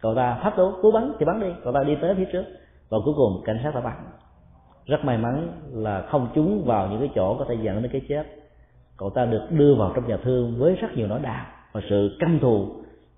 cậu 0.00 0.14
ta 0.14 0.40
phát 0.42 0.56
đố, 0.56 0.72
cố 0.82 0.90
bắn 0.90 1.12
thì 1.18 1.24
bắn 1.24 1.40
đi. 1.40 1.46
Cậu 1.64 1.72
ta 1.72 1.82
đi 1.82 1.96
tới 2.00 2.14
phía 2.14 2.28
trước. 2.32 2.44
Và 2.88 2.98
cuối 3.04 3.14
cùng 3.16 3.42
cảnh 3.44 3.60
sát 3.62 3.74
đã 3.74 3.80
bắn 3.80 3.96
rất 4.86 5.04
may 5.04 5.18
mắn 5.18 5.52
là 5.72 6.02
không 6.02 6.28
trúng 6.34 6.64
vào 6.64 6.88
những 6.88 7.00
cái 7.00 7.10
chỗ 7.14 7.36
có 7.38 7.44
thể 7.48 7.54
dẫn 7.62 7.82
đến 7.82 7.92
cái 7.92 8.00
chết. 8.08 8.26
Cậu 8.96 9.10
ta 9.10 9.24
được 9.26 9.46
đưa 9.50 9.74
vào 9.74 9.92
trong 9.94 10.08
nhà 10.08 10.16
thương 10.24 10.58
với 10.58 10.74
rất 10.74 10.88
nhiều 10.96 11.06
nỗi 11.06 11.20
đau 11.22 11.44
và 11.72 11.80
sự 11.90 12.16
căm 12.20 12.38
thù 12.40 12.66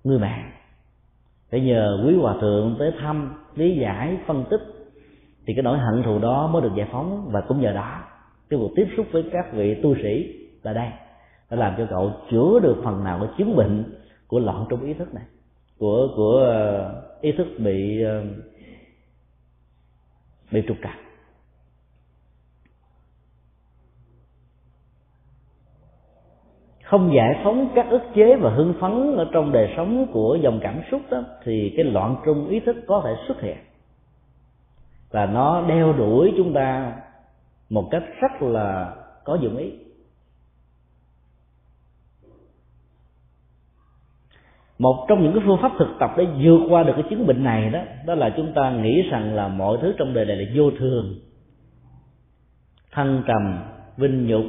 người 0.03 0.19
mẹ. 0.19 0.43
Để 1.51 1.59
nhờ 1.59 2.03
quý 2.05 2.17
hòa 2.17 2.35
thượng 2.41 2.75
tới 2.79 2.91
thăm 2.99 3.33
lý 3.55 3.77
giải 3.77 4.17
phân 4.27 4.45
tích 4.49 4.61
thì 5.45 5.53
cái 5.53 5.63
nỗi 5.63 5.77
hận 5.77 6.03
thù 6.03 6.19
đó 6.19 6.47
mới 6.47 6.61
được 6.61 6.71
giải 6.75 6.87
phóng. 6.91 7.29
Và 7.31 7.41
cũng 7.41 7.61
nhờ 7.61 7.71
đó 7.71 7.99
cái 8.49 8.59
cuộc 8.59 8.71
tiếp 8.75 8.87
xúc 8.97 9.05
với 9.11 9.29
các 9.31 9.53
vị 9.53 9.81
tu 9.83 9.95
sĩ 9.95 10.39
là 10.63 10.73
đây 10.73 10.87
đã 11.49 11.57
làm 11.57 11.73
cho 11.77 11.87
cậu 11.89 12.11
chữa 12.31 12.59
được 12.59 12.75
phần 12.83 13.03
nào 13.03 13.19
cái 13.19 13.29
chứng 13.37 13.55
bệnh 13.55 13.83
của 14.33 14.39
loạn 14.39 14.65
trong 14.69 14.83
ý 14.83 14.93
thức 14.93 15.13
này, 15.13 15.23
của 15.79 16.07
của 16.15 16.37
ờ, 16.37 17.01
ý 17.21 17.31
thức 17.31 17.47
bị 17.57 18.01
ờ, 18.03 18.23
bị 20.51 20.63
trục 20.67 20.77
trặc. 20.83 20.95
Không 26.83 27.13
giải 27.15 27.41
phóng 27.43 27.71
các 27.75 27.89
ức 27.89 28.01
chế 28.15 28.35
và 28.35 28.49
hưng 28.49 28.73
phấn 28.81 29.15
ở 29.17 29.29
trong 29.33 29.51
đời 29.51 29.73
sống 29.77 30.07
của 30.13 30.37
dòng 30.41 30.59
cảm 30.63 30.81
xúc 30.91 31.01
đó, 31.09 31.23
thì 31.43 31.73
cái 31.77 31.85
loạn 31.85 32.15
trung 32.25 32.47
ý 32.47 32.59
thức 32.59 32.75
có 32.87 33.01
thể 33.05 33.15
xuất 33.27 33.41
hiện. 33.41 33.57
Và 35.11 35.25
nó 35.25 35.65
đeo 35.67 35.93
đuổi 35.93 36.33
chúng 36.37 36.53
ta 36.53 36.95
một 37.69 37.87
cách 37.91 38.03
rất 38.21 38.41
là 38.41 38.95
có 39.23 39.37
dụng 39.41 39.57
ý. 39.57 39.71
Một 44.83 45.05
trong 45.09 45.23
những 45.23 45.33
cái 45.33 45.43
phương 45.45 45.61
pháp 45.61 45.71
thực 45.79 45.89
tập 45.99 46.11
để 46.17 46.27
vượt 46.43 46.59
qua 46.69 46.83
được 46.83 46.93
cái 46.95 47.03
chứng 47.09 47.27
bệnh 47.27 47.43
này 47.43 47.69
đó 47.69 47.79
đó 48.05 48.15
là 48.15 48.29
chúng 48.37 48.53
ta 48.53 48.71
nghĩ 48.71 49.01
rằng 49.11 49.35
là 49.35 49.47
mọi 49.47 49.77
thứ 49.81 49.93
trong 49.97 50.13
đời 50.13 50.25
này 50.25 50.35
là 50.35 50.51
vô 50.55 50.71
thường. 50.71 51.15
Thăng 52.91 53.23
trầm, 53.27 53.59
vinh 53.97 54.27
nhục, 54.27 54.45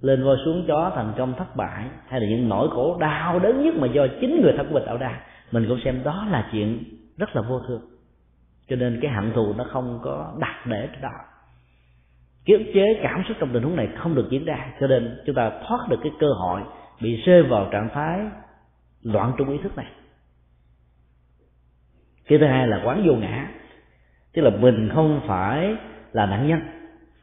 lên 0.00 0.24
voi 0.24 0.36
xuống 0.44 0.64
chó 0.68 0.92
thành 0.94 1.12
công 1.16 1.34
thất 1.34 1.56
bại, 1.56 1.84
hay 2.08 2.20
là 2.20 2.26
những 2.26 2.48
nỗi 2.48 2.68
khổ 2.70 2.96
đau 3.00 3.38
đớn 3.38 3.62
nhất 3.62 3.74
mà 3.74 3.86
do 3.86 4.06
chính 4.20 4.42
người 4.42 4.52
thân 4.56 4.66
của 4.66 4.74
mình 4.74 4.82
tạo 4.86 4.96
ra, 4.96 5.20
mình 5.52 5.64
cũng 5.68 5.80
xem 5.84 6.00
đó 6.04 6.26
là 6.30 6.48
chuyện 6.52 6.84
rất 7.16 7.36
là 7.36 7.42
vô 7.42 7.60
thường. 7.68 7.82
Cho 8.68 8.76
nên 8.76 8.98
cái 9.02 9.10
hận 9.10 9.32
thù 9.32 9.54
nó 9.58 9.64
không 9.64 9.98
có 10.02 10.32
đặt 10.38 10.66
để 10.66 10.88
đó. 11.02 11.10
Cái 12.46 12.56
chế 12.74 13.00
cảm 13.02 13.22
xúc 13.28 13.36
trong 13.40 13.50
tình 13.52 13.62
huống 13.62 13.76
này 13.76 13.88
không 13.96 14.14
được 14.14 14.26
diễn 14.30 14.44
ra, 14.44 14.72
cho 14.80 14.86
nên 14.86 15.22
chúng 15.26 15.34
ta 15.34 15.50
thoát 15.68 15.88
được 15.88 15.98
cái 16.02 16.12
cơ 16.20 16.26
hội 16.32 16.60
bị 17.00 17.16
rơi 17.16 17.42
vào 17.42 17.68
trạng 17.72 17.88
thái 17.94 18.20
loạn 19.04 19.32
trung 19.38 19.50
ý 19.50 19.58
thức 19.62 19.76
này. 19.76 19.86
Cái 22.28 22.38
thứ 22.38 22.46
hai 22.46 22.66
là 22.66 22.82
quán 22.84 23.06
vô 23.06 23.14
ngã. 23.14 23.48
Tức 24.32 24.42
là 24.42 24.50
mình 24.50 24.90
không 24.94 25.20
phải 25.26 25.76
là 26.12 26.26
nạn 26.26 26.48
nhân. 26.48 26.60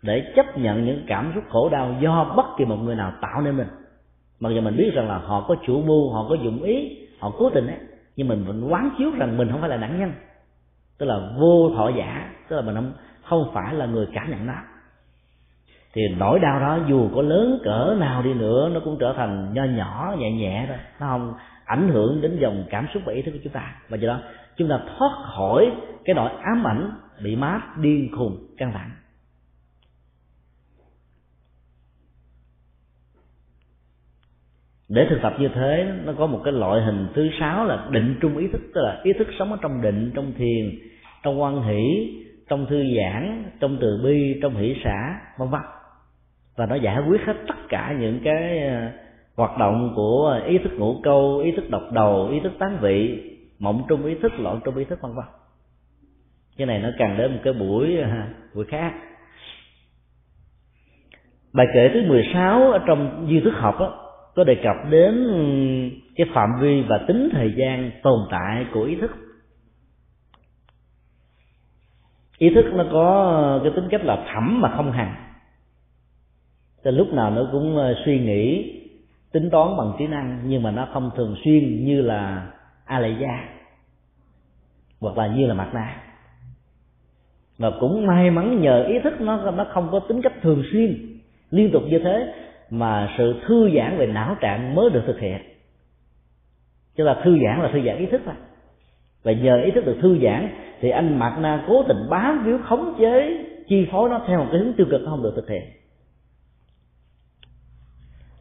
Để 0.01 0.33
chấp 0.35 0.57
nhận 0.57 0.85
những 0.85 1.03
cảm 1.07 1.31
xúc 1.35 1.43
khổ 1.49 1.69
đau 1.69 1.95
do 1.99 2.33
bất 2.37 2.45
kỳ 2.57 2.65
một 2.65 2.75
người 2.75 2.95
nào 2.95 3.13
tạo 3.21 3.41
nên 3.41 3.57
mình. 3.57 3.67
Mặc 4.39 4.49
dù 4.49 4.61
mình 4.61 4.77
biết 4.77 4.91
rằng 4.93 5.07
là 5.07 5.17
họ 5.17 5.45
có 5.47 5.55
chủ 5.65 5.81
mưu, 5.81 6.13
họ 6.13 6.25
có 6.29 6.35
dụng 6.35 6.63
ý, 6.63 7.07
họ 7.19 7.31
cố 7.37 7.49
tình 7.49 7.67
ấy, 7.67 7.77
nhưng 8.15 8.27
mình 8.27 8.43
vẫn 8.43 8.71
quán 8.71 8.89
chiếu 8.97 9.11
rằng 9.17 9.37
mình 9.37 9.51
không 9.51 9.61
phải 9.61 9.69
là 9.69 9.77
nạn 9.77 9.99
nhân. 9.99 10.13
Tức 10.97 11.05
là 11.05 11.19
vô 11.37 11.71
thọ 11.75 11.89
giả. 11.97 12.33
Tức 12.47 12.55
là 12.55 12.61
mình 12.61 12.75
không 12.75 12.93
không 13.23 13.51
phải 13.53 13.73
là 13.73 13.85
người 13.85 14.07
cảm 14.13 14.31
nhận 14.31 14.47
nó. 14.47 14.53
Thì 15.93 16.01
nỗi 16.17 16.39
đau 16.39 16.59
đó 16.59 16.79
dù 16.87 17.09
có 17.15 17.21
lớn 17.21 17.59
cỡ 17.63 17.95
nào 17.99 18.21
đi 18.21 18.33
nữa, 18.33 18.69
nó 18.73 18.79
cũng 18.79 18.97
trở 18.99 19.13
thành 19.17 19.53
nho 19.53 19.63
nhỏ, 19.63 20.15
nhẹ 20.19 20.31
nhẹ 20.31 20.65
thôi. 20.67 20.77
Nó 20.99 21.07
không 21.07 21.33
ảnh 21.71 21.89
hưởng 21.89 22.21
đến 22.21 22.37
dòng 22.41 22.65
cảm 22.69 22.87
xúc 22.93 23.03
và 23.05 23.13
ý 23.13 23.21
thức 23.21 23.31
của 23.31 23.39
chúng 23.43 23.53
ta. 23.53 23.75
Và 23.89 23.97
do 23.97 24.07
đó, 24.07 24.19
chúng 24.57 24.69
ta 24.69 24.79
thoát 24.97 25.11
khỏi 25.35 25.71
cái 26.05 26.15
nỗi 26.15 26.31
ám 26.41 26.67
ảnh 26.67 26.91
bị 27.23 27.35
mát 27.35 27.61
điên 27.77 28.09
khùng, 28.17 28.37
căng 28.57 28.73
thẳng. 28.73 28.91
Để 34.89 35.07
thực 35.09 35.19
tập 35.21 35.33
như 35.39 35.49
thế, 35.55 35.93
nó 36.05 36.13
có 36.17 36.27
một 36.27 36.41
cái 36.43 36.53
loại 36.53 36.81
hình 36.81 37.07
thứ 37.15 37.29
sáu 37.39 37.65
là 37.65 37.87
định 37.91 38.17
trung 38.21 38.37
ý 38.37 38.47
thức, 38.47 38.61
tức 38.75 38.81
là 38.81 39.01
ý 39.03 39.13
thức 39.13 39.27
sống 39.39 39.51
ở 39.51 39.57
trong 39.61 39.81
định, 39.81 40.11
trong 40.15 40.33
thiền, 40.37 40.79
trong 41.23 41.41
quan 41.41 41.63
hỷ, 41.63 42.13
trong 42.49 42.65
thư 42.69 42.83
giãn, 42.97 43.43
trong 43.59 43.77
từ 43.81 44.01
bi, 44.03 44.39
trong 44.41 44.55
hỷ 44.55 44.75
xã, 44.83 45.19
vân 45.37 45.49
vân. 45.49 45.61
Và 46.55 46.65
nó 46.65 46.75
giải 46.75 46.97
quyết 47.07 47.21
hết 47.21 47.33
tất 47.47 47.55
cả 47.69 47.95
những 47.99 48.19
cái 48.23 48.59
hoạt 49.41 49.57
động 49.57 49.93
của 49.95 50.41
ý 50.45 50.57
thức 50.57 50.71
ngũ 50.77 51.01
câu 51.03 51.37
ý 51.37 51.51
thức 51.51 51.69
độc 51.69 51.81
đầu 51.91 52.27
ý 52.31 52.39
thức 52.39 52.53
tán 52.59 52.77
vị 52.81 53.19
mộng 53.59 53.83
trung 53.89 54.05
ý 54.05 54.15
thức 54.21 54.31
loạn 54.39 54.59
trung 54.65 54.75
ý 54.75 54.85
thức 54.85 54.99
vân 55.01 55.13
vân. 55.13 55.25
Cái 56.57 56.67
này 56.67 56.79
nó 56.79 56.89
cần 56.99 57.17
đến 57.17 57.31
một 57.31 57.39
cái 57.43 57.53
buổi 57.53 57.97
à, 57.97 58.27
buổi 58.55 58.65
khác. 58.65 58.93
Bài 61.53 61.67
kể 61.73 61.89
thứ 61.93 62.01
16 62.07 62.71
ở 62.71 62.79
trong 62.87 63.25
duy 63.29 63.39
thức 63.39 63.53
học 63.55 63.75
đó, 63.79 64.11
có 64.35 64.43
đề 64.43 64.55
cập 64.55 64.75
đến 64.89 65.27
ừ, 65.27 65.43
cái 66.15 66.27
phạm 66.33 66.49
vi 66.61 66.83
và 66.89 66.97
tính 67.07 67.29
thời 67.31 67.53
gian 67.57 67.91
tồn 68.03 68.19
tại 68.31 68.65
của 68.73 68.83
ý 68.83 68.95
thức. 68.95 69.11
Ý 72.37 72.49
thức 72.55 72.65
nó 72.73 72.85
có 72.91 73.59
cái 73.63 73.71
tính 73.75 73.87
cách 73.91 74.03
là 74.03 74.25
thẩm 74.33 74.61
mà 74.61 74.73
không 74.75 74.91
hằng 74.91 75.15
từ 76.83 76.91
lúc 76.91 77.13
nào 77.13 77.31
nó 77.31 77.49
cũng 77.51 77.77
ờ, 77.77 77.95
suy 78.05 78.19
nghĩ 78.19 78.73
tính 79.31 79.49
toán 79.49 79.77
bằng 79.77 79.93
trí 79.99 80.07
năng 80.07 80.41
nhưng 80.45 80.63
mà 80.63 80.71
nó 80.71 80.87
không 80.93 81.11
thường 81.15 81.35
xuyên 81.43 81.85
như 81.85 82.01
là 82.01 82.51
a 82.85 82.99
lệ 82.99 83.15
gia 83.21 83.49
hoặc 85.01 85.17
là 85.17 85.27
như 85.27 85.47
là 85.47 85.53
mặt 85.53 85.73
nạ. 85.73 85.95
Và 87.57 87.71
cũng 87.79 88.07
may 88.07 88.31
mắn 88.31 88.61
nhờ 88.61 88.83
ý 88.83 88.99
thức 89.03 89.21
nó 89.21 89.51
nó 89.51 89.65
không 89.73 89.89
có 89.91 89.99
tính 89.99 90.21
cách 90.21 90.33
thường 90.41 90.63
xuyên, 90.71 91.19
liên 91.51 91.71
tục 91.71 91.83
như 91.87 91.99
thế, 91.99 92.33
mà 92.69 93.13
sự 93.17 93.41
thư 93.47 93.69
giãn 93.77 93.97
về 93.97 94.07
não 94.07 94.35
trạng 94.41 94.75
mới 94.75 94.89
được 94.89 95.03
thực 95.07 95.19
hiện. 95.19 95.37
Chứ 96.97 97.03
là 97.03 97.21
thư 97.23 97.37
giãn 97.43 97.61
là 97.61 97.69
thư 97.73 97.81
giãn 97.85 97.97
ý 97.97 98.05
thức 98.05 98.21
thôi. 98.25 98.35
Và 99.23 99.31
nhờ 99.31 99.61
ý 99.61 99.71
thức 99.71 99.85
được 99.85 99.97
thư 100.01 100.19
giãn, 100.23 100.49
thì 100.81 100.89
anh 100.89 101.19
mặt 101.19 101.37
na 101.39 101.63
cố 101.67 101.83
tình 101.87 102.09
bám 102.09 102.43
víu 102.45 102.57
khống 102.63 102.95
chế 102.99 103.45
chi 103.67 103.87
phối 103.91 104.09
nó 104.09 104.21
theo 104.27 104.39
một 104.39 104.47
cái 104.51 104.61
hướng 104.61 104.73
tiêu 104.73 104.87
cực 104.89 105.01
không 105.09 105.23
được 105.23 105.33
thực 105.35 105.49
hiện 105.49 105.63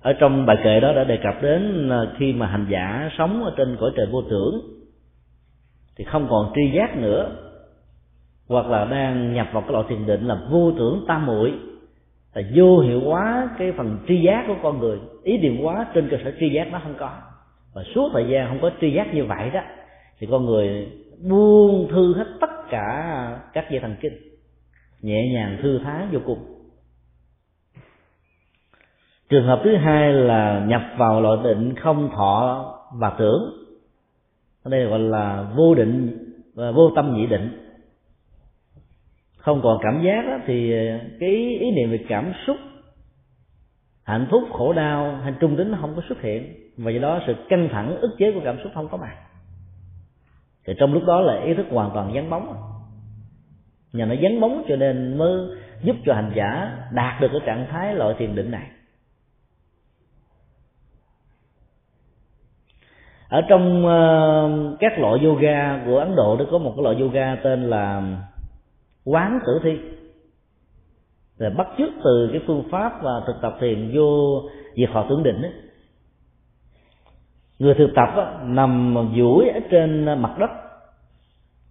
ở 0.03 0.13
trong 0.13 0.47
bài 0.47 0.57
kệ 0.65 0.81
đó 0.81 0.93
đã 0.93 1.05
đề 1.05 1.17
cập 1.17 1.43
đến 1.43 1.89
à, 1.89 2.01
khi 2.19 2.33
mà 2.33 2.47
hành 2.47 2.67
giả 2.71 3.11
sống 3.19 3.45
ở 3.45 3.55
trên 3.57 3.77
cõi 3.81 3.91
trời 3.97 4.07
vô 4.13 4.23
tưởng 4.31 4.61
thì 6.01 6.05
không 6.05 6.27
còn 6.31 6.53
tri 6.55 6.71
giác 6.77 6.97
nữa, 6.97 7.37
hoặc 8.49 8.67
là 8.67 8.85
đang 8.85 9.35
nhập 9.35 9.49
vào 9.53 9.63
cái 9.63 9.73
loại 9.73 9.85
thiền 9.89 10.07
định 10.07 10.29
là 10.29 10.41
vô 10.51 10.73
tưởng 10.79 11.05
tam 11.09 11.27
muội, 11.27 11.53
là 12.35 12.43
vô 12.55 12.81
hiệu 12.81 13.01
hóa 13.01 13.51
cái 13.59 13.73
phần 13.73 13.99
tri 14.09 14.23
giác 14.23 14.45
của 14.47 14.57
con 14.63 14.79
người. 14.79 14.99
Ý 15.23 15.39
niệm 15.39 15.63
hóa 15.63 15.87
trên 15.95 16.09
cơ 16.11 16.17
sở 16.25 16.33
tri 16.41 16.51
giác 16.51 16.73
nó 16.73 16.81
không 16.83 16.95
có. 16.99 17.11
Và 17.75 17.83
suốt 17.95 18.11
thời 18.13 18.29
gian 18.29 18.49
không 18.49 18.59
có 18.63 18.71
tri 18.81 18.93
giác 18.93 19.15
như 19.15 19.25
vậy 19.25 19.51
đó, 19.51 19.61
thì 20.19 20.27
con 20.31 20.47
người 20.47 20.89
buông 21.29 21.89
thư 21.91 22.15
hết 22.15 22.27
tất 22.41 22.51
cả 22.71 23.39
các 23.53 23.71
dây 23.71 23.81
thần 23.81 23.97
kinh, 24.01 24.13
nhẹ 25.03 25.29
nhàng 25.33 25.59
thư 25.63 25.79
thái 25.85 26.07
vô 26.13 26.21
cùng 26.27 26.39
trường 29.31 29.47
hợp 29.47 29.61
thứ 29.65 29.77
hai 29.77 30.13
là 30.13 30.65
nhập 30.67 30.83
vào 30.97 31.21
loại 31.21 31.39
định 31.45 31.75
không 31.75 32.11
thọ 32.11 32.65
và 32.93 33.11
tưởng. 33.19 33.53
Ở 34.63 34.71
đây 34.71 34.85
gọi 34.85 34.99
là 34.99 35.47
vô 35.57 35.75
định 35.75 36.19
và 36.55 36.71
vô 36.71 36.91
tâm 36.97 37.15
nhị 37.15 37.27
định. 37.27 37.67
Không 39.37 39.61
còn 39.63 39.79
cảm 39.83 40.03
giác 40.03 40.25
đó, 40.27 40.39
thì 40.47 40.73
cái 41.21 41.31
ý 41.61 41.71
niệm 41.71 41.91
về 41.91 42.05
cảm 42.09 42.33
xúc 42.47 42.57
hạnh 44.05 44.27
phúc 44.31 44.43
khổ 44.53 44.73
đau 44.73 45.17
hay 45.23 45.35
trung 45.41 45.57
tính 45.57 45.75
không 45.81 45.97
có 45.97 46.03
xuất 46.09 46.21
hiện. 46.21 46.55
Và 46.77 46.91
do 46.91 47.01
đó 47.01 47.21
sự 47.27 47.35
căng 47.49 47.69
thẳng 47.73 47.97
ức 47.97 48.11
chế 48.19 48.33
của 48.33 48.41
cảm 48.45 48.59
xúc 48.63 48.73
không 48.75 48.89
có 48.89 48.97
mặt. 48.97 49.17
Thì 50.67 50.73
trong 50.79 50.95
lúc 50.95 51.03
đó 51.07 51.21
là 51.21 51.41
ý 51.41 51.55
thức 51.55 51.67
hoàn 51.71 51.91
toàn 51.95 52.13
vắng 52.15 52.31
bóng. 52.31 52.57
Nhờ 53.93 54.07
nó 54.07 54.15
vắng 54.21 54.41
bóng 54.41 54.65
cho 54.69 54.77
nên 54.77 55.19
mới 55.19 55.47
giúp 55.83 55.97
cho 56.07 56.15
hành 56.15 56.33
giả 56.37 56.79
đạt 56.93 57.21
được 57.21 57.29
cái 57.33 57.41
trạng 57.47 57.67
thái 57.71 57.95
loại 57.95 58.15
thiền 58.19 58.35
định 58.35 58.51
này. 58.51 58.67
Ở 63.31 63.43
trong 63.49 63.87
uh, 63.87 64.79
các 64.81 64.99
loại 64.99 65.25
yoga 65.25 65.83
của 65.87 65.99
ấn 65.99 66.17
độ 66.17 66.37
nó 66.39 66.45
có 66.51 66.59
một 66.59 66.73
cái 66.77 66.83
loại 66.83 66.97
yoga 67.01 67.37
tên 67.45 67.71
là 67.71 68.03
quán 69.05 69.39
tử 69.47 69.61
thi. 69.63 69.79
Là 71.39 71.51
bắt 71.51 71.67
chước 71.79 71.89
từ 72.05 72.29
cái 72.33 72.41
phương 72.47 72.65
pháp 72.71 73.03
và 73.03 73.13
thực 73.27 73.37
tập 73.43 73.57
thiền 73.61 73.91
vô 73.95 74.41
diệt 74.77 74.91
họ 74.91 75.07
tưởng 75.09 75.23
định 75.23 75.43
ấy. 75.43 75.53
người 77.59 77.75
thực 77.75 77.91
tập 77.95 78.09
á, 78.17 78.39
nằm 78.43 78.97
duỗi 79.17 79.49
ở 79.49 79.61
trên 79.71 80.05
mặt 80.23 80.39
đất 80.39 80.51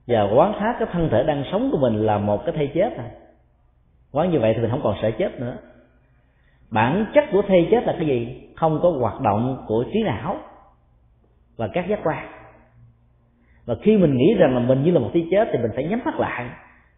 và 0.08 0.24
quán 0.36 0.54
sát 0.60 0.76
cái 0.80 0.88
thân 0.92 1.10
thể 1.12 1.24
đang 1.24 1.44
sống 1.52 1.70
của 1.72 1.78
mình 1.78 2.06
là 2.06 2.18
một 2.18 2.46
cái 2.46 2.56
thây 2.58 2.72
chết 2.74 2.98
à 2.98 3.10
quán 4.12 4.32
như 4.32 4.40
vậy 4.40 4.54
thì 4.56 4.62
mình 4.62 4.72
không 4.72 4.82
còn 4.84 4.96
sợ 5.02 5.12
chết 5.12 5.40
nữa. 5.40 5.58
Bản 6.72 7.06
chất 7.14 7.24
của 7.32 7.42
thây 7.48 7.68
chết 7.72 7.84
là 7.86 7.96
cái 7.98 8.08
gì? 8.08 8.42
Không 8.56 8.80
có 8.84 8.90
hoạt 8.90 9.22
động 9.22 9.64
của 9.68 9.86
trí 9.94 10.04
não 10.04 10.36
và 11.60 11.68
các 11.68 11.88
giác 11.88 12.00
quan. 12.04 12.28
Và 13.66 13.76
khi 13.82 13.98
mình 13.98 14.18
nghĩ 14.18 14.34
rằng 14.34 14.54
là 14.54 14.60
mình 14.60 14.84
như 14.84 14.92
là 14.92 15.00
một 15.00 15.10
thây 15.14 15.28
chết 15.32 15.48
thì 15.52 15.60
mình 15.60 15.72
phải 15.76 15.84
nhắm 15.84 16.02
mắt 16.06 16.20
lại. 16.20 16.50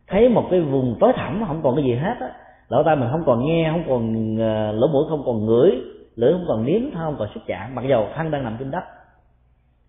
Thấy 0.08 0.30
một 0.30 0.48
cái 0.52 0.62
vùng 0.62 0.98
tối 1.00 1.14
thẳm 1.16 1.44
không 1.48 1.62
còn 1.64 1.76
cái 1.76 1.86
gì 1.86 1.94
hết 1.94 2.16
á. 2.20 2.32
Lỗ 2.70 2.84
tai 2.84 2.96
mình 2.96 3.10
không 3.12 3.24
còn 3.26 3.46
nghe, 3.46 3.70
không 3.72 3.84
còn 3.88 4.36
ờ, 4.40 4.72
lỗ 4.72 4.88
mũi 4.88 5.04
không 5.10 5.24
còn 5.26 5.46
ngửi, 5.46 5.72
lưỡi 6.16 6.34
không 6.34 6.46
còn 6.48 6.66
nếm 6.66 6.82
không 6.94 7.16
còn 7.20 7.28
xúc 7.34 7.44
chạm. 7.48 7.76
Mặc 7.76 7.86
dầu 7.90 8.08
thân 8.16 8.32
đang 8.32 8.44
nằm 8.44 8.56
trên 8.60 8.72
đất. 8.72 8.84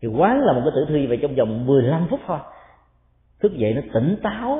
Thì 0.02 0.08
quán 0.08 0.40
là 0.40 0.52
một 0.52 0.60
cái 0.64 0.72
tử 0.74 0.86
thi 0.88 1.06
về 1.06 1.16
trong 1.16 1.34
vòng 1.34 1.66
15 1.66 2.06
phút 2.10 2.20
thôi. 2.26 2.38
Thức 3.42 3.52
dậy 3.56 3.74
nó 3.74 3.80
tỉnh 3.94 4.16
táo 4.22 4.58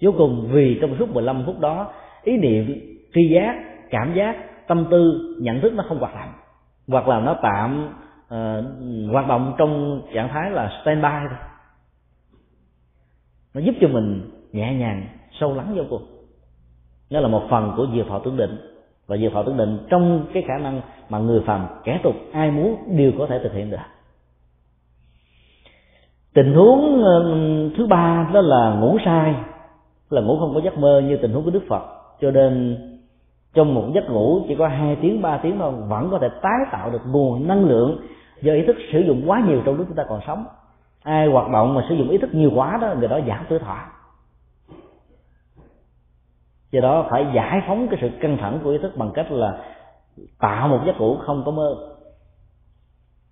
vô 0.00 0.12
cùng 0.18 0.48
vì 0.52 0.78
trong 0.80 0.96
suốt 0.98 1.08
15 1.14 1.42
phút 1.46 1.60
đó, 1.60 1.92
ý 2.22 2.36
niệm, 2.36 2.80
tri 3.14 3.28
giác, 3.34 3.54
cảm 3.90 4.14
giác, 4.14 4.36
tâm 4.66 4.86
tư, 4.90 5.34
nhận 5.40 5.60
thức 5.60 5.72
nó 5.72 5.84
không 5.88 5.98
hoạt 5.98 6.14
động. 6.14 6.32
Hoặc 6.88 7.08
là 7.08 7.20
nó 7.20 7.36
tạm 7.42 7.88
uh, 8.26 9.12
hoạt 9.12 9.28
động 9.28 9.54
trong 9.58 10.02
trạng 10.14 10.28
thái 10.28 10.50
là 10.50 10.80
standby 10.82 11.28
thôi. 11.28 11.38
Nó 13.54 13.60
giúp 13.60 13.74
cho 13.80 13.88
mình 13.88 14.30
nhẹ 14.52 14.74
nhàng 14.74 15.06
sâu 15.40 15.54
lắng 15.54 15.74
vô 15.76 15.82
cùng. 15.90 16.02
Đó 17.10 17.20
là 17.20 17.28
một 17.28 17.42
phần 17.50 17.72
của 17.76 17.86
diệt 17.94 18.06
thọ 18.08 18.18
tưởng 18.18 18.36
định. 18.36 18.56
Và 19.06 19.16
diệt 19.16 19.32
thọ 19.32 19.42
tưởng 19.42 19.56
định 19.56 19.78
trong 19.90 20.26
cái 20.34 20.44
khả 20.48 20.58
năng 20.58 20.80
mà 21.08 21.18
người 21.18 21.42
phàm 21.46 21.66
kẻ 21.84 22.00
tục 22.02 22.14
ai 22.32 22.50
muốn 22.50 22.96
đều 22.96 23.12
có 23.18 23.26
thể 23.26 23.38
thực 23.42 23.52
hiện 23.52 23.70
được. 23.70 23.76
Tình 26.34 26.54
huống 26.54 27.02
ờ, 27.04 27.24
thứ 27.76 27.86
ba 27.86 28.30
đó 28.34 28.40
là 28.40 28.74
ngủ 28.80 28.98
sai. 29.04 29.34
Là 30.10 30.20
ngủ 30.20 30.38
không 30.38 30.54
có 30.54 30.60
giấc 30.64 30.78
mơ 30.78 31.02
như 31.04 31.16
tình 31.16 31.32
huống 31.32 31.44
của 31.44 31.50
đức 31.50 31.62
phật. 31.68 31.82
Cho 32.20 32.30
nên 32.30 32.76
trong 33.54 33.74
một 33.74 33.84
giấc 33.94 34.10
ngủ 34.10 34.44
chỉ 34.48 34.54
có 34.54 34.68
hai 34.68 34.96
tiếng, 35.02 35.22
ba 35.22 35.36
tiếng 35.42 35.58
thôi, 35.58 35.72
vẫn 35.88 36.10
có 36.10 36.18
thể 36.18 36.28
tái 36.42 36.60
tạo 36.72 36.90
được 36.90 37.02
nguồn 37.06 37.48
năng 37.48 37.64
lượng 37.64 38.00
do 38.42 38.52
ý 38.52 38.62
thức 38.66 38.76
sử 38.92 39.00
dụng 39.00 39.22
quá 39.26 39.42
nhiều 39.46 39.62
trong 39.64 39.76
lúc 39.76 39.86
chúng 39.88 39.96
ta 39.96 40.04
còn 40.08 40.20
sống. 40.26 40.44
Ai 41.02 41.26
hoạt 41.26 41.50
động 41.50 41.74
mà 41.74 41.84
sử 41.88 41.94
dụng 41.94 42.08
ý 42.08 42.18
thức 42.18 42.34
nhiều 42.34 42.50
quá 42.54 42.78
đó, 42.82 42.94
người 42.98 43.08
đó 43.08 43.20
giảm 43.26 43.46
tuổi 43.48 43.58
thọ. 43.58 43.78
Do 46.70 46.80
đó 46.80 47.06
phải 47.10 47.26
giải 47.34 47.62
phóng 47.66 47.88
cái 47.88 47.98
sự 48.00 48.10
căng 48.20 48.36
thẳng 48.36 48.60
của 48.64 48.70
ý 48.70 48.78
thức 48.78 48.92
bằng 48.96 49.10
cách 49.14 49.32
là 49.32 49.58
tạo 50.40 50.68
một 50.68 50.80
giấc 50.86 51.00
ngủ 51.00 51.16
không 51.16 51.42
có 51.46 51.50
mơ. 51.50 51.76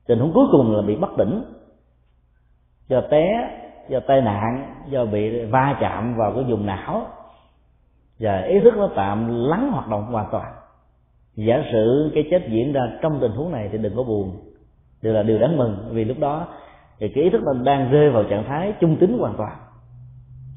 Tình 0.06 0.18
huống 0.18 0.32
cuối 0.34 0.46
cùng 0.52 0.76
là 0.76 0.82
bị 0.82 0.96
bất 0.96 1.10
tỉnh. 1.18 1.44
Do 2.88 3.00
té, 3.00 3.50
do 3.88 4.00
tai 4.00 4.20
nạn, 4.20 4.74
do 4.88 5.04
bị 5.04 5.44
va 5.44 5.76
chạm 5.80 6.14
vào 6.16 6.32
cái 6.34 6.44
vùng 6.44 6.66
não 6.66 7.06
và 8.22 8.42
ý 8.42 8.60
thức 8.60 8.74
nó 8.76 8.88
tạm 8.96 9.28
lắng 9.48 9.70
hoạt 9.72 9.88
động 9.88 10.04
hoàn 10.12 10.26
toàn. 10.32 10.52
Giả 11.36 11.64
sử 11.72 12.10
cái 12.14 12.24
chết 12.30 12.48
diễn 12.48 12.72
ra 12.72 12.80
trong 13.02 13.18
tình 13.20 13.32
huống 13.32 13.52
này 13.52 13.68
thì 13.72 13.78
đừng 13.78 13.96
có 13.96 14.02
buồn. 14.02 14.30
Điều 15.02 15.12
là 15.12 15.22
điều 15.22 15.38
đáng 15.38 15.56
mừng, 15.56 15.76
vì 15.90 16.04
lúc 16.04 16.18
đó 16.20 16.46
thì 16.98 17.08
cái 17.08 17.24
ý 17.24 17.30
thức 17.30 17.42
mình 17.44 17.64
đang 17.64 17.90
rơi 17.90 18.10
vào 18.10 18.24
trạng 18.24 18.44
thái 18.48 18.72
trung 18.80 18.96
tính 18.96 19.18
hoàn 19.18 19.34
toàn. 19.36 19.52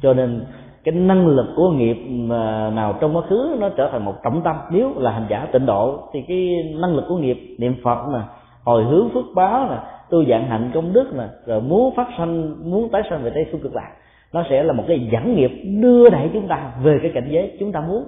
Cho 0.01 0.13
nên 0.13 0.45
cái 0.83 0.95
năng 0.95 1.27
lực 1.27 1.45
của 1.55 1.69
nghiệp 1.69 1.97
mà 2.09 2.69
nào 2.69 2.93
trong 3.01 3.15
quá 3.15 3.21
khứ 3.29 3.57
nó 3.59 3.69
trở 3.69 3.89
thành 3.91 4.05
một 4.05 4.15
trọng 4.23 4.41
tâm. 4.43 4.55
Nếu 4.71 4.93
là 4.97 5.11
hành 5.11 5.27
giả 5.29 5.47
tịnh 5.51 5.65
độ 5.65 6.09
thì 6.13 6.21
cái 6.27 6.49
năng 6.81 6.95
lực 6.95 7.05
của 7.09 7.17
nghiệp, 7.17 7.55
niệm 7.59 7.75
phật 7.83 8.07
nè, 8.13 8.19
hồi 8.63 8.83
hướng 8.83 9.09
phước 9.13 9.25
báo 9.35 9.67
nè, 9.69 9.77
tu 10.09 10.25
dạng 10.25 10.47
hạnh 10.47 10.71
công 10.73 10.93
đức 10.93 11.13
nè, 11.17 11.23
rồi 11.45 11.61
muốn 11.61 11.95
phát 11.95 12.07
sanh, 12.17 12.55
muốn 12.71 12.89
tái 12.89 13.01
sanh 13.09 13.23
về 13.23 13.31
tây 13.35 13.45
phương 13.51 13.61
cực 13.61 13.75
lạc 13.75 13.91
nó 14.35 14.43
sẽ 14.49 14.63
là 14.63 14.73
một 14.73 14.83
cái 14.87 15.09
dẫn 15.11 15.35
nghiệp 15.35 15.51
đưa 15.81 16.09
đẩy 16.09 16.29
chúng 16.33 16.47
ta 16.47 16.73
về 16.83 16.99
cái 17.01 17.11
cảnh 17.13 17.27
giới 17.29 17.57
chúng 17.59 17.71
ta 17.71 17.81
muốn. 17.81 18.07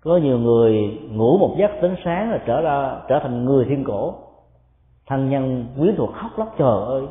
Có 0.00 0.16
nhiều 0.16 0.38
người 0.38 0.98
ngủ 1.10 1.38
một 1.38 1.56
giấc 1.58 1.70
đến 1.82 1.96
sáng 2.04 2.30
là 2.30 2.42
trở 2.46 2.60
ra, 2.60 3.00
trở 3.08 3.18
thành 3.22 3.44
người 3.44 3.64
thiên 3.68 3.84
cổ. 3.84 4.14
Thân 5.06 5.30
nhân 5.30 5.66
quyến 5.78 5.96
thuộc 5.96 6.10
khóc 6.14 6.38
lóc, 6.38 6.54
trời 6.58 6.82
ơi, 6.86 7.02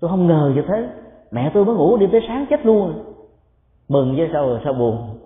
tôi 0.00 0.10
không 0.10 0.26
ngờ 0.26 0.52
như 0.54 0.62
thế. 0.68 0.88
Mẹ 1.30 1.50
tôi 1.54 1.64
mới 1.64 1.74
ngủ 1.74 1.96
đi 1.96 2.06
tới 2.12 2.20
sáng 2.28 2.46
chết 2.50 2.66
luôn. 2.66 3.04
Mừng 3.88 4.16
với 4.16 4.28
sao 4.32 4.46
rồi 4.46 4.60
sao 4.64 4.72
buồn. 4.72 5.18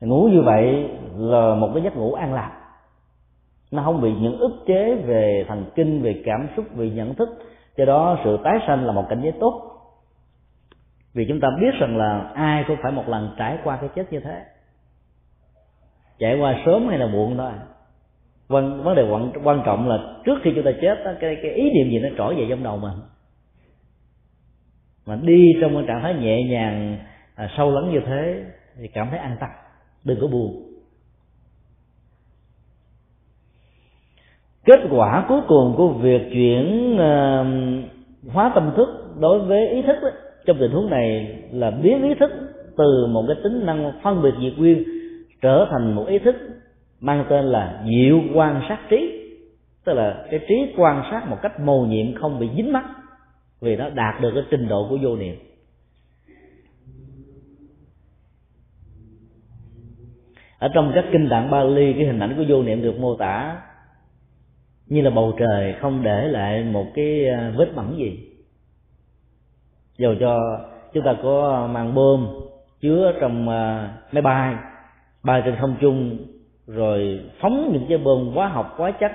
Ngủ 0.00 0.28
như 0.32 0.42
vậy 0.42 0.88
là 1.16 1.54
một 1.54 1.70
cái 1.74 1.82
giấc 1.82 1.96
ngủ 1.96 2.14
an 2.14 2.34
lạc. 2.34 2.52
Nó 3.70 3.82
không 3.82 4.00
bị 4.00 4.12
những 4.20 4.38
ức 4.38 4.52
chế 4.66 4.94
về 4.94 5.44
thần 5.48 5.64
kinh, 5.74 6.02
về 6.02 6.22
cảm 6.24 6.48
xúc, 6.56 6.64
về 6.74 6.90
nhận 6.90 7.14
thức 7.14 7.28
do 7.80 7.86
đó 7.86 8.18
sự 8.24 8.38
tái 8.44 8.58
sanh 8.66 8.86
là 8.86 8.92
một 8.92 9.06
cảnh 9.08 9.20
giới 9.22 9.32
tốt. 9.40 9.62
Vì 11.14 11.26
chúng 11.28 11.40
ta 11.40 11.48
biết 11.60 11.74
rằng 11.80 11.96
là 11.96 12.30
ai 12.34 12.64
cũng 12.68 12.76
phải 12.82 12.92
một 12.92 13.08
lần 13.08 13.34
trải 13.38 13.58
qua 13.64 13.76
cái 13.76 13.90
chết 13.94 14.12
như 14.12 14.20
thế. 14.20 14.42
Trải 16.18 16.38
qua 16.38 16.62
sớm 16.66 16.88
hay 16.88 16.98
là 16.98 17.06
muộn 17.06 17.36
thôi. 17.36 17.52
Vấn 18.48 18.82
vấn 18.84 18.96
đề 18.96 19.10
quan 19.10 19.32
quan 19.44 19.62
trọng 19.66 19.88
là 19.88 19.98
trước 20.24 20.38
khi 20.42 20.52
chúng 20.54 20.64
ta 20.64 20.70
chết 20.80 20.98
cái 21.20 21.38
cái 21.42 21.52
ý 21.52 21.70
niệm 21.70 21.90
gì 21.90 21.98
nó 21.98 22.08
trỗi 22.18 22.34
về 22.34 22.46
trong 22.48 22.62
đầu 22.62 22.76
mình. 22.76 22.98
Mà 25.06 25.18
đi 25.22 25.52
trong 25.60 25.74
cái 25.74 25.84
trạng 25.88 26.02
thái 26.02 26.14
nhẹ 26.14 26.42
nhàng 26.42 26.98
à, 27.34 27.48
sâu 27.56 27.70
lắng 27.70 27.92
như 27.92 28.00
thế 28.06 28.44
thì 28.80 28.88
cảm 28.88 29.10
thấy 29.10 29.18
an 29.18 29.36
tâm 29.40 29.50
đừng 30.04 30.18
có 30.20 30.26
buồn. 30.26 30.69
Kết 34.64 34.80
quả 34.90 35.24
cuối 35.28 35.40
cùng 35.48 35.74
của 35.76 35.88
việc 35.88 36.22
chuyển 36.32 36.94
uh, 36.94 38.32
hóa 38.32 38.52
tâm 38.54 38.72
thức 38.76 38.88
đối 39.20 39.38
với 39.38 39.68
ý 39.68 39.82
thức 39.82 39.96
đó, 40.02 40.10
trong 40.46 40.56
tình 40.60 40.70
huống 40.70 40.90
này 40.90 41.38
là 41.52 41.70
biến 41.70 42.02
ý 42.02 42.14
thức 42.14 42.30
từ 42.76 43.06
một 43.06 43.24
cái 43.26 43.36
tính 43.42 43.66
năng 43.66 43.92
phân 44.02 44.22
biệt 44.22 44.34
diệt 44.40 44.58
nguyên 44.58 44.84
trở 45.42 45.66
thành 45.70 45.94
một 45.94 46.06
ý 46.06 46.18
thức 46.18 46.36
mang 47.00 47.24
tên 47.28 47.44
là 47.44 47.84
diệu 47.88 48.20
quan 48.34 48.62
sát 48.68 48.78
trí. 48.90 49.26
Tức 49.84 49.92
là 49.92 50.24
cái 50.30 50.40
trí 50.48 50.54
quan 50.76 51.02
sát 51.10 51.28
một 51.28 51.36
cách 51.42 51.60
mầu 51.60 51.86
nhiệm 51.86 52.14
không 52.14 52.38
bị 52.38 52.48
dính 52.56 52.72
mắt 52.72 52.84
vì 53.60 53.76
nó 53.76 53.90
đạt 53.90 54.20
được 54.20 54.30
cái 54.34 54.44
trình 54.50 54.68
độ 54.68 54.86
của 54.90 54.98
vô 55.02 55.16
niệm. 55.16 55.36
Ở 60.58 60.68
trong 60.74 60.92
các 60.94 61.04
kinh 61.12 61.28
tạng 61.30 61.50
Bali 61.50 61.92
cái 61.92 62.04
hình 62.04 62.18
ảnh 62.18 62.34
của 62.36 62.44
vô 62.48 62.62
niệm 62.62 62.82
được 62.82 62.98
mô 62.98 63.16
tả 63.16 63.56
như 64.90 65.00
là 65.00 65.10
bầu 65.10 65.34
trời 65.38 65.74
không 65.80 66.02
để 66.02 66.28
lại 66.28 66.64
một 66.64 66.86
cái 66.94 67.28
à, 67.28 67.52
vết 67.56 67.68
bẩn 67.74 67.96
gì. 67.98 68.18
Dầu 69.98 70.14
cho 70.20 70.60
chúng 70.92 71.04
ta 71.04 71.14
có 71.22 71.68
mang 71.72 71.94
bơm 71.94 72.28
chứa 72.80 73.12
trong 73.20 73.48
à, 73.48 73.92
máy 74.12 74.22
bay 74.22 74.54
bay 75.22 75.42
trên 75.44 75.56
không 75.60 75.76
trung, 75.80 76.18
rồi 76.66 77.20
phóng 77.40 77.70
những 77.72 77.86
cái 77.88 77.98
bơm 77.98 78.26
hóa 78.26 78.48
học, 78.48 78.74
hóa 78.76 78.90
chất 78.90 79.12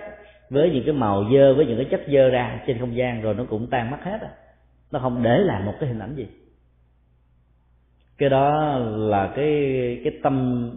với 0.49 0.69
những 0.69 0.83
cái 0.85 0.93
màu 0.93 1.25
dơ, 1.33 1.53
với 1.53 1.65
những 1.65 1.77
cái 1.77 1.87
chất 1.91 2.01
dơ 2.07 2.29
ra 2.29 2.63
trên 2.67 2.79
không 2.79 2.95
gian 2.95 3.21
rồi 3.21 3.33
nó 3.33 3.43
cũng 3.49 3.67
tan 3.67 3.91
mất 3.91 3.97
hết 4.03 4.21
à. 4.21 4.29
Nó 4.91 4.99
không 4.99 5.23
để 5.23 5.37
lại 5.37 5.63
một 5.65 5.73
cái 5.79 5.89
hình 5.89 5.99
ảnh 5.99 6.15
gì. 6.15 6.27
Cái 8.17 8.29
đó 8.29 8.77
là 8.79 9.33
cái 9.35 9.51
cái 10.03 10.13
tâm 10.23 10.69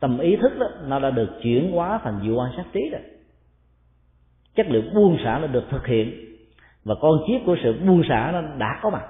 tâm 0.00 0.18
ý 0.18 0.36
thức 0.36 0.52
đó, 0.58 0.66
nó 0.86 0.98
đã 0.98 1.10
được 1.10 1.28
chuyển 1.42 1.72
hóa 1.72 2.00
thành 2.04 2.20
vụ 2.28 2.38
quan 2.38 2.52
sát 2.56 2.64
trí 2.72 2.80
rồi 2.92 3.00
chất 4.58 4.66
liệu 4.70 4.82
buông 4.94 5.16
xả 5.24 5.38
nó 5.38 5.46
được 5.46 5.64
thực 5.70 5.86
hiện. 5.86 6.24
Và 6.84 6.94
con 7.00 7.12
chip 7.26 7.40
của 7.46 7.56
sự 7.62 7.80
buông 7.86 8.02
xả 8.08 8.30
nó 8.32 8.42
đã 8.58 8.80
có 8.82 8.90
mặt. 8.90 9.04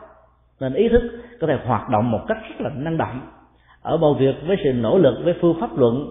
Nên 0.61 0.75
ý 0.75 0.89
thức 0.89 1.03
có 1.41 1.47
thể 1.47 1.59
hoạt 1.67 1.89
động 1.89 2.11
một 2.11 2.21
cách 2.29 2.39
rất 2.49 2.61
là 2.61 2.71
năng 2.75 2.97
động. 2.97 3.21
Ở 3.83 3.97
bầu 3.97 4.15
việc 4.15 4.35
với 4.47 4.57
sự 4.65 4.73
nỗ 4.73 4.99
lực, 4.99 5.15
với 5.25 5.35
phương 5.41 5.61
pháp 5.61 5.79
luận, 5.79 6.09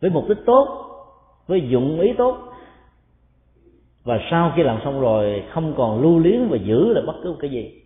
với 0.00 0.10
mục 0.10 0.24
đích 0.28 0.38
tốt, 0.46 0.68
với 1.46 1.68
dụng 1.68 2.00
ý 2.00 2.12
tốt. 2.18 2.38
Và 4.04 4.18
sau 4.30 4.52
khi 4.56 4.62
làm 4.62 4.78
xong 4.84 5.00
rồi, 5.00 5.44
không 5.52 5.74
còn 5.76 6.02
lưu 6.02 6.18
luyến 6.18 6.48
và 6.48 6.56
giữ 6.56 6.92
là 6.92 7.00
bất 7.06 7.14
cứ 7.22 7.30
một 7.30 7.38
cái 7.40 7.50
gì. 7.50 7.82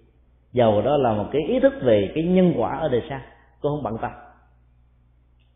Dầu 0.52 0.82
đó 0.82 0.96
là 0.96 1.12
một 1.12 1.26
cái 1.32 1.42
ý 1.48 1.60
thức 1.60 1.72
về 1.82 2.12
cái 2.14 2.24
nhân 2.24 2.54
quả 2.56 2.78
ở 2.78 2.88
đời 2.88 3.02
sau 3.08 3.20
tôi 3.62 3.72
không 3.72 3.82
bận 3.82 3.98
tâm. 4.02 4.10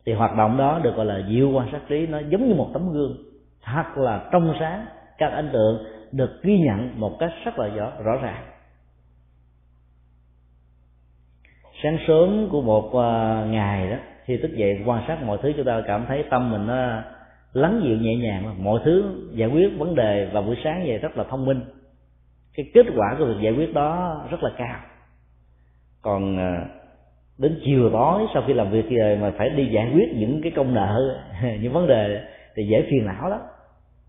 Thì 0.05 0.13
hoạt 0.13 0.35
động 0.37 0.57
đó 0.57 0.79
được 0.83 0.95
gọi 0.95 1.05
là 1.05 1.21
diệu 1.29 1.49
quan 1.49 1.67
sát 1.71 1.81
trí, 1.89 2.07
nó 2.07 2.19
giống 2.29 2.47
như 2.47 2.55
một 2.55 2.69
tấm 2.73 2.93
gương, 2.93 3.17
thật 3.63 3.83
là 3.95 4.29
trong 4.31 4.53
sáng 4.59 4.85
các 5.17 5.27
ấn 5.27 5.49
tượng 5.53 5.85
được 6.11 6.43
ghi 6.43 6.59
nhận 6.59 6.99
một 6.99 7.17
cách 7.19 7.31
rất 7.45 7.59
là 7.59 7.67
rõ, 7.67 7.91
rõ 8.03 8.15
ràng. 8.21 8.43
Sáng 11.83 11.97
sớm 12.07 12.47
của 12.51 12.61
một 12.61 12.93
à, 12.93 13.45
ngày 13.49 13.89
đó 13.89 13.97
khi 14.25 14.37
thức 14.37 14.51
dậy 14.55 14.83
quan 14.85 15.03
sát 15.07 15.23
mọi 15.23 15.37
thứ 15.41 15.53
chúng 15.57 15.65
ta 15.65 15.81
cảm 15.87 16.05
thấy 16.07 16.23
tâm 16.29 16.51
mình 16.51 16.67
nó 16.67 17.01
lắng 17.53 17.81
dịu 17.83 17.97
nhẹ 17.97 18.15
nhàng 18.15 18.63
mọi 18.63 18.79
thứ 18.85 19.25
giải 19.33 19.49
quyết 19.49 19.77
vấn 19.77 19.95
đề 19.95 20.29
vào 20.33 20.43
buổi 20.43 20.57
sáng 20.63 20.85
về 20.85 20.97
rất 20.97 21.17
là 21.17 21.23
thông 21.23 21.45
minh. 21.45 21.61
Cái 22.55 22.65
kết 22.73 22.85
quả 22.95 23.15
của 23.17 23.25
việc 23.25 23.41
giải 23.41 23.53
quyết 23.53 23.73
đó 23.73 24.21
rất 24.31 24.43
là 24.43 24.49
cao. 24.57 24.79
Còn 26.01 26.37
à, 26.37 26.65
đến 27.37 27.59
chiều 27.65 27.89
tối 27.89 28.21
sau 28.33 28.43
khi 28.47 28.53
làm 28.53 28.71
việc 28.71 28.89
rồi 28.89 29.17
mà 29.17 29.31
phải 29.37 29.49
đi 29.49 29.65
giải 29.65 29.91
quyết 29.93 30.13
những 30.15 30.41
cái 30.43 30.51
công 30.55 30.73
nợ 30.73 31.21
những 31.61 31.73
vấn 31.73 31.87
đề 31.87 32.21
thì 32.55 32.63
dễ 32.67 32.87
phiền 32.89 33.05
não 33.05 33.29
lắm 33.29 33.39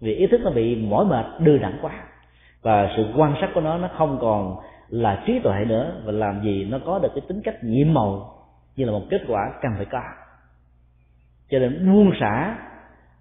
vì 0.00 0.14
ý 0.14 0.26
thức 0.26 0.40
nó 0.44 0.50
bị 0.50 0.76
mỏi 0.76 1.04
mệt, 1.04 1.26
đưa 1.40 1.58
đẳng 1.58 1.78
quá. 1.82 1.92
Và 2.62 2.92
sự 2.96 3.06
quan 3.16 3.34
sát 3.40 3.50
của 3.54 3.60
nó 3.60 3.78
nó 3.78 3.88
không 3.96 4.18
còn 4.20 4.56
là 4.88 5.22
trí 5.26 5.38
tuệ 5.38 5.64
nữa. 5.64 5.92
Và 6.04 6.12
làm 6.12 6.42
gì 6.42 6.64
nó 6.64 6.78
có 6.86 6.98
được 6.98 7.08
cái 7.14 7.22
tính 7.28 7.40
cách 7.44 7.64
nhiệm 7.64 7.94
màu 7.94 8.34
như 8.76 8.84
là 8.84 8.92
một 8.92 9.02
kết 9.10 9.20
quả 9.28 9.52
cần 9.62 9.72
phải 9.76 9.86
có. 9.86 10.02
Cho 11.50 11.58
nên 11.58 11.92
buông 11.92 12.12
xả 12.20 12.56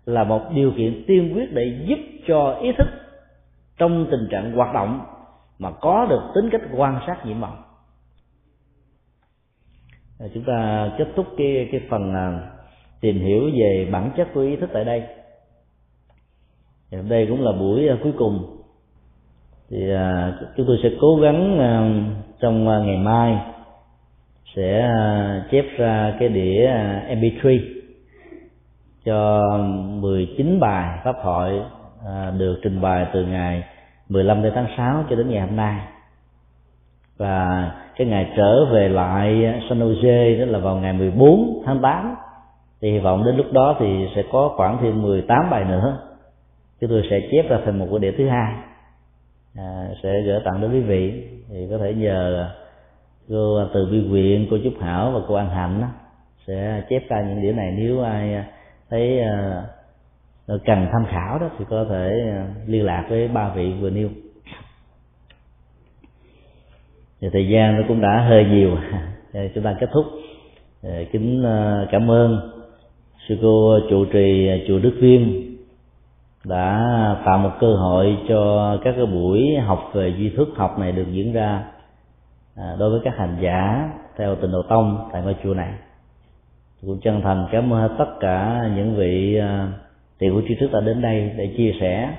là 0.06 0.24
một 0.24 0.42
điều 0.54 0.72
kiện 0.78 1.04
tiên 1.08 1.32
quyết 1.36 1.54
để 1.54 1.86
giúp 1.88 2.00
cho 2.28 2.58
ý 2.62 2.72
thức 2.78 2.88
trong 3.78 4.08
tình 4.12 4.28
trạng 4.32 4.52
hoạt 4.52 4.74
động 4.74 5.06
mà 5.60 5.72
có 5.72 6.06
được 6.10 6.22
tính 6.36 6.50
cách 6.52 6.62
quan 6.76 7.00
sát 7.08 7.26
nhiệm 7.26 7.40
màu. 7.40 7.58
Chúng 10.34 10.44
ta 10.44 10.90
kết 10.98 11.08
thúc 11.16 11.26
cái 11.38 11.70
cái 11.72 11.82
phần 11.90 12.14
à, 12.14 12.40
tìm 13.02 13.20
hiểu 13.20 13.50
về 13.60 13.90
bản 13.92 14.12
chất 14.18 14.28
của 14.34 14.42
ý 14.42 14.56
thức 14.56 14.70
tại 14.74 14.86
đây 14.86 15.04
hôm 16.92 17.10
đây 17.10 17.26
cũng 17.30 17.44
là 17.44 17.52
buổi 17.52 17.88
à, 17.88 17.98
cuối 18.04 18.14
cùng. 18.18 18.46
Thì 19.70 19.92
à, 19.92 20.34
chúng 20.58 20.66
tôi 20.68 20.78
sẽ 20.84 20.90
cố 21.02 21.16
gắng 21.16 21.60
à, 21.60 21.92
trong 22.40 22.66
ngày 22.66 22.98
mai 22.98 23.38
sẽ 24.56 24.90
chép 25.52 25.66
ra 25.78 26.16
cái 26.20 26.30
đĩa 26.30 26.70
MP3 27.10 27.60
cho 29.06 29.42
19 29.88 30.60
bài 30.60 31.00
pháp 31.04 31.16
hội 31.24 31.62
được 32.38 32.60
trình 32.64 32.82
bày 32.82 33.08
từ 33.14 33.26
ngày 33.26 33.64
15 34.10 34.42
tháng 34.56 34.68
6 34.78 35.04
cho 35.10 35.16
đến 35.16 35.30
ngày 35.30 35.42
hôm 35.48 35.56
nay. 35.56 35.80
Và 37.18 37.72
cái 37.98 38.08
ngày 38.08 38.32
trở 38.38 38.66
về 38.66 38.90
lại 38.90 39.54
San 39.70 39.80
Jose 39.80 40.40
đó 40.40 40.46
là 40.46 40.60
vào 40.60 40.76
ngày 40.76 40.94
14 40.94 41.64
tháng 41.66 41.82
8 41.82 42.16
thì 42.82 42.92
hy 42.92 43.00
vọng 43.00 43.26
đến 43.26 43.36
lúc 43.36 43.46
đó 43.52 43.76
thì 43.80 44.08
sẽ 44.16 44.24
có 44.32 44.54
khoảng 44.56 44.78
thêm 44.82 45.02
18 45.02 45.50
bài 45.52 45.64
nữa 45.64 45.98
chúng 46.82 46.90
tôi 46.90 47.08
sẽ 47.10 47.20
chép 47.32 47.50
ra 47.50 47.60
thành 47.66 47.80
một 47.80 47.88
cái 47.90 48.00
đĩa 48.00 48.12
thứ 48.18 48.28
hai. 48.28 48.54
À, 49.56 49.88
sẽ 50.04 50.22
gửi 50.26 50.40
tặng 50.46 50.62
đến 50.62 50.72
quý 50.72 50.82
vị. 50.82 51.24
Thì 51.50 51.68
có 51.70 51.78
thể 51.78 51.94
nhờ 51.94 52.50
cô 53.30 53.68
từ 53.74 53.86
bi 53.92 54.08
quyện 54.10 54.48
cô 54.52 54.58
trúc 54.64 54.74
hảo 54.82 55.12
và 55.12 55.20
cô 55.28 55.36
an 55.36 55.50
hạnh 55.50 55.82
đó, 55.82 55.88
sẽ 56.48 56.84
chép 56.90 57.10
ra 57.10 57.22
những 57.22 57.42
đĩa 57.42 57.52
này. 57.52 57.72
Nếu 57.78 58.02
ai 58.02 58.46
thấy 58.90 59.20
uh, 60.54 60.62
cần 60.66 60.88
tham 60.92 61.06
khảo 61.12 61.40
đó 61.40 61.50
thì 61.60 61.66
có 61.70 61.86
thể 61.90 62.22
à, 62.32 62.48
liên 62.68 62.86
lạc 62.86 63.06
với 63.10 63.28
ba 63.28 63.54
vị 63.56 63.74
vừa 63.82 63.90
nêu. 63.90 64.10
Thì 67.22 67.30
thời 67.34 67.48
gian 67.48 67.78
nó 67.78 67.84
cũng 67.88 68.02
đã 68.02 68.26
hơi 68.30 68.46
nhiều. 68.46 68.78
Chúng 69.56 69.64
ta 69.64 69.76
kết 69.80 69.90
thúc. 69.94 70.06
Ờ, 70.84 71.04
kính 71.12 71.44
à, 71.46 71.88
cảm 71.92 72.12
ơn 72.12 72.52
sư 73.28 73.38
cô 73.42 73.80
trụ 73.90 74.06
trì 74.06 74.50
chùa 74.68 74.80
Đức 74.80 74.94
Viên 75.00 75.45
đã 76.48 77.16
tạo 77.26 77.38
một 77.38 77.52
cơ 77.60 77.76
hội 77.76 78.18
cho 78.30 78.72
các 78.84 78.94
cái 78.98 79.06
buổi 79.06 79.56
học 79.66 79.90
về 79.94 80.14
duy 80.18 80.30
thức 80.30 80.50
học 80.56 80.80
này 80.80 80.92
được 80.92 81.06
diễn 81.12 81.34
ra 81.34 81.64
à, 82.56 82.76
đối 82.80 82.90
với 82.90 83.00
các 83.04 83.18
hành 83.18 83.38
giả 83.42 83.90
theo 84.18 84.36
tình 84.36 84.52
độ 84.52 84.62
tông 84.62 85.10
tại 85.12 85.22
ngôi 85.22 85.36
chùa 85.44 85.54
này. 85.54 85.74
Cũng 86.82 87.00
chân 87.04 87.22
thành 87.22 87.48
cảm 87.52 87.74
ơn 87.74 87.96
tất 87.98 88.20
cả 88.20 88.62
những 88.76 88.96
vị 88.96 89.38
à, 89.38 89.72
tiền 90.20 90.34
của 90.34 90.42
tri 90.48 90.56
thức 90.56 90.70
đã 90.74 90.80
đến 90.80 91.02
đây 91.02 91.32
để 91.38 91.54
chia 91.58 91.74
sẻ 91.80 92.10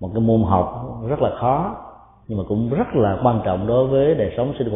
một 0.00 0.10
cái 0.14 0.20
môn 0.20 0.42
học 0.42 0.84
rất 1.08 1.22
là 1.22 1.30
khó 1.40 1.76
nhưng 2.28 2.38
mà 2.38 2.44
cũng 2.48 2.70
rất 2.70 2.94
là 2.94 3.18
quan 3.22 3.40
trọng 3.44 3.66
đối 3.66 3.86
với 3.86 4.14
đời 4.14 4.34
sống 4.36 4.54
sinh 4.58 4.70
hoạt 4.70 4.74